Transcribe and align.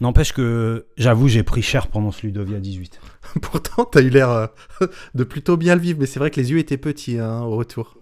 N'empêche 0.00 0.32
que 0.32 0.86
j'avoue, 0.96 1.28
j'ai 1.28 1.42
pris 1.42 1.62
cher 1.62 1.88
pendant 1.88 2.10
ce 2.10 2.26
Ludovia 2.26 2.58
18. 2.58 3.00
Pourtant, 3.42 3.84
t'as 3.84 4.00
eu 4.00 4.08
l'air 4.08 4.30
euh, 4.30 4.46
de 5.14 5.24
plutôt 5.24 5.56
bien 5.56 5.74
le 5.74 5.80
vivre, 5.80 5.98
mais 6.00 6.06
c'est 6.06 6.18
vrai 6.18 6.30
que 6.30 6.40
les 6.40 6.50
yeux 6.50 6.58
étaient 6.58 6.78
petits 6.78 7.18
hein, 7.18 7.42
au 7.42 7.56
retour. 7.56 7.96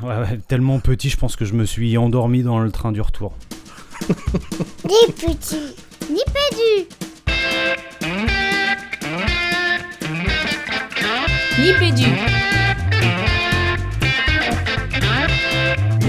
Ouais, 0.00 0.16
ouais, 0.16 0.38
tellement 0.46 0.78
petit, 0.78 1.08
je 1.10 1.16
pense 1.16 1.34
que 1.34 1.44
je 1.44 1.54
me 1.54 1.64
suis 1.64 1.98
endormi 1.98 2.44
dans 2.44 2.60
le 2.60 2.70
train 2.70 2.92
du 2.92 3.00
retour. 3.00 3.34
Ni 4.84 5.12
petit, 5.12 5.74
ni 6.08 6.22
pédu. 6.24 6.88
Ni 11.60 11.74
Pédu. 11.74 12.59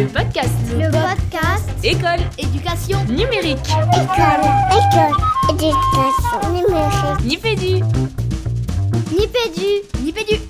Le 0.01 0.07
podcast. 0.07 0.49
Le 0.79 0.89
podcast 0.89 1.69
École. 1.83 2.25
éducation 2.39 2.97
Numérique. 3.05 3.59
école 3.93 4.41
école 4.73 5.13
éducation 5.47 6.53
numérique. 6.53 7.23
Ni 7.23 7.37
Pédu. 7.37 7.83
Ni 9.11 9.27
pédu, 9.27 10.01
ni 10.03 10.11
pédu. 10.11 10.41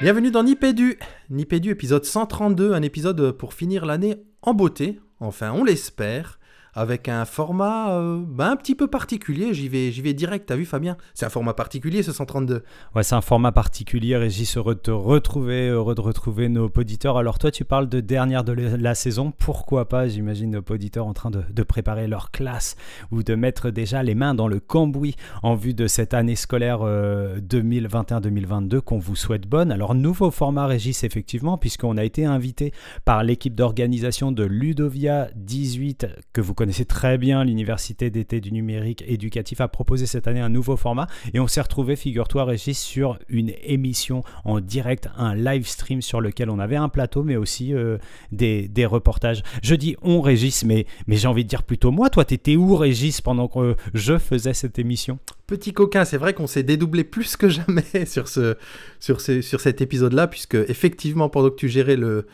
Bienvenue 0.00 0.30
dans 0.30 0.44
Nipédu. 0.44 1.00
Nipédu, 1.30 1.70
épisode 1.70 2.04
132, 2.04 2.72
un 2.74 2.82
épisode 2.82 3.32
pour 3.32 3.54
finir 3.54 3.86
l'année 3.86 4.22
en 4.42 4.54
beauté, 4.54 5.00
enfin 5.18 5.50
on 5.50 5.64
l'espère, 5.64 6.38
avec 6.74 7.08
un 7.08 7.24
format 7.24 7.92
euh, 7.92 8.22
bah, 8.26 8.50
un 8.50 8.56
petit 8.56 8.74
peu 8.74 8.88
particulier. 8.88 9.52
J'y 9.54 9.68
vais, 9.68 9.92
j'y 9.92 10.00
vais 10.00 10.14
direct, 10.14 10.46
t'as 10.46 10.56
vu 10.56 10.64
Fabien? 10.64 10.96
C'est 11.14 11.26
un 11.26 11.30
format 11.30 11.54
particulier 11.54 12.02
ce 12.02 12.12
132. 12.12 12.62
Ouais, 12.94 13.02
c'est 13.02 13.14
un 13.14 13.20
format 13.20 13.52
particulier, 13.52 14.16
Régis, 14.16 14.56
heureux 14.56 14.74
de 14.74 14.80
te 14.80 14.90
retrouver, 14.90 15.68
heureux 15.68 15.94
de 15.94 16.00
retrouver 16.00 16.48
nos 16.48 16.70
auditeurs. 16.76 17.18
Alors 17.18 17.38
toi, 17.38 17.50
tu 17.50 17.64
parles 17.64 17.88
de 17.88 18.00
dernière 18.00 18.44
de 18.44 18.52
la 18.52 18.94
saison, 18.94 19.32
pourquoi 19.32 19.88
pas, 19.88 20.08
j'imagine 20.08 20.50
nos 20.50 20.62
auditeurs 20.70 21.06
en 21.06 21.12
train 21.12 21.30
de, 21.30 21.62
préparer 21.62 22.08
leur 22.08 22.32
classe 22.32 22.76
ou 23.12 23.22
de 23.22 23.34
mettre 23.34 23.70
déjà 23.70 24.02
les 24.02 24.16
mains 24.16 24.34
dans 24.34 24.48
le 24.48 24.58
cambouis 24.58 25.14
en 25.42 25.54
vue 25.54 25.74
de 25.74 25.86
cette 25.86 26.12
année 26.12 26.34
scolaire 26.34 26.80
euh, 26.82 27.38
2021-2022 27.40 28.80
qu'on 28.80 28.98
vous 28.98 29.16
souhaite 29.16 29.46
bonne. 29.46 29.70
Alors 29.70 29.94
nouveau 29.94 30.30
format, 30.30 30.66
Régis, 30.66 31.04
effectivement, 31.04 31.56
puisqu'on 31.56 31.96
a 31.96 32.04
été 32.04 32.24
invité 32.24 32.72
par 33.04 33.22
l'équipe 33.22 33.54
d'organisation 33.54 34.32
de 34.32 34.42
Ludovia 34.44 35.28
18, 35.36 36.06
que 36.32 36.40
vous 36.40 36.54
connaissez 36.54 36.61
très 36.86 37.18
bien, 37.18 37.44
l'Université 37.44 38.10
d'été 38.10 38.40
du 38.40 38.52
numérique 38.52 39.02
éducatif 39.06 39.60
a 39.60 39.68
proposé 39.68 40.06
cette 40.06 40.26
année 40.28 40.40
un 40.40 40.48
nouveau 40.48 40.76
format 40.76 41.06
et 41.34 41.40
on 41.40 41.46
s'est 41.48 41.60
retrouvé, 41.60 41.96
figure-toi 41.96 42.44
Régis, 42.44 42.78
sur 42.78 43.18
une 43.28 43.52
émission 43.64 44.22
en 44.44 44.60
direct, 44.60 45.08
un 45.16 45.34
live 45.34 45.66
stream 45.66 46.02
sur 46.02 46.20
lequel 46.20 46.50
on 46.50 46.58
avait 46.58 46.76
un 46.76 46.88
plateau 46.88 47.22
mais 47.22 47.36
aussi 47.36 47.74
euh, 47.74 47.98
des, 48.30 48.68
des 48.68 48.86
reportages. 48.86 49.42
Je 49.62 49.74
dis 49.74 49.96
on 50.02 50.20
Régis, 50.20 50.64
mais, 50.64 50.86
mais 51.06 51.16
j'ai 51.16 51.28
envie 51.28 51.44
de 51.44 51.48
dire 51.48 51.62
plutôt 51.62 51.90
moi, 51.90 52.10
toi 52.10 52.24
t'étais 52.24 52.56
où 52.56 52.76
Régis 52.76 53.20
pendant 53.20 53.48
que 53.48 53.74
je 53.94 54.18
faisais 54.18 54.54
cette 54.54 54.78
émission? 54.78 55.18
Petit 55.46 55.72
coquin, 55.72 56.04
c'est 56.04 56.16
vrai 56.18 56.32
qu'on 56.34 56.46
s'est 56.46 56.62
dédoublé 56.62 57.04
plus 57.04 57.36
que 57.36 57.48
jamais 57.48 57.84
sur, 58.06 58.28
ce, 58.28 58.56
sur, 59.00 59.20
ce- 59.20 59.42
sur 59.42 59.60
cet 59.60 59.80
épisode-là, 59.80 60.26
puisque 60.26 60.54
effectivement, 60.54 61.28
pendant 61.28 61.50
que 61.50 61.56
tu 61.56 61.68
gérais 61.68 61.96
le, 61.96 62.26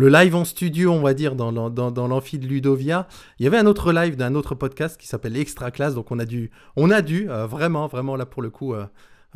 le 0.00 0.08
live 0.08 0.34
en 0.34 0.46
studio, 0.46 0.92
on 0.92 1.02
va 1.02 1.12
dire, 1.12 1.34
dans, 1.36 1.50
l'an- 1.50 1.68
dans, 1.68 1.90
dans 1.90 2.08
l'amphi 2.08 2.38
de 2.38 2.46
Ludovia, 2.46 3.06
il 3.38 3.44
y 3.44 3.46
avait 3.46 3.58
un 3.58 3.66
autre 3.66 3.92
live 3.92 4.16
d'un 4.16 4.34
autre 4.34 4.54
podcast 4.54 4.98
qui 4.98 5.06
s'appelle 5.06 5.36
Extra 5.36 5.70
Class, 5.70 5.94
donc 5.94 6.10
on 6.10 6.18
a 6.18 6.24
dû, 6.24 6.50
on 6.76 6.90
a 6.90 7.02
dû 7.02 7.28
euh, 7.28 7.46
vraiment, 7.46 7.86
vraiment, 7.86 8.16
là 8.16 8.24
pour 8.24 8.40
le 8.40 8.48
coup, 8.48 8.72
euh, 8.72 8.86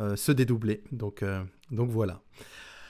euh, 0.01 0.15
se 0.15 0.31
dédoubler. 0.31 0.81
Donc, 0.91 1.23
donc 1.69 1.91
voilà. 1.91 2.21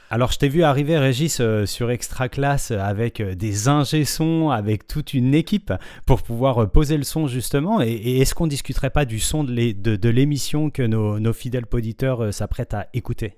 Alors 0.09 0.31
je 0.31 0.37
t'ai 0.37 0.47
vu 0.47 0.63
arriver 0.63 0.97
Régis 0.97 1.39
euh, 1.41 1.65
sur 1.65 1.91
Extra 1.91 2.29
Class 2.29 2.71
avec 2.71 3.19
euh, 3.19 3.35
des 3.35 3.67
ingé 3.67 4.05
sons, 4.05 4.51
avec 4.51 4.87
toute 4.87 5.13
une 5.13 5.33
équipe 5.33 5.73
pour 6.05 6.21
pouvoir 6.21 6.63
euh, 6.63 6.67
poser 6.67 6.95
le 6.95 7.03
son 7.03 7.27
justement. 7.27 7.81
Et, 7.81 7.91
et 7.91 8.21
est-ce 8.21 8.35
qu'on 8.35 8.47
discuterait 8.47 8.91
pas 8.91 9.03
du 9.03 9.19
son 9.19 9.43
de 9.43 9.51
l'é- 9.51 9.73
de 9.73 9.97
de 9.97 10.09
l'émission 10.09 10.69
que 10.69 10.83
nos, 10.83 11.19
nos 11.19 11.33
fidèles 11.33 11.65
auditeurs 11.73 12.33
s'apprêtent 12.33 12.75
à 12.75 12.87
écouter? 12.93 13.35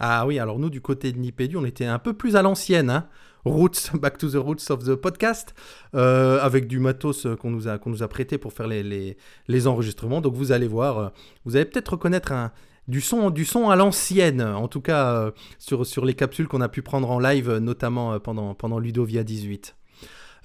Ah 0.00 0.26
oui, 0.26 0.38
alors 0.38 0.58
nous, 0.58 0.70
du 0.70 0.80
côté 0.80 1.10
de 1.12 1.18
Nipédu, 1.18 1.56
on 1.56 1.64
était 1.64 1.86
un 1.86 1.98
peu 1.98 2.12
plus 2.12 2.36
à 2.36 2.42
l'ancienne, 2.42 2.90
hein. 2.90 3.08
Roots, 3.44 3.90
back 3.94 4.18
to 4.18 4.28
the 4.28 4.34
roots 4.34 4.70
of 4.70 4.84
the 4.84 4.94
podcast, 4.94 5.54
euh, 5.94 6.40
avec 6.40 6.66
du 6.66 6.78
matos 6.78 7.26
euh, 7.26 7.36
qu'on 7.36 7.50
nous 7.50 7.68
a, 7.68 7.78
nous 7.86 8.02
a 8.02 8.08
prêté 8.08 8.38
pour 8.38 8.52
faire 8.52 8.66
les, 8.66 8.82
les, 8.82 9.16
les 9.48 9.66
enregistrements. 9.66 10.20
Donc 10.20 10.34
vous 10.34 10.52
allez 10.52 10.68
voir, 10.68 10.98
euh, 10.98 11.08
vous 11.44 11.56
allez 11.56 11.64
peut-être 11.64 11.90
reconnaître 11.90 12.32
un, 12.32 12.52
du, 12.88 13.00
son, 13.00 13.30
du 13.30 13.44
son 13.44 13.70
à 13.70 13.76
l'ancienne, 13.76 14.42
en 14.42 14.68
tout 14.68 14.80
cas 14.80 15.30
sur, 15.58 15.84
sur 15.86 16.04
les 16.04 16.14
capsules 16.14 16.48
qu'on 16.48 16.60
a 16.60 16.68
pu 16.68 16.82
prendre 16.82 17.10
en 17.10 17.18
live, 17.18 17.56
notamment 17.58 18.18
pendant, 18.18 18.54
pendant 18.54 18.78
Ludovia 18.78 19.24
18. 19.24 19.74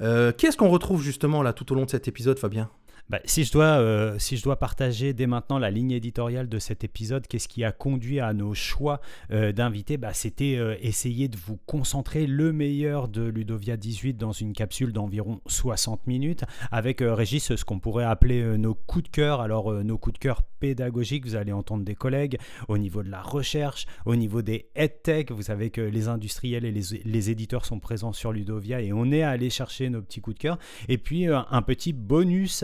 Euh, 0.02 0.32
Qu'est-ce 0.38 0.58
qu'on 0.58 0.70
retrouve 0.70 1.02
justement 1.02 1.44
là 1.44 1.54
tout 1.54 1.72
au 1.72 1.76
long 1.76 1.86
de 1.86 1.90
cet 1.90 2.08
épisode, 2.08 2.40
Fabien? 2.40 2.70
Bah, 3.10 3.20
si, 3.26 3.44
je 3.44 3.52
dois, 3.52 3.80
euh, 3.80 4.18
si 4.18 4.38
je 4.38 4.44
dois 4.44 4.58
partager 4.58 5.14
dès 5.14 5.28
maintenant 5.28 5.60
la 5.60 5.70
ligne 5.70 5.92
éditoriale 5.92 6.48
de 6.48 6.58
cet 6.58 6.86
épisode, 6.86 7.28
qu'est-ce 7.28 7.50
qui 7.50 7.66
a 7.66 7.74
conduit 7.74 8.22
à 8.22 8.32
nos 8.32 8.54
choix 8.54 9.02
euh, 9.32 9.52
d'invités 9.52 9.98
bah, 9.98 10.14
C'était 10.14 10.56
euh, 10.56 10.78
essayer 10.82 11.28
de 11.28 11.36
vous 11.38 11.58
concentrer 11.66 12.28
le 12.28 12.54
meilleur 12.54 13.10
de 13.10 13.24
Ludovia 13.24 13.76
18 13.76 14.14
dans 14.14 14.32
une 14.32 14.54
capsule 14.54 14.94
d'environ 14.94 15.42
60 15.48 16.08
minutes, 16.08 16.46
avec 16.72 17.02
euh, 17.02 17.14
Régis 17.14 17.56
ce 17.56 17.66
qu'on 17.66 17.80
pourrait 17.80 18.06
appeler 18.06 18.58
nos 18.58 18.74
coups 18.74 19.04
de 19.04 19.10
cœur. 19.10 19.42
Alors 19.42 19.72
nos 19.84 19.98
coups 19.98 20.14
de 20.14 20.20
cœur 20.20 20.42
pédagogiques, 20.62 21.26
vous 21.26 21.36
allez 21.36 21.52
entendre 21.52 21.84
des 21.84 21.96
collègues 21.96 22.38
au 22.70 22.78
niveau 22.78 23.04
de 23.04 23.10
la 23.10 23.22
recherche, 23.22 23.86
au 24.06 24.16
niveau 24.16 24.42
des 24.42 24.70
EdTech, 24.76 25.32
vous 25.32 25.44
savez 25.44 25.72
que 25.72 25.82
les 25.82 26.08
industriels 26.08 26.64
et 26.64 26.72
les, 26.72 27.02
les 27.04 27.30
éditeurs 27.30 27.66
sont 27.66 27.80
présents 27.80 28.14
sur 28.14 28.32
Ludovia 28.32 28.82
et 28.82 28.94
on 28.94 29.12
est 29.12 29.24
allé 29.24 29.50
chercher 29.50 29.90
nos 29.90 30.02
petits 30.02 30.22
coups 30.22 30.38
de 30.38 30.42
cœur. 30.42 30.58
Et 30.88 30.98
puis 30.98 31.28
un 31.28 31.62
petit 31.62 31.92
bonus 31.92 32.64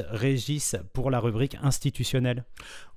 Pour 0.94 1.12
la 1.12 1.20
rubrique 1.20 1.58
institutionnelle. 1.62 2.46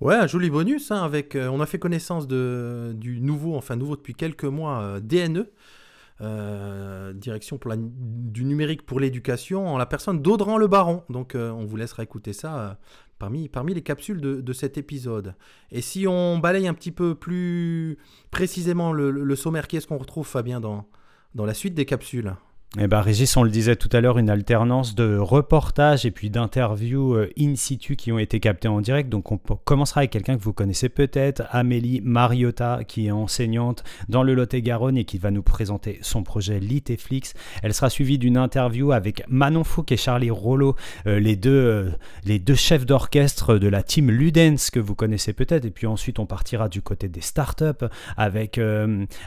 Ouais, 0.01 0.15
un 0.15 0.27
joli 0.27 0.51
bonus. 0.51 0.91
hein, 0.91 1.03
avec, 1.03 1.35
euh, 1.37 1.49
on 1.49 1.61
a 1.61 1.67
fait 1.67 1.79
connaissance 1.79 2.27
de, 2.27 2.93
du 2.97 3.21
nouveau, 3.21 3.57
enfin 3.57 3.77
nouveau 3.77 3.97
depuis 3.97 4.15
quelques 4.15 4.45
mois, 4.45 4.81
euh, 4.81 5.01
DNE, 5.01 5.51
euh, 6.21 7.13
direction 7.13 7.59
du 7.77 8.45
numérique 8.45 8.85
pour 8.87 9.01
l'éducation, 9.01 9.67
en 9.69 9.79
la 9.79 9.87
personne 9.87 10.21
d'Audran 10.23 10.57
Le 10.59 10.67
Baron. 10.69 11.05
Donc 11.09 11.35
on 11.35 11.65
vous 11.65 11.77
laissera 11.77 12.03
écouter 12.03 12.33
ça 12.33 12.79
parmi, 13.19 13.49
parmi 13.49 13.75
les 13.75 13.83
capsules 13.83 14.21
de, 14.21 14.41
de 14.41 14.53
cet 14.53 14.79
épisode. 14.79 15.35
Et 15.71 15.81
si 15.81 16.07
on 16.07 16.39
balaye 16.39 16.69
un 16.69 16.75
petit 16.75 16.93
peu 16.93 17.15
plus 17.15 17.99
précisément 18.31 18.93
le, 18.93 19.11
le 19.11 19.37
sommaire, 19.37 19.67
qu'est-ce 19.69 19.87
qu'on 19.87 19.99
retrouve, 19.99 20.27
Fabien, 20.27 20.61
dans, 20.61 20.87
dans 21.35 21.47
la 21.47 21.55
suite 21.55 21.75
des 21.75 21.87
capsules? 21.87 22.35
Eh 22.81 22.87
ben, 22.87 23.03
Régis, 23.03 23.37
on 23.37 23.43
le 23.43 23.51
disait 23.51 23.77
tout 23.77 23.91
à 23.93 24.01
l'heure, 24.01 24.17
une 24.17 24.31
alternance 24.31 24.95
de 24.95 25.19
reportages 25.19 26.07
et 26.07 26.11
puis 26.11 26.31
d'interviews 26.31 27.17
euh, 27.17 27.31
in 27.39 27.55
situ 27.55 27.97
qui 27.97 28.11
ont 28.13 28.19
été 28.19 28.41
captées 28.41 28.69
en 28.69 28.81
direct. 28.81 29.11
Donc, 29.11 29.31
on 29.31 29.37
commencera 29.37 30.01
avec 30.01 30.11
quelqu'un 30.11 30.39
que 30.39 30.43
vous 30.43 30.55
connaissez 30.55 30.89
peut-être, 30.89 31.43
Amélie 31.51 32.01
Mariota, 32.03 32.81
qui 32.89 33.09
est 33.09 33.11
enseignante 33.11 33.85
dans 34.09 34.23
le 34.23 34.33
Lot-et-Garonne 34.33 34.97
et 34.97 35.05
qui 35.05 35.19
va 35.19 35.31
nous 35.31 35.43
présenter 35.43 35.99
son 36.01 36.23
projet 36.23 36.61
Liteflix. 36.61 37.35
Elle 37.63 37.75
sera 37.75 37.91
suivie 37.91 38.17
d'une 38.17 38.39
interview 38.39 38.93
avec 38.93 39.23
Manon 39.29 39.65
Fouque 39.65 39.93
et 39.93 39.99
Charlie 39.99 40.31
Rollo, 40.31 40.75
euh, 41.07 41.21
les, 41.21 41.37
deux, 41.37 41.51
euh, 41.51 41.91
les 42.25 42.39
deux 42.39 42.55
chefs 42.55 42.87
d'orchestre 42.87 43.59
de 43.59 43.69
la 43.69 43.83
team 43.83 44.11
Ludens 44.11 44.71
que 44.73 44.81
vous 44.81 44.95
connaissez 44.95 45.35
peut-être. 45.35 45.67
Et 45.67 45.71
puis 45.71 45.87
ensuite, 45.87 46.19
on 46.19 46.25
partira 46.25 46.71
du 46.71 46.81
côté 46.81 47.11
des 47.11 47.21
startups 47.21 47.85
avec, 48.17 48.59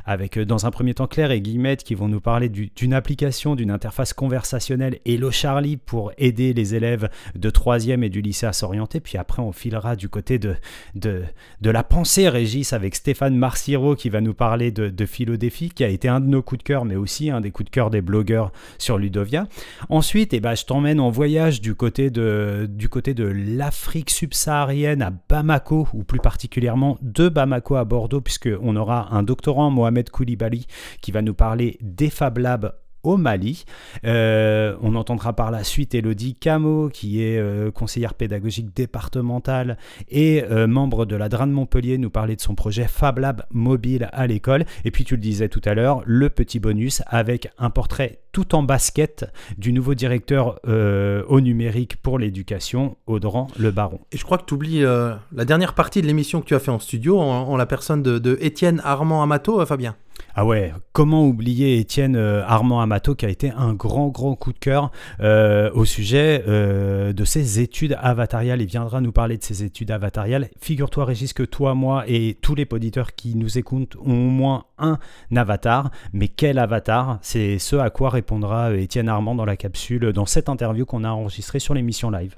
avec 0.03 0.39
dans 0.39 0.65
un 0.65 0.71
premier 0.71 0.95
temps 0.95 1.05
Claire 1.05 1.29
et 1.29 1.41
Guillemette 1.41 1.83
qui 1.83 1.93
vont 1.93 2.07
nous 2.07 2.21
parler 2.21 2.49
du- 2.49 2.71
d'une 2.75 2.95
d'une 3.35 3.69
interface 3.69 4.13
conversationnelle 4.13 4.99
Hello 5.05 5.29
Charlie 5.29 5.75
pour 5.75 6.13
aider 6.17 6.53
les 6.53 6.73
élèves 6.73 7.09
de 7.35 7.49
3e 7.49 8.01
et 8.01 8.09
du 8.09 8.21
lycée 8.21 8.45
à 8.45 8.53
s'orienter. 8.53 9.01
Puis 9.01 9.17
après, 9.17 9.41
on 9.41 9.51
filera 9.51 9.97
du 9.97 10.07
côté 10.07 10.39
de, 10.39 10.55
de, 10.95 11.23
de 11.59 11.69
la 11.69 11.83
pensée 11.83 12.29
Régis 12.29 12.71
avec 12.71 12.95
Stéphane 12.95 13.35
Marciro 13.35 13.95
qui 13.95 14.09
va 14.09 14.21
nous 14.21 14.33
parler 14.33 14.71
de, 14.71 14.87
de 14.89 15.05
Philodéfi, 15.05 15.69
qui 15.69 15.83
a 15.83 15.89
été 15.89 16.07
un 16.07 16.21
de 16.21 16.27
nos 16.27 16.41
coups 16.41 16.59
de 16.59 16.63
cœur, 16.63 16.85
mais 16.85 16.95
aussi 16.95 17.29
un 17.29 17.41
des 17.41 17.51
coups 17.51 17.65
de 17.65 17.71
cœur 17.71 17.89
des 17.89 18.01
blogueurs 18.01 18.53
sur 18.77 18.97
Ludovia. 18.97 19.47
Ensuite, 19.89 20.33
eh 20.33 20.39
ben, 20.39 20.55
je 20.55 20.63
t'emmène 20.63 21.01
en 21.01 21.09
voyage 21.09 21.59
du 21.59 21.75
côté 21.75 22.09
de, 22.09 22.67
du 22.69 22.87
côté 22.87 23.13
de 23.13 23.25
l'Afrique 23.25 24.11
subsaharienne 24.11 25.01
à 25.01 25.11
Bamako, 25.27 25.89
ou 25.93 26.03
plus 26.03 26.19
particulièrement 26.19 26.97
de 27.01 27.27
Bamako 27.27 27.75
à 27.75 27.83
Bordeaux, 27.83 28.21
puisqu'on 28.21 28.75
aura 28.77 29.13
un 29.13 29.23
doctorant, 29.23 29.69
Mohamed 29.71 30.09
Koulibaly, 30.09 30.67
qui 31.01 31.11
va 31.11 31.21
nous 31.21 31.33
parler 31.33 31.77
des 31.81 32.09
Fab 32.09 32.37
Labs 32.37 32.73
au 33.07 33.17
Mali. 33.17 33.65
Euh, 34.05 34.75
on 34.81 34.95
entendra 34.95 35.33
par 35.33 35.51
la 35.51 35.63
suite 35.63 35.95
Elodie 35.95 36.35
Camo, 36.35 36.89
qui 36.89 37.23
est 37.23 37.37
euh, 37.37 37.71
conseillère 37.71 38.13
pédagogique 38.13 38.75
départementale 38.75 39.77
et 40.09 40.43
euh, 40.43 40.67
membre 40.67 41.05
de 41.05 41.15
la 41.15 41.29
DRAN 41.29 41.47
de 41.47 41.51
Montpellier, 41.51 41.97
nous 41.97 42.09
parler 42.09 42.35
de 42.35 42.41
son 42.41 42.55
projet 42.55 42.87
Fab 42.87 43.19
Lab 43.19 43.43
mobile 43.51 44.09
à 44.11 44.27
l'école. 44.27 44.65
Et 44.83 44.91
puis 44.91 45.03
tu 45.03 45.15
le 45.15 45.21
disais 45.21 45.49
tout 45.49 45.61
à 45.65 45.73
l'heure, 45.73 46.01
le 46.05 46.29
petit 46.29 46.59
bonus 46.59 47.01
avec 47.07 47.49
un 47.57 47.69
portrait 47.69 48.19
tout 48.31 48.53
en 48.53 48.63
basket 48.63 49.25
du 49.57 49.71
nouveau 49.71 49.93
directeur 49.93 50.59
au 50.65 51.39
numérique 51.39 51.95
pour 52.01 52.19
l'éducation, 52.19 52.97
Audran 53.07 53.47
Le 53.57 53.71
Baron. 53.71 54.01
Et 54.11 54.17
je 54.17 54.25
crois 54.25 54.37
que 54.37 54.43
tu 54.43 54.55
oublies 54.55 54.81
la 54.81 55.45
dernière 55.45 55.73
partie 55.73 56.01
de 56.01 56.07
l'émission 56.07 56.41
que 56.41 56.45
tu 56.45 56.53
as 56.53 56.59
fait 56.59 56.71
en 56.71 56.79
studio 56.79 57.17
en, 57.17 57.55
la 57.55 57.65
personne 57.65 58.03
de, 58.03 58.19
de 58.19 58.37
Armand 58.83 59.23
Amato, 59.23 59.65
Fabien. 59.65 59.95
Ah 60.37 60.45
ouais, 60.45 60.73
comment 60.91 61.25
oublier 61.25 61.79
Étienne 61.79 62.17
euh, 62.17 62.43
Armand 62.45 62.81
Amato 62.81 63.15
qui 63.15 63.25
a 63.25 63.29
été 63.29 63.51
un 63.51 63.73
grand 63.73 64.09
grand 64.09 64.35
coup 64.35 64.51
de 64.51 64.59
cœur 64.59 64.91
euh, 65.21 65.71
au 65.73 65.85
sujet 65.85 66.43
euh, 66.47 67.13
de 67.13 67.23
ses 67.23 67.61
études 67.61 67.97
avatariales. 68.01 68.61
Il 68.61 68.67
viendra 68.67 68.99
nous 68.99 69.13
parler 69.13 69.37
de 69.37 69.43
ses 69.43 69.63
études 69.63 69.91
avatariales. 69.91 70.49
Figure-toi 70.59 71.05
Régis 71.05 71.31
que 71.31 71.43
toi, 71.43 71.73
moi 71.73 72.03
et 72.07 72.37
tous 72.41 72.53
les 72.53 72.67
auditeurs 72.69 73.15
qui 73.15 73.35
nous 73.35 73.57
écoutent 73.57 73.95
ont 73.97 74.11
au 74.11 74.29
moins 74.29 74.65
un 74.77 74.99
avatar. 75.33 75.89
Mais 76.11 76.27
quel 76.27 76.59
avatar? 76.59 77.17
C'est 77.21 77.57
ce 77.57 77.77
à 77.77 77.89
quoi 77.89 78.09
répondra 78.09 78.75
Étienne 78.75 79.07
Armand 79.07 79.35
dans 79.35 79.45
la 79.45 79.55
capsule, 79.55 80.11
dans 80.11 80.25
cette 80.25 80.49
interview 80.49 80.85
qu'on 80.85 81.05
a 81.05 81.09
enregistrée 81.09 81.59
sur 81.59 81.73
l'émission 81.73 82.09
live. 82.09 82.35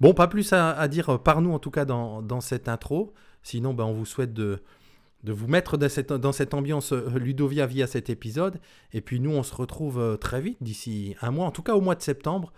Bon, 0.00 0.14
pas 0.14 0.28
plus 0.28 0.52
à, 0.52 0.86
dire 0.86 1.18
par 1.18 1.42
nous 1.42 1.52
en 1.52 1.58
tout 1.58 1.72
cas 1.72 1.84
dans, 1.84 2.22
dans 2.22 2.40
cette 2.40 2.68
intro. 2.68 3.12
Sinon, 3.42 3.74
ben, 3.74 3.84
on 3.84 3.92
vous 3.92 4.06
souhaite 4.06 4.32
de, 4.32 4.62
de 5.24 5.32
vous 5.32 5.46
mettre 5.46 5.76
dans 5.76 6.32
cette, 6.32 6.54
ambiance 6.54 6.92
euh, 6.92 7.18
Ludovia 7.18 7.66
via 7.66 7.86
cet 7.86 8.10
épisode. 8.10 8.58
Et 8.92 9.00
puis 9.00 9.20
nous, 9.20 9.30
on 9.30 9.42
se 9.42 9.54
retrouve 9.54 9.98
euh, 9.98 10.16
très 10.16 10.40
vite, 10.40 10.58
d'ici 10.60 11.14
un 11.20 11.30
mois, 11.30 11.46
en 11.46 11.50
tout 11.50 11.62
cas 11.62 11.74
au 11.74 11.80
mois 11.80 11.94
de 11.94 12.02
septembre, 12.02 12.52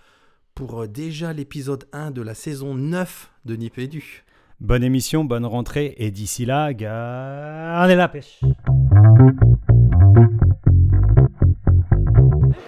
pour 0.55 0.83
euh, 0.83 0.89
déjà 0.89 1.33
l'épisode 1.33 1.85
1 1.93 2.11
de 2.11 2.23
la 2.23 2.35
saison 2.35 2.75
9 2.75 3.31
de 3.45 3.57
Nipédu. 3.57 4.25
Bonne 4.61 4.85
émission, 4.85 5.25
bonne 5.25 5.47
rentrée 5.47 5.95
et 5.99 6.13
d'ici 6.13 6.45
là, 6.45 6.73
gardez 6.73 7.97
la 7.97 8.09
pêche. 8.09 8.41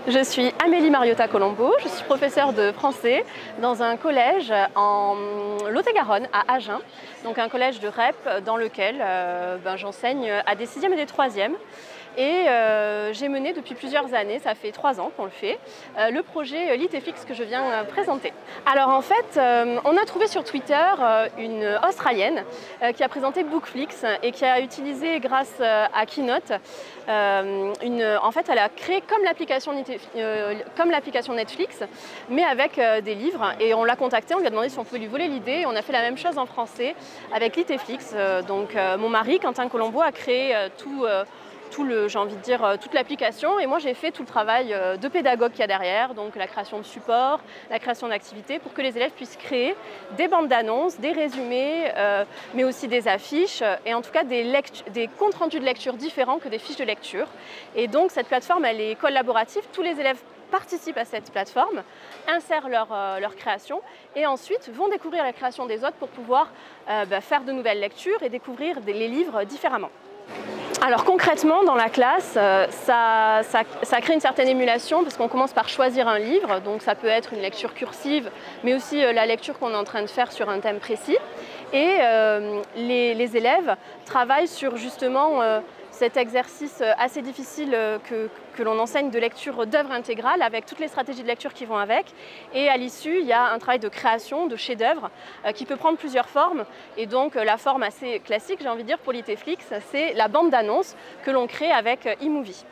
Je 0.07 0.23
suis 0.23 0.53
Amélie 0.63 0.91
Mariota 0.91 1.29
Colombo, 1.29 1.73
je 1.83 1.89
suis 1.89 2.05
professeure 2.05 2.53
de 2.53 2.73
français 2.73 3.25
dans 3.63 3.83
un 3.83 3.97
collège 3.97 4.53
en 4.75 5.17
Lot-et-Garonne 5.71 6.29
à 6.31 6.53
Agen, 6.53 6.79
donc 7.25 7.39
un 7.39 7.49
collège 7.49 7.81
de 7.81 7.89
REP 7.89 8.45
dans 8.45 8.59
lequel 8.59 8.97
euh, 9.01 9.57
ben, 9.65 9.77
j'enseigne 9.77 10.31
à 10.45 10.55
des 10.57 10.67
6e 10.67 10.93
et 10.93 10.97
des 10.97 11.07
3e. 11.07 11.53
Et 12.17 12.49
euh, 12.49 13.13
j'ai 13.13 13.29
mené 13.29 13.53
depuis 13.53 13.75
plusieurs 13.75 14.15
années, 14.15 14.39
ça 14.39 14.55
fait 14.55 14.71
trois 14.71 15.01
ans 15.01 15.11
qu'on 15.17 15.25
le 15.25 15.31
fait, 15.31 15.59
euh, 15.99 16.11
le 16.11 16.23
projet 16.23 16.77
Litefix 16.77 17.25
que 17.25 17.35
je 17.35 17.43
viens 17.43 17.65
euh, 17.65 17.85
présenter. 17.85 18.33
Alors 18.67 18.91
en 18.91 19.01
fait, 19.01 19.37
euh, 19.37 19.79
on 19.85 19.97
a 19.97 20.05
trouvé 20.05 20.29
sur 20.29 20.45
Twitter 20.45 20.75
euh, 21.01 21.27
une 21.39 21.79
Australienne 21.89 22.45
euh, 22.83 22.93
qui 22.93 23.03
a 23.03 23.09
présenté 23.09 23.43
Bookflix 23.43 24.05
et 24.23 24.31
qui 24.31 24.45
a 24.45 24.61
utilisé 24.61 25.19
grâce 25.19 25.55
euh, 25.61 25.87
à 25.93 26.07
Keynote, 26.07 26.53
euh, 27.09 27.73
une, 27.83 28.19
en 28.23 28.31
fait 28.31 28.49
elle 28.49 28.59
a 28.59 28.69
créé 28.69 29.01
comme 29.01 29.25
l'application 29.25 29.73
euh, 30.17 30.55
comme 30.77 30.91
l'application 30.91 31.35
Netflix, 31.35 31.81
mais 32.29 32.45
avec 32.45 32.79
euh, 32.79 33.01
des 33.01 33.15
livres. 33.15 33.53
Et 33.61 33.75
on 33.75 33.85
l'a 33.85 33.97
contacté, 33.97 34.35
on 34.35 34.39
lui 34.39 34.47
a 34.47 34.51
demandé 34.51 34.69
si 34.69 34.79
on 34.79 34.85
pouvait 34.85 35.01
lui 35.01 35.09
voler 35.09 35.29
l'idée. 35.29 35.65
On 35.67 35.75
a 35.75 35.83
fait 35.83 35.93
la 35.93 36.03
même 36.03 36.17
chose 36.17 36.39
en 36.39 36.47
français 36.47 36.95
avec 37.35 37.57
Liteflix. 37.57 38.13
Euh, 38.15 38.43
donc 38.43 38.77
euh, 38.77 38.97
mon 38.99 39.09
mari, 39.09 39.41
Quentin 39.41 39.69
Colombo, 39.69 40.01
a 40.01 40.13
créé 40.13 40.55
euh, 40.55 40.69
tout... 40.79 41.07
tout 41.75 41.83
le, 41.85 42.07
j'ai 42.07 42.19
envie 42.19 42.37
de 42.37 42.41
dire, 42.41 42.65
euh, 42.65 42.77
toute 42.81 42.95
l'application. 42.95 43.59
Et 43.59 43.67
moi, 43.67 43.81
j'ai 43.81 43.95
fait 43.95 44.13
tout 44.13 44.23
le 44.23 44.29
travail 44.29 44.73
euh, 44.73 44.97
de 44.97 45.09
pédagogue 45.09 45.51
qu'il 45.51 45.61
y 45.61 45.65
a 45.65 45.67
derrière, 45.67 46.15
donc 46.15 46.37
la 46.37 46.47
création 46.47 46.79
de 46.79 46.85
supports, 46.85 47.41
la 47.69 47.81
création 47.81 48.07
d'activités, 48.07 48.61
pour 48.61 48.73
que 48.73 48.81
les 48.81 48.97
élèves 48.97 49.11
puissent 49.11 49.37
créer 49.37 49.75
des 50.17 50.29
bandes 50.29 50.47
d'annonces, 50.47 51.01
des 51.01 51.11
résumés, 51.11 51.91
euh, 51.97 52.25
mais 52.55 52.63
aussi 52.63 52.87
des 52.87 53.09
affiches, 53.09 53.63
et 53.85 53.93
en 53.93 54.03
tout 54.03 54.13
cas 54.13 54.23
des, 54.23 54.45
des 54.93 55.09
comptes 55.09 55.35
rendus 55.35 55.59
de 55.59 55.65
lecture 55.65 55.95
différents 55.95 56.39
que 56.39 56.49
des 56.49 56.59
fiches 56.59 56.77
de 56.77 56.85
lecture. 56.85 57.27
Et 57.75 57.89
donc, 57.89 58.13
cette 58.13 58.29
plateforme, 58.29 58.65
elle 58.65 58.81
est 58.81 58.95
collaborative. 58.95 59.63
Tous 59.73 59.83
les 59.83 59.99
élèves 59.99 60.21
participent 60.53 60.99
à 60.99 61.05
cette 61.05 61.33
plateforme, 61.33 61.83
insèrent 62.29 62.69
leur, 62.69 62.89
euh, 62.93 63.19
création 63.37 63.83
et 64.15 64.27
ensuite 64.27 64.71
vont 64.73 64.89
découvrir 64.89 65.25
la 65.25 65.33
création 65.33 65.67
des 65.67 65.79
autres 65.83 65.97
pour 65.97 66.09
pouvoir 66.09 66.53
bah, 66.87 67.21
faire 67.21 67.43
de 67.43 67.51
nouvelles 67.51 67.81
lectures 67.81 68.23
et 68.23 68.29
découvrir 68.29 68.79
les 68.87 69.09
livres 69.09 69.43
différemment. 69.43 69.91
Alors 70.87 71.05
concrètement, 71.05 71.65
dans 71.65 71.77
la 71.77 71.89
classe, 71.89 72.35
euh, 72.37 72.67
ça, 72.71 74.01
crée 74.03 74.13
une 74.13 74.21
certaine 74.21 74.49
émulation 74.49 75.03
parce 75.03 75.17
qu'on 75.17 75.29
commence 75.29 75.55
par 75.55 75.67
choisir 75.67 76.09
un 76.09 76.19
livre, 76.19 76.61
donc 76.61 76.83
ça 76.83 76.95
peut 76.95 77.07
être 77.07 77.33
une 77.33 77.41
lecture 77.41 77.73
cursive, 77.73 78.31
mais 78.65 78.75
aussi 78.75 79.03
euh, 79.03 79.15
la 79.15 79.25
lecture 79.25 79.59
qu'on 79.59 79.71
est 79.71 79.77
en 79.77 79.85
train 79.85 80.03
de 80.03 80.09
faire 80.09 80.31
sur 80.31 80.51
un 80.51 80.61
thème 80.61 80.81
précis. 80.81 81.17
Et 81.73 81.97
euh, 82.03 82.61
les, 82.77 83.35
élèves 83.35 83.77
travaillent 84.05 84.47
sur 84.47 84.77
justement 84.77 85.41
cet 85.95 86.17
exercice 86.17 86.81
euh, 86.81 86.93
assez 86.99 87.23
difficile 87.23 87.71
euh, 87.73 87.99
que, 87.99 88.63
l'on 88.63 88.79
enseigne 88.79 89.11
de 89.11 89.19
lecture 89.19 89.67
d'œuvres 89.67 89.93
intégrales 89.93 90.43
avec 90.43 90.67
toutes 90.67 90.79
les 90.81 90.89
stratégies 90.89 91.23
de 91.23 91.27
lecture 91.27 91.53
qui 91.53 91.65
vont 91.65 91.77
avec. 91.77 92.07
Et 92.53 92.69
à 92.69 92.77
l'issue, 92.77 93.19
il 93.21 93.27
y 93.27 93.33
a 93.33 93.53
un 93.53 93.59
travail 93.59 93.79
de 93.81 93.89
création, 93.89 94.47
de 94.47 94.57
chef-d'œuvre 94.57 95.11
euh, 95.45 95.53
qui 95.53 95.65
peut 95.67 95.77
prendre 95.77 95.99
plusieurs 95.99 96.29
formes. 96.29 96.65
Et 96.97 97.07
donc, 97.07 97.35
la 97.35 97.57
forme 97.57 97.83
assez 97.83 98.21
classique, 98.21 98.59
j'ai 98.63 98.69
envie 98.69 98.83
de 98.83 98.89
dire, 98.89 98.99
pour 98.99 99.13
l'Iteflix, 99.13 99.65
c'est 99.91 100.13
la 100.15 100.29
bande 100.29 100.51
d'annonce 100.51 100.97
que 101.25 101.31
l'on 101.31 101.47
crée 101.47 101.73
avec 101.73 102.07
eMovie. 102.21 102.65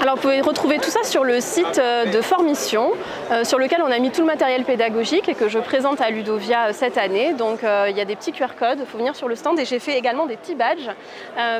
Alors 0.00 0.16
vous 0.16 0.22
pouvez 0.22 0.40
retrouver 0.40 0.78
tout 0.78 0.88
ça 0.88 1.04
sur 1.04 1.24
le 1.24 1.40
site 1.40 1.78
euh, 1.78 2.06
de 2.06 2.22
Formission, 2.22 2.92
euh, 3.30 3.44
sur 3.44 3.58
lequel 3.58 3.82
on 3.82 3.90
a 3.90 3.98
mis 3.98 4.10
tout 4.10 4.22
le 4.22 4.26
matériel 4.26 4.64
pédagogique 4.64 5.28
et 5.28 5.34
que 5.34 5.48
je 5.48 5.58
présente 5.58 6.00
à 6.00 6.08
Ludovia 6.08 6.68
euh, 6.68 6.72
cette 6.72 6.96
année. 6.96 7.34
Donc 7.34 7.60
il 7.62 7.96
y 7.96 8.00
a 8.00 8.04
des 8.06 8.16
petits 8.16 8.32
QR 8.32 8.54
codes, 8.58 8.78
il 8.80 8.86
faut 8.86 8.96
venir 8.96 9.14
sur 9.14 9.28
le 9.28 9.34
stand 9.34 9.58
et 9.58 9.66
j'ai 9.66 9.78
fait 9.78 9.98
également 9.98 10.24
des 10.24 10.36
petits 10.36 10.54
badges, 10.54 10.88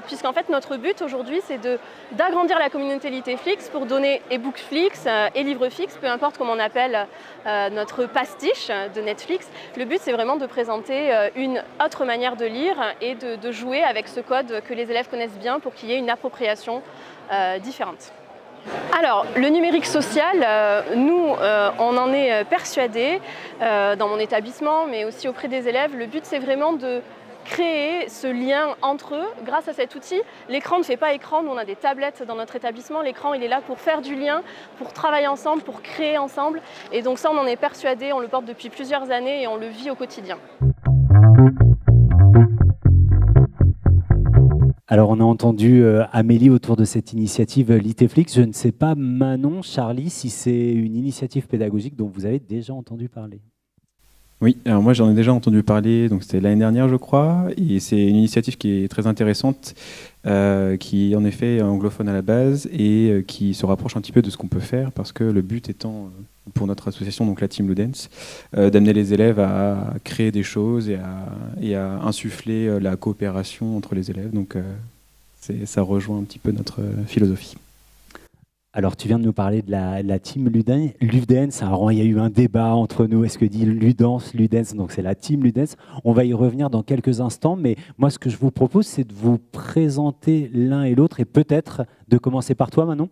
puisqu'en 0.06 0.32
fait 0.32 0.48
notre 0.48 0.76
but 0.76 1.02
aujourd'hui 1.02 1.40
c'est 1.46 1.60
d'agrandir 2.12 2.58
la 2.58 2.70
communauté 2.70 3.10
Liteflix 3.10 3.68
pour 3.68 3.86
donner 3.86 4.22
e-bookflix 4.32 5.04
euh, 5.06 5.28
et 5.34 5.42
livrefix, 5.42 5.96
peu 6.00 6.06
importe 6.06 6.38
comment 6.38 6.52
on 6.52 6.58
appelle 6.58 7.06
notre 7.72 8.06
pastiche 8.06 8.68
de 8.94 9.00
Netflix. 9.00 9.48
Le 9.76 9.84
but 9.84 10.00
c'est 10.00 10.12
vraiment 10.12 10.36
de 10.36 10.46
présenter 10.46 11.10
une 11.36 11.62
autre 11.84 12.04
manière 12.04 12.36
de 12.36 12.46
lire 12.46 12.76
et 13.00 13.14
de, 13.14 13.52
jouer 13.52 13.82
avec 13.82 14.08
ce 14.08 14.20
code 14.20 14.62
que 14.66 14.74
les 14.74 14.90
élèves 14.90 15.08
connaissent 15.08 15.38
bien 15.38 15.60
pour 15.60 15.74
qu'il 15.74 15.90
y 15.90 15.92
ait 15.92 15.98
une 15.98 16.10
appropriation 16.10 16.82
différentes. 17.62 18.12
Alors, 18.96 19.24
le 19.36 19.48
numérique 19.48 19.86
social, 19.86 20.44
euh, 20.44 20.82
nous, 20.94 21.34
euh, 21.40 21.70
on 21.78 21.96
en 21.96 22.12
est 22.12 22.32
euh, 22.32 22.44
persuadés 22.44 23.20
euh, 23.62 23.96
dans 23.96 24.08
mon 24.08 24.18
établissement, 24.18 24.86
mais 24.86 25.04
aussi 25.04 25.28
auprès 25.28 25.48
des 25.48 25.68
élèves. 25.68 25.96
Le 25.96 26.06
but, 26.06 26.24
c'est 26.24 26.38
vraiment 26.38 26.72
de 26.72 27.00
créer 27.44 28.08
ce 28.08 28.26
lien 28.26 28.76
entre 28.82 29.14
eux 29.14 29.26
grâce 29.44 29.68
à 29.68 29.72
cet 29.72 29.94
outil. 29.94 30.20
L'écran 30.48 30.78
ne 30.78 30.82
fait 30.82 30.98
pas 30.98 31.14
écran, 31.14 31.42
nous 31.42 31.50
on 31.50 31.56
a 31.56 31.64
des 31.64 31.74
tablettes 31.76 32.22
dans 32.22 32.34
notre 32.34 32.56
établissement. 32.56 33.00
L'écran, 33.00 33.32
il 33.32 33.42
est 33.42 33.48
là 33.48 33.62
pour 33.66 33.78
faire 33.78 34.02
du 34.02 34.14
lien, 34.14 34.42
pour 34.76 34.92
travailler 34.92 35.26
ensemble, 35.26 35.62
pour 35.62 35.80
créer 35.80 36.18
ensemble. 36.18 36.60
Et 36.92 37.00
donc 37.00 37.18
ça, 37.18 37.30
on 37.32 37.38
en 37.38 37.46
est 37.46 37.56
persuadé, 37.56 38.12
on 38.12 38.20
le 38.20 38.28
porte 38.28 38.44
depuis 38.44 38.68
plusieurs 38.68 39.10
années 39.10 39.42
et 39.42 39.46
on 39.46 39.56
le 39.56 39.68
vit 39.68 39.90
au 39.90 39.94
quotidien. 39.94 40.36
Alors, 44.92 45.10
on 45.10 45.20
a 45.20 45.22
entendu 45.22 45.84
euh, 45.84 46.04
Amélie 46.10 46.50
autour 46.50 46.75
de 46.75 46.84
cette 46.84 47.12
initiative 47.12 47.70
euh, 47.70 47.78
Liteflix. 47.78 48.34
Je 48.34 48.42
ne 48.42 48.50
sais 48.50 48.72
pas, 48.72 48.96
Manon, 48.96 49.62
Charlie, 49.62 50.10
si 50.10 50.31
c'est 50.31 50.72
une 50.72 50.96
initiative 50.96 51.46
pédagogique 51.46 51.94
dont 51.94 52.08
vous 52.08 52.26
avez 52.26 52.40
déjà 52.40 52.75
entendu 52.75 53.08
parler. 53.08 53.40
Oui, 54.40 54.56
alors 54.64 54.82
moi 54.82 54.94
j'en 54.94 55.10
ai 55.10 55.14
déjà 55.14 55.34
entendu 55.34 55.62
parler, 55.62 56.08
donc 56.08 56.22
c'était 56.22 56.40
l'année 56.40 56.60
dernière 56.60 56.88
je 56.88 56.96
crois, 56.96 57.48
et 57.58 57.78
c'est 57.78 58.02
une 58.02 58.16
initiative 58.16 58.56
qui 58.56 58.85
est 58.85 58.88
très 58.88 59.06
intéressante, 59.06 59.75
euh, 60.26 60.78
qui 60.78 61.14
en 61.14 61.26
effet 61.26 61.61
anglophone 61.61 62.09
à 62.09 62.14
la 62.14 62.23
base 62.23 62.66
et 62.73 63.11
euh, 63.11 63.23
qui 63.23 63.52
se 63.52 63.66
rapproche 63.66 63.99
un 63.99 64.00
petit 64.00 64.12
peu 64.12 64.23
de 64.23 64.30
ce 64.30 64.38
qu'on 64.38 64.47
peut 64.49 64.59
faire, 64.59 64.92
parce 64.92 65.12
que 65.12 65.25
le 65.25 65.42
but 65.42 65.68
étant, 65.68 66.06
euh, 66.06 66.50
pour 66.54 66.66
notre 66.66 66.88
association, 66.88 67.26
donc 67.26 67.42
la 67.42 67.49
Team 67.49 67.68
Ludens, 67.68 68.09
d'amener 68.54 68.94
les 68.94 69.12
élèves 69.12 69.38
à 69.40 69.92
créer 70.04 70.32
des 70.32 70.42
choses 70.42 70.88
et 70.88 70.97
à, 70.97 71.26
et 71.61 71.75
à 71.75 72.00
insuffler 72.02 72.80
la 72.80 72.97
coopération 72.97 73.76
entre 73.76 73.94
les 73.94 74.11
élèves, 74.11 74.32
donc 74.32 74.56
ça 75.64 75.82
rejoint 75.82 76.18
un 76.18 76.25
petit 76.25 76.38
peu 76.38 76.50
notre 76.50 76.80
philosophie. 77.06 77.56
Alors, 78.72 78.96
tu 78.96 79.08
viens 79.08 79.18
de 79.18 79.24
nous 79.24 79.32
parler 79.32 79.62
de 79.62 79.70
la, 79.72 80.18
team 80.20 80.48
Luden- 80.48 80.92
Ludens. 81.00 81.60
Alors, 81.60 81.90
il 81.90 81.98
y 81.98 82.00
a 82.00 82.04
eu 82.04 82.20
un 82.20 82.30
débat 82.30 82.72
entre 82.76 83.06
nous. 83.06 83.24
Est-ce 83.24 83.36
que 83.36 83.44
dit 83.44 83.64
Ludens, 83.64 84.32
Ludens? 84.32 84.74
Donc, 84.76 84.92
c'est 84.92 85.02
la 85.02 85.16
team 85.16 85.42
Ludens. 85.42 85.74
On 86.04 86.12
va 86.12 86.24
y 86.24 86.32
revenir 86.32 86.70
dans 86.70 86.84
quelques 86.84 87.20
instants. 87.20 87.56
Mais 87.56 87.74
moi, 87.98 88.10
ce 88.10 88.20
que 88.20 88.30
je 88.30 88.36
vous 88.36 88.52
propose, 88.52 88.86
c'est 88.86 89.02
de 89.02 89.12
vous 89.12 89.38
présenter 89.38 90.48
l'un 90.54 90.84
et 90.84 90.94
l'autre 90.94 91.18
et 91.18 91.24
peut-être 91.24 91.84
de 92.06 92.16
commencer 92.16 92.54
par 92.54 92.70
toi, 92.70 92.86
Manon. 92.86 93.08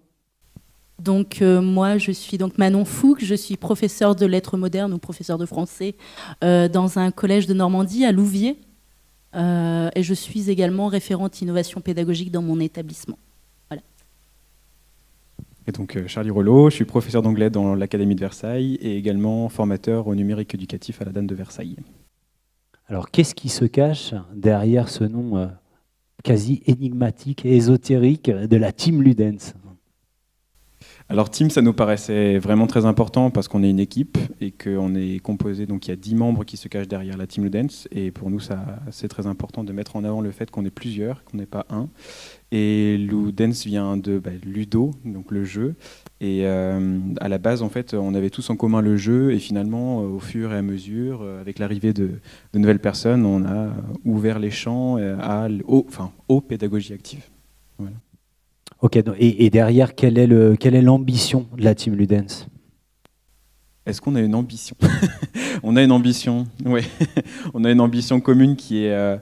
Donc 1.01 1.43
euh, 1.43 1.61
moi, 1.61 1.97
je 1.99 2.11
suis 2.11 2.39
donc 2.39 2.59
Manon 2.59 2.85
Fouque, 2.85 3.25
je 3.25 3.37
suis 3.37 3.57
professeure 3.57 4.17
de 4.17 4.27
lettres 4.27 4.57
modernes 4.57 4.93
ou 4.93 4.99
professeure 4.99 5.39
de 5.39 5.47
français 5.47 5.95
euh, 6.43 6.69
dans 6.69 6.99
un 6.99 7.13
collège 7.13 7.47
de 7.47 7.55
Normandie 7.55 8.05
à 8.05 8.11
Louviers. 8.11 8.59
Euh, 9.37 9.91
et 9.95 10.03
je 10.03 10.15
suis 10.15 10.51
également 10.51 10.89
référente 10.89 11.41
innovation 11.41 11.81
pédagogique 11.81 12.33
dans 12.33 12.43
mon 12.43 12.59
établissement. 12.59 13.17
Et 15.69 15.73
donc 15.73 15.97
euh, 15.97 16.09
Charlie 16.09 16.31
Rollo, 16.31 16.71
je 16.71 16.77
suis 16.77 16.87
professeur 16.87 17.21
d'anglais 17.21 17.51
dans 17.51 17.75
l'Académie 17.75 18.15
de 18.15 18.21
Versailles 18.21 18.79
et 18.81 18.97
également 18.97 19.51
formateur 19.51 20.07
au 20.07 20.15
numérique 20.15 20.55
éducatif 20.55 21.03
à 21.03 21.05
la 21.05 21.13
Danne 21.13 21.27
de 21.27 21.35
Versailles. 21.35 21.77
Alors, 22.87 23.11
qu'est-ce 23.11 23.35
qui 23.35 23.51
se 23.51 23.67
cache 23.67 24.15
derrière 24.35 24.89
ce 24.89 25.05
nom 25.05 25.37
euh, 25.37 25.47
quasi 26.25 26.63
énigmatique 26.65 27.45
et 27.45 27.55
ésotérique 27.55 28.31
de 28.31 28.57
la 28.57 28.73
team 28.73 29.03
Ludens? 29.03 29.55
Alors 31.11 31.31
team, 31.31 31.49
ça 31.49 31.63
nous 31.63 31.73
paraissait 31.73 32.39
vraiment 32.39 32.67
très 32.67 32.85
important 32.85 33.31
parce 33.31 33.49
qu'on 33.49 33.63
est 33.63 33.71
une 33.71 33.81
équipe 33.81 34.19
et 34.43 34.51
qu'on 34.51 34.95
est 34.95 35.21
composé, 35.21 35.65
donc 35.65 35.87
il 35.87 35.91
y 35.91 35.93
a 35.95 35.97
10 35.97 36.15
membres 36.15 36.45
qui 36.45 36.59
se 36.59 36.69
cachent 36.69 36.87
derrière 36.87 37.17
la 37.17 37.27
team 37.27 37.45
Ludens 37.45 37.89
et 37.93 38.11
pour 38.11 38.29
nous 38.29 38.41
c'est 38.91 39.09
très 39.09 39.27
important 39.27 39.65
de 39.65 39.73
mettre 39.73 39.97
en 39.97 40.05
avant 40.05 40.21
le 40.21 40.31
fait 40.33 40.51
qu'on 40.51 40.67
est 40.67 40.71
plusieurs, 40.71 41.25
qu'on 41.25 41.39
n'est 41.39 41.47
pas 41.47 41.65
un. 41.71 41.89
Et 42.53 42.99
Ludens 42.99 43.65
vient 43.65 43.97
de 43.97 44.19
bah, 44.19 44.33
Ludo, 44.45 44.91
donc 45.07 45.31
le 45.31 45.45
jeu. 45.45 45.77
Et 46.21 46.47
euh, 46.47 46.99
à 47.21 47.29
la 47.29 47.39
base, 47.39 47.63
en 47.63 47.69
fait, 47.71 47.95
on 47.95 48.15
avait 48.15 48.31
tous 48.31 48.51
en 48.51 48.57
commun 48.57 48.81
le 48.83 48.97
jeu 48.97 49.33
et 49.33 49.39
finalement, 49.39 50.03
euh, 50.03 50.09
au 50.09 50.19
fur 50.19 50.53
et 50.53 50.57
à 50.57 50.63
mesure, 50.63 51.21
euh, 51.23 51.41
avec 51.41 51.59
l'arrivée 51.59 51.93
de, 51.93 52.21
nouvelles 52.55 52.81
personnes, 52.81 53.25
on 53.25 53.45
a 53.47 53.71
ouvert 54.05 54.39
les 54.39 54.51
champs 54.51 54.97
à, 54.97 55.49
enfin, 55.69 56.11
aux 56.29 56.41
pédagogies 56.41 56.93
actives. 56.93 57.25
Voilà. 57.79 57.97
Ok, 58.81 58.97
et, 59.19 59.51
derrière, 59.51 59.95
quelle 59.97 60.19
est 60.19 60.83
l'ambition 60.83 61.47
de 61.57 61.65
la 61.65 61.75
team 61.75 61.97
Ludens? 61.97 62.47
Est-ce 63.87 64.01
qu'on 64.01 64.15
a 64.15 64.21
une 64.21 64.35
ambition? 64.37 64.77
On 65.65 65.75
a 65.75 65.83
une 65.83 65.91
ambition, 65.91 66.47
oui. 66.65 66.83
on 67.55 67.65
a 67.65 67.73
une 67.73 67.81
ambition 67.81 68.21
commune 68.21 68.55
qui 68.55 68.85
est 68.85 68.93
euh, 68.93 69.17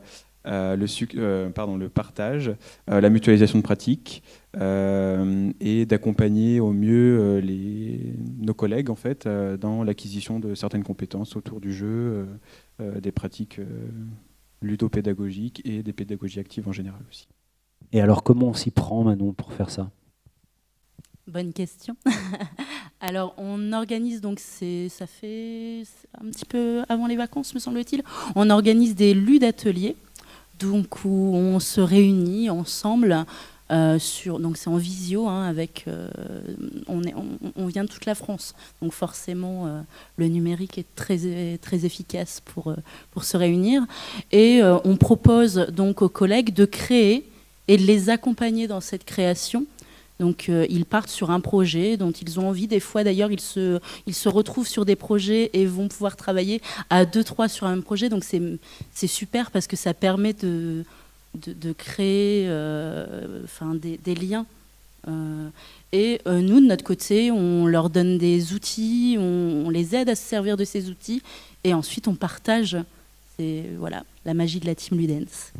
euh, 0.47 0.77
le, 0.77 0.87
euh, 1.17 1.77
le 1.79 1.89
partage, 1.89 2.53
la 2.87 3.09
mutualisation 3.09 3.59
de 3.59 3.63
pratiques 3.63 4.23
et 4.55 5.87
d'accompagner 5.87 6.61
au 6.61 6.73
mieux 6.73 7.41
nos 8.39 8.53
collègues 8.53 8.91
en 8.91 8.97
fait 8.97 9.27
dans 9.27 9.83
l'acquisition 9.83 10.39
de 10.39 10.55
certaines 10.55 10.85
compétences 10.85 11.37
autour 11.37 11.61
du 11.61 11.73
jeu, 11.73 12.27
des 12.79 13.13
pratiques 13.13 13.61
ludopédagogiques 14.61 15.63
et 15.65 15.83
des 15.83 15.93
pédagogies 15.95 16.41
actives 16.41 16.69
en 16.69 16.73
général 16.73 17.01
aussi. 17.09 17.29
Et 17.93 18.01
alors, 18.01 18.23
comment 18.23 18.49
on 18.49 18.55
s'y 18.55 18.71
prend, 18.71 19.05
Manon, 19.05 19.33
pour 19.33 19.53
faire 19.53 19.71
ça? 19.71 19.91
Bonne 21.27 21.53
question. 21.53 21.97
alors, 23.01 23.35
on 23.37 23.73
organise, 23.73 24.21
donc 24.21 24.39
ça 24.39 25.07
fait 25.07 25.83
un 26.21 26.31
petit 26.31 26.45
peu 26.45 26.83
avant 26.89 27.07
les 27.07 27.17
vacances, 27.17 27.55
me 27.55 27.59
semble-t-il, 27.59 28.03
on 28.37 28.49
organise 28.49 28.95
des 28.95 29.13
ludes 29.13 29.41
d'atelier, 29.41 29.97
donc 30.61 31.05
où 31.05 31.33
on 31.35 31.59
se 31.59 31.81
réunit 31.81 32.49
ensemble. 32.49 33.27
Euh, 33.73 33.99
donc 34.39 34.57
c'est 34.57 34.69
en 34.69 34.77
visio 34.77 35.27
hein, 35.27 35.43
avec 35.43 35.87
euh, 35.89 36.09
on, 36.87 37.67
vient 37.67 37.83
de 37.83 37.89
toute 37.89 38.07
la 38.07 38.15
France 38.15 38.55
donc 38.81 38.93
forcément 38.93 39.67
euh, 39.67 39.81
le 40.19 40.29
numérique 40.29 40.79
est 40.79 40.87
très 40.95 41.59
très 41.61 41.85
efficace 41.85 42.41
pour 42.45 42.73
pour 43.11 43.25
se 43.25 43.37
réunir 43.37 43.85
et 44.31 44.61
on 44.63 44.97
propose 44.97 45.67
donc 45.73 46.01
aux 46.01 46.09
collègues 46.09 46.55
de 46.55 46.65
créer 46.65 47.29
et 47.69 47.77
de 47.77 47.83
les 47.83 48.11
accompagner 48.11 48.67
dans 48.67 48.81
cette 48.81 49.05
création. 49.05 49.67
Donc 50.19 50.49
euh, 50.49 50.67
ils 50.71 50.87
partent 50.87 51.11
sur 51.11 51.31
un 51.31 51.41
projet 51.41 51.97
dont 51.97 52.11
ils 52.11 52.41
ont 52.41 52.49
envie. 52.49 52.67
Des 52.67 52.81
fois 52.81 53.05
d'ailleurs 53.05 53.31
ils 53.31 53.41
se, 53.41 53.81
ils 54.07 54.15
se 54.15 54.29
retrouvent 54.29 54.69
sur 54.69 54.85
des 54.85 54.97
projets 54.97 55.51
et 55.53 55.67
vont 55.67 55.89
pouvoir 55.89 56.17
travailler 56.17 56.63
à 56.91 57.05
deux, 57.05 57.25
trois 57.25 57.49
sur 57.49 57.67
un 57.67 57.81
projet. 57.81 58.09
Donc 58.09 58.25
c'est 58.25 59.07
super 59.07 59.51
parce 59.51 59.67
que 59.67 59.77
ça 59.77 59.93
permet 59.93 60.33
de, 60.33 60.85
de, 61.35 61.73
créer 61.73 62.47
euh, 62.49 63.43
des, 63.75 64.15
liens. 64.15 64.47
Euh, 65.07 65.49
et 65.93 66.21
nous, 66.27 66.61
de 66.61 66.67
notre 66.67 66.85
côté, 66.85 67.31
on 67.31 67.67
leur 67.67 67.91
donne 67.91 68.19
des 68.19 68.55
outils, 68.55 69.17
on, 69.19 69.67
on, 69.67 69.71
les 69.71 69.95
aide 69.95 70.09
à 70.09 70.15
se 70.15 70.23
servir 70.23 70.57
de 70.57 70.65
ces 70.65 70.89
outils 70.89 71.23
et 71.63 71.75
ensuite 71.75 72.09
on 72.09 72.15
partage. 72.15 72.77
C'est 73.39 73.65
voilà, 73.79 74.05
la 74.25 74.33
magie 74.33 74.61
de 74.61 74.67
la 74.67 74.75
Team 74.75 74.99
Ludens. 74.99 75.53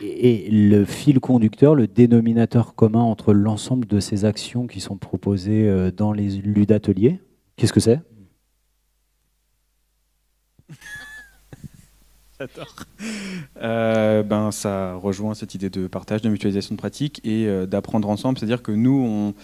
Et 0.00 0.48
le 0.50 0.84
fil 0.84 1.18
conducteur, 1.18 1.74
le 1.74 1.88
dénominateur 1.88 2.74
commun 2.74 3.00
entre 3.02 3.32
l'ensemble 3.32 3.86
de 3.86 4.00
ces 4.00 4.24
actions 4.24 4.66
qui 4.66 4.80
sont 4.80 4.96
proposées 4.96 5.68
euh, 5.68 5.90
dans 5.90 6.12
les 6.12 6.28
ludateliers, 6.38 7.20
qu'est-ce 7.56 7.72
que 7.72 7.80
c'est? 7.80 8.00
J'adore. 12.38 12.76
Euh, 13.60 14.22
ben, 14.22 14.52
ça 14.52 14.94
rejoint 14.94 15.34
cette 15.34 15.56
idée 15.56 15.70
de 15.70 15.88
partage, 15.88 16.22
de 16.22 16.28
mutualisation 16.28 16.76
de 16.76 16.78
pratiques 16.78 17.20
et 17.24 17.46
euh, 17.46 17.66
d'apprendre 17.66 18.08
ensemble. 18.08 18.38
C'est-à-dire 18.38 18.62
que 18.62 18.70
nous, 18.70 19.02
on, 19.04 19.34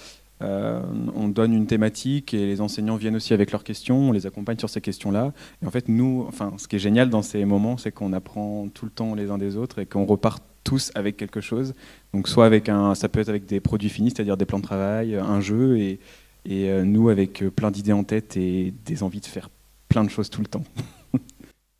on, 0.40 1.28
donne 1.28 1.54
une 1.54 1.66
thématique 1.66 2.34
et 2.34 2.46
les 2.46 2.60
enseignants 2.60 2.96
viennent 2.96 3.16
aussi 3.16 3.32
avec 3.32 3.50
leurs 3.50 3.64
questions, 3.64 4.10
on 4.10 4.12
les 4.12 4.26
accompagne 4.26 4.58
sur 4.58 4.68
ces 4.68 4.80
questions-là. 4.80 5.32
Et 5.62 5.66
en 5.66 5.70
fait, 5.70 5.88
nous, 5.88 6.24
enfin, 6.28 6.52
ce 6.58 6.68
qui 6.68 6.76
est 6.76 6.80
génial 6.80 7.08
dans 7.08 7.22
ces 7.22 7.44
moments, 7.44 7.76
c'est 7.78 7.92
qu'on 7.92 8.12
apprend 8.12 8.68
tout 8.68 8.84
le 8.84 8.90
temps 8.90 9.14
les 9.14 9.30
uns 9.30 9.38
des 9.38 9.56
autres 9.56 9.78
et 9.78 9.86
qu'on 9.86 10.04
repart 10.04 10.42
tous 10.64 10.90
avec 10.94 11.16
quelque 11.16 11.40
chose. 11.40 11.74
Donc 12.12 12.26
soit 12.28 12.46
avec 12.46 12.68
un, 12.68 12.94
ça 12.94 13.08
peut 13.08 13.20
être 13.20 13.28
avec 13.28 13.46
des 13.46 13.60
produits 13.60 13.90
finis, 13.90 14.10
c'est-à-dire 14.10 14.36
des 14.36 14.46
plans 14.46 14.58
de 14.58 14.64
travail, 14.64 15.14
un 15.14 15.40
jeu, 15.40 15.78
et, 15.78 16.00
et 16.46 16.70
euh, 16.70 16.84
nous 16.84 17.08
avec 17.08 17.42
euh, 17.42 17.50
plein 17.50 17.70
d'idées 17.70 17.92
en 17.92 18.04
tête 18.04 18.36
et 18.36 18.72
des 18.84 19.02
envies 19.02 19.20
de 19.20 19.26
faire 19.26 19.50
plein 19.88 20.04
de 20.04 20.10
choses 20.10 20.30
tout 20.30 20.40
le 20.40 20.48
temps. 20.48 20.64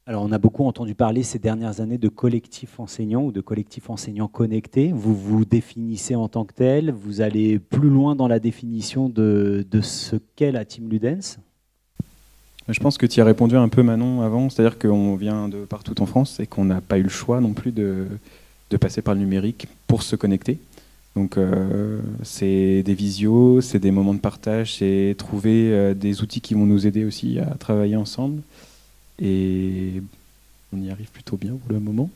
Alors, 0.06 0.22
on 0.22 0.32
a 0.32 0.38
beaucoup 0.38 0.66
entendu 0.66 0.94
parler 0.94 1.22
ces 1.22 1.38
dernières 1.38 1.80
années 1.80 1.96
de 1.96 2.10
collectifs 2.10 2.78
enseignants 2.78 3.22
ou 3.22 3.32
de 3.32 3.40
collectifs 3.40 3.88
enseignants 3.88 4.28
connectés. 4.28 4.92
Vous 4.92 5.16
vous 5.16 5.46
définissez 5.46 6.14
en 6.14 6.28
tant 6.28 6.44
que 6.44 6.52
tel, 6.52 6.90
vous 6.90 7.22
allez 7.22 7.58
plus 7.58 7.88
loin 7.88 8.14
dans 8.14 8.28
la 8.28 8.38
définition 8.38 9.08
de, 9.08 9.64
ce 9.80 10.16
qu'est 10.36 10.52
la 10.52 10.66
Team 10.66 10.90
Ludens 10.90 11.38
Je 12.68 12.80
pense 12.80 12.98
que 12.98 13.06
tu 13.06 13.22
as 13.22 13.24
répondu 13.24 13.56
un 13.56 13.68
peu, 13.68 13.82
Manon, 13.82 14.20
avant. 14.20 14.50
C'est-à-dire 14.50 14.78
qu'on 14.78 15.16
vient 15.16 15.48
de 15.48 15.64
partout 15.64 15.98
en 16.02 16.06
France 16.06 16.38
et 16.38 16.46
qu'on 16.46 16.66
n'a 16.66 16.82
pas 16.82 16.98
eu 16.98 17.02
le 17.02 17.08
choix 17.08 17.40
non 17.40 17.54
plus 17.54 17.72
de, 17.72 18.06
de 18.68 18.76
passer 18.76 19.00
par 19.00 19.14
le 19.14 19.20
numérique 19.20 19.68
pour 19.86 20.02
se 20.02 20.16
connecter. 20.16 20.58
Donc 21.16 21.38
euh, 21.38 22.00
c'est 22.22 22.82
des 22.82 22.94
visios, 22.94 23.62
c'est 23.62 23.78
des 23.78 23.90
moments 23.90 24.14
de 24.14 24.18
partage, 24.18 24.74
c'est 24.74 25.14
trouver 25.16 25.70
euh, 25.72 25.94
des 25.94 26.20
outils 26.20 26.42
qui 26.42 26.52
vont 26.52 26.66
nous 26.66 26.86
aider 26.86 27.06
aussi 27.06 27.38
à 27.38 27.54
travailler 27.54 27.96
ensemble. 27.96 28.42
Et 29.18 30.02
on 30.72 30.80
y 30.80 30.90
arrive 30.90 31.10
plutôt 31.10 31.36
bien 31.36 31.54
pour 31.54 31.72
le 31.72 31.80
moment. 31.80 32.10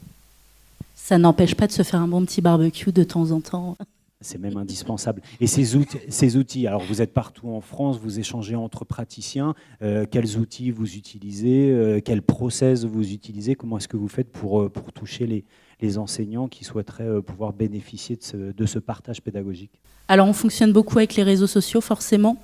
Ça 0.94 1.18
n'empêche 1.18 1.54
pas 1.54 1.66
de 1.66 1.72
se 1.72 1.82
faire 1.82 2.00
un 2.00 2.08
bon 2.08 2.24
petit 2.24 2.40
barbecue 2.40 2.92
de 2.92 3.04
temps 3.04 3.30
en 3.30 3.40
temps. 3.40 3.76
C'est 4.20 4.38
même 4.38 4.56
indispensable. 4.56 5.22
Et 5.40 5.46
ces 5.46 5.76
outils, 5.76 5.98
ces 6.08 6.36
outils, 6.36 6.66
alors 6.66 6.82
vous 6.82 7.00
êtes 7.00 7.14
partout 7.14 7.50
en 7.50 7.60
France, 7.60 7.98
vous 8.02 8.18
échangez 8.18 8.56
entre 8.56 8.84
praticiens. 8.84 9.54
Euh, 9.80 10.06
quels 10.10 10.38
outils 10.38 10.72
vous 10.72 10.96
utilisez 10.96 12.02
Quels 12.04 12.22
process 12.22 12.84
vous 12.84 13.12
utilisez 13.12 13.54
Comment 13.54 13.78
est-ce 13.78 13.86
que 13.86 13.96
vous 13.96 14.08
faites 14.08 14.32
pour, 14.32 14.68
pour 14.72 14.92
toucher 14.92 15.28
les, 15.28 15.44
les 15.80 15.98
enseignants 15.98 16.48
qui 16.48 16.64
souhaiteraient 16.64 17.04
euh, 17.04 17.20
pouvoir 17.20 17.52
bénéficier 17.52 18.18
de 18.34 18.66
ce, 18.66 18.78
partage 18.78 19.22
pédagogique? 19.22 19.70
Alors 20.08 20.26
on 20.28 20.32
fonctionne 20.32 20.72
beaucoup 20.72 20.98
avec 20.98 21.14
les 21.16 21.22
réseaux 21.22 21.46
sociaux 21.46 21.80
forcément. 21.80 22.36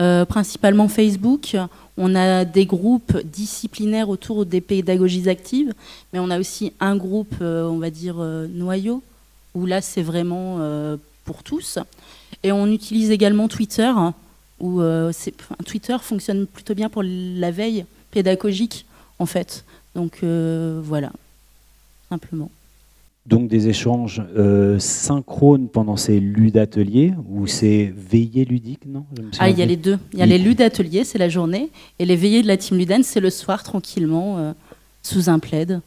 Euh, 0.00 0.24
principalement 0.24 0.88
Facebook. 0.88 1.56
On 1.98 2.14
a 2.14 2.46
des 2.46 2.64
groupes 2.64 3.18
disciplinaires 3.22 4.08
autour 4.08 4.46
des 4.46 4.62
pédagogies 4.62 5.28
actives, 5.28 5.74
mais 6.12 6.18
on 6.18 6.30
a 6.30 6.40
aussi 6.40 6.72
un 6.80 6.96
groupe, 6.96 7.34
euh, 7.42 7.68
on 7.68 7.76
va 7.78 7.90
dire, 7.90 8.16
noyau, 8.16 9.02
où 9.54 9.66
là 9.66 9.82
c'est 9.82 10.02
vraiment 10.02 10.58
pour 11.26 11.42
tous. 11.42 11.78
Et 12.42 12.50
on 12.50 12.66
utilise 12.68 13.10
également 13.10 13.48
Twitter, 13.48 13.92
où 14.58 14.80
Twitter 15.66 15.96
fonctionne 16.00 16.46
plutôt 16.46 16.74
bien 16.74 16.88
pour 16.88 17.02
la 17.04 17.50
veille 17.50 17.84
pédagogique, 18.10 18.86
en 19.18 19.26
fait. 19.26 19.64
Donc 19.94 20.22
voilà, 20.22 21.12
simplement 22.08 22.50
donc 23.30 23.46
des 23.46 23.68
échanges 23.68 24.22
euh, 24.36 24.78
synchrones 24.80 25.68
pendant 25.68 25.96
ces 25.96 26.18
ludes-ateliers 26.18 27.14
ou 27.30 27.46
c'est 27.46 27.94
veillées 27.96 28.44
ludiques, 28.44 28.86
non? 28.86 29.06
Ah, 29.38 29.48
il 29.48 29.56
y 29.56 29.62
a 29.62 29.66
les 29.66 29.76
deux. 29.76 29.98
Il 30.12 30.18
y 30.18 30.22
a 30.22 30.26
les 30.26 30.36
ludes-ateliers, 30.36 31.04
c'est 31.04 31.16
la 31.16 31.28
journée, 31.28 31.70
et 32.00 32.04
les 32.04 32.16
veillées 32.16 32.42
de 32.42 32.48
la 32.48 32.56
team 32.56 32.76
Luden, 32.76 33.04
c'est 33.04 33.20
le 33.20 33.30
soir, 33.30 33.62
tranquillement. 33.62 34.38
Euh, 34.38 34.52
sous 35.02 35.30
un 35.30 35.38
plaid. 35.38 35.80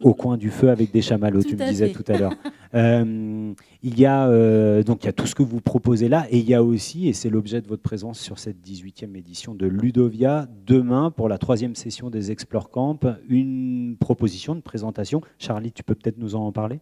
Au, 0.00 0.14
coin 0.14 0.36
du 0.36 0.50
feu 0.50 0.70
avec 0.70 0.92
des 0.92 1.02
chamallows, 1.02 1.42
tu 1.42 1.56
me 1.56 1.68
disais 1.68 1.90
tout 1.90 2.04
à 2.08 2.18
l'heure. 2.18 2.34
Euh, 2.74 3.52
il, 3.82 4.00
y 4.00 4.06
a, 4.06 4.26
euh, 4.28 4.82
donc, 4.82 5.02
il 5.02 5.06
y 5.06 5.08
a 5.10 5.12
tout 5.12 5.26
ce 5.26 5.34
que 5.34 5.42
vous 5.42 5.60
proposez 5.60 6.08
là, 6.08 6.26
et 6.30 6.38
il 6.38 6.48
y 6.48 6.54
a 6.54 6.64
aussi, 6.64 7.06
et 7.06 7.12
c'est 7.12 7.28
l'objet 7.28 7.60
de 7.60 7.68
votre 7.68 7.82
présence 7.82 8.18
sur 8.18 8.38
cette 8.38 8.66
18e 8.66 9.14
édition 9.14 9.54
de 9.54 9.66
Ludovia, 9.66 10.48
demain, 10.64 11.10
pour 11.10 11.28
la 11.28 11.36
troisième 11.36 11.74
session 11.74 12.08
des 12.08 12.30
Explore 12.30 12.70
Camp, 12.70 12.98
une 13.28 13.98
proposition 14.00 14.54
de 14.54 14.62
présentation. 14.62 15.20
Charlie, 15.38 15.70
tu 15.70 15.82
peux 15.82 15.94
peut-être 15.94 16.16
nous 16.16 16.34
en 16.34 16.50
parler? 16.50 16.80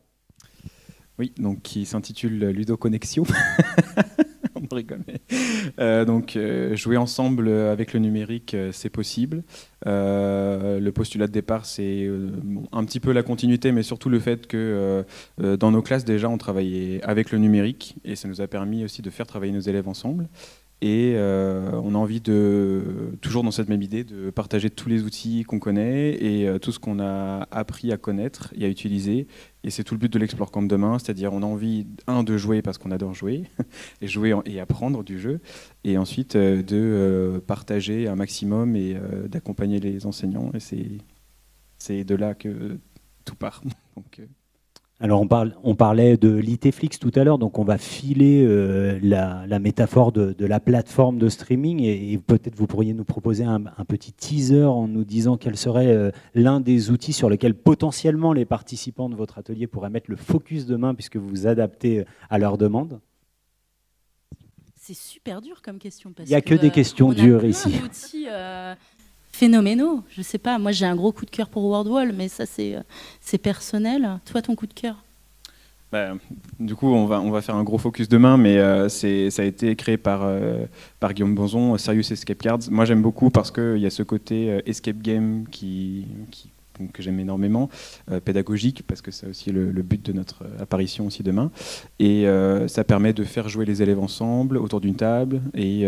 Oui, 1.18 1.32
donc 1.40 1.60
qui 1.62 1.84
s'intitule 1.86 2.50
Ludo 2.50 2.78
Connexion. 4.88 5.20
Euh, 5.78 6.04
donc, 6.04 6.36
euh, 6.36 6.76
jouer 6.76 6.96
ensemble 6.96 7.48
avec 7.48 7.92
le 7.92 8.00
numérique, 8.00 8.54
euh, 8.54 8.70
c'est 8.72 8.88
possible. 8.88 9.42
le 9.86 10.90
postulat 10.90 11.26
de 11.26 11.32
départ, 11.32 11.64
c'est 11.66 12.08
un 12.72 12.84
petit 12.84 13.00
peu 13.00 13.12
la 13.12 13.22
continuité, 13.22 13.72
mais 13.72 13.82
surtout 13.82 14.08
le 14.08 14.20
fait 14.20 14.46
que 14.46 15.04
dans 15.38 15.70
nos 15.70 15.82
classes, 15.82 16.04
déjà, 16.04 16.28
on 16.28 16.38
travaillait 16.38 17.02
avec 17.02 17.32
le 17.32 17.38
numérique 17.38 17.96
et 18.04 18.16
ça 18.16 18.28
nous 18.28 18.40
a 18.40 18.46
permis 18.46 18.84
aussi 18.84 19.02
de 19.02 19.10
faire 19.10 19.26
travailler 19.26 19.52
nos 19.52 19.60
élèves 19.60 19.88
ensemble. 19.88 20.28
Et 20.82 21.12
euh, 21.14 21.72
on 21.84 21.94
a 21.94 21.98
envie 21.98 22.22
de, 22.22 23.12
toujours 23.20 23.42
dans 23.42 23.50
cette 23.50 23.68
même 23.68 23.82
idée, 23.82 24.02
de 24.02 24.30
partager 24.30 24.70
tous 24.70 24.88
les 24.88 25.02
outils 25.02 25.44
qu'on 25.44 25.58
connaît 25.58 26.12
et 26.12 26.48
euh, 26.48 26.58
tout 26.58 26.72
ce 26.72 26.78
qu'on 26.78 27.00
a 27.00 27.46
appris 27.50 27.92
à 27.92 27.98
connaître 27.98 28.54
et 28.56 28.64
à 28.64 28.68
utiliser. 28.68 29.26
Et 29.62 29.68
c'est 29.68 29.84
tout 29.84 29.92
le 29.92 29.98
but 29.98 30.10
de 30.10 30.18
l'Explore 30.18 30.50
Camp 30.50 30.62
demain, 30.62 30.98
c'est-à-dire 30.98 31.34
on 31.34 31.42
a 31.42 31.46
envie, 31.46 31.86
un, 32.06 32.22
de 32.22 32.38
jouer 32.38 32.62
parce 32.62 32.78
qu'on 32.78 32.92
adore 32.92 33.12
jouer, 33.12 33.44
et 34.00 34.08
jouer 34.08 34.34
et 34.46 34.58
apprendre 34.58 35.04
du 35.04 35.20
jeu, 35.20 35.40
et 35.84 35.98
ensuite 35.98 36.36
euh, 36.36 36.62
de 36.62 37.42
partager 37.46 38.08
un 38.08 38.16
maximum 38.16 38.74
et 38.74 38.96
d'accompagner 39.28 39.80
les 39.80 40.06
enseignants. 40.06 40.50
Et 40.54 40.60
c'est, 41.78 42.04
de 42.04 42.14
là 42.14 42.34
que 42.34 42.78
tout 43.26 43.36
part. 43.36 43.62
Alors 45.02 45.22
on, 45.22 45.26
parle, 45.26 45.54
on 45.62 45.74
parlait 45.74 46.18
de 46.18 46.28
l'ITFlix 46.28 46.98
tout 46.98 47.10
à 47.14 47.24
l'heure, 47.24 47.38
donc 47.38 47.58
on 47.58 47.64
va 47.64 47.78
filer 47.78 48.44
euh, 48.44 48.98
la, 49.02 49.46
la 49.46 49.58
métaphore 49.58 50.12
de, 50.12 50.34
de 50.34 50.44
la 50.44 50.60
plateforme 50.60 51.18
de 51.18 51.30
streaming 51.30 51.80
et, 51.80 52.12
et 52.12 52.18
peut-être 52.18 52.54
vous 52.54 52.66
pourriez 52.66 52.92
nous 52.92 53.04
proposer 53.04 53.44
un, 53.44 53.64
un 53.78 53.84
petit 53.86 54.12
teaser 54.12 54.64
en 54.64 54.88
nous 54.88 55.04
disant 55.04 55.38
quel 55.38 55.56
serait 55.56 55.86
euh, 55.88 56.10
l'un 56.34 56.60
des 56.60 56.90
outils 56.90 57.14
sur 57.14 57.30
lesquels 57.30 57.54
potentiellement 57.54 58.34
les 58.34 58.44
participants 58.44 59.08
de 59.08 59.14
votre 59.16 59.38
atelier 59.38 59.66
pourraient 59.66 59.88
mettre 59.88 60.10
le 60.10 60.16
focus 60.16 60.66
demain 60.66 60.94
puisque 60.94 61.16
vous 61.16 61.28
vous 61.28 61.46
adaptez 61.46 62.04
à 62.28 62.38
leurs 62.38 62.58
demandes. 62.58 63.00
C'est 64.76 64.94
super 64.96 65.40
dur 65.40 65.62
comme 65.62 65.78
question. 65.78 66.12
parce 66.12 66.28
Il 66.28 66.32
y 66.32 66.34
a 66.34 66.42
que 66.42 66.54
des 66.54 66.66
euh, 66.66 66.70
questions 66.70 67.12
dures 67.12 67.44
ici. 67.46 67.74
euh, 68.28 68.74
phénoménaux. 69.32 70.02
Je 70.10 70.22
sais 70.22 70.38
pas, 70.38 70.58
moi 70.58 70.72
j'ai 70.72 70.86
un 70.86 70.96
gros 70.96 71.12
coup 71.12 71.24
de 71.24 71.30
cœur 71.30 71.48
pour 71.48 71.64
WordWall, 71.64 72.12
mais 72.12 72.28
ça 72.28 72.46
c'est 72.46 72.76
euh, 72.76 73.38
personnel. 73.42 74.20
Toi, 74.24 74.42
ton 74.42 74.54
coup 74.54 74.66
de 74.66 74.74
cœur? 74.74 74.96
Bah, 75.92 76.12
du 76.60 76.76
coup, 76.76 76.86
on 76.86 77.06
va, 77.06 77.20
on 77.20 77.32
va 77.32 77.40
faire 77.42 77.56
un 77.56 77.64
gros 77.64 77.78
focus 77.78 78.08
demain, 78.08 78.36
mais 78.36 78.58
euh, 78.58 78.88
ça 78.88 79.42
a 79.42 79.44
été 79.44 79.74
créé 79.74 79.96
par, 79.96 80.20
euh, 80.22 80.66
par 81.00 81.12
Guillaume 81.14 81.34
Bonzon, 81.34 81.76
Serious 81.78 82.12
Escape 82.12 82.38
Cards. 82.38 82.60
Moi, 82.70 82.84
j'aime 82.84 83.02
beaucoup 83.02 83.30
parce 83.30 83.50
qu'il 83.50 83.78
y 83.78 83.86
a 83.86 83.90
ce 83.90 84.04
côté 84.04 84.50
euh, 84.50 84.60
escape 84.66 84.98
game 85.02 85.46
qui, 85.50 86.06
qui- 86.30 86.50
que 86.88 87.02
j'aime 87.02 87.20
énormément, 87.20 87.68
euh, 88.10 88.20
pédagogique, 88.20 88.82
parce 88.86 89.02
que 89.02 89.10
c'est 89.10 89.26
aussi 89.26 89.50
le, 89.50 89.70
but 89.82 90.04
de 90.04 90.12
notre 90.12 90.44
euh, 90.44 90.62
apparition 90.62 91.06
aussi 91.06 91.22
demain. 91.22 91.50
Et 91.98 92.26
euh, 92.26 92.68
ça 92.68 92.84
permet 92.84 93.12
de 93.12 93.24
faire 93.24 93.48
jouer 93.48 93.64
les 93.64 93.82
élèves 93.82 93.98
ensemble 93.98 94.56
autour 94.56 94.80
d'une 94.80 94.96
table 94.96 95.40
et 95.54 95.86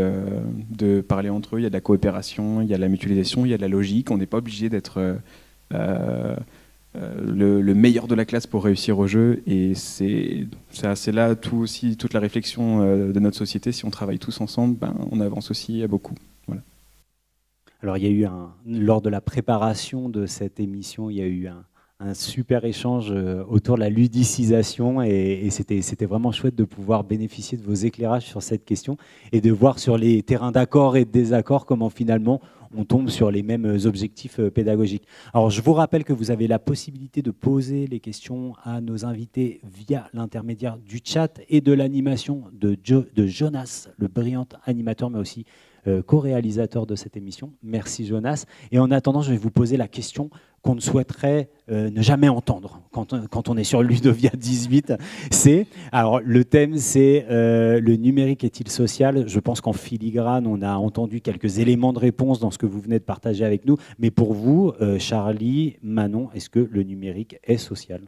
de 0.70 1.00
parler 1.00 1.30
entre 1.30 1.56
eux. 1.56 1.60
Il 1.60 1.62
y 1.62 1.66
a 1.66 1.70
de 1.70 1.74
la 1.74 1.80
coopération, 1.80 2.60
il 2.60 2.68
y 2.68 2.74
a 2.74 2.76
de 2.76 2.82
la 2.82 2.88
mutualisation, 2.88 3.44
il 3.44 3.50
y 3.50 3.54
a 3.54 3.56
de 3.56 3.62
la 3.62 3.68
logique. 3.68 4.10
On 4.10 4.18
n'est 4.18 4.26
pas 4.26 4.38
obligé 4.38 4.68
d'être... 4.68 5.18
le, 5.74 7.62
le 7.62 7.74
meilleur 7.74 8.06
de 8.06 8.14
la 8.14 8.24
classe 8.24 8.46
pour 8.46 8.64
réussir 8.64 8.98
au 8.98 9.06
jeu. 9.06 9.42
Et 9.46 9.72
c'est 9.74 10.46
là 11.12 11.34
tout 11.34 11.56
aussi, 11.56 11.96
toute 11.96 12.12
la 12.12 12.20
réflexion 12.20 12.80
de 12.80 13.20
notre 13.20 13.36
société. 13.36 13.72
Si 13.72 13.84
on 13.84 13.90
travaille 13.90 14.18
tous 14.18 14.40
ensemble, 14.40 14.76
ben, 14.76 14.94
on 15.10 15.20
avance 15.20 15.50
aussi 15.50 15.86
beaucoup. 15.86 16.14
Alors 17.82 17.96
il 17.98 18.04
y 18.04 18.06
a 18.06 18.10
eu 18.10 18.24
un, 18.24 18.52
lors 18.66 19.02
de 19.02 19.08
la 19.10 19.20
préparation 19.20 20.08
de 20.08 20.26
cette 20.26 20.60
émission, 20.60 21.10
il 21.10 21.16
y 21.16 21.20
a 21.22 21.26
eu 21.26 21.48
un, 21.48 21.64
un 21.98 22.14
super 22.14 22.64
échange 22.64 23.10
euh, 23.10 23.42
autour 23.48 23.74
de 23.74 23.80
la 23.80 23.90
ludicisation 23.90 25.02
et, 25.02 25.40
et 25.44 25.50
c'était 25.50 26.04
vraiment 26.06 26.30
chouette 26.30 26.54
de 26.54 26.64
pouvoir 26.64 27.02
bénéficier 27.02 27.58
de 27.58 27.62
vos 27.64 27.74
éclairages 27.74 28.24
sur 28.26 28.40
cette 28.42 28.64
question 28.64 28.96
et 29.32 29.40
de 29.40 29.50
voir 29.50 29.80
sur 29.80 29.98
les 29.98 30.22
terrains 30.22 30.52
d'accord 30.52 30.96
et 30.96 31.04
de 31.04 31.10
désaccord 31.10 31.66
comment 31.66 31.90
finalement 31.90 32.40
on 32.74 32.84
tombe 32.84 33.10
sur 33.10 33.30
les 33.30 33.42
mêmes 33.42 33.76
objectifs 33.84 34.38
euh, 34.38 34.48
pédagogiques. 34.50 35.06
Alors 35.34 35.50
je 35.50 35.60
vous 35.60 35.72
rappelle 35.74 36.04
que 36.04 36.12
vous 36.12 36.30
avez 36.30 36.46
la 36.46 36.60
possibilité 36.60 37.20
de 37.20 37.32
poser 37.32 37.88
les 37.88 37.98
questions 37.98 38.54
à 38.62 38.80
nos 38.80 39.04
invités 39.04 39.60
via 39.64 40.08
l'intermédiaire 40.14 40.78
du 40.78 41.00
chat 41.04 41.40
et 41.48 41.60
de 41.60 41.72
l'animation 41.72 42.44
de, 42.52 42.76
Jo- 42.82 43.04
de 43.14 43.26
Jonas, 43.26 43.88
le 43.98 44.06
brillant 44.06 44.46
animateur 44.66 45.10
mais 45.10 45.18
aussi 45.18 45.44
co-réalisateur 46.06 46.86
de 46.86 46.94
cette 46.94 47.16
émission. 47.16 47.52
Merci 47.62 48.06
Jonas. 48.06 48.44
Et 48.70 48.78
en 48.78 48.90
attendant, 48.90 49.22
je 49.22 49.30
vais 49.30 49.36
vous 49.36 49.50
poser 49.50 49.76
la 49.76 49.88
question 49.88 50.30
qu'on 50.62 50.76
ne 50.76 50.80
souhaiterait 50.80 51.50
euh, 51.70 51.90
ne 51.90 52.00
jamais 52.02 52.28
entendre 52.28 52.80
quand 52.92 53.48
on, 53.48 53.56
est 53.56 53.64
sur 53.64 53.82
Ludovia 53.82 54.30
18. 54.30 54.94
C'est 55.30 55.66
alors 55.90 56.20
le 56.20 56.44
thème, 56.44 56.78
c'est 56.78 57.26
euh, 57.30 57.80
le 57.80 57.96
numérique 57.96 58.44
est-il 58.44 58.68
social? 58.68 59.24
Je 59.26 59.40
pense 59.40 59.60
qu'en 59.60 59.72
filigrane, 59.72 60.46
on 60.46 60.62
a 60.62 60.74
entendu 60.74 61.20
quelques 61.20 61.58
éléments 61.58 61.92
de 61.92 61.98
réponse 61.98 62.38
dans 62.38 62.50
ce 62.50 62.58
que 62.58 62.66
vous 62.66 62.80
venez 62.80 63.00
de 63.00 63.04
partager 63.04 63.44
avec 63.44 63.66
nous. 63.66 63.76
Mais 63.98 64.10
pour 64.10 64.32
vous, 64.34 64.72
euh, 64.80 64.98
Charlie, 64.98 65.76
Manon, 65.82 66.30
est-ce 66.34 66.48
que 66.48 66.60
le 66.60 66.82
numérique 66.84 67.38
est 67.44 67.58
social? 67.58 68.00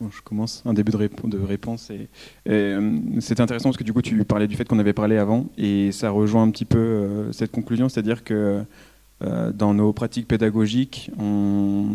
Je 0.00 0.20
commence 0.22 0.62
un 0.66 0.74
début 0.74 0.92
de, 0.92 0.96
répo- 0.98 1.28
de 1.28 1.38
réponse. 1.38 1.90
Et, 1.90 2.08
euh, 2.48 2.98
c'est 3.20 3.40
intéressant 3.40 3.68
parce 3.70 3.76
que 3.76 3.84
du 3.84 3.92
coup, 3.92 4.02
tu 4.02 4.22
parlais 4.24 4.46
du 4.46 4.56
fait 4.56 4.66
qu'on 4.68 4.78
avait 4.78 4.92
parlé 4.92 5.16
avant 5.16 5.46
et 5.56 5.92
ça 5.92 6.10
rejoint 6.10 6.42
un 6.42 6.50
petit 6.50 6.64
peu 6.64 6.78
euh, 6.78 7.32
cette 7.32 7.50
conclusion, 7.52 7.88
c'est-à-dire 7.88 8.24
que 8.24 8.62
euh, 9.22 9.52
dans 9.52 9.72
nos 9.72 9.92
pratiques 9.92 10.26
pédagogiques, 10.26 11.10
on, 11.18 11.86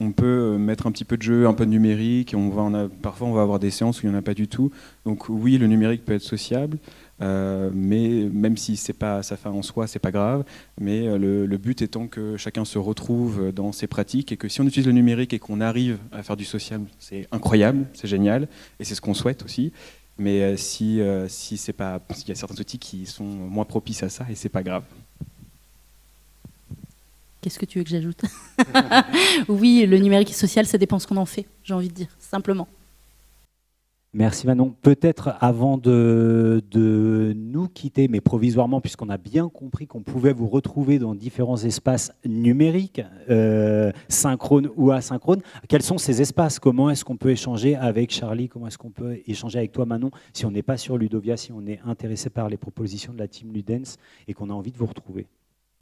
on 0.00 0.10
peut 0.12 0.56
mettre 0.58 0.86
un 0.86 0.90
petit 0.92 1.04
peu 1.04 1.16
de 1.16 1.22
jeu, 1.22 1.46
un 1.46 1.54
peu 1.54 1.64
de 1.64 1.70
numérique. 1.70 2.34
On 2.36 2.48
va 2.50 2.62
en 2.62 2.74
a- 2.74 2.88
parfois, 2.88 3.28
on 3.28 3.32
va 3.32 3.42
avoir 3.42 3.58
des 3.60 3.70
séances 3.70 4.02
où 4.02 4.06
il 4.06 4.10
n'y 4.10 4.16
en 4.16 4.18
a 4.18 4.22
pas 4.22 4.34
du 4.34 4.48
tout. 4.48 4.70
Donc 5.06 5.28
oui, 5.28 5.56
le 5.58 5.66
numérique 5.68 6.04
peut 6.04 6.12
être 6.14 6.20
sociable, 6.22 6.78
euh, 7.22 7.70
mais 7.72 8.28
même 8.32 8.56
si 8.56 8.76
c'est 8.76 8.92
pas 8.92 9.22
sa 9.22 9.36
fin 9.36 9.50
en 9.50 9.62
soi, 9.62 9.86
c'est 9.86 9.98
pas 9.98 10.10
grave. 10.10 10.44
Mais 10.80 11.06
euh, 11.06 11.18
le, 11.18 11.56
but 11.58 11.80
étant 11.82 12.08
que 12.08 12.36
chacun 12.36 12.64
se 12.64 12.78
retrouve 12.78 13.52
dans 13.52 13.72
ses 13.72 13.86
pratiques 13.86 14.32
et 14.32 14.36
que 14.36 14.48
si 14.48 14.60
on 14.60 14.64
utilise 14.64 14.86
le 14.86 14.92
numérique 14.92 15.32
et 15.32 15.38
qu'on 15.38 15.60
arrive 15.60 15.98
à 16.10 16.22
faire 16.22 16.36
du 16.36 16.44
social, 16.44 16.82
c'est 16.98 17.28
incroyable, 17.30 17.86
c'est 17.94 18.08
génial 18.08 18.48
et 18.80 18.84
c'est 18.84 18.94
ce 18.94 19.00
qu'on 19.00 19.14
souhaite 19.14 19.44
aussi. 19.44 19.72
Mais 20.18 20.42
euh, 20.42 20.56
si, 20.56 21.00
euh, 21.00 21.28
si 21.28 21.56
c'est 21.56 21.72
pas, 21.72 22.00
il 22.10 22.28
y 22.28 22.32
a 22.32 22.34
certains 22.34 22.60
outils 22.60 22.78
qui 22.78 23.06
sont 23.06 23.24
moins 23.24 23.64
propices 23.64 24.02
à 24.02 24.08
ça 24.08 24.26
et 24.30 24.34
c'est 24.34 24.48
pas 24.48 24.62
grave. 24.62 24.84
Qu'est-ce 27.40 27.58
que 27.58 27.66
tu 27.66 27.78
veux 27.78 27.84
que 27.84 27.90
j'ajoute? 27.90 28.22
Oui, 29.48 29.84
le 29.86 29.98
numérique 29.98 30.32
social, 30.32 30.66
ça 30.66 30.78
dépend 30.78 30.98
ce 30.98 31.06
qu'on 31.06 31.16
en 31.16 31.26
fait, 31.26 31.46
j'ai 31.64 31.74
envie 31.74 31.88
de 31.88 31.94
dire, 31.94 32.08
simplement. 32.20 32.68
Merci 34.14 34.46
Manon. 34.46 34.74
Peut-être 34.82 35.36
avant 35.40 35.78
de, 35.78 36.62
nous 37.34 37.68
quitter, 37.68 38.08
mais 38.08 38.20
provisoirement, 38.20 38.82
puisqu'on 38.82 39.08
a 39.08 39.16
bien 39.16 39.48
compris 39.48 39.86
qu'on 39.86 40.02
pouvait 40.02 40.34
vous 40.34 40.48
retrouver 40.48 40.98
dans 40.98 41.14
différents 41.14 41.56
espaces 41.56 42.12
numériques, 42.26 43.00
euh, 43.30 43.90
synchrones 44.08 44.68
ou 44.76 44.90
asynchrones, 44.90 45.40
quels 45.66 45.82
sont 45.82 45.96
ces 45.96 46.20
espaces? 46.20 46.58
Comment 46.58 46.90
est-ce 46.90 47.06
qu'on 47.06 47.16
peut 47.16 47.30
échanger 47.30 47.74
avec 47.74 48.12
Charlie? 48.12 48.50
Comment 48.50 48.66
est-ce 48.66 48.76
qu'on 48.76 48.90
peut 48.90 49.18
échanger 49.26 49.58
avec 49.58 49.72
toi 49.72 49.86
Manon 49.86 50.10
si 50.34 50.44
on 50.44 50.50
n'est 50.50 50.62
pas 50.62 50.76
sur 50.76 50.98
Ludovia, 50.98 51.38
si 51.38 51.50
on 51.50 51.66
est 51.66 51.80
intéressé 51.86 52.28
par 52.28 52.50
les 52.50 52.58
propositions 52.58 53.14
de 53.14 53.18
la 53.18 53.28
team 53.28 53.50
Ludens 53.54 53.96
et 54.28 54.34
qu'on 54.34 54.50
a 54.50 54.52
envie 54.52 54.72
de 54.72 54.76
vous 54.76 54.86
retrouver? 54.86 55.26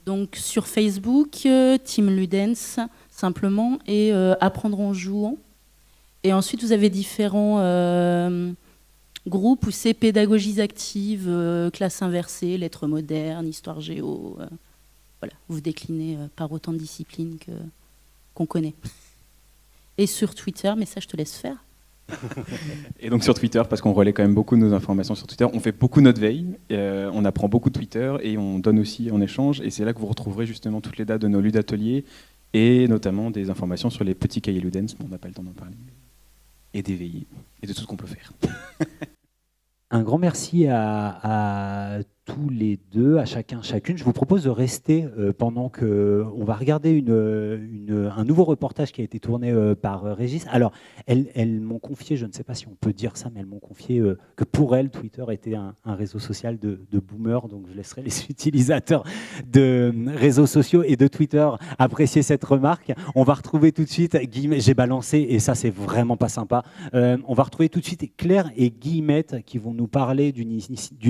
Donc 0.07 0.37
sur 0.37 0.69
Facebook, 0.69 1.47
euh, 1.47 1.79
Team 1.79 2.09
Ludens, 2.09 2.79
simplement, 3.09 3.79
et 3.87 4.13
euh, 4.13 4.35
Apprendre 4.41 4.79
en 4.79 4.93
jouant. 4.93 5.37
Et 6.25 6.33
ensuite, 6.33 6.63
vous 6.63 6.73
avez 6.73 6.91
différents 6.91 7.61
euh, 7.61 8.53
groupes 9.27 9.67
où 9.67 9.71
c'est 9.71 9.95
pédagogies 9.95 10.61
actives, 10.61 11.27
euh, 11.29 11.71
classe 11.71 12.03
inversée, 12.03 12.59
lettres 12.59 12.87
modernes, 12.87 13.47
histoire 13.47 13.81
géo. 13.81 14.37
euh, 14.41 14.47
voilà, 15.21 15.35
vous 15.49 15.61
déclinez 15.61 16.17
euh, 16.17 16.27
par 16.37 16.51
autant 16.53 16.73
de 16.73 16.79
disciplines 16.79 17.37
que- 17.39 17.51
qu'on 18.35 18.47
connaît. 18.47 18.75
Et 19.99 20.07
sur 20.07 20.35
Twitter, 20.35 20.73
mais 20.77 20.87
ça, 20.87 21.01
je 21.01 21.07
te 21.09 21.17
laisse 21.17 21.37
faire. 21.37 21.57
Et 23.01 23.09
donc 23.09 23.23
sur 23.23 23.35
Twitter, 23.35 23.63
parce 23.69 23.81
qu'on 23.81 23.93
relaie 23.93 24.13
quand 24.13 24.23
même 24.23 24.35
beaucoup 24.35 24.57
nos 24.57 24.73
informations 24.75 25.15
sur 25.15 25.27
Twitter, 25.27 25.47
on 25.53 25.61
fait 25.61 25.73
beaucoup 25.73 26.01
notre 26.01 26.21
veille, 26.21 26.47
on 26.71 27.25
apprend 27.25 27.49
beaucoup 27.49 27.69
de 27.71 27.75
Twitter 27.75 28.15
et 28.23 28.37
on 28.37 28.59
donne 28.59 28.81
aussi 28.81 29.11
en 29.13 29.21
échange. 29.21 29.61
Et 29.61 29.71
c'est 29.71 29.85
là 29.85 29.93
que 29.93 30.01
vous 30.01 30.07
retrouverez 30.09 30.45
justement 30.45 30.81
toutes 30.81 30.97
les 30.99 31.05
dates 31.05 31.23
de 31.23 31.29
nos 31.29 31.41
ludateliers 31.41 32.05
et 32.53 32.89
notamment 32.89 33.31
des 33.31 33.49
informations 33.49 33.91
sur 33.91 34.03
les 34.03 34.15
petits 34.15 34.41
cahiers 34.41 34.61
Ludens, 34.61 34.97
mais 34.99 35.05
on 35.07 35.09
n'a 35.09 35.19
pas 35.19 35.29
le 35.29 35.35
temps 35.35 35.45
d'en 35.45 35.53
parler. 35.53 35.77
Et 36.73 36.83
d'éveiller, 36.83 37.27
et 37.63 37.67
de 37.67 37.73
tout 37.73 37.81
ce 37.81 37.87
qu'on 37.87 37.97
peut 37.97 38.07
faire. 38.07 38.33
Un 39.91 40.03
grand 40.03 40.19
merci 40.19 40.67
à, 40.69 41.99
tous 42.25 42.49
les 42.51 42.79
deux, 42.93 43.19
à 43.19 43.25
chacun, 43.25 43.63
chacune. 43.63 43.97
Je 43.97 44.05
vous 44.05 44.13
propose 44.13 44.45
de 44.45 44.51
rester 44.51 45.07
euh, 45.19 45.33
pendant 45.33 45.69
que 45.69 46.25
on 46.37 46.45
va 46.45 46.55
regarder 46.55 46.91
une- 46.91 48.11
un 48.17 48.25
nouveau 48.25 48.45
reportage 48.45 48.93
qui 48.93 49.01
a 49.01 49.05
été 49.05 49.19
tourné 49.19 49.51
euh, 49.51 49.75
par 49.75 50.05
euh, 50.05 50.15
Régis. 50.15 50.47
Alors, 50.51 50.73
elles, 51.07 51.61
m'ont 51.61 51.79
confié, 51.79 52.17
je 52.17 52.27
ne 52.27 52.33
sais 52.33 52.45
pas 52.45 52.55
si 52.55 52.69
on 52.69 52.77
peut 52.81 52.93
dire 52.93 53.17
ça, 53.17 53.31
mais 53.33 53.41
elles 53.41 53.47
m'ont 53.47 53.59
confié 53.59 53.99
euh, 53.99 54.19
que 54.37 54.45
pour 54.45 54.77
elles, 54.77 54.91
Twitter 54.91 55.25
était 55.31 55.55
un, 55.55 55.75
réseau 55.87 56.19
social 56.19 56.59
de, 56.59 56.81
de 56.91 56.99
boomers. 57.01 57.49
Donc, 57.49 57.67
je 57.71 57.77
laisserai 57.77 58.03
les 58.03 58.25
utilisateurs 58.31 59.05
de 59.51 59.93
réseaux 60.15 60.47
sociaux 60.47 60.83
et 60.85 60.97
de 60.97 61.09
Twitter 61.09 61.49
apprécier 61.79 62.23
cette 62.23 62.45
remarque. 62.45 62.93
On 63.15 63.25
va 63.25 63.35
retrouver 63.35 63.73
tout 63.73 63.83
de 63.85 63.89
suite. 63.89 64.17
J'ai 64.59 64.75
balancé 64.75 65.19
et 65.29 65.39
ça, 65.39 65.55
c'est 65.55 65.71
vraiment 65.71 66.17
pas 66.17 66.29
sympa. 66.29 66.63
Euh, 66.95 67.17
on 67.27 67.35
va 67.35 67.43
retrouver 67.43 67.69
tout 67.69 67.81
de 67.81 67.85
suite 67.85 68.17
Claire 68.17 68.51
et 68.57 68.71
Guillemette 68.71 69.45
qui 69.45 69.59
vont 69.59 69.73
nous 69.75 69.89
parler 69.89 70.33
d'une 70.33 70.53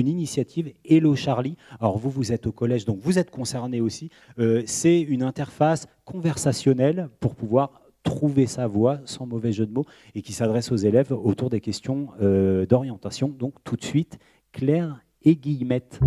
initiative 0.07 0.71
Hello 0.85 1.10
Charlie. 1.15 1.57
Alors 1.79 1.97
vous, 1.97 2.09
vous 2.09 2.31
êtes 2.31 2.47
au 2.47 2.51
collège, 2.51 2.85
donc 2.85 2.99
vous 3.01 3.19
êtes 3.19 3.31
concernés 3.31 3.81
aussi. 3.81 4.09
Euh, 4.39 4.63
C'est 4.65 5.01
une 5.01 5.23
interface 5.23 5.87
conversationnelle 6.05 7.09
pour 7.19 7.35
pouvoir 7.35 7.81
trouver 8.03 8.47
sa 8.47 8.67
voie 8.67 8.99
sans 9.05 9.25
mauvais 9.25 9.51
jeu 9.51 9.65
de 9.65 9.73
mots 9.73 9.85
et 10.15 10.21
qui 10.21 10.33
s'adresse 10.33 10.71
aux 10.71 10.77
élèves 10.77 11.11
autour 11.11 11.49
des 11.49 11.61
questions 11.61 12.07
euh, 12.21 12.65
d'orientation. 12.65 13.29
Donc 13.29 13.53
tout 13.63 13.75
de 13.75 13.83
suite, 13.83 14.17
Claire 14.51 14.99
et 15.23 15.35
Guillemette. 15.35 15.99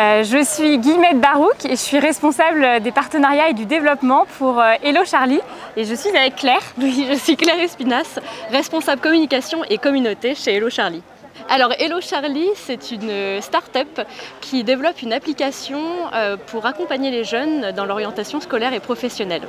Euh, 0.00 0.24
je 0.24 0.42
suis 0.42 0.78
Guillemette 0.78 1.20
Barouk 1.20 1.66
et 1.66 1.70
je 1.70 1.74
suis 1.74 1.98
responsable 1.98 2.80
des 2.80 2.90
partenariats 2.90 3.50
et 3.50 3.52
du 3.52 3.66
développement 3.66 4.24
pour 4.38 4.58
euh, 4.58 4.72
Hello 4.82 5.04
Charlie. 5.04 5.40
Et 5.76 5.84
je 5.84 5.94
suis 5.94 6.08
avec 6.16 6.36
Claire. 6.36 6.62
Oui, 6.78 7.06
je 7.06 7.14
suis 7.18 7.36
Claire 7.36 7.60
Espinas, 7.60 8.18
responsable 8.50 9.02
communication 9.02 9.62
et 9.68 9.76
communauté 9.76 10.34
chez 10.34 10.54
Hello 10.54 10.70
Charlie. 10.70 11.02
Alors 11.50 11.74
Hello 11.78 12.00
Charlie, 12.00 12.48
c'est 12.54 12.92
une 12.92 13.42
start-up 13.42 14.00
qui 14.40 14.64
développe 14.64 15.02
une 15.02 15.12
application 15.12 15.82
euh, 16.14 16.38
pour 16.46 16.64
accompagner 16.64 17.10
les 17.10 17.24
jeunes 17.24 17.72
dans 17.72 17.84
l'orientation 17.84 18.40
scolaire 18.40 18.72
et 18.72 18.80
professionnelle. 18.80 19.42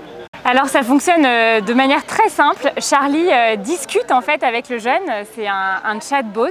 Alors 0.44 0.70
ça 0.70 0.82
fonctionne 0.82 1.24
euh, 1.24 1.62
de 1.62 1.72
manière 1.76 2.04
très 2.04 2.28
simple. 2.30 2.72
Charlie 2.80 3.28
euh, 3.32 3.58
discute 3.58 4.12
en 4.12 4.22
fait 4.22 4.42
avec 4.42 4.70
le 4.70 4.80
jeune, 4.80 5.04
c'est 5.36 5.48
un, 5.48 6.00
chatbot, 6.00 6.48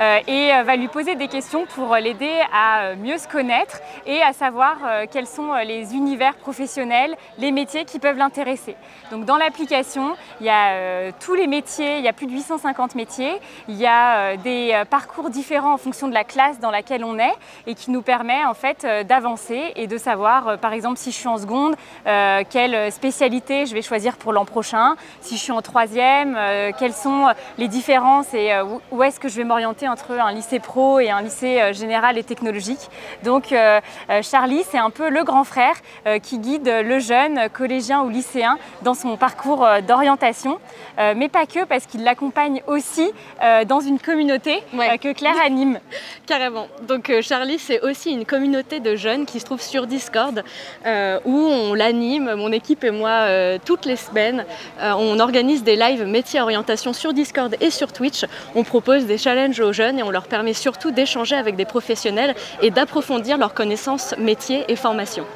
euh, 0.00 0.18
et 0.26 0.50
va 0.64 0.76
lui 0.76 0.88
poser 0.88 1.14
des 1.14 1.28
questions 1.28 1.66
pour 1.66 1.94
l'aider 1.96 2.32
à 2.54 2.94
mieux 2.94 3.18
se 3.18 3.28
connaître 3.28 3.80
et 4.06 4.22
à 4.22 4.32
savoir 4.32 4.78
quels 5.10 5.26
sont 5.26 5.52
les 5.66 5.94
univers 5.94 6.36
professionnels, 6.36 7.14
les 7.36 7.52
métiers 7.52 7.84
qui 7.84 7.98
peuvent 7.98 8.16
l'intéresser. 8.16 8.76
Donc 9.10 9.26
dans 9.26 9.36
l'application, 9.36 10.16
il 10.40 10.46
y 10.46 10.50
a 10.50 11.12
tous 11.12 11.34
les 11.34 11.46
métiers, 11.46 11.98
il 11.98 12.04
y 12.04 12.08
a 12.08 12.12
plus 12.12 12.26
de 12.26 12.32
850 12.32 12.94
métiers, 12.94 13.40
il 13.68 13.76
y 13.76 13.86
a 13.86 14.36
des 14.36 14.82
parcours 14.88 15.28
différents 15.28 15.74
en 15.74 15.78
fonction 15.78 16.08
de 16.08 16.14
la 16.14 16.24
classe 16.24 16.60
dans 16.60 16.70
laquelle 16.70 17.04
on 17.04 17.18
est 17.18 17.34
et 17.66 17.74
qui 17.74 17.90
nous 17.90 18.02
permet 18.02 18.44
en 18.44 18.54
fait 18.54 18.86
d'avancer 19.06 19.72
et 19.76 19.86
de 19.86 19.98
savoir 19.98 20.58
par 20.58 20.72
exemple 20.72 20.98
si 20.98 21.10
je 21.10 21.16
suis 21.16 21.28
en 21.28 21.38
seconde, 21.38 21.76
quelle 22.04 22.90
spécialité 22.92 23.33
je 23.40 23.74
vais 23.74 23.82
choisir 23.82 24.16
pour 24.16 24.32
l'an 24.32 24.44
prochain, 24.44 24.94
si 25.20 25.36
je 25.36 25.42
suis 25.42 25.52
en 25.52 25.60
troisième, 25.62 26.36
euh, 26.38 26.70
quelles 26.78 26.92
sont 26.92 27.26
les 27.58 27.66
différences 27.68 28.32
et 28.32 28.52
euh, 28.52 28.64
où, 28.92 29.02
est-ce 29.02 29.18
que 29.18 29.28
je 29.28 29.36
vais 29.36 29.44
m'orienter 29.44 29.88
entre 29.88 30.12
un 30.12 30.32
lycée 30.32 30.60
pro 30.60 31.00
et 31.00 31.10
un 31.10 31.20
lycée 31.22 31.60
euh, 31.60 31.72
général 31.72 32.16
et 32.16 32.22
technologique. 32.24 32.90
Donc 33.24 33.52
euh, 33.52 33.80
euh, 34.10 34.22
Charlie, 34.22 34.62
c'est 34.70 34.78
un 34.78 34.90
peu 34.90 35.08
le 35.08 35.24
grand 35.24 35.44
frère 35.44 35.74
euh, 36.06 36.18
qui 36.18 36.38
guide 36.38 36.68
le 36.84 36.98
jeune 37.00 37.48
collégien 37.52 38.02
ou 38.02 38.08
lycéen 38.08 38.56
dans 38.82 38.94
son 38.94 39.16
parcours 39.16 39.64
euh, 39.64 39.80
d'orientation, 39.80 40.58
Euh, 41.00 41.14
mais 41.16 41.28
pas 41.28 41.44
que 41.44 41.64
parce 41.64 41.86
qu'il 41.86 42.04
l'accompagne 42.04 42.62
aussi 42.68 43.10
euh, 43.42 43.64
dans 43.64 43.80
une 43.80 43.98
communauté 43.98 44.62
Ouais. 44.74 44.90
euh, 44.92 44.96
que 44.96 45.12
Claire 45.12 45.34
anime. 45.44 45.80
Carrément. 46.26 46.68
Donc 46.86 47.10
euh, 47.10 47.20
Charlie, 47.20 47.58
c'est 47.58 47.80
aussi 47.80 48.12
une 48.12 48.24
communauté 48.24 48.78
de 48.78 48.94
jeunes 48.94 49.26
qui 49.26 49.40
se 49.40 49.44
trouve 49.44 49.60
sur 49.60 49.88
Discord, 49.88 50.44
euh, 50.86 51.18
où 51.24 51.36
on 51.36 51.74
l'anime, 51.74 52.34
mon 52.36 52.52
équipe 52.52 52.84
et 52.84 52.92
moi, 52.92 53.10
euh, 53.24 53.58
toutes 53.64 53.84
les 53.84 53.96
semaines. 53.96 54.44
Euh, 54.80 54.92
on 54.96 55.18
organise 55.20 55.62
des 55.62 55.76
lives 55.76 56.04
métiers 56.04 56.40
orientation 56.40 56.92
sur 56.92 57.12
Discord 57.12 57.54
et 57.60 57.70
sur 57.70 57.92
Twitch. 57.92 58.24
On 58.54 58.64
propose 58.64 59.06
des 59.06 59.18
challenges 59.18 59.60
aux 59.60 59.72
jeunes 59.72 59.98
et 59.98 60.02
on 60.02 60.10
leur 60.10 60.26
permet 60.26 60.54
surtout 60.54 60.90
d'échanger 60.90 61.36
avec 61.36 61.56
des 61.56 61.64
professionnels 61.64 62.34
et 62.62 62.70
d'approfondir 62.70 63.38
leurs 63.38 63.54
connaissances 63.54 64.14
métiers 64.18 64.64
et 64.68 64.76
formations. 64.76 65.26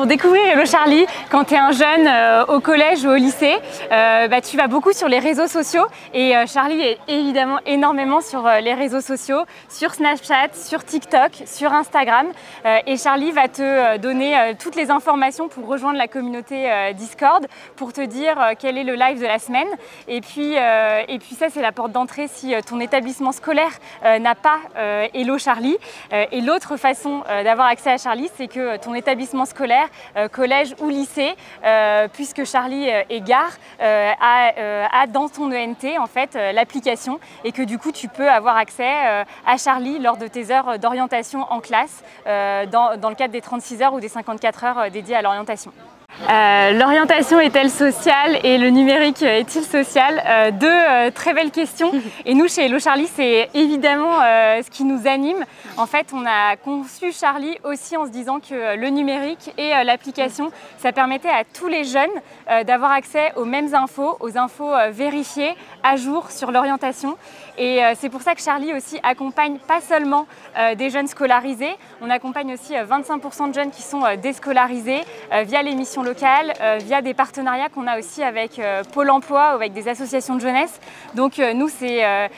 Pour 0.00 0.06
découvrir 0.06 0.46
Hello 0.46 0.64
Charlie, 0.64 1.04
quand 1.28 1.44
tu 1.44 1.52
es 1.52 1.58
un 1.58 1.72
jeune 1.72 2.08
euh, 2.08 2.46
au 2.46 2.60
collège 2.60 3.04
ou 3.04 3.10
au 3.10 3.16
lycée, 3.16 3.58
euh, 3.92 4.28
bah, 4.28 4.40
tu 4.40 4.56
vas 4.56 4.66
beaucoup 4.66 4.94
sur 4.94 5.08
les 5.08 5.18
réseaux 5.18 5.46
sociaux 5.46 5.84
et 6.14 6.34
euh, 6.34 6.46
Charlie 6.46 6.80
est 6.80 6.98
évidemment 7.06 7.58
énormément 7.66 8.22
sur 8.22 8.48
les 8.62 8.72
réseaux 8.72 9.02
sociaux, 9.02 9.42
sur 9.68 9.92
Snapchat, 9.92 10.54
sur 10.54 10.84
TikTok, 10.84 11.42
sur 11.44 11.74
Instagram. 11.74 12.28
Et 12.86 12.96
Charlie 12.96 13.30
va 13.30 13.48
te 13.48 13.98
donner 13.98 14.54
toutes 14.58 14.74
les 14.74 14.90
informations 14.90 15.48
pour 15.48 15.66
rejoindre 15.66 15.98
la 15.98 16.08
communauté 16.08 16.70
Discord, 16.94 17.46
pour 17.76 17.92
te 17.92 18.00
dire 18.00 18.36
quel 18.58 18.78
est 18.78 18.84
le 18.84 18.94
live 18.94 19.20
de 19.20 19.26
la 19.26 19.38
semaine. 19.38 19.68
Et 20.08 20.20
puis, 20.20 20.54
et 20.54 21.18
puis 21.18 21.34
ça 21.34 21.46
c'est 21.50 21.62
la 21.62 21.72
porte 21.72 21.92
d'entrée 21.92 22.26
si 22.28 22.54
ton 22.66 22.80
établissement 22.80 23.32
scolaire 23.32 23.72
n'a 24.02 24.34
pas 24.34 24.58
Hello 25.14 25.38
Charlie. 25.38 25.76
Et 26.12 26.40
l'autre 26.40 26.76
façon 26.76 27.22
d'avoir 27.44 27.68
accès 27.68 27.90
à 27.90 27.98
Charlie 27.98 28.30
c'est 28.36 28.48
que 28.48 28.76
ton 28.78 28.94
établissement 28.94 29.44
scolaire 29.44 29.89
collège 30.30 30.74
ou 30.80 30.88
lycée, 30.88 31.34
euh, 31.64 32.08
puisque 32.12 32.44
Charlie 32.44 32.90
euh, 32.90 33.02
euh, 33.80 34.12
a, 34.20 34.52
euh, 34.58 34.86
dans 35.08 35.28
ton 35.28 35.50
ENT 35.52 35.98
en 35.98 36.06
fait 36.06 36.36
euh, 36.36 36.52
l'application 36.52 37.20
et 37.44 37.52
que 37.52 37.62
du 37.62 37.78
coup 37.78 37.92
tu 37.92 38.08
peux 38.08 38.28
avoir 38.28 38.56
accès 38.56 38.92
euh, 39.06 39.24
à 39.46 39.56
Charlie 39.56 39.98
lors 39.98 40.16
de 40.16 40.26
tes 40.26 40.50
heures 40.50 40.78
d'orientation 40.78 41.42
en 41.50 41.60
classe 41.60 42.02
euh, 42.26 42.66
dans, 42.66 43.08
le 43.08 43.14
cadre 43.14 43.32
des 43.32 43.40
36 43.40 43.82
heures 43.82 43.94
ou 43.94 44.00
des 44.00 44.08
54 44.08 44.64
heures 44.64 44.78
euh, 44.78 44.90
dédiées 44.90 45.16
à 45.16 45.22
l'orientation. 45.22 45.72
Euh, 46.28 46.72
L'orientation 46.72 47.40
est-elle 47.40 47.70
sociale 47.70 48.38
et 48.44 48.58
le 48.58 48.68
numérique 48.68 49.22
est-il 49.22 49.64
social 49.64 50.22
Euh, 50.26 50.50
Deux 50.50 50.66
euh, 50.68 51.10
très 51.10 51.32
belles 51.32 51.50
questions. 51.50 51.90
Et 52.26 52.34
nous, 52.34 52.46
chez 52.46 52.66
Hello 52.66 52.78
Charlie, 52.78 53.06
c'est 53.06 53.48
évidemment 53.54 54.18
ce 54.20 54.70
qui 54.70 54.84
nous 54.84 55.06
anime. 55.06 55.44
En 55.76 55.86
fait, 55.86 56.08
on 56.12 56.24
a 56.26 56.56
conçu 56.56 57.12
Charlie 57.12 57.56
aussi 57.64 57.96
en 57.96 58.04
se 58.04 58.10
disant 58.10 58.38
que 58.38 58.76
le 58.76 58.88
numérique 58.88 59.52
et 59.56 59.70
l'application, 59.84 60.50
ça 60.78 60.92
permettait 60.92 61.30
à 61.30 61.44
tous 61.44 61.68
les 61.68 61.84
jeunes 61.84 62.10
d'avoir 62.66 62.92
accès 62.92 63.32
aux 63.36 63.44
mêmes 63.44 63.74
infos, 63.74 64.16
aux 64.20 64.36
infos 64.36 64.70
vérifiées, 64.90 65.54
à 65.82 65.96
jour 65.96 66.30
sur 66.30 66.50
l'orientation. 66.50 67.16
Et 67.60 67.84
euh, 67.84 67.92
c'est 67.94 68.08
pour 68.08 68.22
ça 68.22 68.34
que 68.34 68.40
Charlie 68.40 68.72
aussi 68.72 68.98
accompagne 69.02 69.58
pas 69.58 69.82
seulement 69.82 70.26
euh, 70.56 70.74
des 70.74 70.88
jeunes 70.88 71.06
scolarisés, 71.06 71.76
on 72.00 72.08
accompagne 72.08 72.54
aussi 72.54 72.74
euh, 72.74 72.86
25% 72.86 73.50
de 73.50 73.54
jeunes 73.54 73.70
qui 73.70 73.82
sont 73.82 74.02
euh, 74.02 74.16
déscolarisés 74.16 75.02
euh, 75.30 75.42
via 75.42 75.62
les 75.62 75.74
missions 75.74 76.02
locales, 76.02 76.54
euh, 76.62 76.78
via 76.80 77.02
des 77.02 77.12
partenariats 77.12 77.68
qu'on 77.68 77.86
a 77.86 77.98
aussi 77.98 78.22
avec 78.22 78.58
euh, 78.58 78.82
Pôle 78.94 79.10
emploi 79.10 79.52
ou 79.52 79.56
avec 79.56 79.74
des 79.74 79.88
associations 79.88 80.36
de 80.36 80.40
jeunesse. 80.40 80.80
Donc 81.14 81.38
euh, 81.38 81.52
nous, 81.52 81.68
c'est 81.68 82.02
euh, 82.02 82.28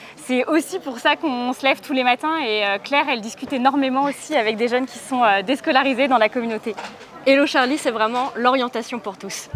aussi 0.47 0.79
pour 0.79 0.99
ça 0.99 1.15
qu'on 1.15 1.53
se 1.53 1.63
lève 1.63 1.79
tous 1.79 1.93
les 1.93 2.03
matins 2.03 2.37
et 2.39 2.65
euh, 2.65 2.77
Claire, 2.83 3.05
elle 3.07 3.21
discute 3.21 3.53
énormément 3.53 4.03
aussi 4.03 4.35
avec 4.35 4.57
des 4.57 4.67
jeunes 4.67 4.87
qui 4.87 4.99
sont 4.99 5.23
euh, 5.23 5.41
déscolarisés 5.41 6.09
dans 6.09 6.17
la 6.17 6.27
communauté. 6.27 6.75
Hello 7.25 7.45
Charlie, 7.45 7.77
c'est 7.77 7.91
vraiment 7.91 8.31
l'orientation 8.35 8.99
pour 8.99 9.17
tous. 9.17 9.47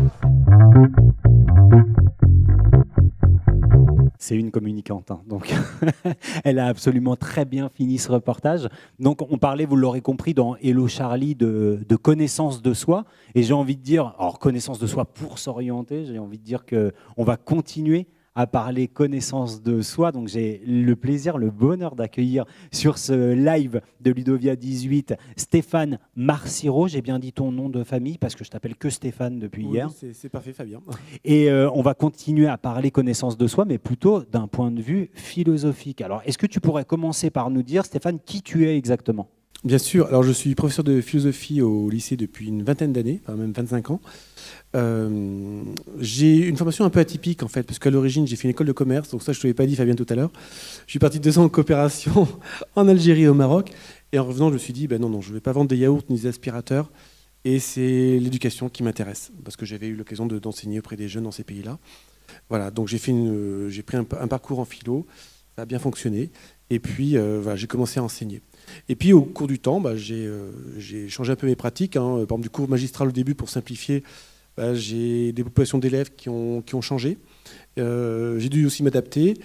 C'est 4.19 4.35
une 4.35 4.49
communicante, 4.49 5.11
hein, 5.11 5.21
donc 5.27 5.53
elle 6.43 6.57
a 6.57 6.65
absolument 6.67 7.15
très 7.15 7.45
bien 7.45 7.69
fini 7.69 7.99
ce 7.99 8.11
reportage. 8.11 8.67
Donc 8.99 9.21
on 9.29 9.37
parlait, 9.37 9.65
vous 9.65 9.75
l'aurez 9.75 10.01
compris, 10.01 10.33
dans 10.33 10.55
Hello 10.55 10.87
Charlie 10.87 11.35
de, 11.35 11.79
de 11.87 11.95
connaissance 11.95 12.61
de 12.61 12.73
soi. 12.73 13.05
Et 13.35 13.43
j'ai 13.43 13.53
envie 13.53 13.77
de 13.77 13.83
dire, 13.83 14.15
alors 14.17 14.39
connaissance 14.39 14.79
de 14.79 14.87
soi 14.87 15.05
pour 15.05 15.37
s'orienter, 15.37 16.05
j'ai 16.05 16.17
envie 16.17 16.39
de 16.39 16.43
dire 16.43 16.65
que 16.65 16.93
on 17.15 17.23
va 17.23 17.37
continuer 17.37 18.07
à 18.37 18.45
parler 18.45 18.87
connaissance 18.87 19.63
de 19.63 19.81
soi. 19.81 20.11
Donc 20.11 20.27
j'ai 20.27 20.61
le 20.65 20.95
plaisir, 20.95 21.37
le 21.39 21.49
bonheur 21.49 21.95
d'accueillir 21.95 22.45
sur 22.71 22.99
ce 22.99 23.33
live 23.33 23.81
de 23.99 24.11
Ludovia 24.11 24.55
18 24.55 25.15
Stéphane 25.35 25.97
Marciro. 26.15 26.87
J'ai 26.87 27.01
bien 27.01 27.17
dit 27.17 27.33
ton 27.33 27.51
nom 27.51 27.67
de 27.67 27.83
famille 27.83 28.19
parce 28.19 28.35
que 28.35 28.43
je 28.45 28.51
t'appelle 28.51 28.75
que 28.77 28.91
Stéphane 28.91 29.39
depuis 29.39 29.65
Oui, 29.65 29.73
hier. 29.73 29.89
c'est- 29.89 30.13
C'est 30.13 30.29
parfait, 30.29 30.53
Fabien. 30.53 30.81
Et 31.25 31.49
euh, 31.49 31.69
on 31.73 31.81
va 31.81 31.95
continuer 31.95 32.47
à 32.47 32.57
parler 32.57 32.91
connaissance 32.91 33.37
de 33.37 33.47
soi, 33.47 33.65
mais 33.65 33.79
plutôt 33.79 34.21
d'un 34.23 34.47
point 34.47 34.69
de 34.69 34.81
vue 34.81 35.09
philosophique. 35.15 36.01
Alors, 36.01 36.21
est-ce 36.25 36.37
que 36.37 36.45
tu 36.45 36.59
pourrais 36.59 36.85
commencer 36.85 37.31
par 37.31 37.49
nous 37.49 37.63
dire, 37.63 37.85
Stéphane, 37.85 38.19
qui 38.23 38.43
tu 38.43 38.67
es 38.67 38.77
exactement? 38.77 39.29
Bien 39.63 39.79
sûr, 39.79 40.05
alors 40.07 40.21
je 40.21 40.31
suis 40.31 40.53
professeur 40.53 40.85
de 40.85 41.01
philosophie 41.01 41.61
au 41.61 41.89
lycée 41.89 42.15
depuis 42.15 42.47
une 42.47 42.63
vingtaine 42.63 42.93
d'années, 42.93 43.21
enfin 43.23 43.35
même 43.35 43.51
25 43.51 43.89
ans. 43.91 44.01
Euh, 44.75 45.63
j'ai 45.99 46.37
une 46.37 46.55
formation 46.57 46.85
un 46.85 46.91
peu 46.91 46.99
atypique 46.99 47.41
en 47.41 47.47
fait, 47.47 47.63
parce 47.63 47.79
qu'à 47.79 47.89
l'origine 47.89 48.27
j'ai 48.27 48.35
fait 48.35 48.43
une 48.43 48.51
école 48.51 48.67
de 48.67 48.71
commerce, 48.71 49.09
donc 49.09 49.23
ça 49.23 49.33
je 49.33 49.39
ne 49.39 49.41
te 49.41 49.47
l'avais 49.47 49.55
pas 49.55 49.65
dit 49.65 49.75
Fabien 49.75 49.95
tout 49.95 50.05
à 50.09 50.15
l'heure. 50.15 50.31
Je 50.85 50.91
suis 50.91 50.99
parti 50.99 51.19
deux 51.19 51.39
ans 51.39 51.45
en 51.45 51.49
coopération 51.49 52.27
en 52.75 52.87
Algérie 52.87 53.23
et 53.23 53.27
au 53.27 53.33
Maroc, 53.33 53.71
et 54.11 54.19
en 54.19 54.25
revenant 54.25 54.49
je 54.49 54.53
me 54.53 54.59
suis 54.59 54.73
dit, 54.73 54.87
ben 54.87 55.01
non, 55.01 55.09
non, 55.09 55.21
je 55.21 55.29
ne 55.29 55.33
vais 55.33 55.41
pas 55.41 55.53
vendre 55.53 55.69
des 55.69 55.77
yaourts 55.77 56.03
ni 56.09 56.17
des 56.17 56.27
aspirateurs, 56.27 56.91
et 57.43 57.59
c'est 57.59 58.19
l'éducation 58.19 58.69
qui 58.69 58.83
m'intéresse, 58.83 59.31
parce 59.43 59.57
que 59.57 59.65
j'avais 59.65 59.87
eu 59.87 59.95
l'occasion 59.95 60.27
de- 60.27 60.37
d'enseigner 60.37 60.79
auprès 60.79 60.97
des 60.97 61.07
jeunes 61.07 61.23
dans 61.23 61.31
ces 61.31 61.43
pays-là. 61.43 61.79
Voilà, 62.49 62.69
donc 62.69 62.87
j'ai 62.87 63.01
euh, 63.09 63.69
pris 63.85 63.97
un, 63.97 64.03
parcours 64.03 64.59
en 64.59 64.65
philo, 64.65 65.07
ça 65.55 65.63
a 65.63 65.65
bien 65.65 65.79
fonctionné, 65.79 66.29
et 66.69 66.79
puis 66.79 67.17
euh, 67.17 67.55
j'ai 67.55 67.67
commencé 67.67 67.99
à 67.99 68.03
enseigner. 68.03 68.41
Et 68.89 68.95
puis 68.95 69.13
au 69.13 69.21
cours 69.23 69.47
du 69.47 69.59
temps, 69.59 69.79
bah, 69.79 69.95
j'ai 69.95 70.25
euh, 70.25 70.51
j'ai 70.77 71.09
changé 71.09 71.31
un 71.31 71.35
peu 71.35 71.47
mes 71.47 71.55
pratiques. 71.55 71.95
hein. 71.95 72.01
Par 72.01 72.21
exemple, 72.21 72.41
du 72.41 72.49
cours 72.49 72.69
magistral 72.69 73.09
au 73.09 73.11
début, 73.11 73.35
pour 73.35 73.49
simplifier, 73.49 74.03
bah, 74.55 74.73
j'ai 74.73 75.31
des 75.33 75.43
populations 75.43 75.77
d'élèves 75.77 76.11
qui 76.15 76.29
ont, 76.29 76.61
qui 76.61 76.75
ont 76.75 76.81
changé. 76.81 77.17
Euh, 77.77 78.39
j'ai 78.39 78.49
dû 78.49 78.65
aussi 78.65 78.83
m'adapter. 78.83 79.35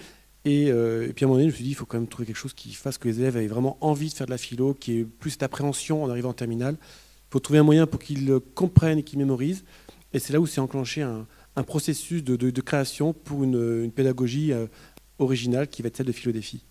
Et, 0.45 0.71
euh, 0.71 1.07
et 1.07 1.13
puis 1.13 1.23
à 1.23 1.27
un 1.27 1.29
moment 1.29 1.39
donné, 1.39 1.49
je 1.49 1.53
me 1.53 1.55
suis 1.55 1.63
dit, 1.63 1.71
il 1.71 1.75
faut 1.75 1.85
quand 1.85 1.97
même 1.97 2.07
trouver 2.07 2.25
quelque 2.25 2.37
chose 2.37 2.53
qui 2.53 2.73
fasse 2.73 2.97
que 2.97 3.07
les 3.07 3.19
élèves 3.19 3.37
aient 3.37 3.47
vraiment 3.47 3.77
envie 3.79 4.09
de 4.09 4.13
faire 4.13 4.25
de 4.27 4.31
la 4.31 4.37
philo, 4.37 4.73
qui 4.73 4.99
ait 4.99 5.05
plus 5.05 5.31
cette 5.31 5.43
appréhension 5.43 6.03
en 6.03 6.09
arrivant 6.09 6.29
en 6.29 6.33
terminale. 6.33 6.77
Il 6.81 7.33
faut 7.33 7.39
trouver 7.39 7.59
un 7.59 7.63
moyen 7.63 7.87
pour 7.87 7.99
qu'ils 7.99 8.39
comprennent 8.53 8.99
et 8.99 9.03
qu'ils 9.03 9.19
mémorisent. 9.19 9.63
Et 10.13 10.19
c'est 10.19 10.33
là 10.33 10.39
où 10.39 10.45
s'est 10.45 10.61
enclenché 10.61 11.01
un, 11.01 11.25
processus 11.63 12.23
de, 12.23 12.61
création 12.61 13.13
pour 13.13 13.43
une, 13.43 13.89
pédagogie 13.91 14.51
originale 15.17 15.67
qui 15.67 15.81
va 15.81 15.87
être 15.87 15.97
celle 15.97 16.05
de 16.05 16.11
Philo 16.11 16.31
Défi. 16.31 16.63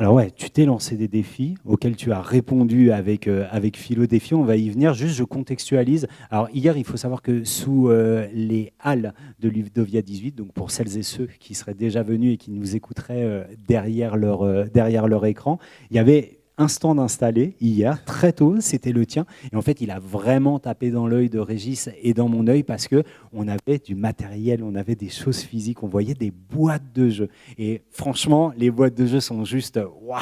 Alors 0.00 0.14
ouais, 0.14 0.30
tu 0.30 0.48
t'es 0.48 0.64
lancé 0.64 0.96
des 0.96 1.08
défis 1.08 1.56
auxquels 1.64 1.96
tu 1.96 2.12
as 2.12 2.20
répondu 2.20 2.92
avec, 2.92 3.26
euh, 3.26 3.48
avec 3.50 3.76
Philo 3.76 4.06
Défi. 4.06 4.32
On 4.32 4.44
va 4.44 4.54
y 4.54 4.70
venir. 4.70 4.94
Juste, 4.94 5.16
je 5.16 5.24
contextualise. 5.24 6.06
Alors 6.30 6.48
hier, 6.54 6.76
il 6.76 6.84
faut 6.84 6.96
savoir 6.96 7.20
que 7.20 7.42
sous 7.42 7.88
euh, 7.88 8.28
les 8.32 8.72
halles 8.78 9.12
de 9.40 9.48
l'Uvdovia 9.48 10.00
18, 10.00 10.36
donc 10.36 10.52
pour 10.52 10.70
celles 10.70 10.96
et 10.98 11.02
ceux 11.02 11.28
qui 11.40 11.56
seraient 11.56 11.74
déjà 11.74 12.04
venus 12.04 12.34
et 12.34 12.36
qui 12.36 12.52
nous 12.52 12.76
écouteraient 12.76 13.24
euh, 13.24 13.42
derrière, 13.66 14.16
leur, 14.16 14.70
derrière 14.70 15.08
leur 15.08 15.26
écran, 15.26 15.58
il 15.90 15.96
y 15.96 15.98
avait 15.98 16.37
un 16.58 16.68
stand 16.68 16.98
installé 16.98 17.54
hier, 17.60 18.04
très 18.04 18.32
tôt, 18.32 18.56
c'était 18.60 18.92
le 18.92 19.06
tien. 19.06 19.24
Et 19.52 19.56
en 19.56 19.62
fait, 19.62 19.80
il 19.80 19.90
a 19.90 20.00
vraiment 20.00 20.58
tapé 20.58 20.90
dans 20.90 21.06
l'œil 21.06 21.30
de 21.30 21.38
Régis 21.38 21.88
et 22.02 22.12
dans 22.14 22.28
mon 22.28 22.46
œil 22.48 22.64
parce 22.64 22.88
que 22.88 23.04
on 23.32 23.46
avait 23.46 23.78
du 23.78 23.94
matériel, 23.94 24.62
on 24.64 24.74
avait 24.74 24.96
des 24.96 25.08
choses 25.08 25.40
physiques, 25.40 25.82
on 25.84 25.88
voyait 25.88 26.14
des 26.14 26.32
boîtes 26.32 26.92
de 26.94 27.08
jeux. 27.08 27.28
Et 27.58 27.82
franchement, 27.90 28.52
les 28.56 28.70
boîtes 28.70 28.96
de 28.96 29.06
jeux 29.06 29.20
sont 29.20 29.44
juste 29.44 29.80
waouh, 30.02 30.20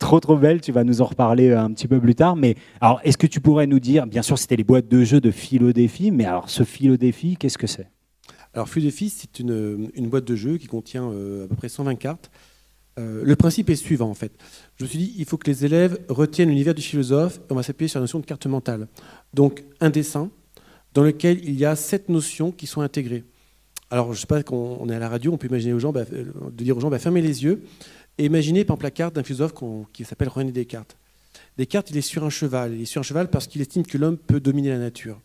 trop 0.00 0.18
trop 0.18 0.36
belles. 0.36 0.60
Tu 0.60 0.72
vas 0.72 0.82
nous 0.82 1.00
en 1.00 1.06
reparler 1.06 1.52
un 1.52 1.72
petit 1.72 1.88
peu 1.88 2.00
plus 2.00 2.16
tard. 2.16 2.34
Mais 2.34 2.56
alors, 2.80 3.00
est-ce 3.04 3.16
que 3.16 3.28
tu 3.28 3.40
pourrais 3.40 3.68
nous 3.68 3.80
dire, 3.80 4.06
bien 4.06 4.22
sûr, 4.22 4.38
c'était 4.38 4.56
les 4.56 4.64
boîtes 4.64 4.88
de 4.88 5.04
jeux 5.04 5.20
de 5.20 5.30
Philo 5.30 5.72
Défi, 5.72 6.10
mais 6.10 6.24
alors 6.24 6.50
ce 6.50 6.64
Philo 6.64 6.96
Défi, 6.96 7.36
qu'est-ce 7.36 7.58
que 7.58 7.68
c'est? 7.68 7.88
Alors, 8.54 8.68
Philo 8.68 8.86
Défi, 8.86 9.08
c'est 9.08 9.38
une, 9.38 9.90
une, 9.94 10.08
boîte 10.08 10.24
de 10.24 10.34
jeux 10.34 10.56
qui 10.56 10.66
contient 10.66 11.10
euh, 11.10 11.44
à 11.44 11.48
peu 11.48 11.54
près 11.54 11.68
120 11.68 11.94
cartes 11.94 12.30
euh, 12.98 13.22
le 13.24 13.36
principe 13.36 13.68
est 13.68 13.76
suivant 13.76 14.08
en 14.08 14.14
fait. 14.14 14.32
Je 14.78 14.84
me 14.84 14.88
suis 14.88 14.98
dit, 14.98 15.14
il 15.16 15.24
faut 15.24 15.38
que 15.38 15.50
les 15.50 15.64
élèves 15.64 15.98
retiennent 16.08 16.50
l'univers 16.50 16.74
du 16.74 16.82
philosophe 16.82 17.38
et 17.38 17.52
on 17.52 17.54
va 17.54 17.62
s'appuyer 17.62 17.88
sur 17.88 17.98
la 17.98 18.02
notion 18.02 18.18
de 18.18 18.26
carte 18.26 18.46
mentale. 18.46 18.88
Donc 19.32 19.64
un 19.80 19.88
dessin 19.88 20.30
dans 20.92 21.02
lequel 21.02 21.42
il 21.44 21.58
y 21.58 21.64
a 21.64 21.74
sept 21.76 22.08
notions 22.08 22.52
qui 22.52 22.66
sont 22.66 22.82
intégrées. 22.82 23.24
Alors 23.90 24.06
je 24.06 24.18
ne 24.18 24.20
sais 24.20 24.26
pas, 24.26 24.42
quand 24.42 24.78
on 24.80 24.88
est 24.88 24.94
à 24.94 24.98
la 24.98 25.08
radio, 25.08 25.32
on 25.32 25.38
peut 25.38 25.46
imaginer 25.46 25.72
aux 25.72 25.78
gens, 25.78 25.92
bah, 25.92 26.04
euh, 26.12 26.24
de 26.50 26.64
dire 26.64 26.76
aux 26.76 26.80
gens, 26.80 26.90
bah, 26.90 26.98
fermez 26.98 27.22
les 27.22 27.44
yeux 27.44 27.62
et 28.18 28.26
imaginez 28.26 28.64
par 28.64 28.74
exemple 28.74 28.84
la 28.84 28.90
carte 28.90 29.14
d'un 29.14 29.22
philosophe 29.22 29.54
qui 29.92 30.04
s'appelle 30.04 30.28
René 30.28 30.52
Descartes. 30.52 30.96
Descartes, 31.56 31.90
il 31.90 31.96
est 31.96 32.02
sur 32.02 32.24
un 32.24 32.30
cheval. 32.30 32.74
Il 32.74 32.82
est 32.82 32.86
sur 32.86 33.00
un 33.00 33.04
cheval 33.04 33.30
parce 33.30 33.46
qu'il 33.46 33.62
estime 33.62 33.86
que 33.86 33.96
l'homme 33.96 34.18
peut 34.18 34.40
dominer 34.40 34.70
la 34.70 34.78
nature. 34.78 35.20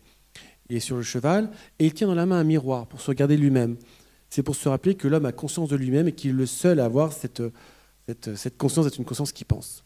Il 0.70 0.76
est 0.76 0.80
sur 0.80 0.96
le 0.96 1.02
cheval 1.02 1.50
et 1.78 1.86
il 1.86 1.92
tient 1.92 2.06
dans 2.06 2.14
la 2.14 2.24
main 2.24 2.38
un 2.38 2.44
miroir 2.44 2.86
pour 2.86 3.00
se 3.02 3.10
regarder 3.10 3.36
lui-même 3.36 3.76
c'est 4.32 4.42
pour 4.42 4.56
se 4.56 4.66
rappeler 4.66 4.94
que 4.94 5.08
l'homme 5.08 5.26
a 5.26 5.32
conscience 5.32 5.68
de 5.68 5.76
lui-même 5.76 6.08
et 6.08 6.12
qu'il 6.12 6.30
est 6.30 6.32
le 6.32 6.46
seul 6.46 6.80
à 6.80 6.86
avoir 6.86 7.12
cette, 7.12 7.42
cette, 8.06 8.56
conscience 8.56 8.84
d'être 8.84 8.98
une 8.98 9.04
conscience 9.04 9.32
qui 9.32 9.44
pense. 9.44 9.84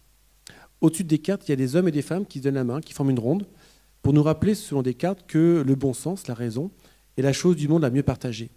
Au-dessus 0.81 1.05
des 1.05 1.19
cartes, 1.19 1.49
il 1.49 1.51
y 1.51 1.53
a 1.53 1.57
des 1.57 1.77
hommes 1.77 1.89
et 1.89 1.93
des 1.93 2.03
femmes 2.03 2.27
qui 2.27 2.39
se 2.39 2.45
donnent 2.45 2.55
la 2.55 2.65
main, 2.65 2.81
qui 2.81 2.93
forment 2.93 3.11
une 3.11 3.19
ronde, 3.19 3.47
pour 4.03 4.13
nous 4.13 4.23
rappeler, 4.23 4.55
selon 4.55 4.83
des 4.83 4.95
cartes, 4.95 5.27
que 5.27 5.63
le 5.67 5.75
bon 5.75 5.93
sens, 5.93 6.29
la 6.29 6.35
raison, 6.35 6.71
est 7.17 7.23
la 7.23 7.33
chose 7.33 7.57
du 7.57 7.69
monde 7.69 7.83
la 7.83 7.91
mieux 7.91 8.03
partagée. 8.03 8.51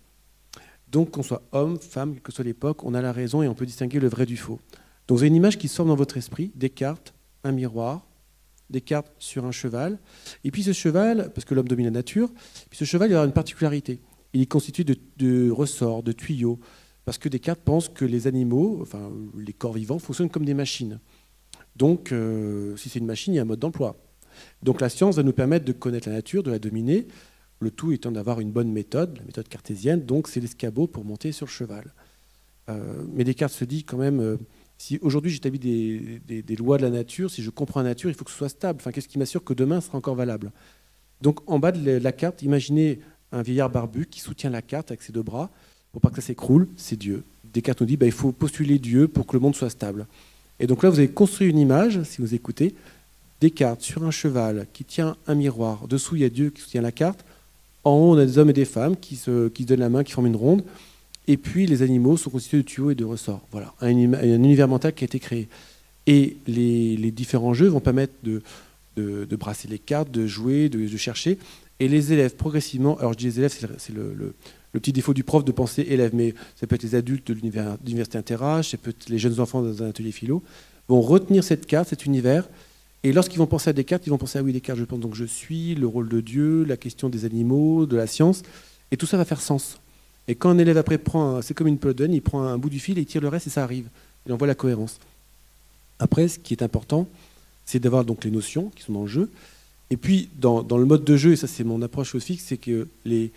Donc, 0.89 1.12
qu'on 1.12 1.24
soit 1.24 1.43
homme, 1.52 1.80
femme, 1.80 2.13
quelle 2.13 2.22
que 2.22 2.32
soit 2.32 2.43
l'époque, 2.43 2.84
on 2.84 2.93
a 2.93 3.02
la 3.02 3.12
raison 3.12 3.41
et 3.41 3.48
on 3.48 3.56
peut 3.56 3.65
distinguer 3.65 4.00
le 4.00 4.08
vrai 4.08 4.26
du 4.26 4.38
faux. 4.38 4.60
Donc, 5.08 5.17
vous 5.17 5.24
avez 5.24 5.28
une 5.28 5.36
image 5.36 5.58
qui 5.58 5.67
sort 5.67 5.86
dans 5.86 5.95
votre 5.95 6.17
esprit, 6.17 6.52
des 6.56 6.69
cartes, 6.69 7.13
un 7.43 7.52
miroir, 7.52 8.06
des 8.69 8.82
cartes 8.82 9.12
sur 9.17 9.45
un 9.45 9.52
cheval. 9.52 9.98
Et 10.43 10.52
puis 10.52 10.62
ce 10.63 10.74
cheval, 10.74 11.32
parce 11.34 11.45
que 11.45 11.56
l'homme 11.56 11.67
domine 11.67 11.86
la 11.86 11.91
nature, 11.91 12.32
puis 12.69 12.78
ce 12.78 12.86
cheval, 12.86 13.10
il 13.10 13.15
a 13.15 13.24
une 13.24 13.32
particularité 13.32 14.02
il 14.34 14.41
est 14.41 14.45
constitué 14.45 14.84
de, 14.84 15.52
ressorts, 15.52 16.04
de 16.04 16.12
tuyaux, 16.12 16.60
parce 17.06 17.18
que 17.18 17.30
Descartes 17.30 17.62
pense 17.64 17.90
que 17.90 18.06
les 18.06 18.28
animaux, 18.28 18.80
enfin 18.82 19.12
les 19.38 19.54
corps 19.54 19.74
vivants, 19.74 20.00
fonctionnent 20.00 20.30
comme 20.30 20.46
des 20.46 20.54
machines. 20.54 21.00
Donc, 21.76 22.12
euh, 22.12 22.76
si 22.76 22.90
c'est 22.90 23.00
une 23.00 23.06
machine, 23.06 23.34
il 23.34 23.38
y 23.38 23.40
a 23.40 23.44
un 23.44 23.46
mode 23.46 23.60
d'emploi. 23.60 23.98
Donc 24.64 24.82
la 24.82 24.90
science 24.90 25.16
va 25.16 25.24
nous 25.24 25.34
permettre 25.34 25.66
de 25.66 25.72
connaître 25.72 26.10
la 26.10 26.16
nature, 26.16 26.44
de 26.44 26.52
la 26.52 26.60
dominer, 26.60 27.08
le 27.60 27.72
tout 27.72 27.92
étant 27.92 28.12
d'avoir 28.12 28.40
une 28.40 28.52
bonne 28.52 28.72
méthode, 28.72 29.18
la 29.18 29.24
méthode 29.24 29.48
cartésienne, 29.48 30.06
donc 30.06 30.28
c'est 30.28 30.40
l'escabeau 30.40 30.88
pour 30.88 31.04
monter 31.04 31.32
sur 31.32 31.46
le 31.46 31.52
cheval. 31.52 31.94
Euh, 32.70 33.04
mais 33.14 33.24
Descartes 33.24 33.54
se 33.54 33.66
dit 33.66 33.84
quand 33.84 33.98
même, 33.98 34.20
euh, 34.20 34.38
si 34.78 35.00
aujourd'hui 35.02 35.32
j'établis 35.32 35.60
des, 35.60 36.42
des, 36.42 36.56
lois 36.56 36.78
de 36.78 36.84
la 36.84 36.90
nature, 36.90 37.32
si 37.32 37.44
je 37.44 37.50
comprends 37.50 37.82
la 37.82 37.90
nature, 37.90 38.10
il 38.10 38.16
faut 38.16 38.24
que 38.24 38.32
ce 38.32 38.38
soit 38.38 38.50
stable. 38.50 38.80
Enfin, 38.80 38.92
qu'est-ce 38.92 39.08
qui 39.08 39.18
m'assure 39.18 39.44
que 39.44 39.54
demain 39.54 39.82
sera 39.82 39.98
encore 39.98 40.16
valable? 40.16 40.52
Donc 41.22 41.40
en 41.50 41.60
bas 41.60 41.72
de 41.72 41.92
la 41.92 42.12
carte, 42.12 42.44
imaginez 42.44 43.00
un 43.32 43.42
vieillard 43.42 43.70
barbu 43.70 44.06
qui 44.06 44.22
soutient 44.22 44.50
la 44.50 44.62
carte 44.62 44.92
avec 44.92 45.02
ses 45.02 45.12
deux 45.12 45.24
bras 45.24 45.52
pour 45.91 46.02
pas 46.02 46.10
que 46.10 46.15
ça 46.15 46.21
s'écroule, 46.21 46.67
c'est 46.78 46.97
Dieu. 46.97 47.23
Descartes 47.54 47.82
nous 47.82 47.88
dit 47.88 47.97
bah, 47.97 48.06
il 48.06 48.12
faut 48.12 48.32
postuler 48.32 48.80
Dieu 48.80 49.08
pour 49.08 49.25
que 49.25 49.34
le 49.36 49.39
monde 49.39 49.56
soit 49.56 49.69
stable. 49.69 50.06
Et 50.60 50.67
donc 50.67 50.84
là, 50.84 50.89
vous 50.89 50.99
avez 50.99 51.08
construit 51.08 51.49
une 51.49 51.58
image, 51.58 52.04
si 52.04 52.21
vous 52.21 52.34
écoutez, 52.36 52.75
Descartes 53.41 53.82
sur 53.82 54.04
un 54.04 54.12
cheval 54.12 54.67
qui 54.73 54.84
tient 54.84 55.15
un 55.28 55.36
miroir. 55.36 55.88
Dessous, 55.88 56.17
il 56.17 56.21
y 56.21 56.25
a 56.25 56.30
Dieu 56.30 56.49
qui 56.49 56.62
soutient 56.62 56.82
la 56.82 56.91
carte. 56.91 57.23
En 57.86 57.91
haut, 57.91 58.13
on 58.13 58.17
a 58.17 58.25
des 58.25 58.38
hommes 58.38 58.49
et 58.49 58.54
des 58.54 58.65
femmes 58.65 58.97
qui 58.97 59.15
se, 59.15 59.47
qui 59.47 59.63
donnent 59.63 59.80
la 59.80 59.89
main, 59.89 60.04
qui 60.04 60.12
forment 60.12 60.28
une 60.28 60.36
ronde. 60.36 60.63
Et 61.28 61.38
puis, 61.38 61.65
les 61.65 61.82
animaux 61.82 62.17
sont 62.17 62.30
constitués 62.30 62.58
de 62.58 62.63
tuyaux 62.63 62.91
et 62.91 62.95
de 62.95 63.06
ressorts. 63.06 63.41
Voilà, 63.52 63.73
un, 63.80 63.89
univers 63.89 64.67
mental 64.67 64.93
qui 64.93 65.04
a 65.04 65.06
été 65.06 65.19
créé. 65.19 65.47
Et 66.06 66.38
les, 66.47 67.12
différents 67.12 67.54
jeux 67.54 67.67
vont 67.67 67.80
permettre 67.80 68.13
de, 68.23 68.41
de, 68.97 69.36
brasser 69.38 69.67
les 69.69 69.80
cartes, 69.80 70.12
de 70.12 70.28
jouer, 70.28 70.67
de, 70.67 70.86
de 70.86 70.97
chercher. 70.97 71.38
Et 71.80 71.88
les 71.88 72.12
élèves, 72.12 72.36
progressivement, 72.36 72.97
alors 72.97 73.13
je 73.13 73.19
dis 73.19 73.25
les 73.25 73.39
élèves, 73.39 73.75
c'est 73.78 73.93
le, 73.93 74.34
petit 74.74 74.94
défaut 74.94 75.14
du 75.14 75.24
prof 75.24 75.44
de 75.44 75.52
penser 75.52 75.86
élève, 75.90 76.12
mais 76.14 76.36
ça 76.56 76.68
peut 76.68 76.76
être 76.76 76.84
les 76.84 76.96
adultes 76.96 77.28
de 77.28 77.34
l'université 77.34 78.18
Interage, 78.18 78.70
ça 78.70 78.78
peut 78.78 78.92
être 78.92 79.10
les 79.10 79.18
jeunes 79.18 79.40
enfants 79.40 79.62
dans 79.62 79.84
un 79.84 79.90
atelier 79.90 80.12
philo, 80.12 80.44
vont 80.88 81.02
retenir 81.02 81.44
cette 81.44 81.66
carte, 81.66 81.90
cet 81.90 82.06
univers, 82.06 82.48
et 83.04 83.14
lorsqu'ils 83.14 83.38
vont 83.38 83.48
penser 83.48 83.70
à 83.70 83.74
des 83.74 83.84
cartes, 83.84 84.06
ils 84.06 84.10
vont 84.10 84.18
penser 84.18 84.40
à 84.40 84.44
oui, 84.44 84.52
des 84.52 84.62
cartes, 84.62 84.80
je 84.80 84.84
pense 84.84 85.00
donc 85.00 85.16
je 85.16 85.26
suis, 85.26 85.74
le 85.76 85.88
rôle 85.88 86.10
de 86.10 86.22
Dieu, 86.22 86.64
la 86.66 86.78
question 86.78 87.10
des 87.10 87.26
animaux, 87.26 87.86
de 87.86 87.96
la 87.96 88.08
science, 88.08 88.44
et 88.92 88.98
tout 88.98 89.06
ça 89.06 89.18
va 89.18 89.26
faire 89.26 89.42
sens. 89.42 89.80
Et 90.28 90.36
quand 90.36 90.50
un 90.50 90.58
élève 90.58 90.78
après 90.78 90.98
prend, 90.98 91.42
c'est 91.42 91.54
comme 91.54 91.68
une 91.68 91.80
peloton, 91.80 92.10
il 92.12 92.22
prend 92.22 92.44
un 92.44 92.58
bout 92.58 92.70
du 92.70 92.80
fil 92.80 92.98
et 92.98 93.02
il 93.02 93.06
tire 93.06 93.22
le 93.22 93.30
reste 93.30 93.48
et 93.48 93.50
ça 93.50 93.64
arrive. 93.64 93.88
Il 94.26 94.34
envoie 94.34 94.48
la 94.48 94.56
cohérence. 94.56 95.00
Après, 95.98 96.28
ce 96.28 96.38
qui 96.38 96.54
est 96.54 96.62
important, 96.62 97.08
c'est 97.66 97.80
d'avoir 97.80 98.06
donc 98.06 98.24
les 98.24 98.32
notions 98.32 98.72
qui 98.76 98.84
sont 98.84 98.94
dans 98.94 99.02
le 99.02 99.08
jeu, 99.08 99.30
et 99.92 99.98
puis, 99.98 100.30
dans, 100.38 100.62
le 100.62 100.86
mode 100.86 101.04
de 101.04 101.18
jeu, 101.18 101.32
et 101.32 101.36
ça 101.36 101.48
c'est 101.48 101.64
mon 101.64 101.82
approche 101.82 102.14
aussi, 102.14 102.38
c'est 102.38 102.58
que 102.58 102.88
les, 103.06 103.32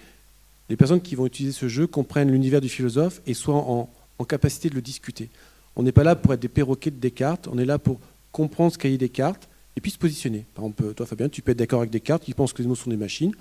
les 0.68 0.76
personnes 0.76 1.00
qui 1.00 1.14
vont 1.14 1.26
utiliser 1.26 1.52
ce 1.52 1.68
jeu 1.68 1.86
comprennent 1.86 2.30
l'univers 2.30 2.60
du 2.60 2.68
philosophe 2.68 3.20
et 3.26 3.34
soient 3.34 3.56
en, 3.56 3.88
capacité 4.28 4.70
de 4.70 4.76
le 4.76 4.82
discuter. 4.82 5.30
On 5.74 5.82
n'est 5.82 5.90
pas 5.90 6.04
là 6.04 6.14
pour 6.14 6.32
être 6.32 6.38
des 6.38 6.48
perroquets 6.48 6.92
de 6.92 6.96
Descartes, 6.96 7.48
on 7.50 7.58
est 7.58 7.64
là 7.64 7.80
pour 7.80 7.98
comprendre 8.30 8.72
ce 8.72 8.78
qu'a 8.78 8.88
dit 8.88 8.96
Descartes 8.96 9.48
et 9.76 9.80
puis 9.80 9.90
se 9.90 9.98
positionner. 9.98 10.46
Par 10.54 10.64
exemple, 10.64 10.94
toi 10.94 11.06
Fabien, 11.06 11.28
tu 11.28 11.42
peux 11.42 11.50
être 11.50 11.58
d'accord 11.58 11.80
avec 11.80 11.90
Descartes 11.90 12.22
qui 12.22 12.32
pense 12.32 12.52
que 12.52 12.58
les 12.58 12.62
animaux 12.62 12.76
sont 12.76 12.90
des 12.90 12.96
machines, 12.96 13.32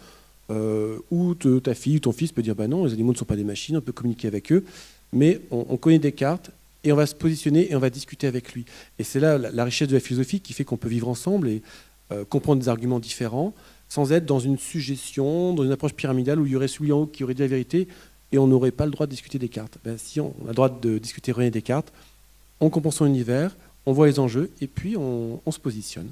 euh, 0.50 0.98
ou 1.12 1.36
ta 1.36 1.76
fille 1.76 1.98
ou 1.98 2.00
ton 2.00 2.12
fils 2.12 2.32
peut 2.32 2.42
dire 2.42 2.56
bah 2.56 2.68
non, 2.68 2.86
les 2.86 2.94
animaux 2.94 3.14
ne 3.14 3.18
sont 3.18 3.26
pas 3.26 3.36
des 3.36 3.44
machines, 3.44 3.78
on 3.78 3.82
peut 3.82 3.92
communiquer 3.92 4.28
avec 4.28 4.52
eux, 4.52 4.66
mais 5.14 5.40
on, 5.52 5.78
connaît 5.78 6.00
Descartes 6.00 6.50
et 6.84 6.92
on 6.92 6.96
va 6.96 7.06
se 7.06 7.14
positionner 7.14 7.72
et 7.72 7.76
on 7.76 7.80
va 7.80 7.92
discuter 7.92 8.26
avec 8.26 8.54
lui. 8.54 8.66
Et 8.98 9.04
c'est 9.04 9.20
là 9.20 9.38
la, 9.38 9.64
richesse 9.64 9.88
de 9.88 9.94
la 9.94 10.00
philosophie 10.00 10.40
qui 10.40 10.54
fait 10.54 10.64
qu'on 10.64 10.78
peut 10.78 10.90
vivre 10.90 11.08
ensemble 11.08 11.48
et 11.48 11.62
euh, 12.12 12.26
comprendre 12.26 12.60
des 12.60 12.70
arguments 12.70 13.00
différents, 13.00 13.54
sans 13.92 14.14
être 14.14 14.26
dans 14.26 14.40
une 14.40 14.58
suggestion, 14.58 15.54
dans 15.54 15.66
une 15.66 15.74
approche 15.74 15.92
pyramidale 15.92 16.40
où 16.40 16.46
il 16.46 16.54
y 16.54 16.56
aurait 16.56 16.70
celui 16.70 16.94
en 16.94 17.00
haut 17.00 17.06
qui 17.08 17.26
aurait 17.26 17.34
dit 17.34 17.42
la 17.42 17.50
vérité 17.50 17.90
et 18.32 18.38
on 18.38 18.48
n'aurait 18.48 18.72
pas 18.72 18.86
le 18.86 18.92
droit 18.92 19.06
de 19.06 19.12
discuter 19.12 19.38
des 19.38 19.50
cartes. 19.50 19.80
Ben, 19.84 19.98
si 19.98 20.22
on 20.22 20.34
a 20.46 20.48
le 20.48 20.54
droit 20.54 20.70
de 20.70 20.98
discuter 20.98 21.34
rien 21.34 21.50
des 21.50 21.62
cartes, 21.62 21.92
on 22.62 22.70
comprend 22.70 22.92
son 22.92 23.06
univers, 23.06 23.54
on 23.86 23.92
voit 23.92 24.08
les 24.08 24.18
enjeux 24.18 24.50
et 24.62 24.68
puis 24.68 24.96
on, 24.96 25.42
on 25.46 25.52
se 25.52 25.60
positionne. 25.60 26.10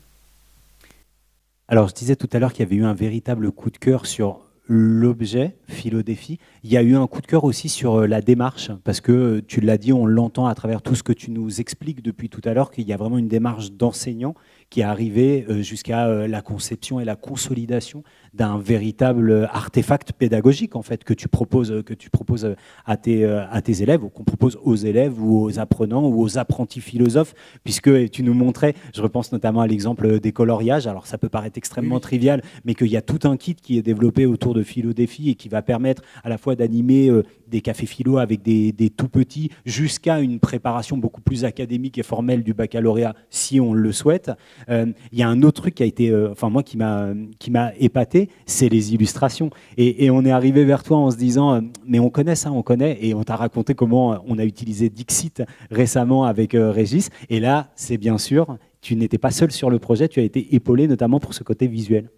Alors, 1.69 1.87
je 1.87 1.93
disais 1.93 2.17
tout 2.17 2.27
à 2.33 2.39
l'heure 2.39 2.51
qu'il 2.51 2.65
y 2.65 2.67
avait 2.67 2.75
eu 2.75 2.83
un 2.83 2.93
véritable 2.93 3.49
coup 3.49 3.69
de 3.69 3.77
cœur 3.77 4.07
sur 4.07 4.41
l'objet, 4.67 5.55
philo-défi. 5.69 6.37
Il 6.65 6.71
y 6.71 6.75
a 6.75 6.83
eu 6.83 6.95
un 6.95 7.07
coup 7.07 7.21
de 7.21 7.27
cœur 7.27 7.45
aussi 7.45 7.69
sur 7.69 8.01
euh, 8.01 8.07
la 8.07 8.21
démarche, 8.21 8.71
parce 8.83 8.99
que 8.99 9.11
euh, 9.11 9.41
tu 9.47 9.61
l'as 9.61 9.77
dit, 9.77 9.93
on 9.93 10.05
l'entend 10.05 10.47
à 10.47 10.53
travers 10.53 10.81
tout 10.81 10.95
ce 10.95 11.01
que 11.01 11.13
tu 11.13 11.31
nous 11.31 11.61
expliques 11.61 12.03
depuis 12.03 12.29
tout 12.29 12.41
à 12.43 12.53
l'heure, 12.53 12.71
qu'il 12.71 12.87
y 12.87 12.93
a 12.93 12.97
vraiment 12.97 13.17
une 13.17 13.29
démarche 13.29 13.71
d'enseignant 13.71 14.35
qui 14.69 14.81
est 14.81 14.83
arrivé 14.83 15.45
euh, 15.49 15.61
jusqu'à 15.61 16.07
euh, 16.07 16.27
la 16.27 16.41
conception 16.41 16.99
et 16.99 17.05
la 17.05 17.15
consolidation 17.15 18.03
d'un 18.33 18.59
véritable 18.59 19.49
artefact 19.51 20.13
pédagogique 20.13 20.75
en 20.75 20.83
fait 20.83 21.03
que 21.03 21.13
tu 21.13 21.27
proposes 21.27 21.81
que 21.83 21.95
tu 21.95 22.11
proposes 22.11 22.55
à 22.85 22.97
tes 22.97 23.25
euh, 23.25 23.47
à 23.49 23.61
tes 23.61 23.81
élèves 23.81 24.03
ou 24.03 24.09
qu'on 24.09 24.23
propose 24.23 24.59
aux 24.63 24.75
élèves 24.75 25.19
ou 25.21 25.41
aux 25.41 25.59
apprenants 25.59 26.07
ou 26.07 26.21
aux 26.21 26.37
apprentis 26.37 26.81
philosophes 26.81 27.33
puisque 27.63 28.11
tu 28.11 28.21
nous 28.21 28.35
montrais 28.35 28.75
je 28.93 29.01
repense 29.01 29.31
notamment 29.31 29.61
à 29.61 29.67
l'exemple 29.67 30.19
des 30.19 30.31
coloriages. 30.31 30.85
Alors 30.85 31.07
ça 31.07 31.17
peut 31.17 31.29
paraître 31.29 31.57
extrêmement 31.57 31.99
trivial 31.99 32.43
mais 32.65 32.75
qu'il 32.75 32.87
y 32.87 32.97
a 32.97 33.01
tout 33.01 33.27
un 33.27 33.37
kit 33.37 33.55
qui 33.55 33.77
est 33.77 33.81
développé 33.81 34.27
autour 34.27 34.53
de 34.53 34.61
philo 34.61 34.93
défi 34.93 35.29
et 35.29 35.35
qui 35.35 35.49
va 35.49 35.61
permettre 35.61 36.03
à 36.23 36.29
la 36.29 36.37
fois 36.37 36.55
d'animer 36.55 37.09
des 37.47 37.61
cafés 37.61 37.87
philo 37.87 38.19
avec 38.19 38.43
des, 38.43 38.71
des 38.71 38.89
tout 38.91 39.09
petits 39.09 39.49
jusqu'à 39.65 40.19
une 40.19 40.39
préparation 40.39 40.97
beaucoup 40.97 41.21
plus 41.21 41.45
académique 41.45 41.97
et 41.97 42.03
formelle 42.03 42.43
du 42.43 42.53
baccalauréat 42.53 43.15
si 43.31 43.59
on 43.59 43.73
le 43.73 43.91
souhaite. 43.91 44.29
euh, 44.29 44.58
il 44.67 44.93
y 45.13 45.23
a 45.23 45.29
un 45.29 45.41
autre 45.43 45.61
truc 45.61 45.75
qui 45.75 45.83
a 45.83 45.85
été, 45.85 46.09
euh, 46.09 46.31
enfin 46.31 46.49
moi 46.49 46.63
qui 46.63 46.77
m'a 46.77 47.09
qui 47.39 47.51
m'a 47.51 47.71
épaté, 47.79 48.29
c'est 48.45 48.69
les 48.69 48.93
illustrations. 48.93 49.49
Et, 49.77 50.09
on 50.09 50.25
est 50.25 50.31
arrivé 50.31 50.65
vers 50.65 50.83
toi 50.83 50.97
en 50.97 51.11
se 51.11 51.17
disant, 51.17 51.53
euh, 51.53 51.61
mais 51.85 51.99
on 51.99 52.09
connaît 52.09 52.35
ça, 52.35 52.51
on 52.51 52.61
connaît, 52.61 52.97
et 53.01 53.13
on 53.13 53.23
t'a 53.23 53.35
raconté 53.35 53.75
comment 53.75 54.21
on 54.27 54.37
a 54.37 54.45
utilisé 54.45 54.89
Dixit 54.89 55.43
récemment 55.71 56.25
avec 56.25 56.53
Régis. 56.53 57.09
Et 57.29 57.39
là, 57.39 57.71
c'est 57.75 57.97
bien 57.97 58.17
sûr, 58.17 58.57
tu 58.81 58.95
n'étais 58.95 59.17
pas 59.17 59.31
seul 59.31 59.51
sur 59.51 59.69
le 59.69 59.79
projet, 59.79 60.07
tu 60.07 60.19
as 60.19 60.23
été 60.23 60.55
épaulé 60.55 60.87
notamment 60.87 61.19
pour 61.19 61.33
ce 61.33 61.43
côté 61.43 61.67
visuel. 61.67 62.09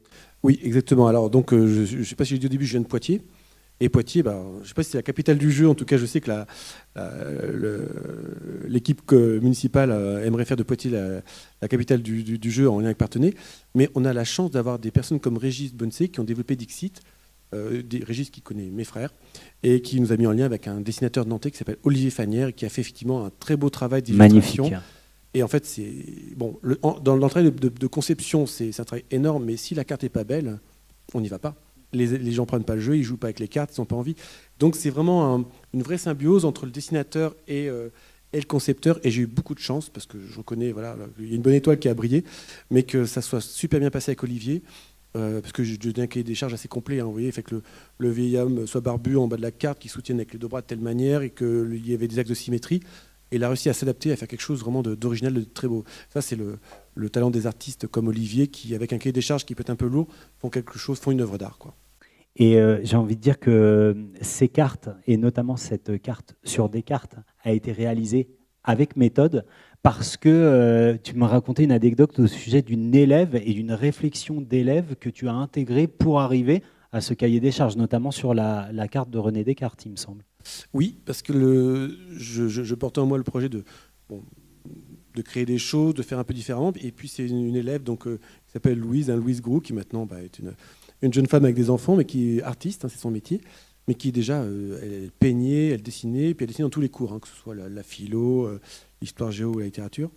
Oui, 0.44 0.60
exactement. 0.64 1.08
Alors 1.08 1.30
donc, 1.30 1.52
je 1.52 1.98
ne 1.98 2.04
sais 2.04 2.16
pas 2.16 2.26
si 2.26 2.34
j'ai 2.34 2.40
dit 2.40 2.46
au 2.48 2.50
début, 2.50 2.66
je 2.66 2.72
viens 2.72 2.82
de 2.82 2.88
Poitiers. 2.88 3.22
Et 3.80 3.90
Poitiers, 3.90 4.22
bah, 4.22 4.44
je 4.58 4.60
ne 4.60 4.68
sais 4.68 4.74
pas 4.76 4.84
si 4.84 4.92
c'est 4.92 4.98
la 5.00 5.02
capitale 5.04 5.38
du 5.40 5.52
jeu, 5.52 5.68
en 5.68 5.74
tout 5.74 5.86
cas 5.86 5.98
je 5.98 6.06
sais 6.06 6.22
que 6.22 6.30
l'équipe 8.68 9.12
municipale 9.12 9.92
euh, 9.92 10.26
aimerait 10.26 10.46
faire 10.46 10.58
de 10.58 10.64
Poitiers 10.64 10.92
la, 10.92 11.22
la 11.62 11.68
capitale 11.68 12.02
du, 12.02 12.24
du- 12.24 12.38
du 12.38 12.52
jeu 12.52 12.70
en 12.70 12.80
lien 12.80 12.86
avec 12.86 12.98
Partenay, 12.98 13.34
mais 13.76 13.90
on 13.96 14.06
a 14.06 14.14
la 14.14 14.24
chance 14.24 14.52
d'avoir 14.52 14.80
des 14.80 14.92
personnes 14.92 15.20
comme 15.20 15.38
Régis 15.38 15.74
Bonsé 15.74 16.10
qui 16.10 16.20
ont 16.20 16.24
développé 16.24 16.56
Dixit, 16.56 17.02
euh, 17.54 17.82
des, 17.82 18.04
Régis 18.04 18.30
qui 18.30 18.42
connaît 18.42 18.70
mes 18.70 18.84
frères, 18.84 19.14
et 19.64 19.82
qui 19.82 20.00
nous 20.00 20.12
a 20.12 20.18
mis 20.18 20.28
en 20.28 20.32
lien 20.32 20.46
avec 20.46 20.68
un 20.68 20.80
dessinateur 20.82 21.26
de 21.26 21.30
Nantais 21.30 21.52
qui 21.52 21.58
s'appelle 21.58 21.78
Olivier 21.84 22.10
Fanière, 22.10 22.50
et 22.50 22.54
qui 22.54 22.66
a 22.66 22.70
fait 22.70 22.82
effectivement 22.82 23.26
un 23.26 23.32
très 23.40 23.58
beau 23.58 23.70
travail 23.70 24.02
d'illustration. 24.04 24.64
Magnifique. 24.66 24.88
Et 25.34 25.44
en 25.44 25.48
fait, 25.48 25.66
c'est 25.66 25.92
bon. 26.36 26.60
Le, 26.62 26.78
en- 26.82 27.00
dans, 27.00 27.18
dans 27.18 27.26
le 27.26 27.30
travail 27.30 27.52
de, 27.52 27.58
de- 27.58 27.70
de 27.70 27.88
conception, 27.88 28.46
c'est 28.46 28.78
un 28.80 28.84
travail 28.84 29.06
énorme. 29.12 29.46
Mais 29.46 29.56
si 29.58 29.76
la 29.76 29.86
carte 29.86 30.04
est 30.04 30.10
pas 30.10 30.24
belle, 30.26 30.60
on 31.14 31.22
n'y 31.22 31.30
va 31.30 31.40
pas. 31.40 31.56
Les, 31.94 32.18
les 32.18 32.32
gens 32.32 32.46
prennent 32.46 32.64
pas 32.64 32.76
le 32.76 32.82
jeu, 32.82 32.98
ils 32.98 33.04
jouent 33.04 33.18
pas 33.18 33.28
avec 33.28 33.40
les 33.40 33.48
cartes, 33.48 33.76
ils 33.76 33.82
n'ont 33.82 33.86
pas 33.86 33.96
envie. 33.98 34.16
Donc 34.60 34.76
c'est 34.76 34.90
vraiment 34.90 35.36
un- 35.36 35.46
une 35.74 35.82
vraie 35.84 35.98
symbiose 35.98 36.46
entre 36.46 36.66
le 36.66 36.72
dessinateur 36.72 37.36
et, 37.48 37.68
euh, 37.70 37.90
et 38.34 38.40
le 38.40 38.46
concepteur. 38.46 39.00
Et 39.04 39.12
j'ai 39.12 39.24
eu 39.24 39.28
beaucoup 39.28 39.56
de 39.56 39.60
chance 39.60 39.90
parce 39.90 40.06
que 40.06 40.18
j'en 40.34 40.42
connais. 40.44 40.72
Voilà, 40.72 40.96
il 41.20 41.30
y 41.30 41.34
a 41.34 41.36
une 41.36 41.42
bonne 41.42 41.54
étoile 41.54 41.80
qui 41.80 41.90
a 41.90 41.94
brillé, 41.94 42.24
mais 42.70 42.84
que 42.84 43.06
ça 43.06 43.22
soit 43.22 43.42
super 43.42 43.80
bien 43.80 43.90
passé 43.90 44.12
avec 44.12 44.24
Olivier. 44.24 44.64
euh, 45.18 45.42
parce 45.42 45.52
que 45.52 45.62
j'ai 45.66 45.76
donné 45.78 46.04
un 46.04 46.08
cahier 46.08 46.24
des 46.24 46.36
charges 46.36 46.54
assez 46.54 46.70
complet, 46.70 47.02
hein, 47.02 47.04
vous 47.04 47.12
voyez, 47.12 47.30
fait 47.34 47.44
que 47.44 47.62
le, 47.98 48.10
vieil 48.10 48.38
homme 48.38 48.66
soit 48.66 48.80
barbu 48.80 49.18
en 49.18 49.28
bas 49.28 49.36
de 49.36 49.42
la 49.42 49.52
carte, 49.52 49.78
qui 49.80 49.90
soutienne 49.90 50.18
avec 50.20 50.32
les 50.32 50.40
deux 50.40 50.48
bras 50.48 50.62
de 50.62 50.68
telle 50.68 50.80
manière, 50.80 51.22
et 51.22 51.32
qu'il 51.32 51.86
y 51.86 51.94
avait 51.94 52.08
des 52.08 52.18
axes 52.20 52.30
de 52.30 52.34
symétrie. 52.34 52.80
Et 53.30 53.36
il 53.36 53.44
a 53.44 53.50
réussi 53.50 53.68
à 53.68 53.74
s'adapter, 53.74 54.14
à 54.14 54.16
faire 54.16 54.30
quelque 54.30 54.40
chose 54.40 54.62
vraiment 54.62 54.82
d'original, 54.84 55.34
de, 55.34 55.42
très 55.42 55.68
beau. 55.68 55.84
Ça, 56.14 56.22
c'est 56.22 56.38
le, 56.38 56.60
le 56.96 57.10
talent 57.10 57.30
des 57.30 57.46
artistes 57.46 57.88
comme 57.88 58.08
Olivier, 58.08 58.48
qui, 58.48 58.74
avec 58.74 58.94
un 58.94 58.98
cahier 59.00 59.12
des 59.12 59.20
charges 59.22 59.46
qui 59.46 59.54
peut 59.54 59.62
être 59.62 59.70
un 59.70 59.76
peu 59.76 59.88
lourd, 59.88 60.08
font 60.40 60.50
quelque 60.50 60.78
chose, 60.80 60.98
font 61.00 61.12
une 61.12 61.20
œuvre 61.20 61.38
d'art. 61.38 61.60
Et 62.36 62.58
euh, 62.60 62.80
j'ai 62.84 62.96
envie 62.96 63.16
de 63.16 63.22
dire 63.22 63.40
que 63.40 63.96
ces 64.22 64.48
cartes, 64.48 64.90
et 65.06 65.18
notamment 65.18 65.58
cette 65.58 66.02
carte 66.02 66.36
sur 66.44 66.70
des 66.70 66.82
cartes, 66.82 67.16
a 67.44 67.52
été 67.52 67.72
réalisée 67.72 68.30
avec 68.64 68.96
méthode 68.96 69.46
parce 69.84 70.16
que 70.16 70.30
euh, 70.30 70.98
tu 71.02 71.16
me 71.16 71.26
racontais 71.26 71.64
une 71.64 71.72
anecdote 71.72 72.20
au 72.20 72.28
sujet 72.28 72.62
d'une 72.62 72.94
élève 72.94 73.36
et 73.36 73.54
d'une 73.54 73.74
réflexion 73.74 74.40
d'élève 74.40 74.96
que 74.96 75.10
tu 75.10 75.28
as 75.28 75.34
intégrée 75.34 75.88
pour 75.88 76.22
arriver 76.22 76.62
à 76.92 77.02
ce 77.02 77.14
cahier 77.14 77.40
des 77.40 77.52
charges, 77.52 77.78
notamment 77.78 78.12
sur 78.12 78.34
la, 78.34 78.70
carte 78.90 79.10
de 79.10 79.18
René 79.18 79.44
Descartes, 79.44 79.86
il 79.86 79.92
me 79.92 79.96
semble. 79.96 80.26
Oui, 80.74 80.98
parce 81.06 81.22
que 81.22 81.98
je, 82.12 82.48
je- 82.48 82.76
portais 82.76 83.00
en 83.00 83.06
moi 83.06 83.18
le 83.18 83.24
projet 83.24 83.48
de, 83.48 83.64
créer 85.24 85.46
des 85.46 85.58
choses, 85.58 85.94
de 85.94 86.02
faire 86.02 86.20
un 86.20 86.24
peu 86.24 86.34
différemment. 86.34 86.74
Et 86.82 86.92
puis 86.92 87.08
c'est 87.08 87.26
une, 87.26 87.56
élève 87.56 87.84
donc, 87.84 88.08
euh, 88.08 88.20
qui 88.46 88.52
s'appelle 88.52 88.78
Louise, 88.78 89.10
hein, 89.10 89.16
Louise 89.16 89.42
Grou, 89.42 89.62
qui 89.62 89.74
maintenant 89.74 90.06
bah, 90.06 90.22
est 90.22 90.40
une, 90.40 90.54
une 91.02 91.14
jeune 91.14 91.28
femme 91.28 91.44
avec 91.46 91.56
des 91.56 91.70
enfants, 91.70 91.96
mais 91.96 92.06
qui 92.06 92.38
est 92.38 92.44
artiste, 92.44 92.86
hein, 92.86 92.90
c'est 92.90 93.00
son 93.00 93.12
métier, 93.12 93.42
mais 93.88 93.96
qui 93.96 94.12
déjà, 94.12 94.42
euh, 94.42 94.80
elle 94.84 95.12
peignait, 95.12 95.70
elle 95.70 95.82
dessinait, 95.82 96.34
puis 96.34 96.44
elle 96.44 96.48
dessinait 96.50 96.66
dans 96.66 96.70
tous 96.70 96.82
les 96.82 96.90
cours, 96.90 97.14
hein, 97.14 97.20
que 97.20 97.28
ce 97.28 97.36
soit 97.36 97.56
la, 97.56 97.84
philo, 97.84 98.46
euh, 98.46 98.60
l'histoire 99.02 99.32
géo 99.32 99.54
ou 99.56 99.60
la 99.60 99.66
littérature. 99.66 100.12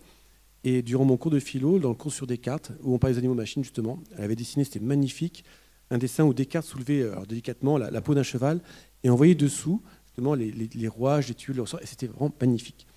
Et 0.63 0.81
durant 0.81 1.05
mon 1.05 1.17
cours 1.17 1.31
de 1.31 1.39
philo, 1.39 1.79
dans 1.79 1.89
le 1.89 1.95
cours 1.95 2.11
sur 2.13 2.27
Descartes, 2.27 2.71
où 2.83 2.93
on 2.93 2.99
parlait 2.99 3.13
des 3.15 3.19
animaux 3.19 3.35
machines 3.35 3.63
justement, 3.63 3.99
elle 4.17 4.23
avait 4.25 4.35
dessiné, 4.35 4.63
c'était 4.63 4.79
magnifique, 4.79 5.43
un 5.91 5.97
dessin 5.97 6.23
où 6.23 6.33
Descartes 6.33 6.65
soulevait 6.65 7.01
euh, 7.01 7.11
alors, 7.11 7.27
délicatement 7.27 7.77
la, 7.77 8.01
peau 8.01 8.15
d'un 8.15 8.23
cheval 8.23 8.61
et 9.03 9.09
on 9.09 9.15
voyait 9.15 9.35
dessous 9.35 9.81
justement 10.05 10.33
les, 10.33 10.51
les, 10.51 10.69
les 10.73 10.87
rouages, 10.87 11.27
les 11.27 11.35
tuiles, 11.35 11.61
et 11.81 11.85
c'était 11.85 12.07
vraiment 12.07 12.33
magnifique. 12.41 12.87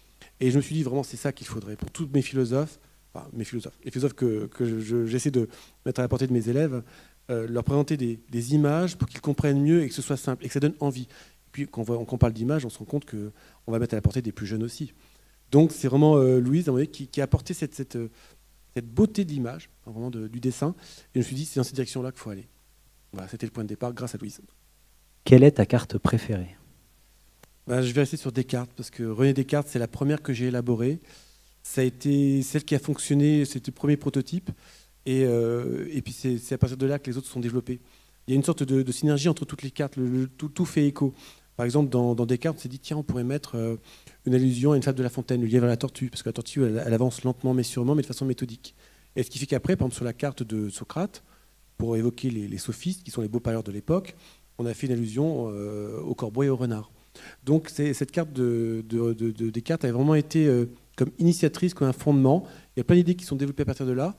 Et 0.40 0.50
je 0.50 0.56
me 0.56 0.62
suis 0.62 0.74
dit 0.74 0.82
vraiment 0.82 1.02
c'est 1.02 1.16
ça 1.16 1.32
qu'il 1.32 1.46
faudrait 1.46 1.76
pour 1.76 1.90
tous 1.90 2.08
mes 2.14 2.22
philosophes, 2.22 2.78
enfin 3.12 3.26
mes 3.32 3.44
philosophes, 3.44 3.76
les 3.84 3.90
philosophes 3.90 4.14
que, 4.14 4.46
que 4.46 4.80
je- 4.80 5.06
j'essaie 5.06 5.30
de 5.30 5.48
mettre 5.84 6.00
à 6.00 6.02
la 6.04 6.08
portée 6.08 6.26
de 6.26 6.32
mes 6.32 6.48
élèves, 6.48 6.82
euh, 7.30 7.46
leur 7.48 7.64
présenter 7.64 7.96
des, 7.96 8.18
des 8.30 8.54
images 8.54 8.96
pour 8.96 9.08
qu'ils 9.08 9.20
comprennent 9.20 9.60
mieux 9.60 9.82
et 9.82 9.88
que 9.88 9.94
ce 9.94 10.02
soit 10.02 10.16
simple 10.16 10.44
et 10.44 10.48
que 10.48 10.54
ça 10.54 10.60
donne 10.60 10.74
envie. 10.80 11.08
Puis 11.52 11.66
quand 11.66 11.88
on, 11.88 12.18
parle 12.18 12.32
d'images, 12.32 12.64
on 12.64 12.70
se 12.70 12.78
rend 12.78 12.84
compte 12.84 13.04
qu'on 13.04 13.72
va 13.72 13.78
mettre 13.78 13.94
à 13.94 13.96
la 13.96 14.02
portée 14.02 14.22
des 14.22 14.32
plus 14.32 14.46
jeunes 14.46 14.62
aussi. 14.62 14.92
Donc 15.50 15.72
c'est 15.72 15.88
vraiment 15.88 16.16
euh, 16.16 16.40
Louise 16.40 16.70
qui, 16.92 17.08
qui 17.08 17.20
a 17.20 17.24
apporté 17.24 17.54
cette, 17.54 17.74
cette, 17.74 17.96
euh, 17.96 18.10
cette 18.74 18.86
beauté 18.86 19.24
de 19.24 19.30
l'image, 19.30 19.70
vraiment 19.86 20.10
de- 20.10 20.28
du 20.28 20.40
dessin. 20.40 20.74
Et 21.14 21.14
je 21.14 21.18
me 21.20 21.24
suis 21.24 21.36
dit 21.36 21.44
c'est 21.44 21.58
dans 21.58 21.64
cette 21.64 21.74
direction-là 21.74 22.12
qu'il 22.12 22.20
faut 22.20 22.30
aller. 22.30 22.48
Voilà, 23.12 23.28
c'était 23.28 23.46
le 23.46 23.52
point 23.52 23.64
de 23.64 23.68
départ 23.68 23.92
grâce 23.94 24.14
à 24.14 24.18
Louise. 24.18 24.40
Quelle 25.24 25.42
est 25.42 25.52
ta 25.52 25.66
carte 25.66 25.98
préférée? 25.98 26.56
Bah, 27.66 27.82
je 27.82 27.92
vais 27.92 28.02
rester 28.02 28.16
sur 28.16 28.32
Descartes 28.32 28.70
parce 28.76 28.90
que 28.90 29.02
René 29.02 29.32
Descartes, 29.34 29.68
c'est 29.68 29.78
la 29.78 29.88
première 29.88 30.22
que 30.22 30.32
j'ai 30.32 30.46
élaborée. 30.46 31.00
Ça 31.62 31.82
a 31.82 31.84
été 31.84 32.40
celle 32.42 32.64
qui 32.64 32.74
a 32.74 32.78
fonctionné, 32.78 33.44
c'était 33.44 33.70
le 33.70 33.74
premier 33.74 33.96
prototype. 33.96 34.50
Et, 35.08 35.24
euh, 35.24 35.88
et 35.90 36.02
puis 36.02 36.12
c'est 36.12 36.52
à 36.52 36.58
partir 36.58 36.76
de 36.76 36.84
là 36.84 36.98
que 36.98 37.10
les 37.10 37.16
autres 37.16 37.28
sont 37.28 37.40
développés. 37.40 37.80
Il 38.26 38.32
y 38.32 38.34
a 38.34 38.36
une 38.36 38.44
sorte 38.44 38.62
de, 38.62 38.92
synergie 38.92 39.30
entre 39.30 39.46
toutes 39.46 39.62
les 39.62 39.70
cartes, 39.70 39.94
tout, 40.36 40.64
fait 40.66 40.86
écho. 40.86 41.14
Par 41.56 41.64
exemple, 41.64 41.88
dans, 41.88 42.14
dans 42.14 42.26
Descartes, 42.26 42.58
on 42.58 42.60
s'est 42.60 42.68
dit, 42.68 42.78
tiens, 42.78 42.98
on 42.98 43.02
pourrait 43.02 43.24
mettre 43.24 43.54
euh, 43.54 43.76
une 44.26 44.34
allusion 44.34 44.72
à 44.72 44.76
une 44.76 44.82
fable 44.82 44.98
de 44.98 45.02
La 45.02 45.08
Fontaine, 45.08 45.40
le 45.40 45.46
lièvre 45.46 45.64
et 45.64 45.68
la 45.68 45.78
tortue, 45.78 46.10
parce 46.10 46.22
que 46.22 46.28
la 46.28 46.34
tortue, 46.34 46.62
elle, 46.62 46.92
avance 46.92 47.24
lentement 47.24 47.54
mais 47.54 47.62
sûrement, 47.62 47.94
mais 47.94 48.02
de 48.02 48.06
façon 48.06 48.26
méthodique. 48.26 48.74
Et 49.16 49.22
ce 49.22 49.30
qui 49.30 49.38
fait 49.38 49.46
qu'après, 49.46 49.76
par 49.76 49.86
exemple, 49.86 49.96
sur 49.96 50.04
la 50.04 50.12
carte 50.12 50.42
de 50.42 50.68
Socrate, 50.68 51.24
pour 51.78 51.96
évoquer 51.96 52.28
les, 52.28 52.58
sophistes, 52.58 53.02
qui 53.02 53.10
sont 53.10 53.22
les 53.22 53.28
beaux 53.28 53.40
parleurs 53.40 53.62
de 53.62 53.72
l'époque, 53.72 54.14
on 54.58 54.66
a 54.66 54.74
fait 54.74 54.88
une 54.88 54.92
allusion 54.92 55.48
euh, 55.50 55.98
au 56.00 56.14
corbeau 56.14 56.42
et 56.42 56.50
au 56.50 56.56
renard. 56.56 56.90
Donc 57.44 57.70
cette 57.70 58.10
carte 58.12 58.32
de, 58.34 58.84
de- 58.86 59.14
de- 59.14 59.30
de- 59.30 59.48
des 59.48 59.62
cartes 59.62 59.86
a 59.86 59.90
vraiment 59.90 60.14
été 60.14 60.66
comme 60.96 61.10
initiatrice, 61.18 61.72
comme 61.72 61.88
un 61.88 61.92
fondement. 61.94 62.46
Il 62.76 62.80
y 62.80 62.82
a 62.82 62.84
plein 62.84 62.96
d'idées 62.96 63.14
qui 63.14 63.24
sont 63.24 63.36
développées 63.36 63.62
à 63.62 63.66
partir 63.66 63.86
de 63.86 63.92
là. 63.92 64.14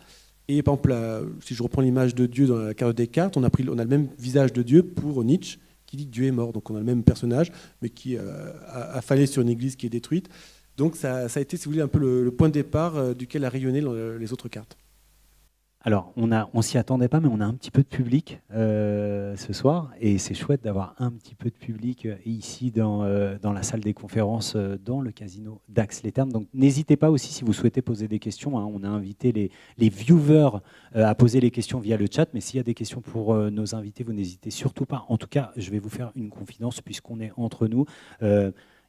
Et 0.51 0.63
par 0.63 0.73
exemple, 0.73 0.95
si 1.41 1.53
je 1.53 1.61
reprends 1.61 1.81
l'image 1.81 2.15
de 2.15 2.25
Dieu 2.25 2.47
dans 2.47 2.57
la 2.57 2.73
carte 2.73 2.91
de 2.93 2.97
Descartes, 3.03 3.37
on 3.37 3.43
a, 3.43 3.51
pris, 3.51 3.65
on 3.69 3.77
a 3.77 3.83
le 3.83 3.89
même 3.89 4.07
visage 4.17 4.51
de 4.51 4.63
Dieu 4.63 4.81
pour 4.81 5.23
Nietzsche, 5.23 5.59
qui 5.85 5.95
dit 5.95 6.07
que 6.07 6.11
Dieu 6.11 6.25
est 6.25 6.31
mort. 6.31 6.53
Donc 6.53 6.71
on 6.71 6.75
a 6.75 6.79
le 6.79 6.85
même 6.85 7.03
personnage, 7.03 7.51
mais 7.83 7.89
qui 7.89 8.17
euh, 8.17 8.51
a, 8.67 8.97
a 8.97 9.01
fallu 9.01 9.27
sur 9.27 9.43
une 9.43 9.49
église 9.49 9.75
qui 9.75 9.85
est 9.85 9.89
détruite. 9.89 10.27
Donc 10.75 10.95
ça, 10.95 11.27
a 11.27 11.39
été, 11.39 11.55
si 11.55 11.65
vous 11.65 11.71
voulez, 11.71 11.83
un 11.83 11.87
peu 11.87 11.99
le, 11.99 12.31
point 12.31 12.47
de 12.47 12.53
départ 12.53 12.95
euh, 12.97 13.13
duquel 13.13 13.45
a 13.45 13.49
rayonné 13.49 13.79
le- 13.79 14.17
les 14.17 14.33
autres 14.33 14.49
cartes. 14.49 14.75
Alors, 15.81 16.11
on 16.17 16.33
a, 16.33 16.49
on 16.53 16.61
s'y 16.61 16.77
attendait 16.77 17.07
pas, 17.07 17.21
mais 17.21 17.29
on 17.31 17.39
a 17.39 17.45
un 17.45 17.53
petit 17.53 17.71
peu 17.71 17.83
de 17.83 17.87
public 17.87 18.41
euh, 18.51 19.37
ce 19.37 19.53
soir, 19.53 19.91
et 20.01 20.17
c'est 20.17 20.33
chouette 20.33 20.61
d'avoir 20.61 20.93
un 20.99 21.09
petit 21.09 21.35
peu 21.35 21.49
de 21.49 21.55
public 21.55 22.05
euh, 22.05 22.17
ici 22.25 22.69
dans, 22.69 23.03
euh, 23.03 23.37
dans 23.41 23.53
la 23.53 23.63
salle 23.63 23.79
des 23.79 23.93
conférences, 23.93 24.57
dans 24.57 24.99
le 24.99 25.11
casino 25.11 25.61
d'Ax-les-Thermes. 25.69 26.33
Donc, 26.33 26.47
n'hésitez 26.53 26.97
pas 26.97 27.09
aussi 27.09 27.31
si 27.31 27.45
vous 27.45 27.53
souhaitez 27.53 27.81
poser 27.81 28.09
des 28.09 28.19
questions. 28.19 28.59
hein. 28.59 28.69
On 28.69 28.83
a 28.83 28.89
invité 28.89 29.31
les, 29.31 29.51
les 29.77 29.87
viewers 29.87 30.59
à 30.93 31.15
poser 31.15 31.39
les 31.39 31.49
questions 31.49 31.79
via 31.79 31.95
le 31.95 32.07
chat, 32.13 32.27
mais 32.33 32.41
s'il 32.41 32.57
y 32.57 32.59
a 32.59 32.63
des 32.63 32.73
questions 32.73 32.99
pour 32.99 33.33
nos 33.35 33.73
invités, 33.73 34.03
vous 34.03 34.11
n'hésitez 34.11 34.49
surtout 34.49 34.85
pas. 34.85 35.05
En 35.07 35.17
tout 35.17 35.27
cas, 35.27 35.51
je 35.55 35.71
vais 35.71 35.79
vous 35.79 35.89
faire 35.89 36.11
une 36.15 36.29
confidence 36.29 36.81
puisqu'on 36.81 37.21
est 37.21 37.31
entre 37.37 37.67
nous. 37.67 37.85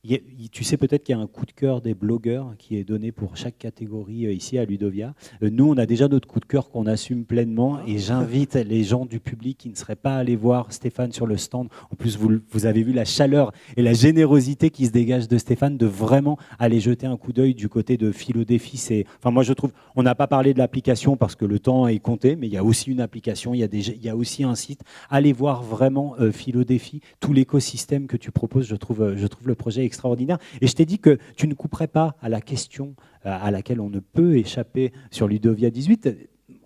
Il 0.02 0.12
y 0.12 0.14
a- 0.14 0.18
il- 0.38 0.48
tu 0.48 0.64
sais 0.64 0.78
peut-être 0.78 1.04
qu'il 1.04 1.14
y 1.14 1.18
a 1.18 1.20
un 1.20 1.26
coup 1.26 1.44
de 1.44 1.52
cœur 1.52 1.82
des 1.82 1.92
blogueurs 1.92 2.54
qui 2.56 2.76
est 2.78 2.84
donné 2.84 3.12
pour 3.12 3.36
chaque 3.36 3.58
catégorie 3.58 4.24
euh, 4.26 4.32
ici 4.32 4.56
à 4.56 4.64
Ludovia. 4.64 5.14
Euh, 5.42 5.50
Nous, 5.52 5.68
on 5.68 5.76
a 5.76 5.84
déjà 5.84 6.08
notre 6.08 6.26
coup 6.26 6.40
de 6.40 6.46
cœur 6.46 6.70
qu'on 6.70 6.86
assume 6.86 7.26
pleinement 7.26 7.80
et 7.86 7.98
j'invite 7.98 8.54
les 8.66 8.82
gens 8.82 9.04
du 9.04 9.20
public 9.20 9.58
qui 9.58 9.68
ne 9.68 9.74
seraient 9.74 9.96
pas 9.96 10.16
allés 10.16 10.36
voir 10.36 10.72
Stéphane 10.72 11.12
sur 11.12 11.26
le 11.26 11.36
stand. 11.36 11.68
En 11.92 11.96
plus, 11.96 12.16
vous, 12.16 12.30
vous 12.50 12.64
avez 12.64 12.82
vu 12.82 12.94
la 12.94 13.04
chaleur 13.04 13.52
et 13.76 13.82
la 13.82 13.92
générosité 13.92 14.70
qui 14.70 14.86
se 14.86 14.90
dégage 14.90 15.28
de 15.28 15.36
Stéphane 15.36 15.76
de 15.76 15.84
vraiment 15.84 16.38
aller 16.58 16.80
jeter 16.80 17.06
un 17.06 17.18
coup 17.18 17.34
d'œil 17.34 17.54
du 17.54 17.68
côté 17.68 17.98
de 17.98 18.10
Philo 18.10 18.44
Défi. 18.44 18.78
C'est, 18.78 19.04
enfin, 19.18 19.30
moi, 19.30 19.42
je 19.42 19.52
trouve, 19.52 19.72
on 19.96 20.02
n'a 20.02 20.14
pas 20.14 20.26
parlé 20.26 20.54
de 20.54 20.58
l'application 20.58 21.18
parce 21.18 21.34
que 21.34 21.44
le 21.44 21.58
temps 21.58 21.86
est 21.88 21.98
compté, 21.98 22.36
mais 22.36 22.46
il 22.46 22.52
y 22.54 22.56
a 22.56 22.64
aussi 22.64 22.90
une 22.90 23.02
application, 23.02 23.52
il 23.52 23.58
y 23.60 23.64
a, 23.64 23.68
des, 23.68 23.90
il 23.90 24.02
y 24.02 24.08
a 24.08 24.16
aussi 24.16 24.44
un 24.44 24.54
site. 24.54 24.80
Allez 25.10 25.34
voir 25.34 25.62
vraiment 25.62 26.14
euh, 26.20 26.32
Philo 26.32 26.64
Défi, 26.64 27.02
tout 27.20 27.34
l'écosystème 27.34 28.06
que 28.06 28.16
tu 28.16 28.30
proposes. 28.30 28.66
Je 28.66 28.76
trouve, 28.76 29.02
euh, 29.02 29.16
je 29.18 29.26
trouve 29.26 29.46
le 29.46 29.54
projet 29.54 29.89
extraordinaire. 29.90 30.38
Et 30.61 30.68
je 30.68 30.74
t'ai 30.74 30.87
dit 30.87 31.00
que 31.00 31.18
tu 31.37 31.48
ne 31.48 31.55
couperais 31.55 31.88
pas 31.88 32.14
à 32.22 32.29
la 32.29 32.40
question 32.40 32.94
euh, 33.26 33.37
à 33.46 33.50
laquelle 33.50 33.81
on 33.81 33.90
ne 33.90 33.98
peut 33.98 34.37
échapper 34.37 34.92
sur 35.11 35.26
Ludovia 35.26 35.70
18. 35.70 36.09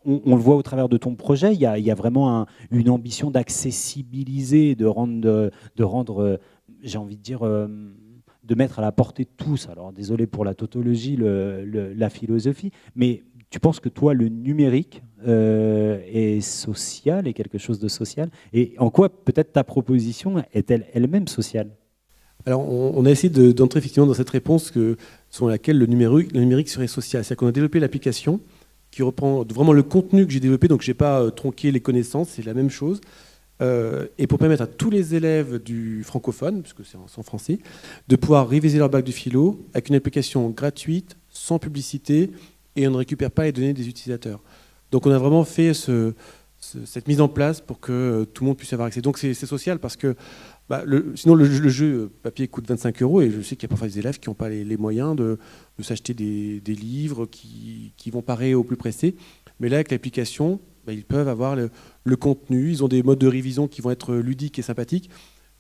On, 0.05 0.37
le 0.37 0.43
voit 0.43 0.57
au 0.57 0.63
travers 0.63 0.91
de 0.91 0.99
ton 0.99 1.15
projet, 1.15 1.55
il 1.55 1.61
y 1.61 1.91
a, 1.91 1.95
vraiment 1.95 2.39
un- 2.39 2.47
une 2.71 2.91
ambition 2.91 3.31
d'accessibiliser, 3.31 4.75
de 4.75 4.85
rendre, 4.85 5.51
de, 5.77 5.85
rendre 5.85 6.23
euh, 6.23 6.37
j'ai 6.83 6.99
envie 6.99 7.17
de 7.17 7.23
dire, 7.23 7.43
euh, 7.47 7.67
de 8.43 8.55
mettre 8.55 8.79
à 8.79 8.83
la 8.83 8.93
portée 8.93 9.25
de 9.25 9.31
tous. 9.35 9.69
Alors 9.71 9.95
désolé 9.95 10.27
pour 10.27 10.45
la 10.45 10.55
tautologie, 10.55 11.17
la 11.17 12.11
philosophie, 12.11 12.71
mais 12.95 13.23
tu 13.49 13.59
penses 13.61 13.81
que 13.81 13.89
toi, 13.89 14.13
le 14.13 14.29
numérique 14.29 15.03
est 15.27 16.41
social, 16.43 17.27
est 17.27 17.33
quelque 17.33 17.57
chose 17.57 17.79
de 17.79 17.89
social? 17.89 18.29
Et 18.53 18.75
en 18.79 18.91
quoi 18.91 19.09
peut-être 19.09 19.53
ta 19.53 19.65
proposition 19.65 20.43
est-elle 20.53 20.85
elle-même 20.93 21.29
sociale? 21.29 21.71
Alors, 22.47 22.61
on, 22.69 23.05
a 23.07 23.11
essayé 23.11 23.31
de- 23.31 23.53
d'entrer 23.53 23.79
effectivement 23.79 24.07
dans 24.07 24.15
cette 24.15 24.31
réponse 24.31 24.73
selon 25.31 25.49
laquelle 25.49 25.79
le 25.79 25.87
numérique, 25.87 26.69
serait 26.69 26.87
social. 26.87 27.25
C'est-à-dire 27.25 27.39
qu'on 27.39 27.47
a 27.47 27.53
développé 27.53 27.81
l'application 27.81 28.41
qui 28.91 29.03
reprend 29.03 29.43
vraiment 29.45 29.73
le 29.73 29.83
contenu 29.83 30.27
que 30.27 30.33
j'ai 30.33 30.41
développé, 30.41 30.69
donc 30.69 30.83
je 30.83 30.91
n'ai 30.91 30.95
pas 30.95 31.21
euh, 31.21 31.31
tronqué 31.31 31.73
les 31.73 31.81
connaissances, 31.81 32.29
c'est 32.31 32.45
la 32.45 32.55
même 32.55 32.71
chose. 32.71 33.01
Euh, 33.63 34.07
et 34.19 34.27
pour 34.27 34.39
permettre 34.39 34.63
à 34.63 34.67
tous 34.67 34.91
les 34.91 35.15
élèves 35.15 35.63
du 35.63 36.03
francophone, 36.05 36.63
puisque 36.63 36.85
c'est 36.85 36.97
en, 36.97 37.23
français, 37.23 37.59
de 38.09 38.17
pouvoir 38.17 38.49
réviser 38.49 38.79
leur 38.79 38.89
bac 38.91 39.05
de 39.05 39.11
philo 39.13 39.65
avec 39.73 39.89
une 39.89 39.95
application 39.95 40.49
gratuite, 40.51 41.17
sans 41.31 41.59
publicité, 41.59 42.31
et 42.77 42.87
on 42.87 42.91
ne 42.93 42.97
récupère 42.97 43.31
pas 43.31 43.45
les 43.45 43.53
données 43.53 43.73
des 43.73 43.89
utilisateurs. 43.89 44.43
Donc 44.93 45.07
on 45.07 45.11
a 45.11 45.19
vraiment 45.19 45.45
fait 45.45 45.73
ce, 45.75 46.13
ce- 46.61 46.85
cette 46.85 47.09
mise 47.09 47.21
en 47.21 47.29
place 47.29 47.61
pour 47.61 47.81
que 47.81 47.93
euh, 47.93 48.25
tout 48.25 48.45
le 48.45 48.49
monde 48.49 48.57
puisse 48.57 48.73
avoir 48.73 48.87
accès. 48.89 49.01
Donc 49.01 49.19
c'est 49.19 49.35
social 49.35 49.79
parce 49.79 49.97
que 49.97 50.15
bah, 50.69 50.83
sinon 51.15 51.35
le, 51.35 51.45
jeu- 51.45 51.95
euh, 51.95 52.11
papier 52.23 52.49
coûte 52.49 52.67
25 52.67 53.03
euros 53.03 53.21
et 53.21 53.31
je 53.31 53.43
sais 53.43 53.55
qu'il 53.55 53.65
y 53.65 53.67
a 53.67 53.69
parfois 53.69 53.87
des 53.87 53.99
élèves 53.99 54.19
qui 54.19 54.31
n'ont 54.31 54.35
pas 54.35 54.49
les, 54.49 54.77
moyens 54.77 55.15
de, 55.15 55.39
s'acheter 55.81 56.15
des, 56.15 56.75
livres 56.75 57.27
qui, 57.27 57.93
vont 58.11 58.23
parer 58.23 58.55
au 58.55 58.65
plus 58.65 58.77
pressé. 58.77 59.15
Mais 59.61 59.69
là 59.69 59.77
avec 59.77 59.91
l'application, 59.91 60.61
bah, 60.87 60.93
ils 60.93 61.05
peuvent 61.05 61.29
avoir 61.29 61.55
le, 61.55 62.17
contenu, 62.17 62.71
ils 62.71 62.83
ont 62.83 62.89
des 62.89 63.03
modes 63.03 63.19
de 63.19 63.27
révision 63.27 63.69
qui 63.69 63.83
vont 63.83 63.91
être 63.91 64.15
ludiques 64.15 64.59
et 64.59 64.63
sympathiques. 64.63 65.11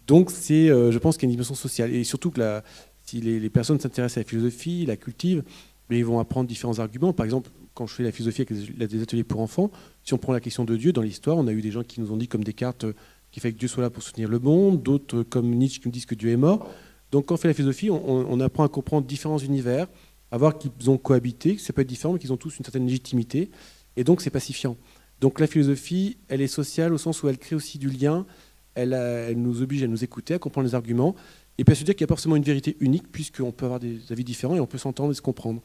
Donc 0.07 0.31
euh, 0.51 0.91
je 0.91 0.99
pense 0.99 1.17
qu'il 1.17 1.29
y 1.29 1.29
a 1.29 1.31
une 1.31 1.37
dimension 1.37 1.55
sociale 1.55 1.95
et 1.95 2.05
surtout 2.05 2.31
que 2.31 2.61
si 3.03 3.21
les, 3.21 3.51
personnes 3.51 3.81
s'intéressent 3.81 4.19
à 4.19 4.21
la 4.21 4.29
philosophie, 4.29 4.87
la 4.87 4.97
cultivent, 4.97 5.43
ils 5.91 6.05
vont 6.05 6.19
apprendre 6.19 6.49
différents 6.49 6.79
arguments. 6.79 7.13
Par 7.13 7.25
exemple, 7.25 7.51
quand 7.75 7.87
je 7.87 7.95
fais 7.95 8.05
la 8.05 8.13
philosophie 8.13 8.43
avec 8.43 8.91
des 8.91 9.03
ateliers 9.03 9.25
pour 9.25 9.41
enfants, 9.41 9.71
si 10.03 10.15
on 10.15 10.19
prend 10.19 10.33
la 10.33 10.41
question 10.41 10.65
de 10.65 10.77
Dieu 10.77 10.93
dans 10.93 11.03
l'histoire, 11.03 11.37
on 11.37 11.47
a 11.47 11.53
eu 11.53 11.61
des 11.61 11.71
gens 11.71 11.83
qui 11.83 12.01
nous 12.01 12.11
ont 12.13 12.17
dit 12.17 12.29
comme 12.29 12.43
Descartes 12.43 12.87
euh, 13.35 13.41
qu'il 13.41 13.43
fait 13.43 13.53
que 13.53 13.59
Dieu 13.59 13.69
soit 13.69 13.83
là 13.83 13.91
pour 13.91 14.03
soutenir 14.03 14.29
le 14.29 14.39
monde, 14.39 14.83
d'autres 14.83 15.19
euh, 15.19 15.25
comme 15.25 15.51
Nietzsche 15.51 15.81
qui 15.81 15.89
nous 15.89 15.93
disent 15.93 16.07
que 16.07 16.15
Dieu 16.15 16.31
est 16.31 16.37
mort. 16.37 16.71
Donc 17.11 17.27
quand 17.27 17.35
on 17.35 17.39
fait 17.39 17.49
la 17.49 17.55
philosophie, 17.55 17.91
on, 17.91 18.41
apprend 18.41 18.65
à 18.65 18.69
comprendre 18.69 19.07
différents 19.07 19.39
univers, 19.39 19.87
à 20.33 20.39
voir 20.39 20.59
qu'ils 20.59 20.91
ont 20.91 20.99
cohabité, 20.99 21.55
que 21.55 21.63
ça 21.63 21.73
peut 21.73 21.83
être 21.83 21.89
différent, 21.89 22.15
mais 22.15 22.19
qu'ils 22.19 22.33
ont 22.33 22.37
tous 22.37 22.59
une 22.59 22.65
certaine 22.65 22.87
légitimité, 22.87 23.51
et 23.97 24.03
donc 24.03 24.21
c'est 24.21 24.31
pacifiant. 24.31 24.77
Donc 25.21 25.39
la 25.39 25.47
philosophie, 25.47 26.17
elle 26.27 26.41
est 26.41 26.49
sociale 26.49 26.93
au 26.93 26.99
sens 26.99 27.23
où 27.23 27.29
elle 27.29 27.39
crée 27.39 27.55
aussi 27.55 27.79
du 27.79 27.89
lien, 27.89 28.27
elle, 28.75 28.95
elle 28.95 29.41
nous 29.41 29.63
oblige 29.63 29.85
à 29.85 29.87
nous 29.87 30.03
écouter, 30.03 30.35
à 30.35 30.41
comprendre 30.41 30.67
les 30.67 30.75
arguments, 30.75 31.15
et 31.57 31.63
puis 31.63 31.73
à 31.73 31.77
se 31.77 31.85
dire 31.85 31.95
qu'il 31.95 32.03
n'y 32.03 32.09
a 32.09 32.09
pas 32.09 32.17
forcément 32.17 32.35
une 32.35 32.43
vérité 32.43 32.77
unique, 32.81 33.13
puisqu'on 33.13 33.53
peut 33.53 33.67
avoir 33.67 33.79
des 33.79 34.01
avis 34.11 34.25
différents 34.25 34.57
et 34.57 34.61
on 34.61 34.67
peut 34.67 34.79
s'entendre 34.79 35.13
et 35.13 35.15
se 35.15 35.23
comprendre. 35.23 35.63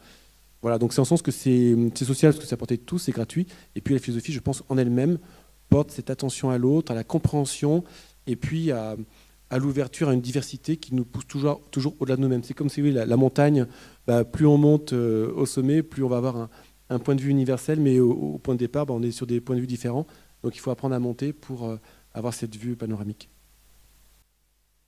Voilà, 0.61 0.77
donc 0.77 0.93
c'est 0.93 0.99
en 0.99 1.05
sens 1.05 1.21
que 1.21 1.31
c'est 1.31 1.75
social, 1.95 2.33
parce 2.33 2.43
que 2.43 2.47
c'est 2.47 2.53
à 2.53 2.57
portée 2.57 2.77
de 2.77 2.81
tous, 2.81 2.99
c'est 2.99 3.11
gratuit. 3.11 3.47
Et 3.75 3.81
puis 3.81 3.93
la 3.93 3.99
philosophie, 3.99 4.33
je 4.33 4.39
pense, 4.39 4.63
en 4.69 4.77
elle-même, 4.77 5.17
porte 5.69 5.91
cette 5.91 6.09
attention 6.09 6.49
à 6.49 6.57
l'autre, 6.57 6.91
à 6.91 6.95
la 6.95 7.03
compréhension, 7.03 7.83
et 8.27 8.35
puis 8.35 8.71
à, 8.71 8.95
l'ouverture 9.57 10.09
à 10.09 10.13
une 10.13 10.21
diversité 10.21 10.77
qui 10.77 10.93
nous 10.93 11.05
pousse 11.05 11.27
toujours, 11.27 11.61
toujours 11.71 11.95
au-delà 11.99 12.15
de 12.15 12.21
nous-mêmes. 12.21 12.43
C'est 12.43 12.53
comme 12.53 12.69
si 12.69 12.81
oui, 12.81 12.91
la, 12.91 13.17
montagne, 13.17 13.65
bah, 14.05 14.23
plus 14.23 14.45
on 14.45 14.57
monte 14.57 14.93
euh, 14.93 15.31
au 15.35 15.45
sommet, 15.45 15.81
plus 15.81 16.03
on 16.03 16.09
va 16.09 16.17
avoir 16.17 16.49
un, 16.89 16.99
point 16.99 17.15
de 17.15 17.21
vue 17.21 17.29
universel, 17.29 17.79
mais 17.79 17.99
au, 17.99 18.39
point 18.39 18.55
de 18.55 18.59
départ, 18.59 18.85
bah, 18.85 18.93
on 18.95 19.01
est 19.01 19.11
sur 19.11 19.25
des 19.25 19.41
points 19.41 19.55
de 19.55 19.61
vue 19.61 19.67
différents. 19.67 20.05
Donc 20.43 20.55
il 20.55 20.59
faut 20.59 20.71
apprendre 20.71 20.95
à 20.95 20.99
monter 20.99 21.33
pour 21.33 21.67
euh, 21.67 21.77
avoir 22.13 22.33
cette 22.33 22.55
vue 22.55 22.75
panoramique. 22.75 23.29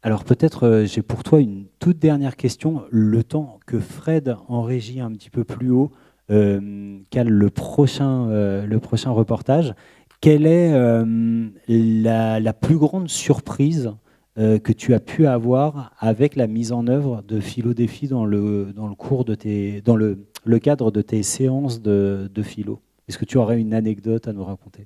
Alors 0.03 0.23
peut-être 0.23 0.65
euh, 0.65 0.85
j'ai 0.85 1.03
pour 1.03 1.23
toi 1.23 1.39
une 1.39 1.65
toute 1.79 1.99
dernière 1.99 2.35
question. 2.35 2.83
Le 2.89 3.23
temps 3.23 3.59
que 3.65 3.79
Fred 3.79 4.35
en 4.47 4.63
régie 4.63 4.99
un 4.99 5.11
petit 5.11 5.29
peu 5.29 5.43
plus 5.43 5.71
haut 5.71 5.91
cale 6.29 7.27
le 7.27 7.47
le 7.47 8.77
prochain 8.79 9.11
reportage, 9.11 9.73
quelle 10.21 10.45
est 10.45 10.71
euh, 10.71 11.49
la, 11.67 12.53
plus 12.53 12.77
grande 12.77 13.09
surprise 13.09 13.91
euh, 14.37 14.59
que 14.59 14.71
tu 14.71 14.93
as 14.93 14.99
pu 14.99 15.25
avoir 15.25 15.93
avec 15.99 16.35
la 16.35 16.47
mise 16.47 16.71
en 16.71 16.87
œuvre 16.87 17.23
de 17.27 17.39
Philo 17.39 17.73
Défi 17.73 18.07
dans 18.07 18.23
le, 18.23 18.71
dans 18.73 18.87
le 18.87 18.95
cours 18.95 19.25
de 19.25 19.35
tes, 19.35 19.81
dans 19.81 19.95
le, 19.95 20.17
cadre 20.61 20.91
de 20.91 21.01
tes 21.01 21.23
séances 21.23 21.81
de, 21.81 22.29
de 22.33 22.43
philo? 22.43 22.79
Est-ce 23.09 23.17
que 23.17 23.25
tu 23.25 23.37
aurais 23.37 23.59
une 23.59 23.73
anecdote 23.73 24.27
à 24.27 24.33
nous 24.33 24.45
raconter? 24.45 24.85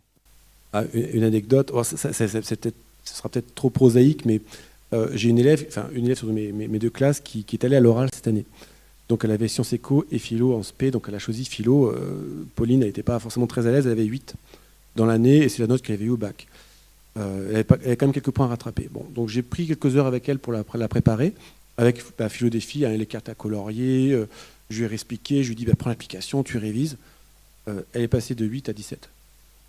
Ah, 0.74 0.84
une, 0.94 1.24
anecdote, 1.24 1.72
oh, 1.74 1.84
ça, 1.84 2.12
ce 2.12 2.28
sera 3.04 3.30
peut-être 3.30 3.54
trop 3.54 3.70
prosaïque, 3.70 4.26
mais 4.26 4.42
euh, 4.94 5.10
j'ai 5.14 5.30
une 5.30 5.38
élève, 5.38 5.66
enfin 5.68 5.88
une 5.94 6.06
élève 6.06 6.18
sur 6.18 6.28
mes, 6.28 6.52
mes- 6.52 6.80
deux 6.80 6.90
classes 6.90 7.20
qui, 7.20 7.46
est 7.52 7.64
allée 7.64 7.76
à 7.76 7.82
l'oral 7.82 8.10
cette 8.14 8.28
année. 8.28 8.46
Donc 9.10 9.24
elle 9.26 9.32
avait 9.32 9.48
sciences 9.48 9.74
éco 9.74 10.06
et 10.12 10.18
philo 10.18 10.56
en 10.56 10.64
spé, 10.64 10.92
donc 10.92 11.06
elle 11.10 11.16
a 11.16 11.20
choisi 11.20 11.46
philo. 11.46 11.94
Pauline, 12.56 12.80
n'était 12.80 13.04
pas 13.04 13.20
forcément 13.20 13.48
très 13.48 13.68
à 13.68 13.72
l'aise, 13.72 13.86
elle 13.86 13.92
avait 13.92 14.06
8 14.06 14.36
dans 14.96 15.06
l'année 15.06 15.38
et 15.44 15.50
c'est 15.50 15.62
la 15.62 15.68
note 15.68 15.82
qu'elle 15.82 15.96
avait 15.96 16.06
eu 16.06 16.10
au 16.10 16.18
bac. 16.18 16.48
Euh, 17.18 17.50
elle, 17.52 17.66
avait 17.86 17.96
quand 17.96 18.08
même 18.08 18.14
quelques 18.14 18.32
points 18.32 18.46
à 18.46 18.50
rattraper. 18.50 18.90
Bon, 18.92 19.06
donc 19.14 19.30
j'ai 19.30 19.42
pris 19.42 19.68
quelques 19.68 19.96
heures 19.96 20.08
avec 20.08 20.28
elle 20.28 20.40
pour 20.40 20.54
la, 20.54 20.88
préparer, 20.88 21.34
avec 21.78 22.04
bah, 22.18 22.30
philo 22.30 22.50
défi, 22.50 22.86
hein, 22.86 22.90
les 22.90 23.06
cartes 23.06 23.30
à 23.30 23.36
colorier. 23.36 24.12
euh, 24.12 24.28
je 24.70 24.84
lui 24.84 24.90
ai 24.90 24.94
expliqué, 24.94 25.44
je 25.44 25.50
lui 25.50 25.54
ai 25.54 25.56
dit 25.56 25.66
bah, 25.66 25.74
prends 25.78 25.90
l'application, 25.90 26.44
tu 26.44 26.58
révises. 26.58 26.98
Euh, 27.68 27.82
elle 27.94 28.02
est 28.02 28.08
passée 28.08 28.36
de 28.36 28.46
8 28.46 28.70
à 28.70 28.74
17. 28.74 29.10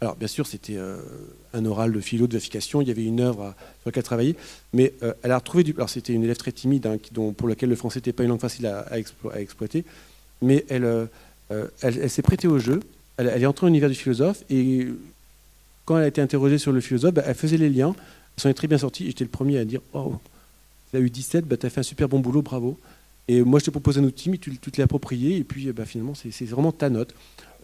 Alors, 0.03 0.16
bien 0.16 0.29
sûr, 0.29 0.47
c'était 0.47 0.77
un 1.55 1.64
oral 1.64 1.91
de 1.91 2.01
philo, 2.01 2.27
de 2.27 2.33
vérification. 2.33 2.83
Il 2.83 2.89
y 2.89 2.91
avait 2.91 3.07
une 3.07 3.20
œuvre 3.20 3.55
sur 3.81 3.87
laquelle 3.89 4.03
travailler. 4.03 4.37
Mais 4.74 4.93
elle 5.22 5.31
a 5.31 5.39
retrouvé 5.39 5.64
du. 5.64 5.72
Alors, 5.72 5.89
c'était 5.89 6.12
une 6.12 6.22
élève 6.22 6.37
très 6.37 6.53
timide, 6.53 6.87
hein, 6.87 6.99
dont, 7.12 7.33
pour 7.33 7.49
laquelle 7.49 7.70
le 7.70 7.77
français 7.77 8.01
n'était 8.01 8.12
pas 8.12 8.22
une 8.22 8.29
langue 8.29 8.41
facile 8.41 8.66
à, 8.66 8.81
à 8.81 8.99
explo- 8.99 9.33
à 9.33 9.41
exploiter. 9.41 9.87
Mais 10.43 10.66
elle, 10.68 11.09
elle, 11.49 11.70
elle 11.81 12.11
s'est 12.11 12.20
prêtée 12.20 12.47
au 12.47 12.59
jeu. 12.59 12.81
Elle, 13.16 13.33
elle 13.35 13.43
est 13.43 13.47
entrée 13.47 13.62
dans 13.64 13.68
l'univers 13.68 13.89
du 13.89 13.95
philosophe. 13.95 14.45
Et 14.51 14.87
quand 15.87 15.97
elle 15.97 16.05
a 16.05 16.09
été 16.09 16.20
interrogée 16.20 16.59
sur 16.59 16.72
le 16.72 16.80
philosophe, 16.80 17.14
bah, 17.14 17.22
elle 17.24 17.34
faisait 17.34 17.57
les 17.57 17.70
liens. 17.70 17.95
Elle 18.37 18.43
s'en 18.43 18.49
est 18.51 18.55
très 18.55 18.68
bien 18.68 18.78
sortie. 18.78 19.07
J'étais 19.07 19.24
le 19.24 19.30
premier 19.30 19.57
à 19.59 19.64
dire 19.64 19.80
Oh, 19.95 20.16
tu 20.91 20.99
as 20.99 21.01
eu 21.01 21.09
17, 21.09 21.47
bah, 21.47 21.57
tu 21.57 21.64
as 21.64 21.70
fait 21.70 21.80
un 21.80 21.84
super 21.84 22.09
bon 22.09 22.20
boulot, 22.20 22.43
bravo. 22.43 22.78
Et 23.28 23.43
moi, 23.43 23.59
je 23.59 23.64
te 23.64 23.70
propose 23.70 23.99
un 23.99 24.05
outil, 24.05 24.28
mais 24.28 24.37
tu, 24.39 24.57
te 24.59 24.78
l'as 24.78 24.84
approprié. 24.84 25.39
Et 25.39 25.45
puis, 25.45 25.72
bah, 25.72 25.87
finalement, 25.87 26.14
c'est 26.14 26.45
vraiment 26.45 26.72
ta 26.72 26.91
note. 26.91 27.14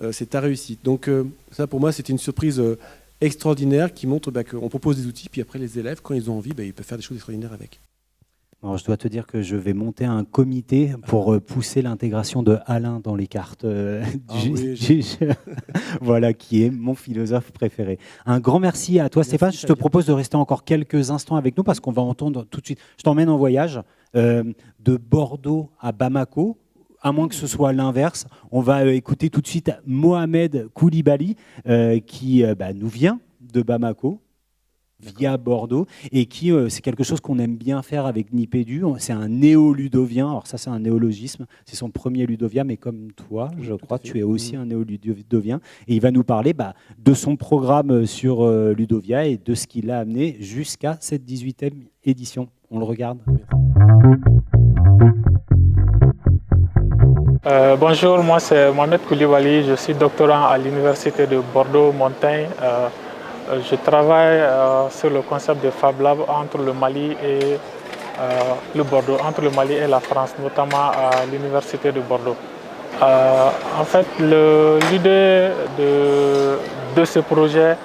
Euh, 0.03 0.13
c'est 0.13 0.27
ta 0.27 0.41
réussite. 0.41 0.85
Donc 0.85 1.09
euh, 1.09 1.25
ça 1.51 1.67
pour 1.67 1.81
moi 1.81 1.93
c'était 1.93 2.13
une 2.13 2.19
surprise 2.19 2.59
euh, 2.59 2.79
extraordinaire 3.21 3.93
qui 3.93 4.07
montre 4.07 4.31
bah, 4.31 4.43
qu'on 4.43 4.69
propose 4.69 4.97
des 4.97 5.07
outils, 5.07 5.29
puis 5.29 5.41
après 5.41 5.59
les 5.59 5.79
élèves 5.79 6.01
quand 6.03 6.15
ils 6.15 6.31
ont 6.31 6.39
envie, 6.39 6.53
ils 6.59 6.73
peuvent 6.73 6.87
faire 6.87 6.99
des 6.99 7.05
choses 7.05 7.17
extraordinaires 7.17 7.53
avec. 7.53 7.81
Alors, 8.63 8.79
je 8.79 8.85
dois 8.85 8.97
te 8.97 9.09
dire 9.09 9.27
que 9.27 9.43
je 9.43 9.57
vais 9.57 9.73
monter 9.73 10.05
un 10.05 10.23
comité 10.25 10.93
pour 11.09 11.35
euh, 11.35 11.41
pousser 11.41 11.83
l'intégration 11.83 12.45
de 12.45 12.59
Alain 12.67 13.01
dans 13.03 13.17
les 13.17 13.27
cartes. 13.27 13.65
euh, 13.65 14.05
Ah 14.29 14.35
du- 14.41 14.51
oui, 14.51 14.75
du- 14.79 15.03
voilà, 16.01 16.33
qui 16.33 16.63
est 16.63 16.71
mon 16.71 16.95
philosophe 16.95 17.51
préféré. 17.51 17.99
Un 18.25 18.39
grand 18.39 18.61
merci 18.61 19.01
à 19.01 19.09
toi, 19.09 19.21
Merci, 19.21 19.31
Stéphane. 19.31 19.53
Je 19.53 19.67
te 19.67 19.73
propose 19.73 20.07
de 20.07 20.13
rester 20.13 20.37
encore 20.37 20.63
quelques 20.63 21.11
instants 21.11 21.35
avec 21.35 21.57
nous 21.57 21.65
parce 21.65 21.81
qu'on 21.81 21.91
va 21.91 22.03
entendre 22.03 22.45
tout 22.51 22.61
de 22.61 22.67
suite. 22.67 22.79
Je 22.99 23.03
t'emmène 23.03 23.29
en 23.29 23.37
voyage 23.37 23.81
euh, 24.15 24.45
de 24.79 24.97
Bordeaux 24.97 25.71
à 25.81 25.91
Bamako. 25.91 26.57
À 27.05 27.11
moins 27.11 27.27
que 27.27 27.35
ce 27.35 27.49
soit 27.49 27.73
l'inverse, 27.73 28.27
on 28.53 28.61
va 28.61 28.85
euh, 28.85 28.93
écouter 28.95 29.29
tout 29.29 29.41
de 29.41 29.49
suite 29.49 29.73
Mohamed 29.87 30.69
Koulibaly, 30.73 31.35
qui 32.07 32.45
bah, 32.57 32.73
nous 32.73 32.87
vient 32.87 33.19
de 33.41 33.61
Bamako, 33.61 34.21
via 35.03 35.37
Bordeaux 35.37 35.87
et 36.11 36.27
qui 36.27 36.53
euh, 36.53 36.69
c'est 36.69 36.83
quelque 36.83 37.05
chose 37.05 37.21
qu'on 37.21 37.39
aime 37.39 37.57
bien 37.57 37.83
faire 37.83 38.07
avec 38.07 38.33
Nipédu. 38.33 38.83
C'est 38.99 39.13
un 39.13 39.29
néo-ludovien. 39.29 40.29
Alors 40.29 40.47
ça 40.47 40.59
c'est 40.59 40.71
un 40.71 40.81
néologisme. 40.81 41.47
C'est 41.65 41.77
son 41.77 41.91
premier 41.91 42.27
ludovien, 42.27 42.65
mais 42.65 42.77
comme 42.77 43.13
toi, 43.13 43.51
je 43.61 43.75
crois, 43.75 43.99
tu 43.99 44.19
es 44.19 44.23
aussi 44.23 44.57
un 44.57 44.67
néo-ludovien. 44.67 45.61
Et 45.89 45.95
il 45.95 46.01
va 46.01 46.11
nous 46.11 46.25
parler 46.25 46.53
bah, 46.53 46.75
de 46.99 47.15
son 47.15 47.37
programme 47.37 48.07
sur 48.07 48.43
euh, 48.43 48.73
Ludovia 48.75 49.27
et 49.27 49.37
de 49.37 49.55
ce 49.55 49.67
qui 49.67 49.83
l'a 49.83 49.99
amené 50.01 50.37
jusqu'à 50.41 50.97
cette 51.01 51.25
18e 51.25 51.73
édition. 52.05 52.49
On 52.71 52.79
le 52.79 52.85
regarde. 52.85 53.19
Euh, 57.45 57.77
bonjour, 57.77 58.23
moi 58.23 58.39
c'est 58.39 58.73
Mohamed 58.73 59.01
Koulibaly, 59.03 59.65
je 59.65 59.75
suis 59.75 59.95
doctorant 59.95 60.47
à 60.47 60.57
l'université 60.59 61.27
de 61.27 61.41
Bordeaux-Montaigne. 61.53 62.47
Euh, 63.51 63.61
je 63.69 63.75
travaille 63.75 64.39
euh, 64.39 64.89
sur 64.91 65.11
le 65.11 65.21
concept 65.23 65.65
de 65.65 65.71
Fab 65.71 66.01
Lab 66.01 66.19
entre 66.29 66.59
le 66.59 66.73
Mali 66.73 67.17
et 67.23 67.59
euh, 68.21 68.41
le 68.75 68.85
Bordeaux, 68.85 69.17
entre 69.21 69.41
le 69.41 69.51
Mali 69.51 69.75
et 69.75 69.87
la 69.89 69.99
France, 69.99 70.35
notamment 70.41 70.91
à 70.91 71.25
l'université 71.31 71.91
de 71.91 72.01
Bordeaux. 72.01 72.37
En 73.01 73.85
fait, 73.85 74.07
l'idée 74.21 75.49
de, 75.77 77.05
ce 77.05 77.19
projet, 77.19 77.77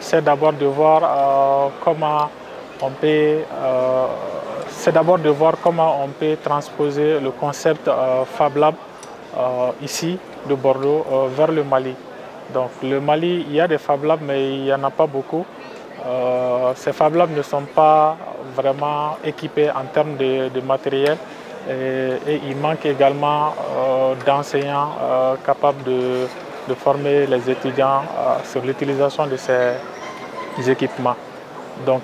c'est 0.00 0.24
d'abord 0.24 0.54
de 0.54 0.64
voir 0.64 1.70
comment 1.84 2.30
on 2.80 2.90
peut, 2.90 3.38
c'est 4.68 4.92
d'abord 4.92 5.18
de 5.18 5.28
voir 5.28 5.54
comment 5.62 6.02
on 6.02 6.08
peut 6.08 6.38
transposer 6.42 7.20
le 7.20 7.32
concept 7.32 7.90
Fab 8.34 8.56
Lab 8.56 8.74
ici 9.82 10.18
de 10.48 10.54
Bordeaux 10.54 11.04
vers 11.36 11.50
le 11.52 11.64
Mali. 11.64 11.94
Donc 12.52 12.70
le 12.82 13.00
Mali, 13.00 13.46
il 13.48 13.54
y 13.54 13.60
a 13.60 13.68
des 13.68 13.78
Fab 13.78 14.04
Labs, 14.04 14.20
mais 14.22 14.54
il 14.54 14.62
n'y 14.64 14.72
en 14.72 14.82
a 14.84 14.90
pas 14.90 15.06
beaucoup. 15.06 15.44
Euh, 16.04 16.72
ces 16.74 16.92
Fab 16.92 17.14
Labs 17.14 17.30
ne 17.36 17.42
sont 17.42 17.62
pas 17.62 18.16
vraiment 18.56 19.16
équipés 19.24 19.70
en 19.70 19.84
termes 19.92 20.16
de, 20.16 20.60
matériel 20.60 21.16
et, 21.70 22.40
il 22.48 22.56
manque 22.56 22.84
également 22.86 23.54
euh, 23.76 24.14
d'enseignants 24.26 24.90
euh, 25.00 25.34
capables 25.46 25.82
de, 25.84 26.26
de 26.68 26.74
former 26.74 27.26
les 27.26 27.48
étudiants 27.48 28.02
sur 28.44 28.62
l'utilisation 28.62 29.26
de 29.26 29.36
ces 29.36 30.70
équipements. 30.70 31.16
Donc 31.86 32.02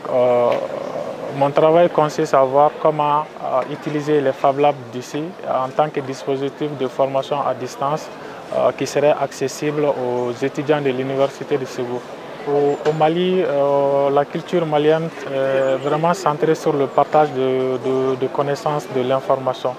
mon 1.37 1.51
travail 1.51 1.91
consiste 1.91 2.35
à 2.35 2.43
voir 2.43 2.71
comment 2.81 3.25
utiliser 3.71 4.21
les 4.21 4.33
Fab 4.33 4.59
Labs 4.59 4.77
d'ici 4.93 5.25
en 5.49 5.69
tant 5.69 5.89
que 5.91 6.01
dispositif 6.01 6.71
de 6.79 6.87
formation 6.87 7.39
à 7.47 7.53
distance 7.55 8.09
euh, 8.57 8.73
qui 8.79 8.87
serait 8.87 9.15
accessible 9.21 9.85
aux 9.85 10.33
étudiants 10.43 10.81
de 10.81 10.89
l'université 10.89 11.59
de 11.59 11.67
Ségou. 11.67 12.01
Au, 12.49 12.93
Mali, 12.99 13.43
euh, 13.43 14.09
la 14.09 14.25
culture 14.25 14.65
malienne 14.65 15.11
est 15.31 15.77
vraiment 15.87 16.15
centrée 16.15 16.55
sur 16.55 16.73
le 16.73 16.87
partage 16.87 17.29
de, 17.33 18.27
connaissances 18.29 18.87
de 18.97 19.03
l'information. 19.03 19.75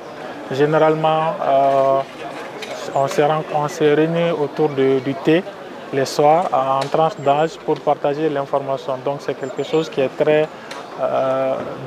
Généralement, 0.51 1.33
euh, 1.41 1.99
on 2.93 3.07
se, 3.07 3.21
on 3.23 3.95
réunit 3.95 4.29
autour 4.39 4.69
du 4.69 5.15
thé 5.23 5.43
les 5.91 6.05
soirs 6.05 6.47
en 6.53 6.85
tranche 6.85 7.17
d'âge 7.25 7.57
pour 7.65 7.79
partager 7.79 8.29
l'information. 8.29 8.93
Donc 9.03 9.21
c'est 9.21 9.33
quelque 9.33 9.63
chose 9.63 9.89
qui 9.89 10.01
est 10.01 10.15
très 10.15 10.47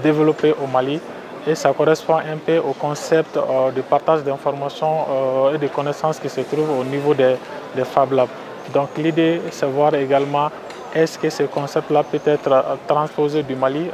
développé 0.02 0.52
au 0.60 0.66
Mali 0.66 1.00
et 1.46 1.54
ça 1.54 1.72
correspond 1.72 2.16
un 2.16 2.36
peu 2.44 2.58
au 2.58 2.72
concept 2.72 3.34
de 3.36 3.80
partage 3.82 4.22
d'informations 4.22 5.50
et 5.54 5.58
de 5.58 5.66
connaissances 5.68 6.18
qui 6.18 6.28
se 6.28 6.40
trouvent 6.42 6.78
au 6.80 6.84
niveau 6.84 7.14
des, 7.14 7.36
des 7.74 7.84
Fab 7.84 8.12
Labs. 8.12 8.28
Donc 8.72 8.90
l'idée, 8.96 9.40
c'est 9.50 9.66
voir 9.66 9.94
également 9.94 10.50
est-ce 10.94 11.18
que 11.18 11.30
ce 11.30 11.44
concept-là 11.44 12.02
peut 12.04 12.20
être 12.24 12.64
transposé 12.86 13.42
du 13.42 13.56
Mali 13.56 13.88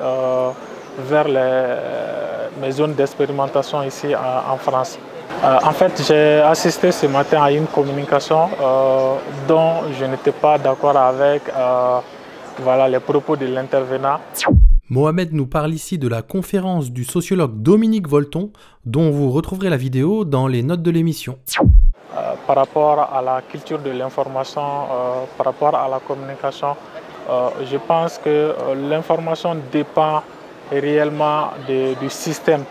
vers 0.99 1.29
les, 1.29 2.71
zones 2.73 2.95
d'expérimentation 2.95 3.83
ici 3.83 4.15
en, 4.15 4.57
France. 4.57 4.99
Euh, 5.45 5.59
en 5.63 5.73
fait, 5.73 6.03
j'ai 6.07 6.41
assisté 6.41 6.91
ce 6.91 7.07
matin 7.07 7.43
à 7.43 7.53
une 7.53 7.67
communication 7.67 8.49
euh, 8.61 9.15
dont 9.47 9.83
je 9.99 10.05
n'étais 10.05 10.33
pas 10.33 10.59
d'accord 10.59 10.97
avec 10.97 11.43
euh, 11.57 11.99
voilà, 12.59 12.89
les 12.89 13.01
propos 13.01 13.37
de 13.37 13.47
l'intervenant. 13.47 14.19
Mohamed 14.91 15.35
nous 15.35 15.47
parle 15.47 15.75
ici 15.75 15.99
de 15.99 16.09
la 16.09 16.23
conférence 16.23 16.91
du 16.91 17.05
sociologue 17.05 17.61
Dominique 17.61 18.09
Volton, 18.09 18.51
dont 18.87 19.11
vous 19.11 19.31
retrouverez 19.31 19.69
la 19.69 19.77
vidéo 19.77 20.25
dans 20.25 20.47
les 20.47 20.63
notes 20.63 20.83
de 20.83 20.91
l'émission. 20.91 21.39
par 22.47 22.57
rapport 22.57 23.01
à 23.01 23.21
la 23.21 23.43
culture 23.43 23.79
de 23.81 23.91
l'information, 23.91 24.63
par 25.37 25.47
rapport 25.47 25.75
à 25.75 25.89
la 25.89 26.01
communication, 26.01 26.75
je 27.71 27.77
pense 27.77 28.17
que 28.17 28.55
l'information 28.89 29.57
dépend 29.71 30.23
réellement 30.71 31.51
du 31.69 32.09
système 32.09 32.65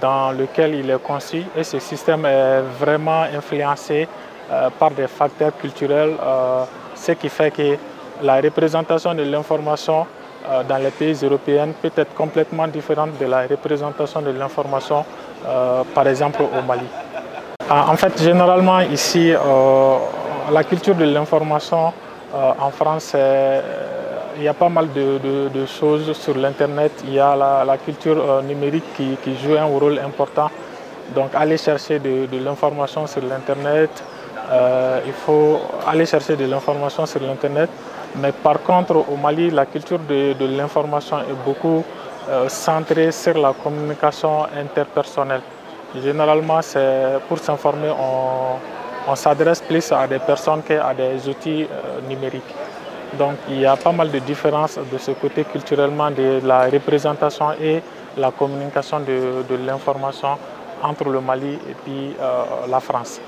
dans 0.00 0.30
lequel 0.30 0.74
il 0.76 0.88
est 0.88 1.02
conçu 1.02 1.42
et 1.56 1.64
ce 1.64 1.80
système 1.80 2.24
est 2.26 2.60
vraiment 2.78 3.22
influencé 3.22 4.06
euh, 4.50 4.70
par 4.78 4.90
des 4.92 5.06
facteurs 5.08 5.56
culturels, 5.56 6.14
euh, 6.22 6.64
ce 6.94 7.12
qui 7.12 7.28
fait 7.28 7.50
que 7.50 7.76
la 8.22 8.40
représentation 8.40 9.14
de 9.14 9.22
l'information 9.22 10.06
euh, 10.48 10.62
dans 10.64 10.78
les 10.78 10.90
pays 10.90 11.16
européens 11.22 11.68
peut 11.80 11.92
être 11.96 12.14
complètement 12.14 12.66
différente 12.68 13.18
de 13.18 13.26
la 13.26 13.42
représentation 13.46 14.22
de 14.22 14.30
l'information, 14.30 15.04
par 15.94 16.06
exemple 16.06 16.42
au 16.42 16.62
Mali. 16.66 16.86
En 17.70 17.96
fait, 17.96 18.20
généralement 18.22 18.80
ici, 18.80 19.32
la 20.52 20.64
culture 20.64 20.94
de 20.94 21.04
l'information 21.04 21.92
en 22.34 22.70
France 22.70 23.14
il 24.40 24.44
y 24.44 24.48
a 24.48 24.54
pas 24.54 24.68
mal 24.70 24.88
de, 24.92 25.66
choses 25.66 26.12
sur 26.16 26.36
l'Internet. 26.36 26.92
Il 27.04 27.14
y 27.14 27.20
a 27.20 27.36
la, 27.36 27.76
culture 27.78 28.16
euh, 28.18 28.42
numérique 28.42 28.84
qui, 28.96 29.36
joue 29.42 29.56
un 29.56 29.64
rôle 29.64 29.98
important. 29.98 30.50
Donc 31.14 31.34
aller 31.34 31.58
chercher 31.58 31.98
de, 31.98 32.26
l'information 32.42 33.06
sur 33.06 33.22
l'Internet, 33.22 33.90
euh, 34.50 35.00
il 35.06 35.12
faut 35.12 35.60
aller 35.86 36.06
chercher 36.06 36.36
de 36.36 36.46
l'information 36.46 37.04
sur 37.06 37.20
l'Internet. 37.20 37.68
Mais 38.16 38.32
par 38.32 38.62
contre, 38.62 38.96
au 38.96 39.16
Mali, 39.16 39.50
la 39.50 39.66
culture 39.66 40.00
de, 40.00 40.34
l'information 40.56 41.18
est 41.20 41.44
beaucoup 41.44 41.84
euh, 42.28 42.48
centrée 42.48 43.12
sur 43.12 43.38
la 43.38 43.52
communication 43.52 44.44
interpersonnelle. 44.56 45.42
Généralement, 46.02 46.60
pour 47.28 47.38
s'informer, 47.38 47.90
on, 47.90 49.14
s'adresse 49.16 49.60
plus 49.60 49.90
à 49.90 50.06
des 50.06 50.20
personnes 50.20 50.62
qu'à 50.62 50.94
des 50.94 51.28
outils 51.28 51.66
numériques. 52.08 52.54
Donc 53.18 53.34
il 53.48 53.60
y 53.60 53.66
a 53.66 53.76
pas 53.76 53.92
mal 53.92 54.10
de 54.10 54.18
différences 54.20 54.78
de 54.78 54.98
ce 54.98 55.10
côté 55.12 55.44
culturellement 55.44 56.10
de 56.10 56.40
la 56.44 56.66
représentation 56.66 57.52
et 57.60 57.82
la 58.16 58.30
communication 58.30 59.00
de, 59.00 59.56
l'information 59.66 60.38
entre 60.82 61.08
le 61.08 61.20
Mali 61.20 61.58
et 61.68 61.74
puis 61.84 62.14
euh, 62.20 62.44
la 62.68 62.80
France. 62.80 63.20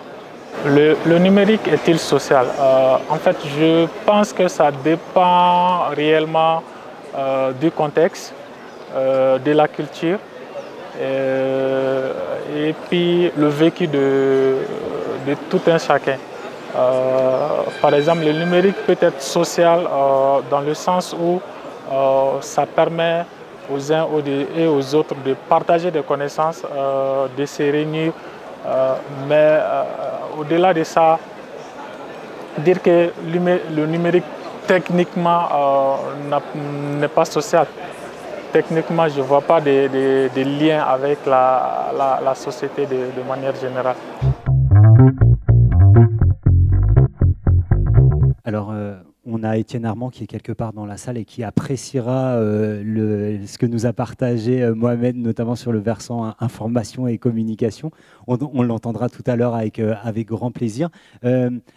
Le, 0.64 1.18
numérique 1.18 1.66
est-il 1.68 1.98
social? 1.98 2.46
Euh, 2.58 2.96
En 3.08 3.16
fait, 3.16 3.36
je 3.58 3.86
pense 4.06 4.32
que 4.32 4.48
ça 4.48 4.70
dépend 4.70 5.88
réellement 5.96 6.62
euh, 7.16 7.52
du 7.52 7.70
contexte, 7.70 8.34
de 8.94 9.52
la 9.52 9.68
culture 9.68 10.18
et, 11.00 12.74
puis 12.90 13.32
le 13.34 13.48
vécu 13.48 13.86
de 13.86 14.58
tout 15.48 15.62
un 15.66 15.78
chacun. 15.78 16.18
Euh, 16.74 17.48
par 17.80 17.92
exemple, 17.94 18.24
le 18.24 18.32
numérique 18.32 18.76
peut 18.86 18.96
être 19.00 19.20
social 19.20 19.80
euh, 19.80 20.40
dans 20.50 20.60
le 20.60 20.72
sens 20.74 21.14
où 21.18 21.40
euh, 21.92 22.40
ça 22.40 22.64
permet 22.64 23.24
aux 23.72 23.92
uns 23.92 24.06
et 24.56 24.66
aux 24.66 24.94
autres 24.94 25.14
de 25.24 25.34
partager 25.48 25.90
des 25.90 26.02
connaissances, 26.02 26.62
de 27.36 27.46
se 27.46 27.62
réunir. 27.62 28.12
mais 29.28 29.58
au-delà 30.38 30.72
de 30.74 30.84
ça, 30.84 31.18
dire 32.58 32.82
que 32.82 33.10
le 33.22 33.86
numérique 33.86 34.24
techniquement 34.66 35.98
n'est 37.00 37.08
pas 37.08 37.24
social. 37.24 37.66
Techniquement, 38.52 39.08
je 39.08 39.18
ne 39.18 39.22
vois 39.22 39.40
pas 39.40 39.60
de, 39.60 39.88
lien 40.60 40.82
avec 40.82 41.18
la, 41.26 42.34
société 42.34 42.86
de 42.86 43.22
manière 43.28 43.54
générale. 43.56 43.96
On 49.32 49.42
a 49.42 49.56
Étienne 49.56 49.84
Armand 49.84 50.10
qui 50.10 50.24
est 50.24 50.26
quelque 50.26 50.52
part 50.52 50.72
dans 50.72 50.84
la 50.84 50.96
salle 50.96 51.16
et 51.16 51.24
qui 51.24 51.42
appréciera 51.42 52.36
euh, 52.36 53.38
ce 53.46 53.56
que 53.56 53.66
nous 53.66 53.86
a 53.86 53.92
partagé 53.92 54.62
euh, 54.62 54.74
Mohamed, 54.74 55.16
notamment 55.16 55.54
sur 55.54 55.72
le 55.72 55.78
versant 55.78 56.34
information 56.38 57.08
et 57.08 57.18
communication. 57.18 57.90
On, 58.26 58.62
l'entendra 58.62 59.08
tout 59.08 59.22
à 59.26 59.36
l'heure 59.36 59.54
avec, 59.54 59.78
avec 59.78 60.28
grand 60.28 60.50
plaisir. 60.52 60.90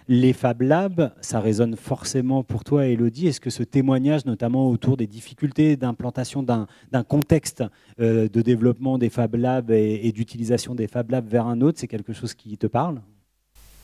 les 0.08 0.34
Fab 0.34 0.62
Labs, 0.62 1.12
ça 1.22 1.39
résonne 1.39 1.76
forcément 1.76 2.43
pour 2.43 2.64
toi, 2.64 2.86
Elodie. 2.86 3.28
Est-ce 3.28 3.41
que 3.41 3.49
ce 3.49 3.64
témoignage, 3.64 4.26
notamment 4.26 4.70
autour 4.70 4.97
des 4.97 5.08
difficultés 5.08 5.76
d'implantation 5.76 6.43
d'un 6.43 7.03
contexte 7.03 7.64
de 7.97 8.41
développement 8.41 8.97
des 8.97 9.10
Fab 9.10 9.36
Labs 9.36 9.72
et, 9.72 10.08
et 10.08 10.12
d'utilisation 10.12 10.76
des 10.76 10.88
Fab 10.88 11.10
Labs 11.10 11.28
vers 11.28 11.47
un 11.47 11.62
autre, 11.62 11.80
c'est 11.80 11.88
quelque 11.88 12.14
chose 12.14 12.34
qui 12.34 12.58
te 12.58 12.68
parle? 12.68 13.01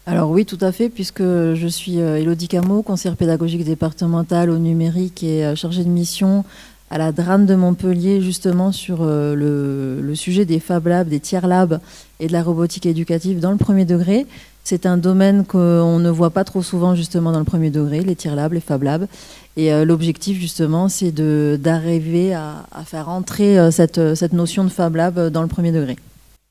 Alors 0.08 0.32
oui, 0.32 0.46
tout 0.46 0.58
à 0.62 0.72
fait, 0.72 0.90
puisque 0.90 1.22
je 1.22 1.68
suis 1.68 1.98
Elodie 1.98 2.46
euh, 2.46 2.60
Camo, 2.60 2.82
conseillère 2.82 3.16
pédagogique 3.16 3.64
départementale 3.64 4.50
au 4.50 4.58
numérique 4.58 5.24
et 5.24 5.46
euh, 5.46 5.56
chargée 5.56 5.84
de 5.84 5.90
mission 5.90 6.44
à 6.90 6.98
la 6.98 7.12
DRAN 7.12 7.40
de 7.40 7.54
Montpellier, 7.54 8.20
justement 8.20 8.72
sur 8.72 9.00
euh, 9.02 10.02
le, 10.02 10.16
sujet 10.16 10.44
des 10.44 10.60
Fab 10.60 10.88
Labs, 10.88 11.08
des 11.08 11.20
tiers 11.20 11.46
labs 11.48 11.80
et 12.20 12.28
de 12.28 12.34
la 12.34 12.42
robotique 12.42 12.88
éducative 12.88 13.40
dans 13.40 13.52
le 13.52 13.58
premier 13.58 13.86
degré. 13.86 14.26
C'est 14.64 14.88
un 14.88 14.98
domaine 14.98 15.46
qu'on 15.46 16.00
ne 16.00 16.10
voit 16.10 16.32
pas 16.32 16.44
trop 16.44 16.64
souvent 16.64 16.96
justement 16.96 17.32
dans 17.32 17.40
le 17.40 17.46
premier 17.46 17.70
degré, 17.70 18.02
les 18.02 18.16
tiers 18.16 18.36
labs, 18.36 18.54
les 18.54 18.60
Fab 18.60 18.82
Labs. 18.84 19.08
Et 19.56 19.72
l'objectif 19.86 20.40
justement, 20.40 20.88
c'est 20.88 21.12
d'arriver 21.12 22.34
à, 22.34 22.66
à, 22.72 22.84
faire 22.84 23.10
entrer 23.10 23.72
cette, 23.72 24.14
cette 24.16 24.34
notion 24.34 24.64
de 24.64 24.70
Fab 24.70 24.96
Lab 24.96 25.30
dans 25.30 25.42
le 25.42 25.48
premier 25.48 25.72
degré. 25.72 25.98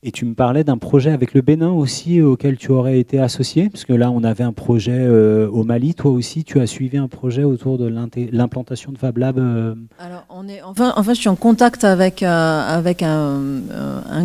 Et 0.03 0.11
tu 0.11 0.25
me 0.25 0.33
parlais 0.33 0.63
d'un 0.63 0.79
projet 0.79 1.11
avec 1.11 1.35
le 1.35 1.41
Bénin 1.41 1.69
aussi 1.69 2.23
auquel 2.23 2.57
tu 2.57 2.71
aurais 2.71 2.97
été 2.97 3.19
associé, 3.19 3.69
parce 3.69 3.85
que 3.85 3.93
là 3.93 4.09
on 4.09 4.23
avait 4.23 4.43
un 4.43 4.51
projet 4.51 4.97
euh, 4.97 5.47
au 5.47 5.63
Mali. 5.63 5.93
Toi 5.93 6.09
aussi, 6.09 6.43
tu 6.43 6.59
as 6.59 6.65
suivi 6.65 6.97
un 6.97 7.07
projet 7.07 7.43
autour 7.43 7.77
de 7.77 7.85
l'implantation 7.85 8.91
de 8.91 8.97
Fab 8.97 9.19
Lab. 9.19 9.37
Euh 9.37 9.75
Alors 9.99 10.25
on 10.31 10.47
est, 10.47 10.63
enfin, 10.63 10.95
je 11.07 11.13
suis 11.13 11.29
en 11.29 11.35
contact 11.35 11.83
avec 11.83 12.23
euh, 12.23 12.61
avec 12.77 13.03
un, 13.03 13.61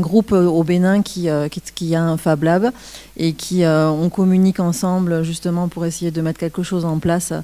groupe 0.00 0.32
au 0.32 0.64
Bénin 0.64 1.02
qui, 1.02 1.28
qui, 1.50 1.60
qui 1.74 1.94
a 1.94 2.02
un 2.02 2.16
Fab 2.16 2.42
Lab 2.42 2.70
et 3.18 3.34
qui 3.34 3.64
on 3.66 4.08
communique 4.08 4.60
ensemble 4.60 5.24
justement 5.24 5.68
pour 5.68 5.84
essayer 5.84 6.10
de 6.10 6.22
mettre 6.22 6.40
quelque 6.40 6.62
chose 6.62 6.86
en 6.86 6.98
place 6.98 7.34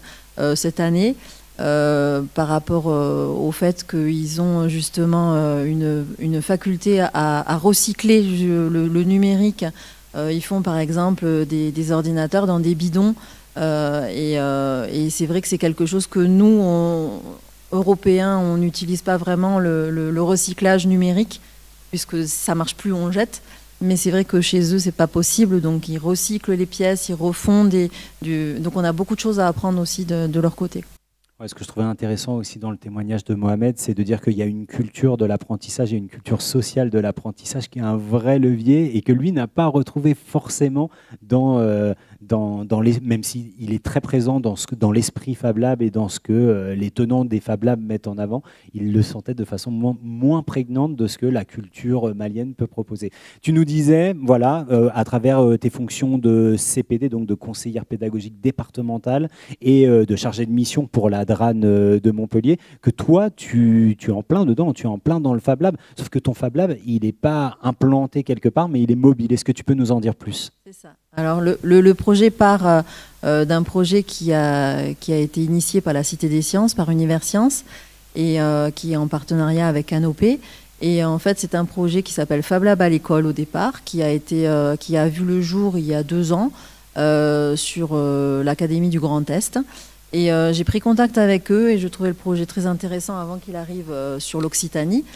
cette 0.54 0.80
année. 0.80 1.16
Euh, 1.60 2.22
par 2.34 2.48
rapport 2.48 2.84
euh, 2.88 3.26
au 3.26 3.52
fait 3.52 3.86
qu'ils 3.86 4.40
ont 4.40 4.68
justement 4.68 5.34
euh, 5.34 6.04
une, 6.18 6.40
faculté 6.40 7.00
à, 7.00 7.58
recycler 7.62 8.22
le, 8.22 9.04
numérique. 9.04 9.66
ils 10.16 10.40
font 10.42 10.62
par 10.62 10.78
exemple 10.78 11.44
des, 11.44 11.92
ordinateurs 11.92 12.46
dans 12.46 12.58
des 12.58 12.74
bidons. 12.74 13.14
et, 13.58 15.08
c'est 15.10 15.26
vrai 15.26 15.42
que 15.42 15.48
c'est 15.48 15.58
quelque 15.58 15.84
chose 15.84 16.06
que 16.06 16.20
nous, 16.20 17.20
Européens, 17.70 18.38
on 18.38 18.56
n'utilise 18.56 19.02
pas 19.02 19.18
vraiment 19.18 19.58
le, 19.58 20.22
recyclage 20.22 20.86
numérique, 20.86 21.42
puisque 21.90 22.26
ça 22.26 22.54
marche 22.54 22.76
plus, 22.76 22.94
on 22.94 23.12
jette. 23.12 23.42
Mais 23.82 23.96
c'est 23.96 24.12
vrai 24.12 24.24
que 24.24 24.40
chez 24.40 24.74
eux, 24.74 24.78
c'est 24.78 24.92
pas 24.92 25.08
possible. 25.08 25.60
Donc, 25.60 25.88
ils 25.88 25.98
recyclent 25.98 26.54
les 26.54 26.66
pièces, 26.66 27.08
ils 27.08 27.14
refont 27.14 27.64
des. 27.64 27.90
Donc, 28.22 28.76
on 28.76 28.84
a 28.84 28.92
beaucoup 28.92 29.16
de 29.16 29.20
choses 29.20 29.38
à 29.38 29.48
apprendre 29.48 29.80
aussi 29.80 30.06
de 30.06 30.40
leur 30.40 30.56
côté 30.56 30.82
ce 31.46 31.54
que 31.54 31.64
je 31.64 31.68
trouvais 31.68 31.86
intéressant 31.86 32.36
aussi 32.36 32.58
dans 32.58 32.70
le 32.70 32.76
témoignage 32.76 33.24
de 33.24 33.34
Mohamed, 33.34 33.78
c'est 33.78 33.94
de 33.94 34.02
dire 34.02 34.20
qu'il 34.20 34.34
y 34.34 34.42
a 34.42 34.46
une 34.46 34.66
culture 34.66 35.16
de 35.16 35.24
l'apprentissage 35.24 35.92
et 35.92 35.96
une 35.96 36.08
culture 36.08 36.40
sociale 36.40 36.90
de 36.90 36.98
l'apprentissage 36.98 37.68
qui 37.68 37.78
est 37.78 37.82
un 37.82 37.96
vrai 37.96 38.38
levier 38.38 38.96
et 38.96 39.02
que 39.02 39.12
lui 39.12 39.32
n'a 39.32 39.48
pas 39.48 39.66
retrouvé 39.66 40.14
forcément 40.14 40.90
dans, 41.22 41.58
euh, 41.58 41.94
dans, 42.28 42.64
même 43.02 43.22
s'il 43.22 43.72
est 43.72 43.82
très 43.82 44.00
présent 44.00 44.40
dans, 44.40 44.56
ce, 44.56 44.66
dans 44.74 44.92
l'esprit 44.92 45.34
Fab 45.34 45.58
Lab 45.58 45.82
et 45.82 45.90
dans 45.90 46.08
ce 46.08 46.20
que 46.20 46.32
euh, 46.32 46.74
les 46.74 46.90
tenants 46.90 47.24
des 47.24 47.40
Fab 47.40 47.64
Labs 47.64 47.80
mettent 47.80 48.06
en 48.06 48.18
avant, 48.18 48.42
il 48.74 48.92
le 48.92 49.02
sentait 49.02 49.34
de 49.34 49.44
façon 49.44 49.70
moins, 49.70 49.96
moins 50.02 50.42
prégnante 50.42 50.96
de 50.96 51.06
ce 51.06 51.18
que 51.18 51.26
la 51.26 51.44
culture 51.44 52.14
malienne 52.14 52.54
peut 52.54 52.66
proposer. 52.66 53.10
Tu 53.40 53.52
nous 53.52 53.64
disais, 53.64 54.14
voilà, 54.20 54.66
euh, 54.70 54.90
à 54.94 55.04
travers 55.04 55.40
euh, 55.40 55.56
tes 55.56 55.70
fonctions 55.70 56.18
de 56.18 56.56
CPD, 56.56 57.08
donc 57.08 57.26
de 57.26 57.34
conseillère 57.34 57.86
pédagogique 57.86 58.40
départementale 58.40 59.28
et 59.60 59.86
de 59.86 60.16
chargée 60.16 60.46
de 60.46 60.50
mission 60.50 60.86
pour 60.86 61.10
la 61.10 61.24
DRAN 61.24 61.54
de 61.54 62.10
Montpellier, 62.10 62.58
que 62.80 62.90
toi, 62.90 63.30
tu, 63.30 63.96
tu 63.98 64.10
es 64.10 64.12
en 64.12 64.22
plein 64.22 64.44
dedans, 64.44 64.72
tu 64.72 64.84
es 64.84 64.88
en 64.88 64.98
plein 64.98 65.20
dans 65.20 65.34
le 65.34 65.40
Fab 65.40 65.60
Lab, 65.60 65.76
sauf 65.96 66.08
que 66.08 66.18
ton 66.18 66.34
Fab 66.34 66.56
Lab, 66.56 66.76
il 66.86 67.02
n'est 67.02 67.12
pas 67.12 67.58
implanté 67.62 68.22
quelque 68.22 68.48
part, 68.48 68.68
mais 68.68 68.82
il 68.82 68.90
est 68.90 68.96
mobile. 68.96 69.32
Est-ce 69.32 69.44
que 69.44 69.52
tu 69.52 69.64
peux 69.64 69.74
nous 69.74 69.92
en 69.92 70.00
dire 70.00 70.14
plus? 70.14 70.52
C'est 70.72 70.88
ça. 70.88 70.94
Alors 71.16 71.42
le, 71.42 71.58
le, 71.62 71.82
le 71.82 71.94
projet 71.94 72.30
part 72.30 72.66
euh, 72.66 72.82
euh, 73.24 73.44
d'un 73.44 73.62
projet 73.62 74.02
qui 74.02 74.32
a, 74.32 74.94
qui 74.94 75.12
a 75.12 75.18
été 75.18 75.42
initié 75.42 75.82
par 75.82 75.92
la 75.92 76.02
Cité 76.02 76.30
des 76.30 76.40
Sciences, 76.40 76.72
par 76.72 76.90
Univers 76.90 77.24
Sciences, 77.24 77.64
et 78.14 78.40
euh, 78.40 78.70
qui 78.70 78.92
est 78.92 78.96
en 78.96 79.06
partenariat 79.06 79.68
avec 79.68 79.86
Canopé. 79.86 80.40
Et 80.80 81.04
en 81.04 81.18
fait, 81.18 81.38
c'est 81.38 81.54
un 81.54 81.66
projet 81.66 82.02
qui 82.02 82.14
s'appelle 82.14 82.42
Fab 82.42 82.62
Lab 82.62 82.80
à 82.80 82.88
l'école 82.88 83.26
au 83.26 83.32
départ, 83.32 83.84
qui 83.84 84.02
a, 84.02 84.10
été, 84.10 84.48
euh, 84.48 84.76
qui 84.76 84.96
a 84.96 85.08
vu 85.08 85.24
le 85.24 85.42
jour 85.42 85.76
il 85.76 85.84
y 85.84 85.94
a 85.94 86.02
deux 86.02 86.32
ans 86.32 86.52
euh, 86.96 87.54
sur 87.54 87.90
euh, 87.92 88.42
l'Académie 88.42 88.88
du 88.88 88.98
Grand 88.98 89.28
Est. 89.28 89.58
Et 90.14 90.30
j'ai 90.52 90.64
pris 90.64 90.80
contact 90.80 91.16
avec 91.16 91.50
eux 91.50 91.70
et 91.70 91.78
je 91.78 91.88
trouvais 91.88 92.10
le 92.10 92.14
projet 92.14 92.44
très 92.44 92.66
intéressant 92.66 93.18
avant 93.18 93.38
qu'il 93.38 93.56
arrive 93.56 93.90
sur 94.18 94.42
l'Occitanie. 94.42 95.06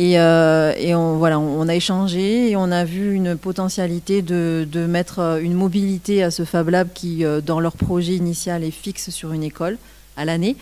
Et, 0.00 0.18
euh, 0.18 0.72
et 0.78 0.94
on, 0.94 1.18
voilà, 1.18 1.38
on 1.38 1.68
a 1.68 1.74
échangé 1.74 2.48
et 2.48 2.56
on 2.56 2.72
a 2.72 2.86
vu 2.86 3.12
une 3.12 3.36
potentialité 3.36 4.22
de, 4.22 4.66
mettre 4.88 5.18
euh, 5.18 5.40
une 5.42 5.52
mobilité 5.52 6.22
à 6.22 6.30
ce 6.30 6.46
Fab 6.46 6.70
Lab 6.70 6.88
qui, 6.94 7.22
euh, 7.22 7.42
dans 7.42 7.60
leur 7.60 7.76
projet 7.76 8.14
initial, 8.14 8.64
est 8.64 8.70
fixe 8.70 9.10
sur 9.10 9.34
une 9.34 9.42
école 9.42 9.76
à 10.16 10.24
l'année. 10.24 10.56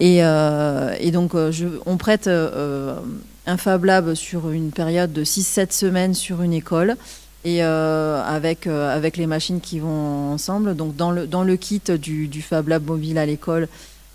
Et, 0.00 0.22
donc, 1.12 1.34
on 1.86 1.96
prête 1.98 2.26
un 2.26 3.56
Fab 3.58 3.84
Lab 3.84 4.14
sur 4.14 4.50
une 4.50 4.72
période 4.72 5.12
de 5.12 5.22
6-7 5.22 5.70
semaines 5.72 6.14
sur 6.14 6.42
une 6.42 6.52
école 6.52 6.96
et 7.44 7.62
avec, 7.62 8.66
avec 8.66 9.18
les 9.18 9.26
machines 9.26 9.60
qui 9.60 9.78
vont 9.78 10.32
ensemble. 10.32 10.74
Donc, 10.74 10.96
dans 10.96 11.12
le, 11.12 11.28
dans 11.28 11.44
le 11.44 11.54
kit 11.56 11.82
du, 12.00 12.26
du 12.26 12.42
Fab 12.42 12.66
Lab 12.66 12.86
mobile 12.86 13.18
à 13.18 13.26
l'école, 13.26 13.68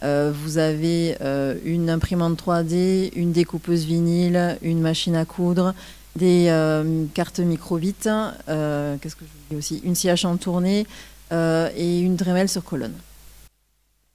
euh, 0.03 0.31
vous 0.33 0.57
avez 0.57 1.15
euh, 1.21 1.55
une 1.63 1.89
imprimante 1.89 2.41
3D, 2.41 3.11
une 3.15 3.31
découpeuse 3.31 3.85
vinyle, 3.85 4.57
une 4.61 4.81
machine 4.81 5.15
à 5.15 5.25
coudre, 5.25 5.73
des 6.15 6.47
euh, 6.49 7.05
cartes 7.13 7.39
microbit, 7.39 7.95
qu'est-ce 8.03 9.15
que 9.15 9.25
je 9.25 9.49
dis 9.49 9.55
aussi, 9.57 9.81
une 9.83 9.95
à 10.09 10.15
champ 10.15 10.35
tournée 10.37 10.85
et 11.31 11.99
une 11.99 12.15
Dremel 12.15 12.47
sur 12.47 12.63
colonne. 12.63 12.93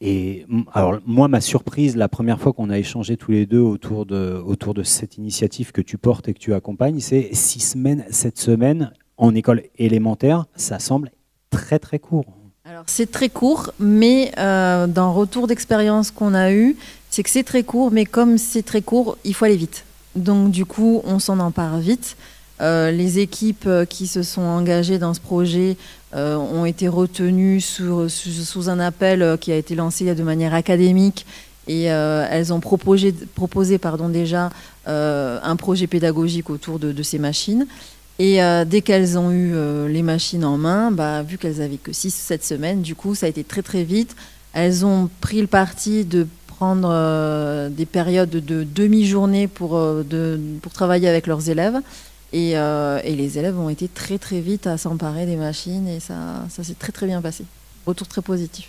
Et 0.03 0.47
alors, 0.73 0.99
moi, 1.05 1.29
ma 1.29 1.43
surprise, 1.43 1.95
la 1.95 2.09
première 2.09 2.41
fois 2.41 2.55
qu'on 2.55 2.71
a 2.71 2.79
échangé 2.79 3.19
tous 3.19 3.33
les 3.33 3.45
deux 3.45 3.61
autour 3.61 4.07
de, 4.07 4.43
autour 4.47 4.73
de 4.73 4.83
cette 4.83 5.19
initiative 5.19 5.73
que 5.73 5.83
tu 5.83 5.99
portes 5.99 6.27
et 6.29 6.33
que 6.33 6.39
tu 6.39 6.55
accompagnes, 6.55 7.01
c'est 7.01 7.35
six 7.35 7.61
semaines, 7.61 8.07
sept 8.11 8.39
semaines 8.39 8.93
en 9.19 9.35
école 9.35 9.65
élémentaire. 9.77 10.47
Ça 10.57 10.79
semble 10.79 11.11
très, 11.51 11.79
très 11.79 11.99
court. 11.99 12.40
Alors 12.71 12.85
c'est 12.87 13.11
très 13.11 13.29
court, 13.29 13.73
mais 13.81 14.31
euh, 14.39 14.87
dans 14.87 15.13
retour 15.13 15.49
d'expérience 15.49 16.13
qu'on 16.13 16.35
a 16.35 16.53
eu, 16.53 16.77
c'est 17.11 17.25
que 17.25 17.31
c'est 17.31 17.43
très 17.43 17.65
court, 17.65 17.91
mais 17.91 18.07
comme 18.07 18.39
c'est 18.39 18.63
très 18.63 18.81
court, 18.81 19.19
il 19.25 19.35
faut 19.35 19.45
aller 19.45 19.57
vite. 19.57 19.85
Donc 20.15 20.53
du 20.53 20.65
coup, 20.65 21.03
on 21.05 21.19
s'en 21.19 21.41
empare 21.41 21.79
vite. 21.79 22.17
Euh, 22.61 22.93
les 22.93 23.19
équipes 23.19 23.65
euh, 23.67 23.85
qui 23.85 24.07
se 24.07 24.23
sont 24.23 24.43
engagées 24.43 24.99
dans 24.99 25.15
ce 25.15 25.21
projet 25.21 25.77
euh, 26.15 26.37
ont 26.37 26.65
été 26.65 26.87
retenues 26.87 27.61
sous, 27.61 28.69
un 28.69 28.79
appel 28.79 29.37
qui 29.41 29.51
a 29.51 29.57
été 29.57 29.75
lancé 29.75 30.15
de 30.15 30.23
manière 30.23 30.55
académique 30.55 31.27
et 31.67 31.85
elles 31.85 32.53
ont 32.53 32.61
proposé, 32.61 33.13
déjà 34.13 34.51
un 34.87 35.57
projet 35.57 35.89
pédagogique 35.89 36.51
autour 36.51 36.79
de 36.79 37.03
ces 37.03 37.19
machines. 37.19 37.67
Et 38.21 38.43
euh, 38.43 38.67
dès 38.67 38.83
qu'elles 38.83 39.17
ont 39.17 39.31
eu 39.31 39.55
euh, 39.55 39.89
les 39.89 40.03
machines 40.03 40.45
en 40.45 40.59
main, 40.59 40.91
bah, 40.91 41.23
vu 41.23 41.39
qu'elles 41.39 41.63
avaient 41.63 41.79
que 41.79 41.91
6-7 41.91 42.45
semaines, 42.45 42.83
du 42.83 42.95
coup, 42.95 43.15
ça 43.15 43.25
a 43.25 43.31
été 43.31 43.45
très 43.45 43.63
très 43.63 43.83
vite. 43.83 44.15
Elles 44.53 44.85
ont 44.85 45.09
pris 45.23 45.41
le 45.41 45.47
parti 45.47 46.05
de 46.05 46.27
prendre 46.47 46.91
euh, 46.93 47.71
des 47.71 47.87
périodes 47.87 48.29
de 48.29 48.63
demi-journée 48.63 49.49
pour, 49.49 49.81
travailler 50.75 51.09
avec 51.09 51.27
leurs 51.27 51.49
élèves. 51.49 51.79
Et, 52.35 52.57
les 53.07 53.39
élèves 53.39 53.59
ont 53.59 53.71
été 53.71 53.89
très 53.89 54.19
très 54.19 54.41
vite 54.41 54.67
à 54.67 54.77
s'emparer 54.77 55.25
des 55.25 55.37
machines 55.37 55.89
et 55.89 55.99
ça, 55.99 56.45
s'est 56.51 56.75
très 56.79 56.93
très 56.93 57.07
bien 57.07 57.23
passé. 57.23 57.45
Retour 57.87 58.07
très 58.07 58.21
positif. 58.21 58.69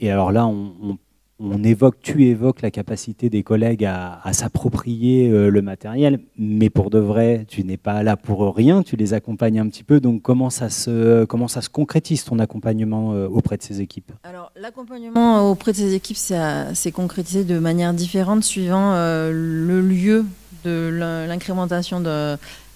Et 0.00 0.10
alors 0.10 0.32
là, 0.32 0.46
on- 0.46 0.98
on 1.44 1.64
évoque, 1.64 1.96
tu 2.00 2.24
évoques 2.26 2.62
la 2.62 2.70
capacité 2.70 3.28
des 3.28 3.42
collègues 3.42 3.84
à, 3.84 4.20
s'approprier 4.32 5.28
euh, 5.28 5.50
le 5.50 5.60
matériel, 5.62 6.20
mais 6.38 6.70
pour 6.70 6.88
de 6.90 6.98
vrai, 6.98 7.44
tu 7.48 7.64
n'es 7.64 7.76
pas 7.76 8.02
là 8.02 8.16
pour 8.16 8.54
rien, 8.54 8.82
tu 8.82 8.96
les 8.96 9.12
accompagnes 9.12 9.58
un 9.58 9.68
petit 9.68 9.82
peu. 9.82 10.00
Donc 10.00 10.22
comment 10.22 10.50
ça 10.50 10.70
se, 10.70 11.24
comment 11.24 11.48
ça 11.48 11.60
se 11.60 11.68
concrétise 11.68 12.24
ton 12.24 12.38
accompagnement 12.38 13.12
euh, 13.12 13.26
auprès 13.28 13.56
de 13.56 13.62
ces 13.62 13.80
équipes? 13.80 14.12
Alors, 14.22 14.52
l'accompagnement 14.60 15.50
auprès 15.50 15.72
de 15.72 15.76
ces 15.78 15.94
équipes 15.94 16.16
c'est- 16.16 16.92
concrétisé 16.92 17.44
de 17.44 17.58
manière 17.58 17.92
différente 17.94 18.44
suivant 18.44 18.92
euh, 18.94 19.32
le 19.32 19.80
lieu 19.80 20.24
de 20.64 20.90
l'in- 20.92 21.26
l'incrémentation 21.26 22.00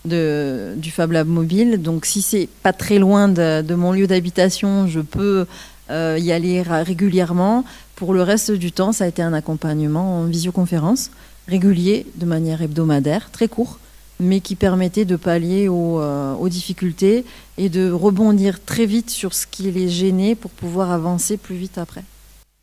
du 0.05 0.91
Fab 0.91 1.13
Lab 1.13 1.29
mobile. 1.29 1.83
Donc, 1.83 2.07
si 2.07 2.23
c'est 2.23 2.49
pas 2.63 2.73
très 2.73 2.99
loin 2.99 3.29
de, 3.29 3.75
mon 3.75 3.93
lieu 3.93 4.07
d'habitation, 4.07 4.87
je 4.87 5.01
peux 5.01 5.47
y 5.91 6.33
aller 6.33 6.63
régulièrement. 6.63 7.65
Pour 7.97 8.13
le 8.13 8.23
reste 8.23 8.53
du 8.53 8.73
temps, 8.73 8.93
ça 8.93 9.05
a 9.05 9.07
été 9.07 9.23
un 9.23 9.33
accompagnement 9.33 10.21
en 10.21 10.25
visioconférence 10.25 11.11
régulier, 11.49 12.07
de 12.17 12.27
manière 12.27 12.61
hebdomadaire, 12.61 13.31
très 13.31 13.49
court, 13.49 13.79
mais 14.21 14.41
qui 14.41 14.55
permettait 14.55 15.07
de 15.07 15.17
pallier 15.17 15.69
aux, 15.69 16.01
euh, 16.01 16.35
aux 16.35 16.51
difficultés 16.51 17.25
et 17.57 17.71
de 17.71 17.91
rebondir 17.91 18.63
très 18.63 18.85
vite 18.85 19.09
sur 19.09 19.33
ce 19.33 19.47
qui 19.47 19.71
les 19.71 19.89
gênait 19.89 20.35
pour 20.35 20.51
pouvoir 20.51 20.91
avancer 20.91 21.39
plus 21.39 21.57
vite 21.57 21.79
après. 21.79 22.05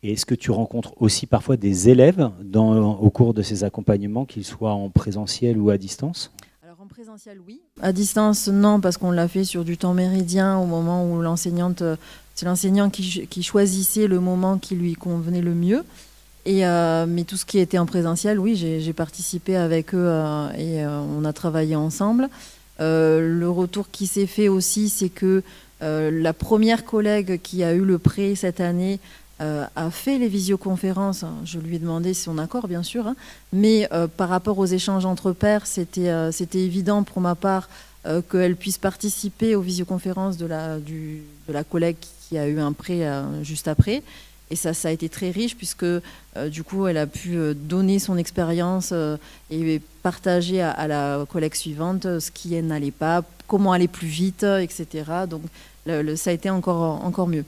Et 0.04 0.12
est-ce 0.12 0.24
que 0.24 0.36
tu 0.36 0.52
rencontres 0.52 0.92
aussi 1.00 1.26
parfois 1.26 1.56
des 1.56 1.88
élèves 1.88 2.30
dans, 2.40 2.92
au 2.92 3.10
cours 3.10 3.34
de 3.34 3.42
ces 3.42 3.64
accompagnements, 3.64 4.26
qu'ils 4.26 4.44
soient 4.44 4.74
en 4.74 4.88
présentiel 4.88 5.58
ou 5.58 5.70
à 5.70 5.78
distance? 5.78 6.30
Alors 6.62 6.80
en 6.80 6.86
présentiel, 6.86 7.38
oui. 7.44 7.60
À 7.80 7.92
distance, 7.92 8.46
non, 8.46 8.80
parce 8.80 8.98
qu'on 8.98 9.10
l'a 9.10 9.26
fait 9.26 9.44
sur 9.44 9.64
du 9.64 9.78
temps 9.78 9.94
méridien 9.94 10.58
au 10.58 10.66
moment 10.66 11.10
où 11.10 11.20
l'enseignante, 11.22 11.82
euh, 11.82 11.96
c'est 12.34 12.46
l'enseignant 12.46 12.90
qui, 12.90 13.02
ch- 13.10 13.28
qui 13.28 13.42
choisissait 13.42 14.06
le 14.06 14.20
moment 14.20 14.58
qui 14.58 14.74
lui 14.74 14.94
convenait 14.94 15.42
le 15.42 15.54
mieux. 15.54 15.84
Et, 16.46 16.66
euh, 16.66 17.06
mais 17.08 17.24
tout 17.24 17.36
ce 17.36 17.46
qui 17.46 17.58
était 17.58 17.78
en 17.78 17.86
présentiel, 17.86 18.38
oui, 18.38 18.54
j'ai 18.54 18.92
participé 18.92 19.56
avec 19.56 19.94
eux 19.94 19.98
euh, 19.98 20.50
et 20.58 20.84
euh, 20.84 21.00
on 21.00 21.24
a 21.24 21.32
travaillé 21.32 21.74
ensemble. 21.74 22.28
Le 22.78 23.46
retour 23.46 23.86
qui 23.90 24.06
s'est 24.06 24.26
fait 24.26 24.48
aussi, 24.48 24.88
c'est 24.88 25.08
que 25.08 25.42
la 25.80 26.32
première 26.32 26.84
collègue 26.84 27.40
qui 27.40 27.62
a 27.62 27.72
eu 27.72 27.84
le 27.84 27.98
prêt 27.98 28.34
cette 28.34 28.60
année 28.60 28.98
a 29.38 29.90
fait 29.90 30.18
les 30.18 30.28
visioconférences. 30.28 31.24
Je 31.44 31.58
lui 31.60 31.76
ai 31.76 31.78
demandé 31.78 32.14
son 32.14 32.36
accord, 32.36 32.66
bien 32.66 32.82
sûr, 32.82 33.06
hein. 33.06 33.16
mais 33.52 33.88
par 34.16 34.28
rapport 34.28 34.58
aux 34.58 34.66
échanges 34.66 35.06
entre 35.06 35.32
pairs, 35.32 35.66
c'était 35.66 36.58
évident 36.58 37.04
pour 37.04 37.22
ma 37.22 37.36
part 37.36 37.68
qu'elle 38.30 38.56
puisse 38.56 38.78
participer 38.78 39.54
aux 39.54 39.60
visioconférences 39.62 40.36
de 40.36 40.46
la, 40.46 40.78
du, 40.78 41.22
de 41.48 41.52
la 41.52 41.64
collègue 41.64 41.96
a 42.38 42.48
eu 42.48 42.58
un 42.58 42.72
prêt 42.72 43.04
euh, 43.06 43.42
juste 43.42 43.68
après. 43.68 44.02
Et 44.50 44.56
ça, 44.56 44.74
ça 44.74 44.88
a 44.88 44.90
été 44.90 45.08
très 45.08 45.30
riche 45.30 45.56
puisque 45.56 45.84
euh, 45.84 46.00
du 46.50 46.62
coup, 46.62 46.86
elle 46.86 46.98
a 46.98 47.06
pu 47.06 47.36
euh, 47.36 47.54
donner 47.54 47.98
son 47.98 48.16
expérience 48.18 48.92
et 49.50 49.80
partager 50.02 50.60
à, 50.60 50.70
à 50.70 50.86
la 50.86 51.24
collègue 51.30 51.54
suivante 51.54 52.02
ce 52.20 52.30
qui 52.30 52.60
n'allait 52.62 52.90
pas, 52.90 53.22
comment 53.48 53.72
aller 53.72 53.88
plus 53.88 54.06
vite, 54.08 54.42
etc. 54.44 54.86
Donc, 55.28 55.42
le- 55.86 56.02
le- 56.02 56.16
ça 56.16 56.30
a 56.30 56.32
été 56.34 56.50
encore, 56.50 57.04
encore 57.04 57.26
mieux. 57.26 57.44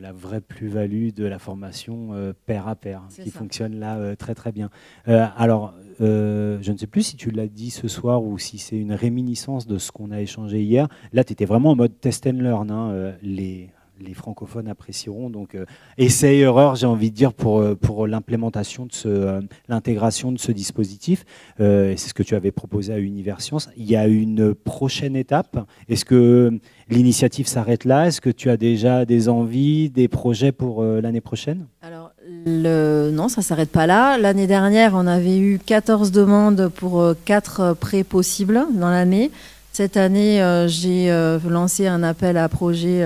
la 0.00 0.10
vraie 0.12 0.40
plus-value 0.40 1.10
de 1.14 1.24
la 1.26 1.38
formation 1.38 2.08
euh, 2.12 2.32
pair 2.46 2.66
à 2.66 2.74
pair, 2.74 3.02
C'est 3.08 3.22
qui 3.22 3.30
ça. 3.30 3.38
fonctionne 3.38 3.78
là 3.78 3.96
euh, 3.98 4.16
très 4.16 4.34
très 4.34 4.50
bien. 4.50 4.68
Euh, 5.06 5.24
alors, 5.36 5.74
je 6.00 6.72
ne 6.72 6.76
sais 6.76 6.88
plus 6.88 7.04
si 7.04 7.16
tu 7.16 7.30
l'as 7.30 7.46
dit 7.46 7.70
ce 7.70 7.86
soir 7.86 8.24
ou 8.24 8.36
si 8.36 8.58
c'est 8.58 8.76
une 8.76 8.92
réminiscence 8.94 9.68
de 9.68 9.78
ce 9.78 9.92
qu'on 9.92 10.10
a 10.10 10.20
échangé 10.20 10.60
hier. 10.60 10.88
Là, 11.12 11.22
tu 11.22 11.32
étais 11.32 11.44
vraiment 11.44 11.70
en 11.70 11.76
mode 11.76 11.92
test 12.00 12.26
and 12.26 12.32
learn. 12.40 12.70
hein, 12.72 13.12
les, 13.22 13.70
les 14.06 14.14
francophones 14.14 14.68
apprécieront. 14.68 15.30
Donc, 15.30 15.54
euh, 15.54 15.64
essai-erreur, 15.98 16.76
j'ai 16.76 16.86
envie 16.86 17.10
de 17.10 17.16
dire, 17.16 17.32
pour, 17.32 17.60
euh, 17.60 17.74
pour 17.74 18.06
l'implémentation 18.06 18.86
de 18.86 18.92
ce, 18.92 19.08
euh, 19.08 19.40
l'intégration 19.68 20.32
de 20.32 20.38
ce 20.38 20.52
dispositif. 20.52 21.24
C'est 21.58 21.96
ce 21.96 22.14
que 22.14 22.22
tu 22.22 22.34
avais 22.34 22.50
proposé 22.50 22.92
à 22.92 22.98
Univers 22.98 23.40
Science. 23.40 23.68
Il 23.76 23.88
y 23.88 23.96
a 23.96 24.06
une 24.06 24.54
prochaine 24.54 25.16
étape. 25.16 25.58
Est-ce 25.88 26.04
que 26.04 26.58
l'initiative 26.88 27.46
s'arrête 27.46 27.84
là? 27.84 28.06
Est-ce 28.06 28.20
que 28.20 28.30
tu 28.30 28.50
as 28.50 28.56
déjà 28.56 29.04
des 29.04 29.28
envies, 29.28 29.90
des 29.90 30.08
projets 30.08 30.52
pour 30.52 30.82
l'année 30.82 31.20
prochaine? 31.20 31.66
Alors, 31.82 32.10
le... 32.46 33.10
non, 33.12 33.28
ça 33.28 33.40
ne 33.40 33.44
s'arrête 33.44 33.70
pas 33.70 33.86
là. 33.86 34.18
L'année 34.18 34.46
dernière, 34.46 34.92
on 34.94 35.06
avait 35.06 35.38
eu 35.38 35.58
14 35.64 36.10
demandes 36.10 36.68
pour 36.68 37.04
4 37.24 37.74
prêts 37.74 38.04
possibles 38.04 38.66
dans 38.74 38.90
l'année. 38.90 39.30
Cette 39.72 39.96
année, 39.96 40.66
j'ai 40.68 41.10
lancé 41.48 41.86
un 41.86 42.02
appel 42.02 42.36
à 42.36 42.48
projet 42.48 43.04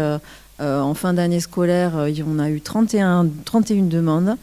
en 0.60 0.94
fin 0.94 1.12
d'année 1.12 1.40
scolaire, 1.40 2.06
on 2.26 2.38
a 2.38 2.50
eu 2.50 2.60
31, 2.60 3.28
31 3.44 3.84
demandes 3.84 4.36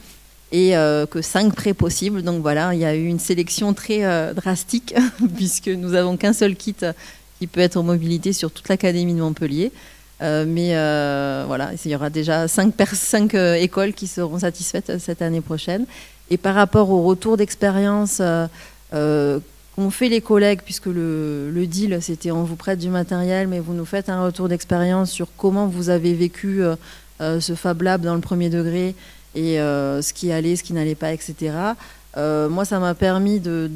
et 0.52 0.74
que 1.10 1.22
5 1.22 1.54
prêts 1.56 1.74
possibles. 1.74 2.22
Donc 2.22 2.42
voilà, 2.42 2.74
il 2.74 2.80
y 2.80 2.86
a 2.86 2.96
eu 2.96 3.06
une 3.06 3.20
sélection 3.20 3.74
très 3.74 4.34
drastique 4.34 4.94
puisque 5.36 5.70
nous 5.70 5.96
avons 5.96 6.16
qu'un 6.18 6.34
seul 6.34 6.56
kit 6.56 6.76
qui 7.40 7.48
peut 7.48 7.62
être 7.62 7.78
en 7.78 7.84
mobilité 7.84 8.34
sur 8.34 8.52
toute 8.52 8.70
l'Académie 8.70 9.14
de 9.14 9.20
Montpellier. 9.20 9.72
mais 10.22 10.74
voilà, 11.48 11.72
il 11.84 11.92
y 11.92 11.96
aura 11.96 12.10
déjà 12.10 12.48
5, 12.48 12.74
5 12.94 13.34
écoles 13.60 13.94
qui 13.94 14.08
seront 14.08 14.40
satisfaites 14.40 15.00
cette 15.00 15.22
année 15.24 15.42
prochaine. 15.42 15.86
Et 16.30 16.38
par 16.38 16.54
rapport 16.56 16.92
au 16.92 17.02
retour 17.04 17.38
d'expérience 17.38 18.22
qu'ont 19.76 19.90
fait 19.90 20.10
les 20.10 20.22
collègues, 20.22 20.62
puisque 20.64 20.88
le, 20.88 21.66
deal, 21.68 21.98
c'était 22.02 22.32
on 22.32 22.44
vous 22.44 22.56
prête 22.56 22.80
du 22.80 22.90
matériel, 22.90 23.48
mais 23.48 23.60
vous 23.60 23.74
nous 23.74 23.86
faites 23.86 24.10
un 24.10 24.24
retour 24.24 24.50
d'expérience 24.50 25.12
sur 25.12 25.28
comment 25.38 25.68
vous 25.68 25.90
avez 25.90 26.14
vécu 26.14 26.62
ce 27.20 27.56
Fab 27.56 27.82
Lab 27.82 28.02
dans 28.02 28.16
le 28.16 28.22
premier 28.22 28.50
degré 28.50 28.96
et 29.36 29.56
ce 29.58 30.14
qui 30.14 30.32
allait, 30.32 30.56
ce 30.56 30.64
qui 30.64 30.74
n'allait 30.74 30.96
pas, 30.96 31.12
etc. 31.14 31.56
moi, 32.16 32.66
ça 32.66 32.80
m'a 32.80 32.94
permis 32.94 33.40
de, 33.40 33.72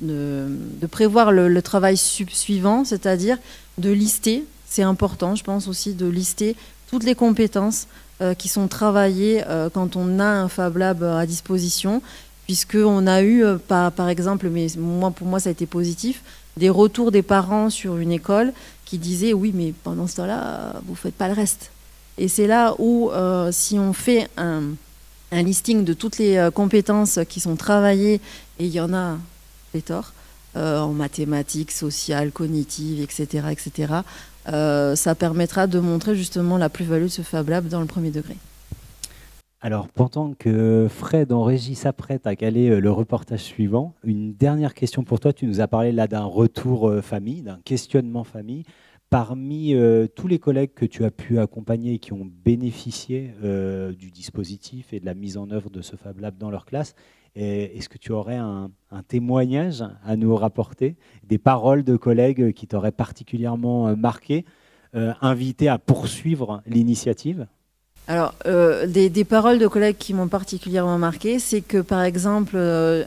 de, 0.00 0.86
prévoir 0.90 1.32
le, 1.32 1.62
travail 1.62 1.96
suivant, 1.96 2.84
c'est-à-dire 2.84 3.38
de 3.78 3.90
lister, 3.90 4.44
c'est 4.68 4.82
important, 4.82 5.34
je 5.34 5.44
pense 5.44 5.68
aussi, 5.68 5.94
de 5.94 6.06
lister 6.06 6.56
toutes 6.90 7.04
les 7.04 7.14
compétences 7.14 7.86
qui 8.38 8.48
sont 8.48 8.68
travaillées 8.68 9.42
quand 9.74 9.96
on 9.96 10.18
a 10.18 10.24
un 10.24 10.48
Fab 10.48 10.76
Lab 10.76 11.02
à 11.02 11.26
disposition, 11.26 12.02
puisqu'on 12.46 13.06
a 13.06 13.22
eu, 13.22 13.44
par, 13.68 13.92
par 13.92 14.08
exemple, 14.08 14.48
mais 14.48 14.66
moi, 14.78 15.10
pour 15.10 15.26
moi 15.26 15.40
ça 15.40 15.48
a 15.48 15.52
été 15.52 15.66
positif, 15.66 16.22
des 16.56 16.70
retours 16.70 17.10
des 17.10 17.22
parents 17.22 17.70
sur 17.70 17.96
une 17.96 18.12
école 18.12 18.52
qui 18.84 18.98
disaient 18.98 19.32
oui, 19.32 19.52
mais 19.54 19.72
pendant 19.84 20.06
ce 20.06 20.16
temps-là, 20.16 20.74
vous 20.84 20.92
ne 20.92 20.96
faites 20.96 21.14
pas 21.14 21.28
le 21.28 21.34
reste. 21.34 21.70
Et 22.18 22.28
c'est 22.28 22.46
là 22.46 22.74
où, 22.78 23.10
si 23.52 23.78
on 23.78 23.92
fait 23.92 24.28
un, 24.36 24.62
listing 25.32 25.84
de 25.84 25.94
toutes 25.94 26.18
les 26.18 26.50
compétences 26.54 27.18
qui 27.28 27.40
sont 27.40 27.56
travaillées, 27.56 28.20
et 28.58 28.66
il 28.66 28.72
y 28.72 28.80
en 28.80 28.92
a 28.92 29.16
pléthore, 29.70 30.12
euh, 30.54 30.80
en 30.80 30.92
mathématiques, 30.92 31.72
sociales, 31.72 32.30
cognitives, 32.30 33.00
etc., 33.00 33.46
etc., 33.50 33.94
euh, 34.52 34.94
ça 34.96 35.14
permettra 35.14 35.66
de 35.66 35.78
montrer 35.78 36.14
justement 36.14 36.58
la 36.58 36.68
plus-value 36.68 37.04
de 37.04 37.08
ce 37.08 37.22
Fab 37.22 37.48
Lab 37.48 37.68
dans 37.68 37.80
le 37.80 37.86
premier 37.86 38.10
degré. 38.10 38.36
Alors, 39.64 39.88
pendant 39.88 40.34
que 40.34 40.88
Fred 40.90 41.32
en 41.32 41.44
régie 41.44 41.76
s'apprête 41.76 42.26
à 42.26 42.34
caler 42.34 42.68
euh, 42.68 42.80
le 42.80 42.90
reportage 42.90 43.44
suivant, 43.44 43.94
une 44.02 44.34
dernière 44.34 44.74
question 44.74 45.04
pour 45.04 45.20
toi. 45.20 45.32
Tu 45.32 45.46
nous 45.46 45.60
as 45.60 45.68
parlé 45.68 45.92
là 45.92 46.08
d'un 46.08 46.24
retour 46.24 46.92
famille, 47.00 47.42
d'un 47.42 47.60
questionnement 47.64 48.24
famille. 48.24 48.64
Parmi 49.08 49.74
tous 50.16 50.26
les 50.26 50.38
collègues 50.38 50.72
que 50.74 50.86
tu 50.86 51.04
as 51.04 51.10
pu 51.10 51.38
accompagner 51.38 51.92
et 51.92 51.98
qui 51.98 52.14
ont 52.14 52.26
bénéficié 52.44 53.34
du 53.98 54.10
dispositif 54.10 54.94
et 54.94 55.00
de 55.00 55.04
la 55.04 55.12
mise 55.12 55.36
en 55.36 55.50
œuvre 55.50 55.68
de 55.68 55.82
ce 55.82 55.96
Fab 55.96 56.18
Lab 56.18 56.38
dans 56.38 56.50
leur 56.50 56.64
classe, 56.64 56.94
est-ce 57.34 57.88
que 57.88 57.98
tu 57.98 58.12
aurais 58.12 58.36
un, 58.36 58.70
témoignage 59.08 59.84
à 60.04 60.16
nous 60.16 60.34
rapporter, 60.36 60.96
des 61.24 61.38
paroles 61.38 61.82
de 61.82 61.96
collègues 61.96 62.52
qui 62.52 62.66
t'auraient 62.66 62.92
particulièrement 62.92 63.88
euh, 63.88 63.96
marqué, 63.96 64.44
euh, 64.94 65.14
invité 65.20 65.68
à 65.68 65.78
poursuivre 65.78 66.62
l'initiative? 66.66 67.46
Alors, 68.12 68.34
euh, 68.46 68.86
des, 68.86 69.24
paroles 69.24 69.58
de 69.58 69.66
collègues 69.66 69.96
qui 69.98 70.12
m'ont 70.12 70.28
particulièrement 70.28 70.98
marqué, 70.98 71.38
c'est 71.38 71.62
que 71.62 71.78
par 71.78 72.02
exemple, 72.02 72.56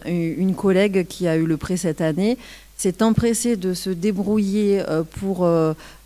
une 0.06 0.56
collègue 0.56 1.06
qui 1.08 1.28
a 1.28 1.36
eu 1.36 1.46
le 1.46 1.58
prêt 1.58 1.78
cette 1.78 2.02
année 2.02 2.38
s'est 2.78 3.04
empressée 3.04 3.56
de 3.56 3.74
se 3.74 3.90
débrouiller 3.90 4.84
pour, 5.20 5.48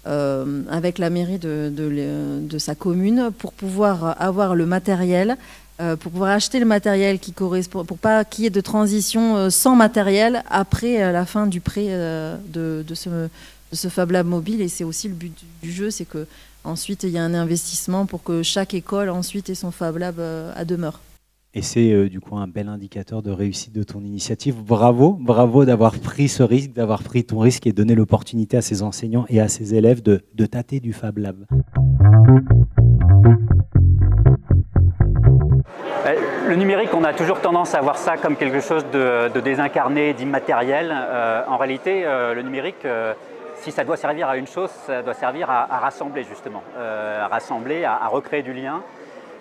avec 0.06 0.98
la 0.98 1.10
mairie 1.10 1.40
de, 1.40 2.58
sa 2.58 2.76
commune 2.76 3.32
pour 3.38 3.54
pouvoir 3.54 4.22
avoir 4.22 4.54
le 4.56 4.66
matériel 4.66 5.38
euh, 5.82 5.96
pour 5.96 6.12
pouvoir 6.12 6.32
acheter 6.32 6.60
le 6.60 6.66
matériel 6.66 7.20
qui 7.20 7.32
correspond, 7.32 7.86
pour 7.86 7.98
pas 7.98 8.26
qu'il 8.26 8.44
y 8.44 8.48
ait 8.48 8.50
de 8.50 8.60
transition 8.60 9.38
euh, 9.38 9.50
sans 9.50 9.78
matériel 9.78 10.44
après 10.50 11.02
euh, 11.02 11.14
la 11.14 11.26
fin 11.26 11.48
du 11.48 11.62
prêt 11.62 11.88
de, 11.88 12.84
ce, 12.94 13.88
Fab 13.88 14.12
Lab 14.12 14.28
mobile. 14.28 14.60
Et 14.60 14.68
c'est 14.68 14.84
aussi 14.84 15.08
le 15.08 15.14
but 15.14 15.32
du, 15.64 15.72
jeu, 15.72 15.90
c'est 15.90 16.04
que 16.04 16.28
ensuite 16.64 17.04
il 17.04 17.10
y 17.10 17.18
a 17.18 17.24
un 17.24 17.34
investissement 17.34 18.06
pour 18.06 18.24
que 18.24 18.44
chaque 18.44 18.74
école 18.74 19.10
ensuite 19.10 19.50
ait 19.50 19.56
son 19.56 19.72
Fab 19.72 19.98
Lab 19.98 20.20
à 20.20 20.66
demeure. 20.66 21.00
Et 21.56 21.62
c'est 21.64 22.10
du 22.10 22.20
coup 22.20 22.38
un 22.38 22.48
bel 22.48 22.68
indicateur 22.68 23.24
de 23.24 23.32
réussite 23.32 23.74
de 23.74 23.82
ton 23.84 24.02
initiative. 24.02 24.56
Bravo, 24.56 25.18
bravo 25.20 25.66
d'avoir 25.66 25.98
pris 25.98 26.30
ce 26.30 26.44
risque, 26.44 26.74
d'avoir 26.74 27.02
pris 27.02 27.24
ton 27.24 27.40
risque 27.40 27.66
et 27.66 27.74
donné 27.74 27.96
l'opportunité 27.96 28.58
à 28.58 28.62
ses 28.62 28.84
enseignants 28.84 29.26
et 29.30 29.42
à 29.42 29.48
ses 29.48 29.74
élèves 29.74 30.04
de, 30.04 30.22
de 30.36 30.46
tâter 30.46 30.80
du 30.80 30.94
Fab 30.94 31.18
Lab. 31.18 31.46
Le 36.50 36.56
numérique, 36.56 36.90
on 36.96 37.04
a 37.04 37.14
toujours 37.14 37.42
tendance 37.42 37.76
à 37.76 37.82
voir 37.82 37.96
ça 37.96 38.18
comme 38.18 38.36
quelque 38.36 38.60
chose 38.60 38.84
de, 38.92 39.40
désincarné, 39.40 40.14
d'immatériel. 40.14 40.92
Euh, 40.92 41.44
en 41.48 41.58
réalité, 41.58 42.02
euh, 42.04 42.34
le 42.34 42.42
numérique, 42.42 42.86
euh, 42.86 43.14
si 43.60 43.72
ça 43.72 43.84
doit 43.84 43.98
servir 43.98 44.30
à 44.30 44.38
une 44.38 44.48
chose, 44.48 44.70
ça 44.70 45.02
doit 45.02 45.14
servir 45.14 45.50
à, 45.50 45.66
rassembler 45.80 46.24
justement, 46.24 46.64
à 46.78 47.28
rassembler, 47.28 47.86
à, 47.86 48.08
recréer 48.08 48.42
du 48.42 48.54
lien. 48.54 48.82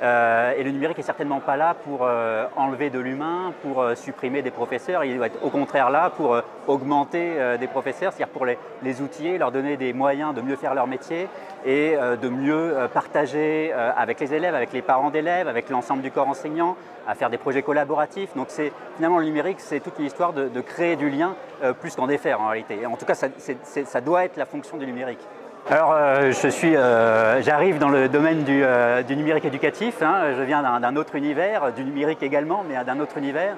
Euh, 0.01 0.55
et 0.57 0.63
le 0.63 0.71
numérique 0.71 0.99
est 1.01 1.03
certainement 1.03 1.41
pas 1.41 1.57
là 1.57 1.75
pour 1.75 2.01
euh, 2.03 2.47
enlever 2.57 2.89
de 2.89 3.01
l'humain, 3.01 3.53
pour 3.63 3.83
euh, 3.83 3.95
supprimer 3.97 4.43
des 4.43 4.53
professeurs. 4.53 5.05
Il 5.05 5.17
doit 5.17 5.27
être 5.27 5.45
au 5.45 5.51
contraire 5.51 5.91
là 5.91 6.11
pour 6.11 6.41
augmenter 6.67 7.57
des 7.59 7.67
professeurs, 7.67 8.13
c'est-à-dire 8.13 8.33
pour 8.33 8.47
les, 8.47 9.01
outiller, 9.01 9.39
leur 9.39 9.51
donner 9.51 9.77
des 9.77 9.93
moyens 9.93 10.35
de 10.35 10.43
mieux 10.43 10.57
faire 10.57 10.75
leur 10.75 10.87
métier 10.87 11.29
et 11.65 11.97
de 11.97 12.29
mieux 12.29 12.75
partager 12.93 13.73
avec 13.73 14.21
les 14.21 14.35
élèves, 14.35 14.55
avec 14.55 14.73
les 14.73 14.83
parents 14.83 15.11
d'élèves, 15.11 15.49
avec 15.49 15.71
l'ensemble 15.71 16.03
du 16.03 16.11
corps 16.11 16.29
enseignant, 16.29 16.77
à 17.07 17.15
faire 17.15 17.31
des 17.31 17.39
projets 17.39 17.63
collaboratifs. 17.63 18.35
Donc 18.37 18.49
finalement 18.97 19.19
le 19.19 19.25
numérique, 19.25 19.61
c'est 19.61 19.81
toute 19.81 19.99
l'histoire 19.99 20.35
de, 20.35 20.49
de, 20.49 20.61
créer 20.61 20.97
du 20.97 21.09
lien 21.09 21.35
plus 21.81 21.97
qu'en 21.97 22.07
défaire 22.07 22.41
en 22.41 22.49
réalité. 22.49 22.85
En 22.85 22.97
tout 22.97 23.07
cas, 23.07 23.15
ça 23.15 24.01
doit 24.03 24.25
être 24.25 24.37
la 24.37 24.47
fonction 24.47 24.77
du 24.77 24.87
numérique. 24.87 25.27
Alors, 25.71 25.93
euh, 25.93 26.33
euh, 26.65 27.43
j'arrive 27.43 27.79
dans 27.79 27.91
le 27.91 28.09
domaine 28.09 28.43
du, 28.43 28.63
euh, 28.65 29.03
numérique 29.03 29.45
éducatif. 29.45 30.01
Hein. 30.01 30.33
Je 30.35 30.43
viens 30.43 30.63
d'un 30.63 30.97
autre 30.97 31.15
univers, 31.15 31.75
du 31.75 31.85
numérique 31.85 32.23
également, 32.23 32.65
mais 32.67 32.83
d'un 32.85 32.99
autre 33.01 33.19
univers. 33.19 33.55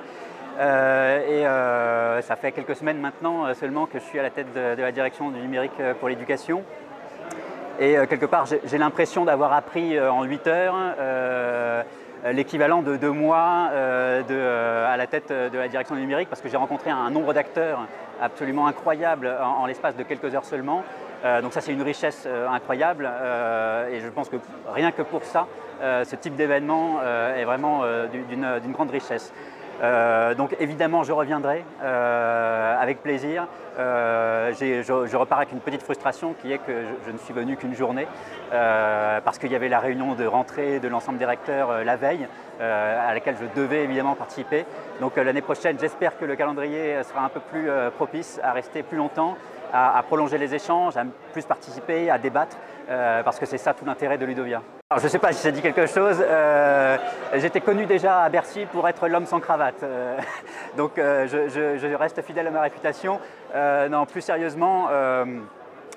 et 0.59 1.45
ça 2.23 2.35
fait 2.35 2.51
quelques 2.51 2.75
semaines 2.75 2.99
maintenant 2.99 3.55
seulement 3.55 3.87
que 3.87 4.01
je 4.01 4.05
suis 4.05 4.19
à 4.19 4.25
la 4.25 4.31
tête 4.31 4.53
de, 4.53 4.83
la 4.83 4.91
direction 4.91 5.31
du 5.31 5.41
numérique 5.41 5.81
pour 6.01 6.09
l'éducation. 6.09 6.65
Et 7.79 7.95
quelque 8.09 8.27
part, 8.27 8.47
j'ai 8.47 8.79
l'impression 8.79 9.25
d'avoir 9.25 9.53
appris 9.53 9.99
en 10.01 10.25
8 10.25 10.47
heures 10.49 10.75
l'équivalent 12.33 12.83
de 12.83 12.97
deux 12.97 13.13
mois 13.13 13.71
à 13.71 14.97
la 14.97 15.07
tête 15.07 15.29
de 15.31 15.57
la 15.57 15.69
direction 15.69 15.95
du 15.95 16.01
numérique 16.01 16.29
parce 16.29 16.43
que 16.43 16.49
j'ai 16.49 16.57
rencontré 16.57 16.91
un 16.91 17.11
nombre 17.11 17.33
d'acteurs 17.35 17.87
absolument 18.21 18.67
incroyable 18.67 19.33
en 19.41 19.65
l'espace 19.67 19.95
de 19.97 20.03
quelques 20.03 20.35
heures 20.35 20.45
seulement. 20.45 20.83
Euh, 21.25 21.43
donc 21.43 21.53
ça 21.53 21.61
c'est 21.61 21.73
une 21.73 21.83
richesse 21.83 22.25
euh, 22.27 22.49
incroyable 22.49 23.09
euh, 23.11 23.89
et 23.91 24.01
je 24.01 24.09
pense 24.09 24.29
que 24.31 24.37
rien 24.73 24.91
que 24.91 25.03
pour 25.03 25.25
ça, 25.25 25.47
ce 25.83 26.15
type 26.15 26.37
d'événement 26.37 27.01
est 27.03 27.45
vraiment 27.45 27.85
d'une 28.13 28.73
grande 28.73 28.91
richesse. 28.91 29.33
donc 30.37 30.55
évidemment, 30.61 31.05
je 31.05 31.13
reviendrai 31.13 31.65
avec 31.81 33.03
plaisir. 33.03 33.47
Je, 33.79 35.17
repars 35.17 35.39
avec 35.39 35.53
une 35.53 35.61
petite 35.61 35.83
frustration 35.83 36.35
qui 36.35 36.53
est 36.53 36.59
que 36.59 36.83
je, 37.07 37.11
ne 37.11 37.17
suis 37.17 37.33
venu 37.33 37.57
qu'une 37.57 37.75
journée 37.75 38.07
parce 38.51 39.39
qu'il 39.39 39.51
y 39.51 39.57
avait 39.57 39.71
la 39.71 39.81
réunion 39.81 40.15
de 40.15 40.27
rentrée 40.27 40.81
de 40.81 40.89
l'ensemble 40.89 41.17
des 41.17 41.25
recteurs 41.25 41.83
la 41.83 41.97
veille 41.97 42.29
à 42.61 43.15
laquelle 43.15 43.37
je 43.41 43.59
devais 43.59 43.85
évidemment 43.85 44.17
participer. 44.17 44.67
Donc 45.01 45.17
l'année 45.17 45.41
prochaine, 45.41 45.79
j'espère 45.81 46.19
que 46.19 46.27
le 46.27 46.37
calendrier 46.37 47.03
sera 47.05 47.25
un 47.25 47.31
peu 47.31 47.41
plus 47.41 47.71
propice 47.97 48.39
à 48.43 48.53
rester 48.53 48.83
plus 48.83 48.99
longtemps 48.99 49.39
à, 49.73 50.03
prolonger 50.07 50.39
les 50.39 50.55
échanges, 50.55 50.97
à 50.97 51.05
plus 51.33 51.45
participer, 51.45 52.11
à 52.11 52.19
débattre, 52.19 52.57
euh, 52.89 53.23
parce 53.23 53.39
que 53.39 53.47
c'est 53.47 53.59
ça 53.59 53.75
tout 53.75 53.85
l'intérêt 53.85 54.19
de 54.19 54.27
Ludovia. 54.27 54.63
Je 54.97 55.05
ne 55.05 55.09
sais 55.09 55.19
pas 55.19 55.33
si 55.33 55.41
ça 55.41 55.51
dit 55.53 55.63
quelque 55.63 55.87
chose. 55.87 56.21
Euh, 56.21 56.97
j'étais 57.35 57.61
connu 57.61 57.87
déjà 57.87 58.23
à 58.23 58.29
Bercy 58.29 58.67
pour 58.67 58.89
être 58.89 59.07
l'homme 59.07 59.27
sans 59.27 59.39
cravate. 59.39 59.83
Euh, 59.83 60.19
donc 60.77 60.93
je, 60.97 61.95
reste 61.95 62.23
fidèle 62.23 62.49
à 62.49 62.51
ma 62.51 62.63
réputation. 62.63 63.21
non, 63.55 64.07
plus 64.07 64.21
sérieusement, 64.21 64.89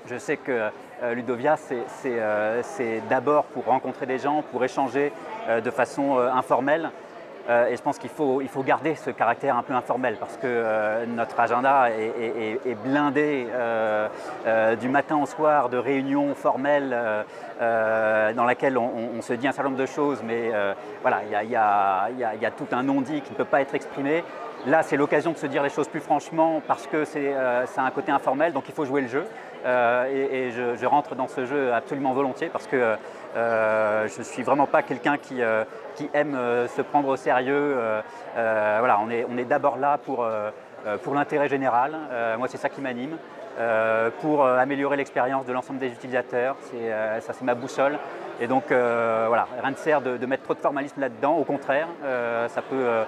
je 0.05 0.17
sais 0.17 0.37
que 0.37 0.69
Ludovia, 1.13 1.55
c'est 1.57 3.01
d'abord 3.09 3.45
pour 3.45 3.65
rencontrer 3.65 4.05
des 4.05 4.19
gens, 4.19 4.43
pour 4.51 4.63
échanger 4.63 5.11
de 5.49 5.71
façon 5.71 6.17
informelle. 6.17 6.91
Euh, 7.49 7.67
et 7.67 7.75
je 7.75 7.81
pense 7.81 7.97
qu'il 7.97 8.09
faut, 8.09 8.41
il 8.41 8.47
faut 8.47 8.63
garder 8.63 8.95
ce 8.95 9.09
caractère 9.09 9.57
un 9.57 9.63
peu 9.63 9.73
informel 9.73 10.15
parce 10.17 10.37
que 10.37 10.43
euh, 10.45 11.05
notre 11.05 11.37
agenda 11.39 11.89
est, 11.89 12.75
blindé 12.85 13.47
euh, 13.51 14.07
du 14.77 14.87
matin 14.87 15.17
au 15.21 15.25
soir 15.25 15.69
de 15.69 15.77
réunions 15.77 16.35
formelles 16.35 16.95
dans 17.59 18.45
lesquelles 18.45 18.77
on, 18.77 19.21
se 19.21 19.33
dit 19.33 19.47
un 19.47 19.51
certain 19.51 19.69
nombre 19.69 19.81
de 19.81 19.85
choses, 19.85 20.21
mais 20.23 20.51
voilà, 21.01 21.21
il 21.23 21.47
y, 21.47 21.51
y 21.51 21.55
a, 21.55 22.51
tout 22.51 22.67
un 22.71 22.83
non-dit 22.83 23.21
qui 23.21 23.31
ne 23.31 23.37
peut 23.37 23.45
pas 23.45 23.61
être 23.61 23.75
exprimé. 23.75 24.23
Là, 24.65 24.81
c'est 24.81 24.97
l'occasion 24.97 25.31
de 25.31 25.37
se 25.37 25.45
dire 25.45 25.63
les 25.63 25.69
choses 25.69 25.87
plus 25.87 25.99
franchement 25.99 26.61
parce 26.67 26.87
que 26.87 27.05
c'est 27.05 27.33
ça 27.67 27.83
un 27.83 27.91
côté 27.91 28.11
informel, 28.11 28.53
donc 28.53 28.65
il 28.67 28.73
faut 28.73 28.85
jouer 28.85 29.01
le 29.01 29.07
jeu. 29.07 29.25
et, 29.65 30.51
je, 30.51 30.85
rentre 30.85 31.15
dans 31.15 31.27
ce 31.27 31.45
jeu 31.45 31.73
absolument 31.73 32.13
volontiers 32.13 32.49
parce 32.49 32.67
que 32.67 32.95
je 33.35 34.19
ne 34.19 34.23
suis 34.23 34.43
vraiment 34.43 34.67
pas 34.67 34.81
quelqu'un 34.83 35.17
qui, 35.17 35.41
qui, 35.95 36.09
aime 36.13 36.37
se 36.67 36.81
prendre 36.81 37.09
au 37.09 37.15
sérieux. 37.15 37.77
voilà, 38.35 38.99
on 39.03 39.09
est, 39.09 39.25
on 39.29 39.37
est 39.37 39.45
d'abord 39.45 39.77
là 39.77 39.97
pour, 39.97 40.27
pour 41.03 41.15
l'intérêt 41.15 41.47
général. 41.47 41.95
moi, 42.37 42.47
c'est 42.47 42.57
ça 42.57 42.69
qui 42.69 42.81
m'anime. 42.81 43.17
pour 44.21 44.45
améliorer 44.45 44.97
l'expérience 44.97 45.45
de 45.45 45.53
l'ensemble 45.53 45.79
des 45.79 45.91
utilisateurs. 45.91 46.55
ça, 47.21 47.33
c'est 47.33 47.43
ma 47.43 47.55
boussole. 47.55 47.97
Et 48.39 48.47
donc, 48.47 48.65
voilà, 48.67 49.47
rien 49.61 49.71
ne 49.71 49.75
sert 49.75 50.01
de, 50.01 50.25
mettre 50.25 50.43
trop 50.43 50.53
de 50.53 50.59
formalisme 50.59 51.01
là-dedans. 51.01 51.35
Au 51.37 51.43
contraire, 51.43 51.87
ça 52.47 52.61
peut 52.61 53.03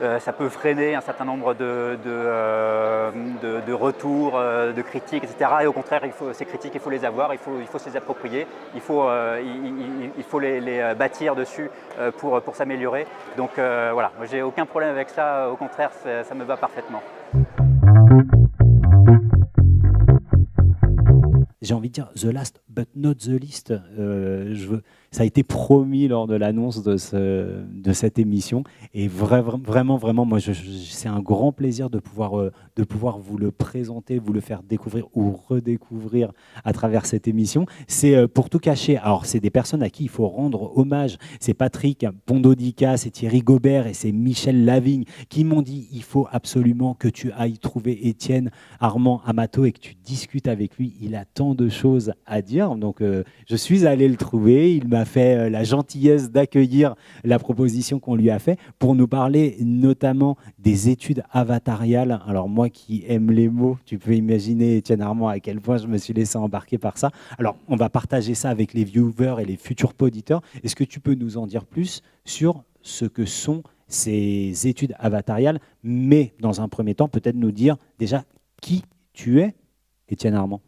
euh, 0.00 0.18
ça 0.18 0.32
peut 0.32 0.48
freiner 0.48 0.94
un 0.94 1.00
certain 1.00 1.24
nombre 1.24 1.54
de, 1.54 1.98
de, 2.04 2.10
euh, 2.10 3.10
retours, 3.72 4.36
euh, 4.36 4.72
de 4.72 4.82
critiques, 4.82 5.24
etc. 5.24 5.50
Et 5.62 5.66
au 5.66 5.72
contraire, 5.72 6.02
ces 6.32 6.44
critiques, 6.44 6.72
il 6.74 6.80
faut 6.80 6.90
les 6.90 7.04
avoir, 7.04 7.32
il 7.32 7.38
faut, 7.38 7.58
il 7.60 7.66
faut 7.66 7.78
se 7.78 7.88
les 7.88 7.96
approprier, 7.96 8.46
il 8.74 8.80
faut, 8.80 9.08
il, 9.42 10.24
faut 10.24 10.38
les, 10.38 10.94
bâtir 10.98 11.34
dessus 11.34 11.70
pour, 12.18 12.40
pour 12.42 12.56
s'améliorer. 12.56 13.06
Donc 13.36 13.50
voilà, 13.56 14.12
j'ai 14.30 14.42
aucun 14.42 14.66
problème 14.66 14.90
avec 14.90 15.10
ça, 15.10 15.48
au 15.50 15.56
contraire, 15.56 15.90
ça 16.24 16.34
me 16.34 16.44
va 16.44 16.56
parfaitement. 16.56 17.02
j'ai 21.62 21.74
envie 21.74 21.88
de 21.88 21.94
dire 21.94 22.08
the 22.16 22.24
last 22.24 22.60
but 22.74 22.88
not 22.94 23.14
the 23.14 23.38
je 24.54 24.66
veux, 24.66 24.82
ça 25.12 25.24
a 25.24 25.26
été 25.26 25.42
promis 25.42 26.08
lors 26.08 26.26
de 26.26 26.34
l'annonce 26.34 26.82
de, 26.82 26.96
ce, 26.96 27.62
de 27.70 27.92
cette 27.92 28.18
émission. 28.18 28.64
Et 28.94 29.08
vraiment, 29.08 29.98
vraiment, 29.98 30.24
moi, 30.24 30.38
c'est 30.40 31.08
un 31.08 31.20
grand 31.20 31.52
plaisir 31.52 31.90
de 31.90 31.98
pouvoir, 31.98 32.40
euh, 32.40 32.50
de 32.76 32.84
pouvoir 32.84 33.18
vous 33.18 33.36
le 33.36 33.50
présenter, 33.50 34.18
vous 34.18 34.32
le 34.32 34.40
faire 34.40 34.62
découvrir 34.62 35.06
ou 35.14 35.32
redécouvrir 35.32 36.32
à 36.64 36.72
travers 36.72 37.04
cette 37.04 37.28
émission. 37.28 37.66
C'est 37.88 38.14
euh, 38.14 38.26
pour 38.26 38.48
tout 38.48 38.58
cacher. 38.58 38.96
Alors, 38.96 39.26
c'est 39.26 39.40
des 39.40 39.50
personnes 39.50 39.82
à 39.82 39.90
qui 39.90 40.04
il 40.04 40.08
faut 40.08 40.26
rendre 40.26 40.76
hommage. 40.78 41.18
C'est 41.40 41.54
Patrick 41.54 42.06
Pondodica, 42.24 42.96
c'est 42.96 43.10
Thierry 43.10 43.40
Gobert 43.40 43.86
et 43.86 43.94
c'est 43.94 44.12
Michel 44.12 44.64
Lavigne 44.64 45.04
qui 45.28 45.44
m'ont 45.44 45.62
dit 45.62 45.88
il 45.92 46.02
faut 46.02 46.26
absolument 46.30 46.94
que 46.94 47.08
tu 47.08 47.32
ailles 47.32 47.58
trouver 47.58 48.08
Étienne 48.08 48.50
Armand 48.80 49.20
Amato 49.26 49.66
et 49.66 49.72
que 49.72 49.80
tu 49.80 49.94
discutes 49.94 50.48
avec 50.48 50.78
lui. 50.78 50.94
Il 51.02 51.14
a 51.16 51.26
tant 51.26 51.54
de 51.54 51.68
choses 51.68 52.14
à 52.24 52.40
dire. 52.40 52.61
Donc, 52.70 53.00
euh, 53.00 53.24
je 53.48 53.56
suis 53.56 53.86
allé 53.86 54.08
le 54.08 54.16
trouver. 54.16 54.74
Il 54.74 54.88
m'a 54.88 55.04
fait 55.04 55.36
euh, 55.36 55.50
la 55.50 55.64
gentillesse 55.64 56.30
d'accueillir 56.30 56.94
la 57.24 57.38
proposition 57.38 57.98
qu'on 58.00 58.14
lui 58.14 58.30
a 58.30 58.38
fait 58.38 58.58
pour 58.78 58.94
nous 58.94 59.08
parler 59.08 59.56
notamment 59.60 60.36
des 60.58 60.88
études 60.88 61.22
avatariales. 61.30 62.20
Alors 62.26 62.48
moi 62.48 62.68
qui 62.68 63.04
aime 63.08 63.30
les 63.30 63.48
mots, 63.48 63.78
tu 63.84 63.98
peux 63.98 64.14
imaginer, 64.14 64.76
Étienne 64.76 65.02
Armand, 65.02 65.28
à 65.28 65.40
quel 65.40 65.60
point 65.60 65.76
je 65.76 65.86
me 65.86 65.98
suis 65.98 66.14
laissé 66.14 66.38
embarquer 66.38 66.78
par 66.78 66.98
ça. 66.98 67.10
Alors 67.38 67.56
on 67.68 67.76
va 67.76 67.88
partager 67.88 68.34
ça 68.34 68.50
avec 68.50 68.74
les 68.74 68.84
viewers 68.84 69.36
et 69.40 69.44
les 69.44 69.56
futurs 69.56 69.92
auditeurs. 70.00 70.42
Est-ce 70.62 70.76
que 70.76 70.84
tu 70.84 71.00
peux 71.00 71.14
nous 71.14 71.36
en 71.38 71.46
dire 71.46 71.64
plus 71.64 72.02
sur 72.24 72.64
ce 72.82 73.04
que 73.04 73.24
sont 73.24 73.62
ces 73.88 74.66
études 74.66 74.94
avatariales, 74.98 75.60
mais 75.82 76.32
dans 76.40 76.60
un 76.60 76.68
premier 76.68 76.94
temps, 76.94 77.08
peut-être 77.08 77.36
nous 77.36 77.52
dire 77.52 77.76
déjà 77.98 78.24
qui 78.60 78.82
tu 79.12 79.40
es, 79.40 79.54
Étienne 80.08 80.34
Armand. 80.34 80.60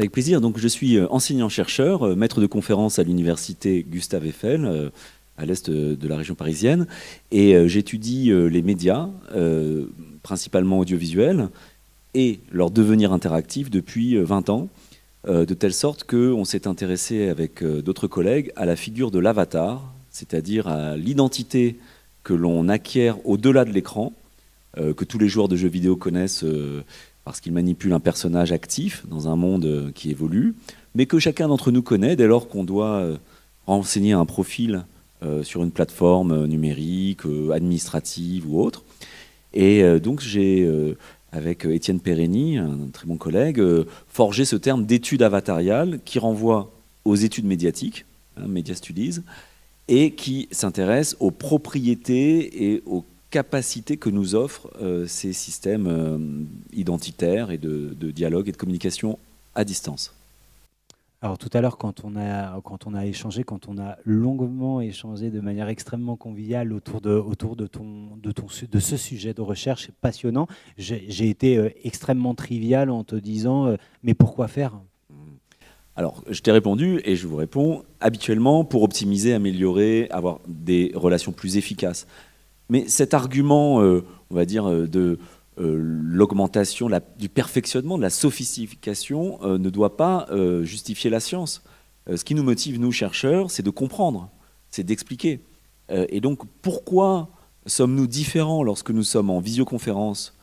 Avec 0.00 0.12
plaisir. 0.12 0.40
Donc, 0.40 0.58
je 0.58 0.66
suis 0.66 0.96
euh, 0.96 1.06
enseignant-chercheur, 1.10 2.06
euh, 2.06 2.14
maître 2.14 2.40
de 2.40 2.46
conférence 2.46 2.98
à 2.98 3.02
l'université 3.02 3.84
Gustave 3.86 4.24
Eiffel, 4.26 4.64
euh, 4.64 4.88
à 5.36 5.44
l'est 5.44 5.68
de 5.68 6.08
la 6.08 6.16
région 6.16 6.34
parisienne. 6.34 6.86
Et 7.32 7.66
j'étudie 7.66 8.30
les 8.30 8.60
médias, 8.60 9.08
principalement 10.22 10.78
audiovisuels, 10.80 11.48
et 12.12 12.40
leur 12.52 12.70
devenir 12.70 13.14
interactif 13.14 13.70
depuis 13.70 14.18
20 14.18 14.50
ans, 14.50 14.68
de 15.26 15.54
telle 15.54 15.72
sorte 15.72 16.04
qu'on 16.04 16.44
s'est 16.44 16.68
intéressé 16.68 17.30
avec 17.30 17.64
d'autres 17.64 18.06
collègues 18.06 18.52
à 18.54 18.66
la 18.66 18.76
figure 18.76 19.10
de 19.10 19.18
l'avatar, 19.18 19.94
c'est-à-dire 20.10 20.68
à 20.68 20.98
l'identité 20.98 21.78
que 22.22 22.34
l'on 22.34 22.68
acquiert 22.68 23.16
au-delà 23.26 23.64
de 23.64 23.70
l'écran, 23.70 24.12
que 24.76 25.04
tous 25.06 25.18
les 25.18 25.28
joueurs 25.28 25.48
de 25.48 25.56
jeux 25.56 25.68
vidéo 25.68 25.96
connaissent 25.96 26.44
parce 27.30 27.40
qu'il 27.40 27.52
manipule 27.52 27.92
un 27.92 28.00
personnage 28.00 28.50
actif 28.50 29.06
dans 29.06 29.28
un 29.28 29.36
monde 29.36 29.64
euh, 29.64 29.92
qui 29.92 30.10
évolue, 30.10 30.56
mais 30.96 31.06
que 31.06 31.20
chacun 31.20 31.46
d'entre 31.46 31.70
nous 31.70 31.80
connaît 31.80 32.16
dès 32.16 32.26
lors 32.26 32.48
qu'on 32.48 32.64
doit 32.64 32.96
euh, 32.96 33.16
renseigner 33.68 34.14
un 34.14 34.24
profil 34.24 34.84
euh, 35.22 35.44
sur 35.44 35.62
une 35.62 35.70
plateforme 35.70 36.46
numérique, 36.48 37.20
administrative 37.54 38.52
ou 38.52 38.60
autre. 38.60 38.82
Et 39.54 39.84
donc 40.00 40.20
j'ai, 40.20 40.68
avec 41.30 41.64
Étienne 41.64 42.00
Perreni, 42.00 42.58
un 42.58 42.88
très 42.92 43.06
bon 43.06 43.16
collègue, 43.16 43.62
forgé 44.08 44.44
ce 44.44 44.56
terme 44.56 44.84
d'étude 44.84 45.22
avatariale 45.22 46.00
qui 46.04 46.18
renvoie 46.18 46.72
aux 47.04 47.16
études 47.16 47.46
médiatiques, 47.46 48.06
hein, 48.36 48.46
Media 48.48 48.74
Studies, 48.74 49.20
et 49.86 50.12
qui 50.12 50.48
s'intéresse 50.50 51.16
aux 51.20 51.32
propriétés 51.32 52.72
et 52.72 52.82
aux 52.86 53.04
capacité 53.30 53.96
que 53.96 54.10
nous 54.10 54.34
offrent 54.34 54.70
euh, 54.80 55.06
ces 55.06 55.32
systèmes 55.32 55.86
euh, 55.86 56.18
identitaires 56.72 57.50
et 57.50 57.58
de, 57.58 57.94
dialogue 58.10 58.48
et 58.48 58.52
de 58.52 58.56
communication 58.56 59.18
à 59.54 59.64
distance. 59.64 60.14
Alors 61.22 61.36
tout 61.36 61.50
à 61.52 61.60
l'heure, 61.60 61.76
quand, 61.76 62.02
on 62.04 62.16
a, 62.16 62.60
quand 62.62 62.86
on 62.86 62.94
a 62.94 63.04
échangé, 63.04 63.44
quand 63.44 63.68
on 63.68 63.78
a 63.78 63.98
longuement 64.04 64.80
échangé 64.80 65.30
de 65.30 65.40
manière 65.40 65.68
extrêmement 65.68 66.16
conviviale 66.16 66.72
autour 66.72 67.02
de, 67.02 67.10
autour 67.10 67.56
de, 67.56 67.66
ton, 67.66 68.16
de, 68.16 68.32
ton, 68.32 68.46
de 68.70 68.78
ce 68.78 68.96
sujet 68.96 69.34
de 69.34 69.42
recherche 69.42 69.90
passionnant, 70.00 70.48
j'ai 70.78 71.28
été 71.28 71.58
euh, 71.58 71.68
extrêmement 71.84 72.34
trivial 72.34 72.90
en 72.90 73.04
te 73.04 73.16
disant 73.16 73.76
mais 74.02 74.14
pourquoi 74.14 74.48
faire? 74.48 74.80
Alors, 75.96 76.24
je 76.30 76.40
t'ai 76.40 76.52
répondu 76.52 77.02
et 77.04 77.14
je 77.14 77.26
vous 77.26 77.36
réponds 77.36 77.84
habituellement 78.00 78.64
pour 78.64 78.82
optimiser, 78.82 79.34
améliorer, 79.34 80.08
avoir 80.10 80.40
des 80.48 80.92
relations 80.94 81.32
plus 81.32 81.58
efficaces. 81.58 82.06
Mais 82.70 82.88
cet 82.88 83.12
argument, 83.12 83.82
euh, 83.82 84.04
on 84.30 84.36
va 84.36 84.46
dire, 84.46 84.66
euh, 84.66 84.86
de 84.86 85.18
euh, 85.58 85.76
l'augmentation, 85.76 86.88
du 87.18 87.28
perfectionnement, 87.28 87.98
de 87.98 88.02
la 88.02 88.10
sophistication 88.10 89.40
ne 89.42 89.68
doit 89.68 89.98
pas 89.98 90.26
justifier 90.62 91.10
la 91.10 91.20
science. 91.20 91.62
ce 92.08 92.24
qui 92.24 92.34
nous 92.34 92.44
motive, 92.44 92.80
nous, 92.80 92.92
chercheurs, 92.92 93.50
c'est 93.50 93.62
de 93.62 93.70
comprendre, 93.70 94.30
c'est 94.70 94.84
d'expliquer. 94.84 95.40
et 95.90 96.20
donc, 96.22 96.44
pourquoi 96.62 97.28
sommes-nous 97.66 98.06
différents 98.06 98.62
lorsque 98.62 98.90
nous 98.90 99.02
sommes 99.02 99.28
en 99.28 99.40
visioconférence, 99.40 100.34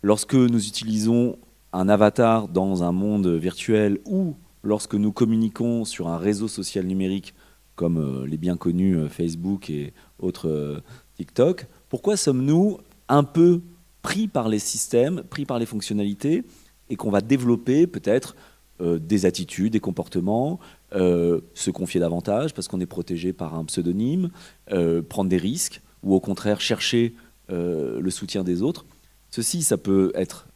lorsque 0.00 0.34
nous 0.34 0.66
utilisons 0.66 1.36
un 1.74 1.88
avatar 1.90 2.48
dans 2.48 2.82
un 2.82 2.92
monde 2.92 3.26
virtuel 3.26 3.98
ou 4.06 4.36
lorsque 4.62 4.94
nous 4.94 5.12
communiquons 5.12 5.84
sur 5.84 6.08
un 6.08 6.16
réseau 6.16 6.48
social 6.48 6.86
numérique 6.86 7.34
comme 7.74 8.24
les 8.24 8.38
bien 8.38 8.56
connus 8.56 9.08
Facebook 9.10 9.68
et 9.68 9.92
autres 10.18 10.82
TikTok, 11.22 11.66
pourquoi 11.88 12.16
sommes-nous 12.16 12.78
un 13.08 13.22
peu 13.22 13.60
pris 14.02 14.26
par 14.26 14.48
les 14.48 14.58
systèmes, 14.58 15.22
pris 15.30 15.44
par 15.44 15.60
les 15.60 15.66
fonctionnalités, 15.66 16.42
et 16.90 16.96
qu'on 16.96 17.12
va 17.12 17.20
développer 17.20 17.86
peut-être 17.86 18.34
euh, 18.80 18.98
des 18.98 19.24
attitudes, 19.24 19.72
des 19.72 19.78
comportements, 19.78 20.58
euh, 20.96 21.40
se 21.54 21.70
confier 21.70 22.00
davantage 22.00 22.54
parce 22.54 22.66
qu'on 22.66 22.80
est 22.80 22.86
protégé 22.86 23.32
par 23.32 23.54
un 23.54 23.64
pseudonyme, 23.64 24.30
euh, 24.72 25.00
prendre 25.00 25.30
des 25.30 25.36
risques, 25.36 25.80
ou 26.02 26.12
au 26.12 26.20
contraire 26.20 26.60
chercher 26.60 27.14
le 27.48 28.10
soutien 28.10 28.44
des 28.44 28.62
autres? 28.62 28.86
Ceci, 29.30 29.62
ça 29.62 29.76
peut 29.76 30.10
être 30.14 30.48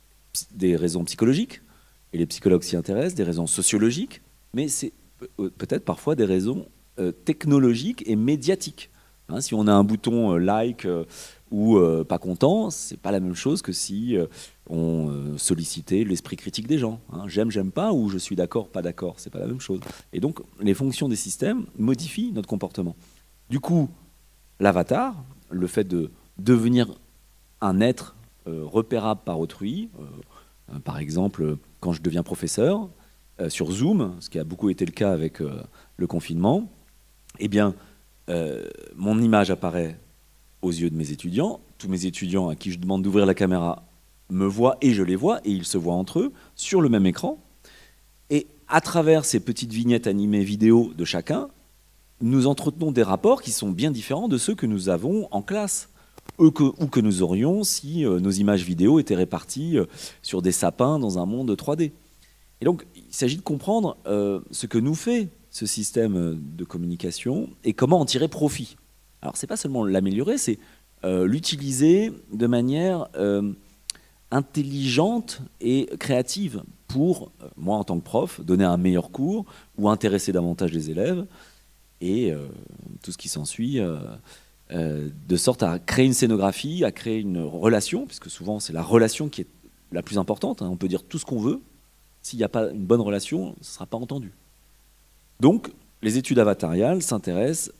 des 0.52 0.76
raisons 0.76 1.04
psychologiques, 1.04 1.60
et 2.14 2.18
les 2.18 2.26
psychologues 2.26 2.62
s'y 2.62 2.74
intéressent, 2.74 3.14
des 3.14 3.22
raisons 3.22 3.46
sociologiques, 3.46 4.22
mais 4.54 4.66
c'est 4.68 4.94
peut-être 5.36 5.84
parfois 5.84 6.14
des 6.14 6.24
raisons 6.24 6.66
technologiques 7.26 8.02
et 8.06 8.16
médiatiques. 8.16 8.88
Hein, 9.28 9.40
si 9.40 9.54
on 9.54 9.66
a 9.66 9.72
un 9.72 9.82
bouton 9.82 10.34
euh, 10.34 10.38
like 10.38 10.84
euh, 10.84 11.04
ou 11.50 11.76
euh, 11.76 12.04
pas 12.04 12.18
content, 12.18 12.70
c'est 12.70 12.96
pas 12.96 13.10
la 13.10 13.18
même 13.18 13.34
chose 13.34 13.60
que 13.60 13.72
si 13.72 14.16
on 14.68 15.36
sollicitait 15.36 16.02
l'esprit 16.02 16.36
critique 16.36 16.66
des 16.66 16.78
gens. 16.78 17.00
Hein. 17.12 17.24
J'aime, 17.26 17.50
j'aime 17.50 17.70
pas, 17.70 17.92
ou 17.92 18.08
je 18.08 18.18
suis 18.18 18.34
d'accord, 18.34 18.68
pas 18.68 18.82
d'accord, 18.82 19.14
c'est 19.18 19.30
pas 19.30 19.38
la 19.38 19.46
même 19.46 19.60
chose. 19.60 19.80
Et 20.12 20.18
donc, 20.18 20.40
les 20.60 20.74
fonctions 20.74 21.08
des 21.08 21.16
systèmes 21.16 21.66
modifient 21.78 22.32
notre 22.32 22.48
comportement. 22.48 22.96
Du 23.48 23.60
coup, 23.60 23.88
l'avatar, 24.58 25.14
le 25.50 25.68
fait 25.68 25.84
de 25.84 26.10
devenir 26.38 26.88
un 27.60 27.80
être 27.80 28.16
repérable 28.46 29.20
par 29.24 29.38
autrui, 29.38 29.88
par 30.82 30.98
exemple, 30.98 31.58
quand 31.78 31.92
je 31.92 32.02
deviens 32.02 32.24
professeur, 32.24 32.88
sur 33.48 33.70
Zoom, 33.70 34.16
ce 34.18 34.30
qui 34.30 34.40
a 34.40 34.44
beaucoup 34.44 34.68
été 34.68 34.84
le 34.84 34.90
cas 34.90 35.12
avec 35.12 35.38
le 35.40 36.06
confinement, 36.08 36.68
eh 37.38 37.46
bien, 37.46 37.76
euh, 38.28 38.68
mon 38.96 39.20
image 39.20 39.50
apparaît 39.50 39.98
aux 40.62 40.70
yeux 40.70 40.90
de 40.90 40.96
mes 40.96 41.10
étudiants. 41.10 41.60
Tous 41.78 41.88
mes 41.88 42.06
étudiants 42.06 42.48
à 42.48 42.56
qui 42.56 42.72
je 42.72 42.78
demande 42.78 43.02
d'ouvrir 43.02 43.26
la 43.26 43.34
caméra 43.34 43.84
me 44.30 44.46
voient 44.46 44.76
et 44.80 44.92
je 44.92 45.02
les 45.02 45.16
vois, 45.16 45.40
et 45.44 45.50
ils 45.50 45.64
se 45.64 45.78
voient 45.78 45.94
entre 45.94 46.20
eux 46.20 46.32
sur 46.56 46.80
le 46.80 46.88
même 46.88 47.06
écran. 47.06 47.38
Et 48.30 48.46
à 48.68 48.80
travers 48.80 49.24
ces 49.24 49.40
petites 49.40 49.72
vignettes 49.72 50.06
animées 50.06 50.42
vidéo 50.42 50.92
de 50.96 51.04
chacun, 51.04 51.48
nous 52.20 52.46
entretenons 52.46 52.90
des 52.90 53.02
rapports 53.02 53.42
qui 53.42 53.52
sont 53.52 53.70
bien 53.70 53.90
différents 53.90 54.28
de 54.28 54.38
ceux 54.38 54.54
que 54.54 54.66
nous 54.66 54.88
avons 54.88 55.28
en 55.30 55.42
classe, 55.42 55.90
ou 56.38 56.50
que 56.50 57.00
nous 57.00 57.22
aurions 57.22 57.62
si 57.62 58.04
euh, 58.04 58.18
nos 58.18 58.32
images 58.32 58.64
vidéo 58.64 58.98
étaient 58.98 59.14
réparties 59.14 59.78
euh, 59.78 59.86
sur 60.22 60.42
des 60.42 60.50
sapins 60.50 60.98
dans 60.98 61.18
un 61.18 61.26
monde 61.26 61.52
3D. 61.52 61.92
Et 62.60 62.64
donc, 62.64 62.84
il 62.96 63.14
s'agit 63.14 63.36
de 63.36 63.42
comprendre 63.42 63.98
ce 64.06 64.66
que 64.66 64.78
nous 64.78 64.94
fait 64.94 65.28
ce 65.56 65.66
système 65.66 66.38
de 66.38 66.64
communication 66.64 67.48
et 67.64 67.72
comment 67.72 68.00
en 68.00 68.04
tirer 68.04 68.28
profit. 68.28 68.76
Alors, 69.22 69.36
c'est 69.36 69.46
pas 69.46 69.56
seulement 69.56 69.84
l'améliorer, 69.84 70.38
c'est 70.38 70.58
l'utiliser 71.04 72.12
de 72.32 72.46
manière 72.48 73.08
intelligente 74.32 75.40
et 75.60 75.88
créative 76.00 76.64
pour, 76.88 77.30
moi 77.56 77.76
en 77.76 77.84
tant 77.84 77.98
que 77.98 78.04
prof, 78.04 78.40
donner 78.40 78.64
un 78.64 78.76
meilleur 78.76 79.12
cours 79.12 79.44
ou 79.78 79.88
intéresser 79.88 80.32
davantage 80.32 80.72
les 80.72 80.90
élèves 80.90 81.24
et 82.00 82.32
tout 83.02 83.12
ce 83.12 83.18
qui 83.18 83.28
s'ensuit. 83.28 83.80
Euh, 84.72 85.10
de 85.28 85.36
sorte 85.36 85.62
à 85.62 85.78
créer 85.78 86.06
une 86.06 86.12
scénographie, 86.12 86.84
à 86.84 86.90
créer 86.90 87.20
une 87.20 87.38
relation, 87.38 88.04
puisque 88.04 88.28
souvent 88.28 88.58
c'est 88.58 88.72
la 88.72 88.82
relation 88.82 89.28
qui 89.28 89.42
est 89.42 89.46
la 89.92 90.02
plus 90.02 90.18
importante. 90.18 90.60
Hein. 90.60 90.68
On 90.68 90.76
peut 90.76 90.88
dire 90.88 91.04
tout 91.04 91.18
ce 91.18 91.24
qu'on 91.24 91.38
veut, 91.38 91.60
s'il 92.20 92.38
n'y 92.38 92.44
a 92.44 92.48
pas 92.48 92.70
une 92.72 92.84
bonne 92.84 93.00
relation, 93.00 93.54
ce 93.60 93.70
ne 93.70 93.74
sera 93.74 93.86
pas 93.86 93.96
entendu. 93.96 94.32
Donc, 95.40 95.70
les 96.02 96.18
études 96.18 96.38
avatariales 96.38 97.02
s'intéressent 97.02 97.72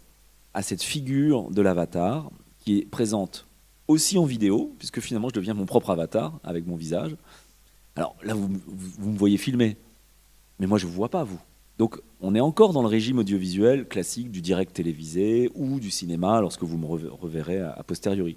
à 0.54 0.62
cette 0.62 0.82
figure 0.82 1.50
de 1.50 1.62
l'avatar 1.62 2.30
qui 2.59 2.78
est 2.78 2.86
présente 2.86 3.46
aussi 3.88 4.18
en 4.18 4.24
vidéo, 4.24 4.74
puisque 4.78 5.00
finalement 5.00 5.28
je 5.28 5.34
deviens 5.34 5.54
mon 5.54 5.66
propre 5.66 5.90
avatar 5.90 6.38
avec 6.42 6.66
mon 6.66 6.76
visage. 6.76 7.16
Alors 7.94 8.16
là, 8.22 8.34
vous, 8.34 8.48
me 8.48 9.16
voyez 9.16 9.36
filmer, 9.36 9.76
mais 10.59 10.66
moi 10.66 10.78
je 10.78 10.86
ne 10.86 10.90
vous 10.90 10.96
vois 10.96 11.09
pas, 11.09 11.24
vous. 11.24 11.38
Donc 11.78 12.00
on 12.20 12.34
est 12.34 12.40
encore 12.40 12.72
dans 12.72 12.82
le 12.82 12.88
régime 12.88 13.18
audiovisuel 13.18 13.86
classique 13.86 14.30
du 14.30 14.40
direct 14.40 14.74
télévisé 14.74 15.50
ou 15.54 15.78
du 15.78 15.90
cinéma 15.90 16.40
lorsque 16.40 16.62
vous 16.62 16.78
me 16.78 16.86
reverrez 16.86 17.61
a 17.61 17.82
posteriori. 17.86 18.36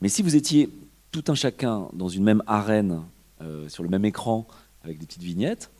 Mais 0.00 0.08
si 0.08 0.22
vous 0.22 0.36
étiez 0.36 0.68
tout 1.10 1.24
un 1.28 1.34
chacun 1.34 1.88
dans 1.92 2.08
une 2.08 2.24
même 2.24 2.42
arène, 2.46 3.02
euh, 3.40 3.68
sur 3.68 3.82
le 3.82 3.88
même 3.88 4.04
écran, 4.04 4.46
avec 4.82 4.98
des 4.98 5.06
petites 5.06 5.22
vignettes, 5.22 5.70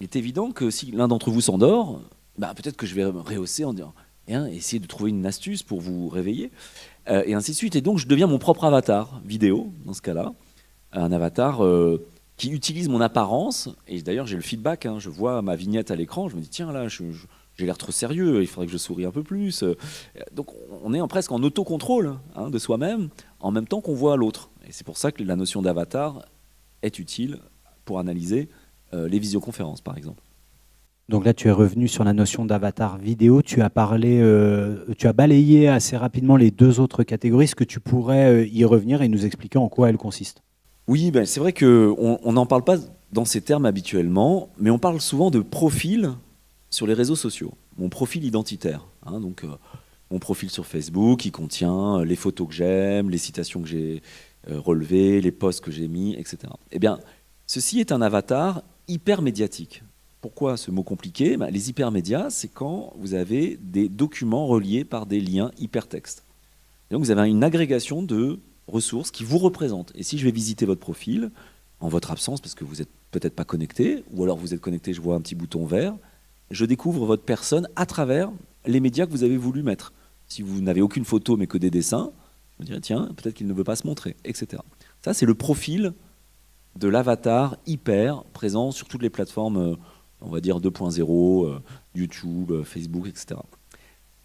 il 0.00 0.04
est 0.04 0.16
évident 0.16 0.50
que 0.50 0.70
si 0.70 0.90
l'un 0.90 1.08
d'entre 1.08 1.30
vous 1.30 1.42
s'endort, 1.42 2.00
bah, 2.38 2.54
peut-être 2.56 2.76
que 2.76 2.86
je 2.86 2.94
vais 2.94 3.04
me 3.04 3.20
rehausser 3.20 3.64
en 3.64 3.74
disant, 3.74 3.92
hein, 4.28 4.46
essayer 4.46 4.80
de 4.80 4.86
trouver 4.86 5.10
une 5.10 5.26
astuce 5.26 5.62
pour 5.62 5.80
vous 5.80 6.08
réveiller, 6.08 6.50
euh, 7.08 7.22
et 7.26 7.34
ainsi 7.34 7.50
de 7.50 7.56
suite. 7.56 7.76
Et 7.76 7.82
donc 7.82 7.98
je 7.98 8.06
deviens 8.06 8.26
mon 8.26 8.38
propre 8.38 8.64
avatar 8.64 9.20
vidéo, 9.24 9.72
dans 9.84 9.92
ce 9.92 10.00
cas-là, 10.00 10.32
un 10.92 11.12
avatar 11.12 11.62
euh, 11.62 12.06
qui 12.38 12.50
utilise 12.50 12.88
mon 12.88 13.02
apparence, 13.02 13.68
et 13.86 14.00
d'ailleurs 14.00 14.26
j'ai 14.26 14.36
le 14.36 14.42
feedback, 14.42 14.86
hein, 14.86 14.98
je 14.98 15.10
vois 15.10 15.42
ma 15.42 15.54
vignette 15.54 15.90
à 15.90 15.96
l'écran, 15.96 16.30
je 16.30 16.36
me 16.36 16.40
dis 16.40 16.48
tiens 16.48 16.72
là, 16.72 16.88
j'ai 16.88 17.66
l'air 17.66 17.76
trop 17.76 17.92
sérieux, 17.92 18.40
il 18.40 18.46
faudrait 18.46 18.66
que 18.66 18.72
je 18.72 18.78
souris 18.78 19.04
un 19.04 19.10
peu 19.10 19.22
plus. 19.22 19.64
Donc 20.32 20.54
on 20.82 20.94
est 20.94 21.08
presque 21.08 21.30
en 21.30 21.42
autocontrôle 21.42 22.16
hein, 22.34 22.48
de 22.48 22.58
soi-même, 22.58 23.10
en 23.38 23.50
même 23.50 23.66
temps 23.66 23.82
qu'on 23.82 23.94
voit 23.94 24.16
l'autre. 24.16 24.48
Et 24.66 24.72
c'est 24.72 24.84
pour 24.84 24.96
ça 24.96 25.12
que 25.12 25.22
la 25.22 25.36
notion 25.36 25.60
d'avatar 25.60 26.24
est 26.80 26.98
utile 26.98 27.40
pour 27.84 27.98
analyser 27.98 28.48
euh, 28.48 28.59
les 28.92 29.18
visioconférences, 29.18 29.80
par 29.80 29.96
exemple. 29.96 30.22
Donc 31.10 31.24
là, 31.24 31.34
tu 31.34 31.48
es 31.48 31.50
revenu 31.50 31.88
sur 31.88 32.04
la 32.04 32.12
notion 32.12 32.44
d'avatar 32.44 32.96
vidéo. 32.96 33.42
Tu 33.42 33.62
as 33.62 33.68
parlé, 33.68 34.20
euh, 34.20 34.84
tu 34.96 35.08
as 35.08 35.12
balayé 35.12 35.66
assez 35.66 35.96
rapidement 35.96 36.36
les 36.36 36.52
deux 36.52 36.78
autres 36.78 37.02
catégories. 37.02 37.46
Est-ce 37.46 37.56
que 37.56 37.64
tu 37.64 37.80
pourrais 37.80 38.26
euh, 38.30 38.46
y 38.46 38.64
revenir 38.64 39.02
et 39.02 39.08
nous 39.08 39.26
expliquer 39.26 39.58
en 39.58 39.68
quoi 39.68 39.90
elles 39.90 39.96
consistent 39.96 40.42
oui, 40.86 41.12
ben, 41.12 41.24
c'est 41.24 41.38
vrai 41.38 41.52
qu'on 41.52 42.32
n'en 42.32 42.46
parle 42.46 42.64
pas 42.64 42.76
dans 43.12 43.24
ces 43.24 43.40
termes 43.42 43.64
habituellement, 43.64 44.50
mais 44.58 44.70
on 44.70 44.78
parle 44.80 45.00
souvent 45.00 45.30
de 45.30 45.38
profil 45.38 46.10
sur 46.68 46.84
les 46.84 46.94
réseaux 46.94 47.14
sociaux. 47.14 47.54
Mon 47.78 47.88
profil 47.88 48.24
identitaire. 48.24 48.88
Hein, 49.06 49.20
donc, 49.20 49.44
euh, 49.44 49.48
mon 50.10 50.18
profil 50.18 50.50
sur 50.50 50.66
Facebook, 50.66 51.20
qui 51.20 51.30
contient 51.30 52.02
les 52.04 52.16
photos 52.16 52.48
que 52.48 52.54
j'aime, 52.54 53.08
les 53.08 53.18
citations 53.18 53.62
que 53.62 53.68
j'ai 53.68 54.02
euh, 54.50 54.58
relevées, 54.58 55.20
les 55.20 55.30
posts 55.30 55.60
que 55.60 55.70
j'ai 55.70 55.86
mis, 55.86 56.14
etc. 56.14 56.38
Eh 56.72 56.80
bien, 56.80 56.98
ceci 57.46 57.78
est 57.78 57.92
un 57.92 58.02
avatar 58.02 58.62
hyper 58.90 59.22
médiatique. 59.22 59.82
Pourquoi 60.20 60.56
ce 60.56 60.70
mot 60.70 60.82
compliqué? 60.82 61.36
Ben, 61.36 61.50
Les 61.50 61.70
hypermédias, 61.70 62.30
c'est 62.30 62.48
quand 62.48 62.92
vous 62.98 63.14
avez 63.14 63.58
des 63.62 63.88
documents 63.88 64.46
reliés 64.46 64.84
par 64.84 65.06
des 65.06 65.20
liens 65.20 65.50
hypertextes. 65.58 66.24
donc 66.90 67.00
vous 67.00 67.10
avez 67.10 67.28
une 67.28 67.44
agrégation 67.44 68.02
de 68.02 68.40
ressources 68.66 69.10
qui 69.10 69.24
vous 69.24 69.38
représentent. 69.38 69.92
Et 69.94 70.02
si 70.02 70.18
je 70.18 70.24
vais 70.24 70.30
visiter 70.30 70.66
votre 70.66 70.80
profil, 70.80 71.30
en 71.80 71.88
votre 71.88 72.10
absence, 72.10 72.40
parce 72.40 72.54
que 72.54 72.64
vous 72.64 72.76
n'êtes 72.76 72.90
peut-être 73.10 73.34
pas 73.34 73.44
connecté, 73.44 74.04
ou 74.12 74.22
alors 74.22 74.36
vous 74.36 74.54
êtes 74.54 74.60
connecté, 74.60 74.92
je 74.92 75.00
vois 75.00 75.14
un 75.14 75.20
petit 75.20 75.34
bouton 75.34 75.64
vert, 75.64 75.96
je 76.50 76.64
découvre 76.64 77.06
votre 77.06 77.22
personne 77.22 77.68
à 77.76 77.86
travers 77.86 78.30
les 78.66 78.80
médias 78.80 79.06
que 79.06 79.12
vous 79.12 79.24
avez 79.24 79.36
voulu 79.36 79.62
mettre. 79.62 79.92
Si 80.28 80.42
vous 80.42 80.60
n'avez 80.60 80.82
aucune 80.82 81.04
photo 81.04 81.36
mais 81.36 81.46
que 81.46 81.58
des 81.58 81.70
dessins, 81.70 82.12
je 82.58 82.62
me 82.62 82.66
dirais, 82.66 82.80
tiens, 82.80 83.08
peut-être 83.16 83.34
qu'il 83.34 83.46
ne 83.46 83.54
veut 83.54 83.64
pas 83.64 83.76
se 83.76 83.86
montrer, 83.86 84.16
etc. 84.24 84.62
Ça, 85.02 85.14
c'est 85.14 85.26
le 85.26 85.34
profil 85.34 85.94
de 86.76 86.88
l'avatar 86.88 87.56
hyper 87.66 88.24
présent 88.32 88.70
sur 88.70 88.88
toutes 88.88 89.02
les 89.02 89.10
plateformes, 89.10 89.56
euh, 89.56 89.76
on 90.20 90.30
va 90.30 90.40
dire 90.40 90.60
2.0, 90.60 91.46
euh, 91.46 91.58
YouTube, 91.94 92.50
euh, 92.50 92.64
Facebook, 92.64 93.06
etc. 93.08 93.40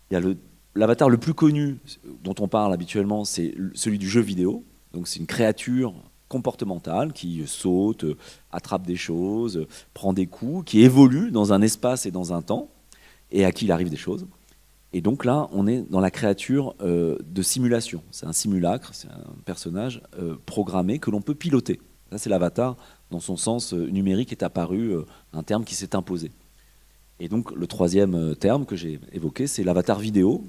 Il 0.09 0.13
y 0.13 0.17
a 0.17 0.19
le 0.19 0.37
L'avatar 0.77 1.09
le 1.09 1.17
plus 1.17 1.33
connu 1.33 1.77
dont 2.21 2.35
on 2.41 2.49
parle 2.49 2.73
habituellement, 2.73 3.23
c'est 3.23 3.55
celui 3.75 3.97
du 3.97 4.09
jeu 4.09 4.19
vidéo. 4.19 4.65
Donc 4.91 5.07
c'est 5.07 5.21
une 5.21 5.25
créature 5.25 5.93
comportementale 6.27 7.13
qui 7.13 7.43
saute, 7.47 8.03
attrape 8.51 8.85
des 8.85 8.97
choses, 8.97 9.67
prend 9.93 10.11
des 10.11 10.27
coups, 10.27 10.65
qui 10.65 10.81
évolue 10.81 11.31
dans 11.31 11.53
un 11.53 11.61
espace 11.61 12.05
et 12.05 12.11
dans 12.11 12.33
un 12.33 12.41
temps, 12.41 12.67
et 13.31 13.45
à 13.45 13.53
qui 13.53 13.63
il 13.63 13.71
arrive 13.71 13.89
des 13.89 13.95
choses. 13.95 14.27
Et 14.91 14.99
donc 14.99 15.23
là, 15.23 15.47
on 15.53 15.65
est 15.65 15.89
dans 15.89 16.01
la 16.01 16.11
créature 16.11 16.75
de 16.81 17.41
simulation. 17.41 18.03
C'est 18.11 18.25
un 18.25 18.33
simulacre, 18.33 18.89
c'est 18.93 19.07
un 19.07 19.33
personnage 19.45 20.01
programmé 20.45 20.99
que 20.99 21.09
l'on 21.09 21.21
peut 21.21 21.35
piloter. 21.35 21.79
C'est 22.17 22.29
l'avatar, 22.29 22.75
dans 23.11 23.19
son 23.19 23.37
sens 23.37 23.73
euh, 23.73 23.87
numérique, 23.87 24.31
est 24.31 24.43
apparu 24.43 24.95
un 25.33 25.43
terme 25.43 25.63
qui 25.63 25.75
s'est 25.75 25.95
imposé. 25.95 26.31
Et 27.19 27.29
donc 27.29 27.51
le 27.51 27.67
troisième 27.67 28.35
terme 28.35 28.65
que 28.65 28.75
j'ai 28.75 28.99
évoqué, 29.13 29.47
c'est 29.47 29.63
l'avatar 29.63 29.99
vidéo, 29.99 30.43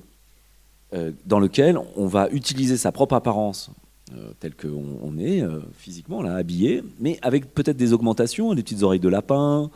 euh, 0.94 1.10
dans 1.24 1.40
lequel 1.40 1.78
on 1.96 2.06
va 2.06 2.28
utiliser 2.30 2.76
sa 2.76 2.92
propre 2.92 3.16
apparence 3.16 3.70
euh, 4.14 4.30
telle 4.38 4.54
qu'on 4.54 4.98
on 5.02 5.18
est 5.18 5.42
euh, 5.42 5.58
physiquement, 5.76 6.22
là, 6.22 6.36
habillé, 6.36 6.84
mais 7.00 7.18
avec 7.22 7.52
peut-être 7.52 7.76
des 7.76 7.92
augmentations, 7.92 8.54
des 8.54 8.62
petites 8.62 8.84
oreilles 8.84 9.00
de 9.00 9.08
lapin, 9.08 9.68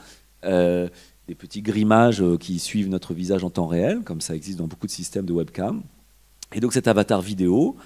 des 0.45 1.35
petits 1.35 1.63
grimages 1.63 2.25
qui 2.39 2.59
suivent 2.61 2.89
notre 2.89 3.13
visage 3.13 3.43
en 3.45 3.51
temps 3.51 3.67
réel, 3.67 4.03
comme 4.05 4.21
ça 4.21 4.37
existe 4.37 4.59
dans 4.59 4.69
beaucoup 4.69 4.87
de 4.87 4.93
systèmes 4.93 5.27
de 5.27 5.33
webcam. 5.33 5.83
Et 6.55 6.61
donc 6.61 6.73
cet 6.73 6.87
avatar 6.87 7.21
vidéo, 7.21 7.77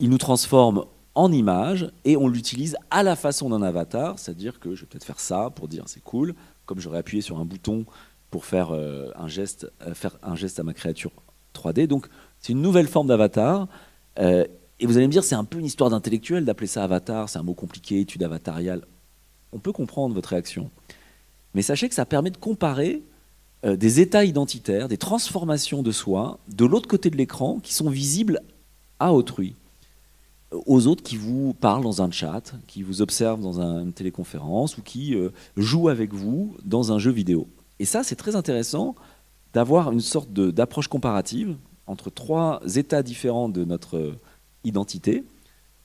il 0.00 0.08
nous 0.08 0.18
transforme 0.18 0.84
en 1.14 1.32
image 1.32 1.90
et 2.04 2.16
on 2.16 2.28
l'utilise 2.28 2.76
à 2.90 3.02
la 3.02 3.16
façon 3.16 3.50
d'un 3.50 3.62
avatar, 3.62 4.18
c'est-à-dire 4.18 4.60
que 4.60 4.74
je 4.74 4.82
vais 4.82 4.86
peut-être 4.86 5.04
faire 5.04 5.20
ça 5.20 5.50
pour 5.50 5.68
dire 5.68 5.84
c'est 5.86 6.02
cool, 6.02 6.34
comme 6.66 6.80
j'aurais 6.80 6.98
appuyé 6.98 7.20
sur 7.20 7.38
un 7.38 7.44
bouton 7.44 7.84
pour 8.30 8.44
faire, 8.44 8.70
un 8.70 9.28
geste, 9.28 9.72
faire 9.94 10.16
un 10.22 10.36
geste 10.36 10.60
à 10.60 10.62
ma 10.62 10.72
créature 10.72 11.10
3D. 11.54 11.86
Donc 11.86 12.08
c'est 12.38 12.52
une 12.52 12.62
nouvelle 12.62 12.88
forme 12.88 13.06
d'avatar. 13.06 13.68
Euh, 14.18 14.44
et 14.78 14.86
vous 14.86 14.96
allez 14.96 15.06
me 15.06 15.12
dire, 15.12 15.24
c'est 15.24 15.34
un 15.34 15.44
peu 15.44 15.58
une 15.58 15.66
histoire 15.66 15.90
d'intellectuel 15.90 16.44
d'appeler 16.44 16.66
ça 16.66 16.82
avatar, 16.84 17.28
c'est 17.28 17.38
un 17.38 17.42
mot 17.42 17.54
compliqué, 17.54 18.00
étude 18.00 18.22
avatariale. 18.22 18.86
On 19.52 19.58
peut 19.58 19.72
comprendre 19.72 20.14
votre 20.14 20.30
réaction. 20.30 20.70
Mais 21.54 21.62
sachez 21.62 21.88
que 21.88 21.94
ça 21.94 22.06
permet 22.06 22.30
de 22.30 22.36
comparer 22.36 23.02
euh, 23.66 23.76
des 23.76 24.00
états 24.00 24.24
identitaires, 24.24 24.88
des 24.88 24.96
transformations 24.96 25.82
de 25.82 25.92
soi, 25.92 26.38
de 26.48 26.64
l'autre 26.64 26.88
côté 26.88 27.10
de 27.10 27.16
l'écran, 27.16 27.58
qui 27.60 27.74
sont 27.74 27.90
visibles 27.90 28.40
à 28.98 29.12
autrui, 29.12 29.54
aux 30.52 30.86
autres 30.86 31.02
qui 31.02 31.16
vous 31.16 31.54
parlent 31.54 31.82
dans 31.82 32.02
un 32.02 32.10
chat, 32.10 32.54
qui 32.66 32.82
vous 32.82 33.02
observent 33.02 33.40
dans 33.40 33.60
une 33.60 33.92
téléconférence 33.92 34.78
ou 34.78 34.82
qui 34.82 35.14
euh, 35.14 35.30
jouent 35.56 35.88
avec 35.88 36.12
vous 36.12 36.56
dans 36.64 36.92
un 36.92 36.98
jeu 36.98 37.10
vidéo. 37.10 37.48
Et 37.78 37.84
ça, 37.84 38.02
c'est 38.02 38.16
très 38.16 38.36
intéressant 38.36 38.94
d'avoir 39.52 39.90
une 39.90 40.00
sorte 40.00 40.32
d'approche 40.32 40.88
comparative 40.88 41.56
entre 41.86 42.10
trois 42.10 42.60
états 42.76 43.02
différents 43.02 43.48
de 43.48 43.64
notre 43.64 44.14
identité, 44.64 45.24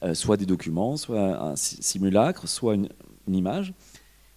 euh, 0.03 0.13
soit 0.13 0.37
des 0.37 0.45
documents, 0.45 0.97
soit 0.97 1.41
un 1.41 1.55
simulacre, 1.55 2.47
soit 2.47 2.75
une, 2.75 2.89
image, 3.27 3.73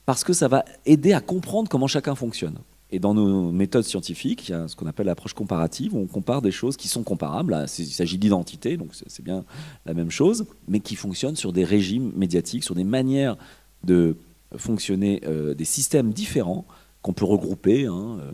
parce 0.06 0.24
que 0.24 0.32
ça 0.32 0.48
va 0.48 0.64
aider 0.86 1.12
à 1.12 1.20
comprendre 1.20 1.68
comment 1.68 1.86
chacun 1.86 2.14
fonctionne. 2.14 2.58
Et 2.90 2.98
dans 2.98 3.12
nos 3.12 3.52
méthodes 3.52 3.84
scientifiques, 3.84 4.48
il 4.48 4.52
y 4.52 4.54
a 4.54 4.66
ce 4.66 4.74
qu'on 4.74 4.86
appelle 4.86 5.06
l'approche 5.06 5.34
comparative, 5.34 5.94
où 5.94 5.98
on 5.98 6.06
compare 6.06 6.40
des 6.40 6.50
choses 6.50 6.76
qui 6.76 6.88
sont 6.88 7.02
comparables. 7.02 7.66
il 7.78 7.86
s'agit 7.86 8.16
d'identité, 8.16 8.76
donc 8.76 8.92
c'est 8.94 9.22
bien 9.24 9.44
la 9.84 9.92
même 9.92 10.10
chose, 10.10 10.46
mais 10.68 10.80
qui 10.80 10.96
fonctionnent 10.96 11.36
sur 11.36 11.52
des 11.52 11.64
régimes 11.64 12.12
médiatiques, 12.16 12.64
sur 12.64 12.74
des 12.74 12.84
manières 12.84 13.36
de 13.84 14.16
fonctionner, 14.56 15.20
euh, 15.26 15.54
des 15.54 15.66
systèmes 15.66 16.12
différents 16.12 16.64
qu'on 17.02 17.12
peut 17.12 17.26
regrouper. 17.26 17.86
Hein, 17.86 18.18
euh, 18.20 18.32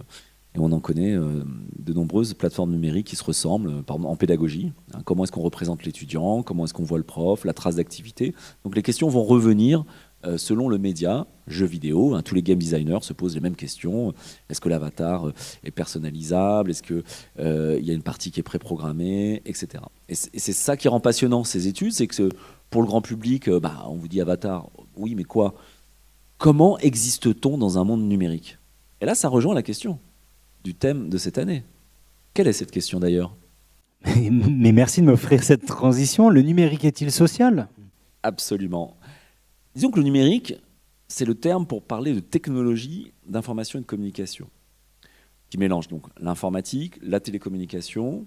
et 0.56 0.60
on 0.60 0.70
en 0.70 0.78
connaît 0.78 1.14
euh, 1.14 1.42
de 1.80 1.92
nombreuses 1.92 2.32
plateformes 2.34 2.70
numériques 2.70 3.08
qui 3.08 3.16
se 3.16 3.24
ressemblent, 3.24 3.82
en 3.88 4.16
pédagogie. 4.16 4.72
Hein, 4.92 5.00
comment 5.04 5.24
est-ce 5.24 5.32
qu'on 5.32 5.42
représente 5.42 5.84
l'étudiant 5.84 6.44
Comment 6.44 6.64
est-ce 6.64 6.74
qu'on 6.74 6.84
voit 6.84 6.98
le 6.98 7.04
prof 7.04 7.44
La 7.44 7.52
trace 7.52 7.74
d'activité. 7.74 8.34
Donc 8.62 8.76
les 8.76 8.82
questions 8.82 9.08
vont 9.08 9.24
revenir 9.24 9.84
selon 10.36 10.68
le 10.68 10.78
média, 10.78 11.26
jeux 11.46 11.66
vidéo. 11.66 12.14
hein, 12.14 12.22
tous 12.22 12.34
les 12.34 12.42
game 12.42 12.58
designers 12.58 13.00
se 13.02 13.12
posent 13.12 13.34
les 13.34 13.40
mêmes 13.40 13.56
questions. 13.56 14.14
Est-ce 14.48 14.60
que 14.60 14.68
l'avatar 14.68 15.28
euh, 15.28 15.34
est 15.64 15.70
personnalisable? 15.70 16.70
Est-ce 16.70 16.82
qu'il 16.82 17.02
y 17.38 17.90
a 17.90 17.94
une 17.94 18.02
partie 18.02 18.30
qui 18.30 18.40
est 18.40 18.44
préprogrammée? 18.44 19.42
Etc. 19.46 19.68
Et 20.08 20.14
c'est 20.14 20.52
ça 20.52 20.76
qui 20.76 20.88
rend 20.88 21.00
passionnant 21.00 21.44
ces 21.44 21.68
études, 21.68 21.92
c'est 21.92 22.06
que 22.06 22.28
pour 22.70 22.82
le 22.82 22.86
grand 22.86 23.02
public, 23.02 23.48
euh, 23.48 23.60
bah, 23.60 23.84
on 23.88 23.94
vous 23.94 24.08
dit 24.08 24.20
avatar, 24.20 24.68
oui, 24.96 25.14
mais 25.14 25.24
quoi? 25.24 25.54
Comment 26.38 26.78
existe-t-on 26.78 27.58
dans 27.58 27.78
un 27.78 27.84
monde 27.84 28.02
numérique? 28.02 28.58
Et 29.00 29.06
là, 29.06 29.14
ça 29.14 29.28
rejoint 29.28 29.54
la 29.54 29.62
question 29.62 29.98
du 30.64 30.74
thème 30.74 31.08
de 31.08 31.18
cette 31.18 31.38
année. 31.38 31.62
Quelle 32.32 32.48
est 32.48 32.52
cette 32.52 32.70
question 32.70 32.98
d'ailleurs? 32.98 33.36
Mais 34.30 34.72
merci 34.72 35.00
de 35.00 35.06
m'offrir 35.06 35.42
cette 35.42 35.66
transition. 35.66 36.28
Le 36.28 36.42
numérique 36.42 36.84
est-il 36.84 37.12
social? 37.12 37.68
Absolument. 38.22 38.96
Disons 39.74 39.90
que 39.90 39.98
le 39.98 40.04
numérique, 40.04 40.54
c'est 41.08 41.24
le 41.24 41.34
terme 41.34 41.66
pour 41.66 41.82
parler 41.82 42.14
de 42.14 42.20
technologie 42.20 43.12
d'information 43.26 43.78
et 43.78 43.82
de 43.82 43.86
communication, 43.86 44.48
qui 45.50 45.58
mélange 45.58 45.88
donc 45.88 46.06
l'informatique, 46.20 46.98
la 47.02 47.20
télécommunication 47.20 48.26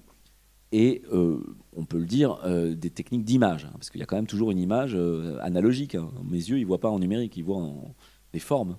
et, 0.73 1.01
euh, 1.13 1.39
on 1.75 1.85
peut 1.85 1.97
le 1.97 2.05
dire, 2.05 2.39
euh, 2.43 2.75
des 2.75 2.89
techniques 2.89 3.23
d'image, 3.23 3.65
hein, 3.65 3.71
parce 3.73 3.89
qu'il 3.89 3.99
y 3.99 4.03
a 4.03 4.05
quand 4.05 4.17
même 4.17 4.27
toujours 4.27 4.51
une 4.51 4.59
image 4.59 4.95
euh, 4.95 5.37
analogique. 5.41 5.95
hein. 5.95 6.11
Mes 6.29 6.37
yeux, 6.37 6.57
ils 6.57 6.63
ne 6.63 6.67
voient 6.67 6.81
pas 6.81 6.89
en 6.89 6.99
numérique, 6.99 7.37
ils 7.37 7.43
voient 7.43 7.57
en 7.57 7.95
des 8.33 8.39
formes. 8.39 8.75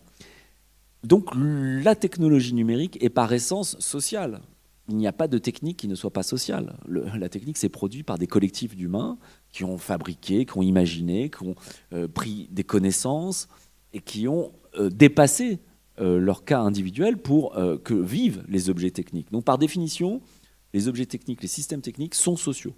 Donc 1.05 1.31
la 1.35 1.95
technologie 1.95 2.53
numérique 2.53 3.03
est 3.03 3.09
par 3.09 3.33
essence 3.33 3.79
sociale. 3.79 4.41
Il 4.89 4.97
n'y 4.97 5.07
a 5.07 5.13
pas 5.13 5.29
de 5.29 5.37
technique 5.37 5.77
qui 5.77 5.89
ne 5.89 5.95
soit 5.95 6.13
pas 6.13 6.23
sociale. 6.23 6.79
Le- 6.87 7.05
la 7.17 7.29
technique, 7.29 7.59
c'est 7.59 7.69
produit 7.69 8.03
par 8.03 8.19
des 8.19 8.27
collectifs 8.27 8.75
d'humains 8.75 9.19
qui 9.53 9.65
ont 9.65 9.77
fabriqué, 9.77 10.47
qui 10.47 10.57
ont 10.57 10.63
imaginé, 10.63 11.31
qui 11.31 11.43
ont 11.43 11.55
euh, 11.93 12.09
pris 12.09 12.49
des 12.51 12.65
connaissances 12.65 13.49
et 13.93 14.01
qui 14.01 14.29
ont 14.29 14.53
euh, 14.79 14.89
dépassé 14.89 15.61
euh, 16.01 16.19
leur 16.19 16.45
cas 16.45 16.61
individuel 16.61 17.19
pour 17.19 17.55
que 17.85 17.95
vivent 17.95 18.45
les 18.49 18.71
objets 18.71 18.91
techniques. 18.91 19.31
Donc 19.31 19.45
par 19.45 19.59
définition, 19.59 20.21
les 20.73 20.89
objets 20.89 21.07
techniques, 21.07 21.43
les 21.43 21.49
systèmes 21.49 21.83
techniques 21.83 22.15
sont 22.15 22.37
sociaux. 22.37 22.75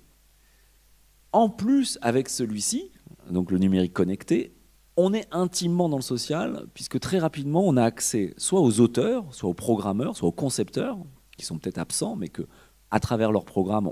En 1.33 1.49
plus, 1.49 1.99
avec 2.03 2.29
celui-ci, 2.29 2.91
donc 3.31 3.53
le 3.53 3.59
numérique 3.59 3.93
connecté, 3.93 4.53
on 4.97 5.15
est 5.15 5.29
intimement 5.31 5.89
dans 5.89 5.97
le 5.97 6.03
social, 6.03 6.67
puisque 6.75 6.99
très 6.99 7.19
rapidement, 7.19 7.63
on 7.65 7.77
a 7.77 7.85
accès 7.85 8.35
soit 8.37 8.61
aux 8.61 8.81
auteurs, 8.81 9.33
soit 9.33 9.49
aux 9.49 9.55
programmeurs, 9.55 10.17
soit 10.17 10.29
aux 10.29 10.33
concepteurs, 10.33 10.99
qui 11.41 11.47
sont 11.47 11.59
peut-être 11.59 11.79
absents, 11.79 12.17
mais 12.17 12.29
que 12.29 12.43
à 12.91 13.01
travers 13.01 13.33
leur 13.33 13.45
programme, 13.45 13.91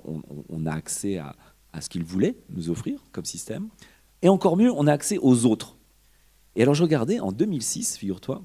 on, 0.48 0.66
a 0.66 0.72
accès 0.72 1.18
à, 1.18 1.34
ce 1.80 1.88
qu'ils 1.88 2.04
voulaient 2.04 2.36
nous 2.50 2.68
offrir 2.70 3.00
comme 3.12 3.24
système. 3.24 3.68
Et 4.22 4.28
encore 4.28 4.56
mieux, 4.56 4.72
on 4.72 4.86
a 4.86 4.92
accès 4.92 5.18
aux 5.18 5.46
autres. 5.46 5.76
Et 6.56 6.62
alors, 6.62 6.74
je 6.74 6.82
regardais 6.82 7.20
en 7.20 7.30
2006, 7.30 7.96
figure-toi, 7.96 8.42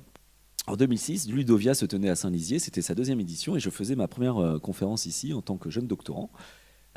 en 0.67 0.77
2006, 0.77 1.29
Ludovia 1.29 1.73
se 1.73 1.85
tenait 1.85 2.09
à 2.09 2.15
Saint-Lizier, 2.15 2.57
c'était 2.59 2.81
sa 2.81 2.95
deuxième 2.95 3.19
édition, 3.19 3.57
et 3.57 3.59
je 3.59 3.69
faisais 3.69 3.95
ma 3.95 4.07
première 4.07 4.37
euh, 4.37 4.59
conférence 4.59 5.05
ici 5.05 5.33
en 5.33 5.41
tant 5.41 5.57
que 5.57 5.69
jeune 5.69 5.87
doctorant 5.87 6.29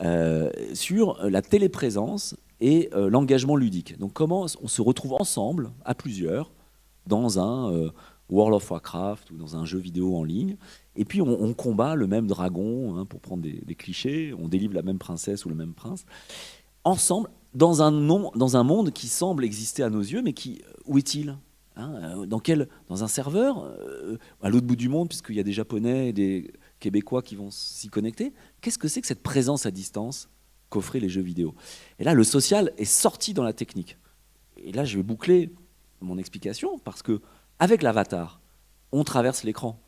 euh, 0.03 0.51
sur 0.73 1.19
la 1.29 1.43
téléprésence 1.43 2.37
et 2.61 2.91
euh, 2.95 3.11
l'engagement 3.11 3.57
ludique. 3.57 3.99
Donc 3.99 4.13
comment 4.13 4.47
on 4.63 4.69
se 4.69 4.83
retrouve 4.83 5.15
ensemble, 5.15 5.73
à 5.85 5.97
plusieurs, 5.97 6.53
dans 7.07 7.41
un 7.41 7.91
World 8.29 8.55
of 8.55 8.71
Warcraft 8.71 9.31
ou 9.31 9.37
dans 9.37 9.57
un 9.57 9.65
jeu 9.65 9.79
vidéo 9.79 10.17
en 10.17 10.23
ligne, 10.23 10.57
et 10.97 11.05
puis 11.05 11.21
on, 11.21 11.55
combat 11.55 11.95
le 11.95 12.07
même 12.07 12.27
dragon, 12.27 12.97
hein, 12.97 13.05
pour 13.05 13.21
prendre 13.21 13.43
des, 13.43 13.75
clichés, 13.75 14.35
on 14.39 14.49
délivre 14.49 14.75
la 14.75 14.83
même 14.83 14.99
princesse 14.99 15.45
ou 15.45 15.49
le 15.49 15.55
même 15.55 15.75
prince, 15.75 16.05
ensemble, 16.85 17.29
dans 17.55 17.83
un, 17.83 17.91
monde 17.91 18.93
qui 18.93 19.09
semble 19.09 19.45
exister 19.45 19.83
à 19.83 19.91
nos 19.91 20.01
yeux, 20.01 20.23
mais 20.23 20.33
qui, 20.33 20.63
où 20.85 20.99
est-il 20.99 21.37
Hein, 21.77 21.95
euh, 21.97 22.27
dans, 22.27 22.39
quel, 22.39 22.69
dans 22.89 23.05
un 23.05 23.09
serveur, 23.09 23.63
euh, 23.65 24.17
à 24.43 24.49
l'autre 24.49 24.67
bout 24.67 24.77
du 24.77 24.89
monde, 24.89 25.09
puisqu'il 25.09 25.37
y 25.37 25.41
a 25.41 25.43
des 25.43 25.53
Japonais 25.53 26.09
et 26.09 26.13
des 26.13 26.51
Québécois 26.81 27.23
qui 27.23 27.37
vont 27.37 27.51
s'y 27.51 27.89
connecter. 27.89 28.33
Qu'est-ce 28.63 28.79
que 28.79 28.89
c'est 28.89 29.03
que 29.03 29.07
cette 29.07 29.23
présence 29.23 29.67
à 29.67 29.71
distance 29.71 30.31
qu'offraient 30.71 31.01
les 31.01 31.11
jeux 31.11 31.21
vidéo? 31.21 31.55
Et 31.99 32.05
là, 32.05 32.15
le 32.15 32.25
social 32.25 32.73
est 32.79 32.87
sorti 32.87 33.35
dans 33.35 33.43
la 33.43 33.53
technique. 33.53 33.99
Et 34.57 34.73
là, 34.73 34.87
je 34.87 34.97
vais 34.97 35.03
boucler 35.03 35.53
mon 36.01 36.17
explication 36.17 36.79
parce 36.79 37.03
que 37.03 37.21
avec 37.59 37.83
l'avatar, 37.83 38.41
on 38.93 39.05
traverse 39.05 39.45
l'écran, 39.45 39.79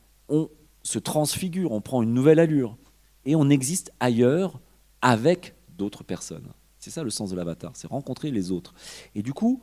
se 0.83 0.99
transfigure, 0.99 1.73
on 1.73 1.81
prend 1.81 2.03
une 2.03 2.15
nouvelle 2.15 2.39
allure 2.39 2.77
et 3.25 3.37
on 3.37 3.51
existe 3.51 3.93
ailleurs 4.01 4.61
avec 5.03 5.55
d'autres 5.77 6.05
personnes. 6.05 6.49
C'est 6.79 6.91
ça 6.91 7.03
le 7.03 7.11
sens 7.11 7.31
de 7.31 7.37
l'avatar, 7.37 7.73
c'est 7.75 7.89
rencontrer 7.89 8.31
les 8.31 8.51
autres. 8.53 8.75
Et 9.15 9.23
du 9.23 9.33
coup, 9.33 9.63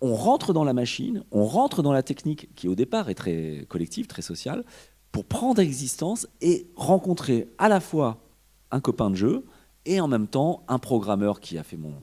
on 0.00 0.14
rentre 0.14 0.52
dans 0.52 0.64
la 0.64 0.72
machine, 0.74 1.24
on 1.30 1.44
rentre 1.44 1.82
dans 1.82 1.92
la 1.92 2.02
technique 2.02 2.54
qui 2.54 2.68
au 2.68 2.74
départ 2.74 3.08
est 3.08 3.14
très 3.14 3.66
collective, 3.68 4.06
très 4.06 4.22
sociale, 4.22 4.64
pour 5.12 5.24
prendre 5.24 5.60
existence 5.60 6.26
et 6.40 6.68
rencontrer 6.76 7.48
à 7.58 7.68
la 7.68 7.80
fois 7.80 8.18
un 8.70 8.80
copain 8.80 9.10
de 9.10 9.16
jeu 9.16 9.44
et 9.86 10.00
en 10.00 10.08
même 10.08 10.26
temps 10.28 10.62
un 10.68 10.78
programmeur 10.78 11.40
qui 11.40 11.56
a 11.58 11.62
fait 11.62 11.76
mon, 11.78 11.94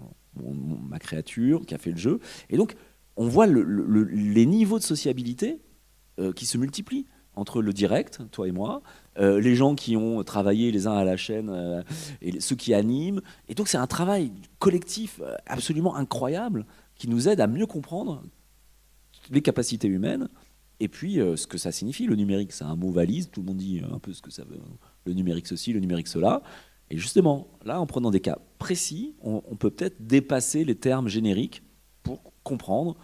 ma 0.90 1.00
créature, 1.00 1.66
qui 1.66 1.76
a 1.76 1.78
fait 1.78 1.92
le 1.92 1.98
jeu. 1.98 2.20
Et 2.50 2.58
donc, 2.58 2.76
on 3.16 3.28
voit 3.28 3.46
le- 3.48 3.64
le- 3.64 4.04
les 4.04 4.46
niveaux 4.46 4.80
de 4.80 4.84
sociabilité 4.84 5.62
euh, 6.20 6.34
qui 6.34 6.46
se 6.46 6.58
multiplient 6.58 7.06
entre 7.36 7.62
le 7.62 7.74
direct, 7.74 8.22
toi 8.32 8.48
et 8.48 8.52
moi, 8.52 8.82
euh, 9.18 9.40
les 9.40 9.56
gens 9.56 9.76
qui 9.76 9.96
ont 9.96 10.24
travaillé 10.24 10.72
les 10.72 10.88
uns 10.88 10.94
à 10.94 11.04
la 11.04 11.18
chaîne 11.18 11.50
euh, 11.50 11.84
et 12.22 12.40
ceux 12.40 12.56
qui 12.56 12.74
animent. 12.74 13.22
Et 13.48 13.56
donc, 13.56 13.68
c'est 13.68 13.78
un 13.78 13.88
travail 13.88 14.32
collectif 14.60 15.22
euh, 15.24 15.36
absolument 15.46 15.96
incroyable 15.96 16.66
qui 16.96 17.10
nous 17.10 17.28
aide 17.28 17.42
à 17.42 17.48
mieux 17.48 17.66
comprendre 17.66 18.24
les 19.32 19.42
capacités 19.42 19.88
humaines 19.88 20.30
et 20.80 20.88
puis 20.88 21.16
ce 21.16 21.48
que 21.48 21.58
ça 21.58 21.72
signifie. 21.72 22.06
Le 22.06 22.16
numérique, 22.16 22.52
c'est 22.52 22.64
un 22.64 22.76
mot 22.76 22.92
valise, 22.92 23.30
tout 23.32 23.42
le 23.42 23.48
monde 23.48 23.58
dit 23.58 23.82
un 23.92 24.00
peu 24.00 24.14
ce 24.14 24.22
que 24.22 24.32
ça 24.32 24.44
veut. 24.44 24.60
Le 25.06 25.14
numérique 25.14 25.48
ceci, 25.48 25.74
le 25.74 25.80
numérique 25.80 26.08
cela. 26.08 26.44
Et 26.90 26.98
justement, 26.98 27.48
là, 27.66 27.82
en 27.82 27.86
prenant 27.86 28.12
des 28.12 28.20
cas 28.20 28.38
précis, 28.60 29.16
on, 29.22 29.40
peut 29.56 29.72
peut-être 29.72 30.06
dépasser 30.06 30.64
les 30.64 30.76
termes 30.76 31.08
génériques 31.08 31.64
pour 32.04 32.22
comprendre 32.44 32.98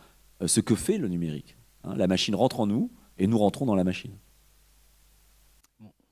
ce 0.45 0.59
que 0.59 0.75
fait 0.75 0.97
le 0.97 1.07
numérique. 1.07 1.57
Hein, 1.83 1.95
la 1.95 2.07
machine 2.07 2.35
rentre 2.35 2.59
en 2.59 2.67
nous 2.67 2.91
et 3.17 3.27
nous 3.27 3.37
rentrons 3.37 3.65
dans 3.65 3.75
la 3.75 3.83
machine. 3.83 4.13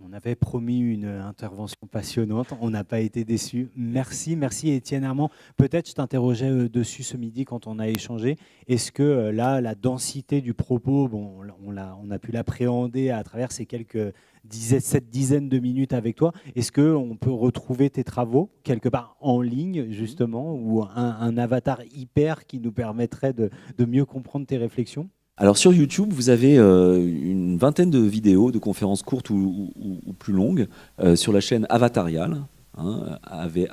On 0.02 0.14
avait 0.14 0.36
promis 0.36 0.80
une 0.80 1.08
intervention 1.08 1.86
passionnante, 1.92 2.54
on 2.62 2.70
n'a 2.70 2.86
pas 2.86 3.02
été 3.02 3.26
déçus. 3.26 3.70
Merci, 3.76 4.38
merci 4.38 4.70
Étienne 4.70 5.04
Armand. 5.04 5.30
Peut-être 5.58 5.90
je 5.90 5.94
t'interrogeais 5.94 6.50
euh, 6.50 6.70
dessus 6.70 7.04
ce 7.04 7.18
midi 7.18 7.44
quand 7.44 7.68
on 7.68 7.80
a 7.80 7.90
échangé. 7.90 8.38
Est-ce 8.68 8.94
que 8.94 9.04
euh, 9.04 9.32
là, 9.34 9.60
la 9.60 9.76
densité 9.76 10.40
du 10.40 10.54
propos, 10.54 11.10
bon, 11.10 11.42
on, 11.66 12.12
a 12.12 12.20
pu 12.20 12.32
l'appréhender 12.32 13.10
à 13.10 13.22
travers 13.26 13.52
ces 13.52 13.66
quelques 13.66 14.14
dizaines, 14.46 14.80
cette 14.80 15.10
dizaine 15.10 15.50
de 15.50 15.60
minutes 15.60 15.92
avec 15.92 16.16
toi. 16.16 16.32
Est-ce 16.56 16.72
qu'on 16.72 17.18
peut 17.18 17.30
retrouver 17.30 17.90
tes 17.90 18.06
travaux 18.06 18.52
quelque 18.64 18.88
part 18.88 19.18
en 19.20 19.42
ligne, 19.42 19.92
justement, 19.92 20.56
ou 20.56 20.82
un, 20.82 21.38
avatar 21.38 21.82
hyper 21.92 22.46
qui 22.46 22.62
nous 22.62 22.72
permettrait 22.72 23.34
de 23.34 23.50
mieux 23.86 24.06
comprendre 24.06 24.46
tes 24.46 24.58
réflexions? 24.58 25.10
Alors 25.42 25.58
sur 25.58 25.72
YouTube, 25.72 26.12
vous 26.12 26.30
avez 26.30 26.58
euh, 26.58 26.98
une 26.98 27.58
vingtaine 27.58 27.90
de 27.90 28.00
vidéos, 28.00 28.52
de 28.52 28.60
conférences 28.60 29.04
courtes 29.04 29.30
ou, 29.30 29.72
plus 30.20 30.34
longues 30.34 30.68
euh, 31.00 31.16
sur 31.16 31.32
la 31.32 31.40
chaîne 31.40 31.66
Avatarial, 31.70 32.42
hein, 32.78 33.18
A-V-A-T-A-R-I-A-L, 33.24 33.70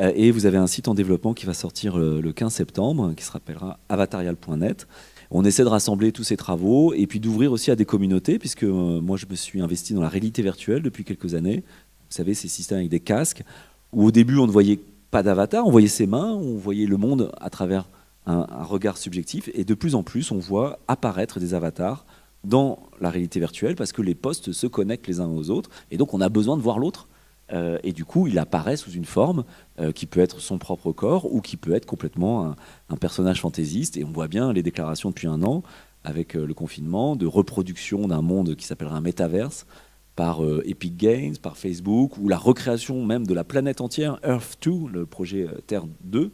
euh, 0.00 0.12
et 0.14 0.30
vous 0.30 0.46
avez 0.46 0.56
un 0.56 0.66
site 0.66 0.88
en 0.88 0.94
développement 0.94 1.34
qui 1.34 1.44
va 1.44 1.52
sortir 1.52 1.98
euh, 1.98 2.22
le 2.22 2.32
15 2.32 2.54
septembre, 2.54 3.12
qui 3.14 3.22
se 3.22 3.32
rappellera 3.32 3.78
avatarial.net. 3.90 4.88
On 5.30 5.44
essaie 5.44 5.64
de 5.64 5.68
rassembler 5.68 6.10
tous 6.10 6.24
ces 6.24 6.38
travaux 6.38 6.94
et 6.94 7.06
puis 7.06 7.20
d'ouvrir 7.20 7.52
aussi 7.52 7.70
à 7.70 7.76
des 7.76 7.84
communautés, 7.84 8.38
puisque 8.38 8.64
moi 8.64 9.18
je 9.18 9.26
me 9.26 9.34
suis 9.34 9.60
investi 9.60 9.92
dans 9.92 10.00
la 10.00 10.08
réalité 10.08 10.40
virtuelle 10.40 10.80
depuis 10.80 11.04
quelques 11.04 11.34
années. 11.34 11.64
Vous 12.08 12.16
savez, 12.16 12.32
ces 12.32 12.48
systèmes 12.48 12.78
avec 12.78 12.88
des 12.88 13.00
casques, 13.00 13.42
où 13.92 14.06
au 14.06 14.10
début 14.10 14.38
on 14.38 14.46
ne 14.46 14.52
voyait 14.52 14.80
pas 15.10 15.22
d'avatar, 15.22 15.66
on 15.66 15.70
voyait 15.70 15.86
ses 15.86 16.06
mains, 16.06 16.32
on 16.32 16.56
voyait 16.56 16.86
le 16.86 16.96
monde 16.96 17.30
à 17.42 17.50
travers 17.50 17.84
un, 18.26 18.64
regard 18.64 18.98
subjectif, 18.98 19.50
et 19.54 19.64
de 19.64 19.74
plus 19.74 19.94
en 19.94 20.02
plus 20.02 20.30
on 20.30 20.38
voit 20.38 20.78
apparaître 20.88 21.40
des 21.40 21.54
avatars 21.54 22.04
dans 22.44 22.78
la 23.00 23.10
réalité 23.10 23.38
virtuelle, 23.40 23.76
parce 23.76 23.92
que 23.92 24.02
les 24.02 24.14
postes 24.14 24.52
se 24.52 24.66
connectent 24.66 25.06
les 25.06 25.20
uns 25.20 25.28
aux 25.28 25.50
autres, 25.50 25.70
et 25.90 25.96
donc 25.96 26.14
on 26.14 26.20
a 26.20 26.28
besoin 26.28 26.56
de 26.56 26.62
voir 26.62 26.78
l'autre. 26.78 27.08
Euh, 27.52 27.78
et 27.82 27.92
du 27.92 28.04
coup, 28.04 28.28
il 28.28 28.38
apparaît 28.38 28.76
sous 28.76 28.92
une 28.92 29.04
forme 29.04 29.44
euh, 29.80 29.90
qui 29.90 30.06
peut 30.06 30.20
être 30.20 30.40
son 30.40 30.58
propre 30.58 30.92
corps 30.92 31.32
ou 31.32 31.40
qui 31.40 31.56
peut 31.56 31.74
être 31.74 31.84
complètement 31.84 32.54
un, 32.88 32.96
personnage 32.96 33.40
fantaisiste. 33.40 33.96
Et 33.96 34.04
on 34.04 34.12
voit 34.12 34.28
bien 34.28 34.52
les 34.52 34.62
déclarations 34.62 35.08
depuis 35.08 35.26
un 35.26 35.42
an, 35.42 35.64
avec 36.04 36.36
euh, 36.36 36.46
le 36.46 36.54
confinement, 36.54 37.16
de 37.16 37.26
reproduction 37.26 38.06
d'un 38.06 38.22
monde 38.22 38.54
qui 38.54 38.66
s'appellera 38.66 38.96
un 38.96 39.00
métaverse 39.00 39.66
par 40.14 40.42
Epic 40.66 40.98
Games, 40.98 41.34
par 41.40 41.56
Facebook, 41.56 42.18
ou 42.18 42.28
la 42.28 42.36
recréation 42.36 43.06
même 43.06 43.26
de 43.26 43.32
la 43.32 43.42
planète 43.42 43.80
entière, 43.80 44.18
Earth 44.22 44.58
2, 44.62 44.90
le 44.92 45.06
projet 45.06 45.46
Terre 45.66 45.84
2, 46.04 46.20
euh, 46.20 46.30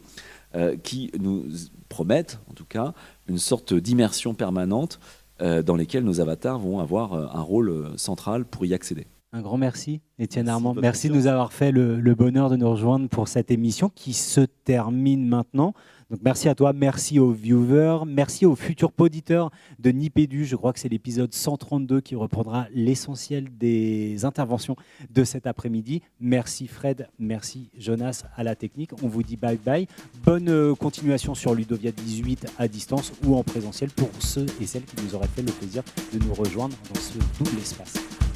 qui 0.83 1.11
nous 1.19 1.45
promettent, 1.89 2.39
en 2.49 2.53
tout 2.53 2.65
cas, 2.65 2.93
une 3.27 3.37
sorte 3.37 3.73
d'immersion 3.73 4.33
permanente 4.33 4.99
euh, 5.41 5.61
dans 5.61 5.75
lesquelles 5.75 6.03
nos 6.03 6.19
avatars 6.19 6.57
vont 6.57 6.79
avoir 6.79 7.13
euh, 7.13 7.27
un 7.31 7.41
rôle 7.41 7.69
euh, 7.69 7.97
central 7.97 8.43
pour 8.43 8.65
y 8.65 8.73
accéder. 8.73 9.05
Un 9.33 9.41
grand 9.41 9.57
merci, 9.57 9.99
Étienne 10.19 10.47
Armand. 10.47 10.73
Merci 10.73 11.09
de 11.09 11.13
nous 11.13 11.27
avoir 11.27 11.51
fait 11.51 11.71
le, 11.71 11.99
le 11.99 12.15
bonheur 12.15 12.49
de 12.49 12.55
nous 12.55 12.69
rejoindre 12.69 13.09
pour 13.09 13.27
cette 13.27 13.51
émission 13.51 13.89
qui 13.89 14.13
se 14.13 14.39
termine 14.39 15.27
maintenant. 15.27 15.73
Donc 16.09 16.21
merci 16.23 16.47
à 16.47 16.55
toi, 16.55 16.71
merci 16.71 17.19
aux 17.19 17.33
viewers, 17.33 18.05
merci 18.07 18.45
aux 18.45 18.55
futurs 18.55 18.93
auditeurs 18.97 19.51
de 19.79 19.89
Nipédu. 19.89 20.45
Je 20.45 20.55
crois 20.55 20.71
que 20.71 20.79
c'est 20.79 20.87
l'épisode 20.87 21.33
132 21.33 21.99
qui 21.99 22.15
reprendra 22.15 22.67
l'essentiel 22.73 23.49
des 23.57 24.23
interventions 24.23 24.77
de 25.09 25.25
cet 25.25 25.45
après-midi. 25.45 26.01
Merci 26.21 26.67
Fred, 26.67 27.09
merci 27.19 27.69
Jonas 27.77 28.23
à 28.37 28.43
la 28.43 28.55
technique. 28.55 28.91
On 29.03 29.09
vous 29.09 29.23
dit 29.23 29.35
bye 29.35 29.57
bye. 29.57 29.87
Bonne 30.23 30.47
euh, 30.47 30.73
continuation 30.75 31.35
sur 31.35 31.53
Ludovia 31.53 31.91
18 31.91 32.53
à 32.57 32.69
distance 32.69 33.11
ou 33.25 33.35
en 33.35 33.43
présentiel 33.43 33.89
pour 33.89 34.09
ceux 34.19 34.45
et 34.61 34.65
celles 34.65 34.85
qui 34.85 34.95
nous 35.03 35.13
auraient 35.15 35.27
fait 35.27 35.41
le 35.41 35.51
plaisir 35.51 35.83
de 36.13 36.19
nous 36.19 36.33
rejoindre 36.33 36.77
dans 36.93 37.01
ce 37.01 37.17
double 37.43 37.59
espace. 37.59 37.95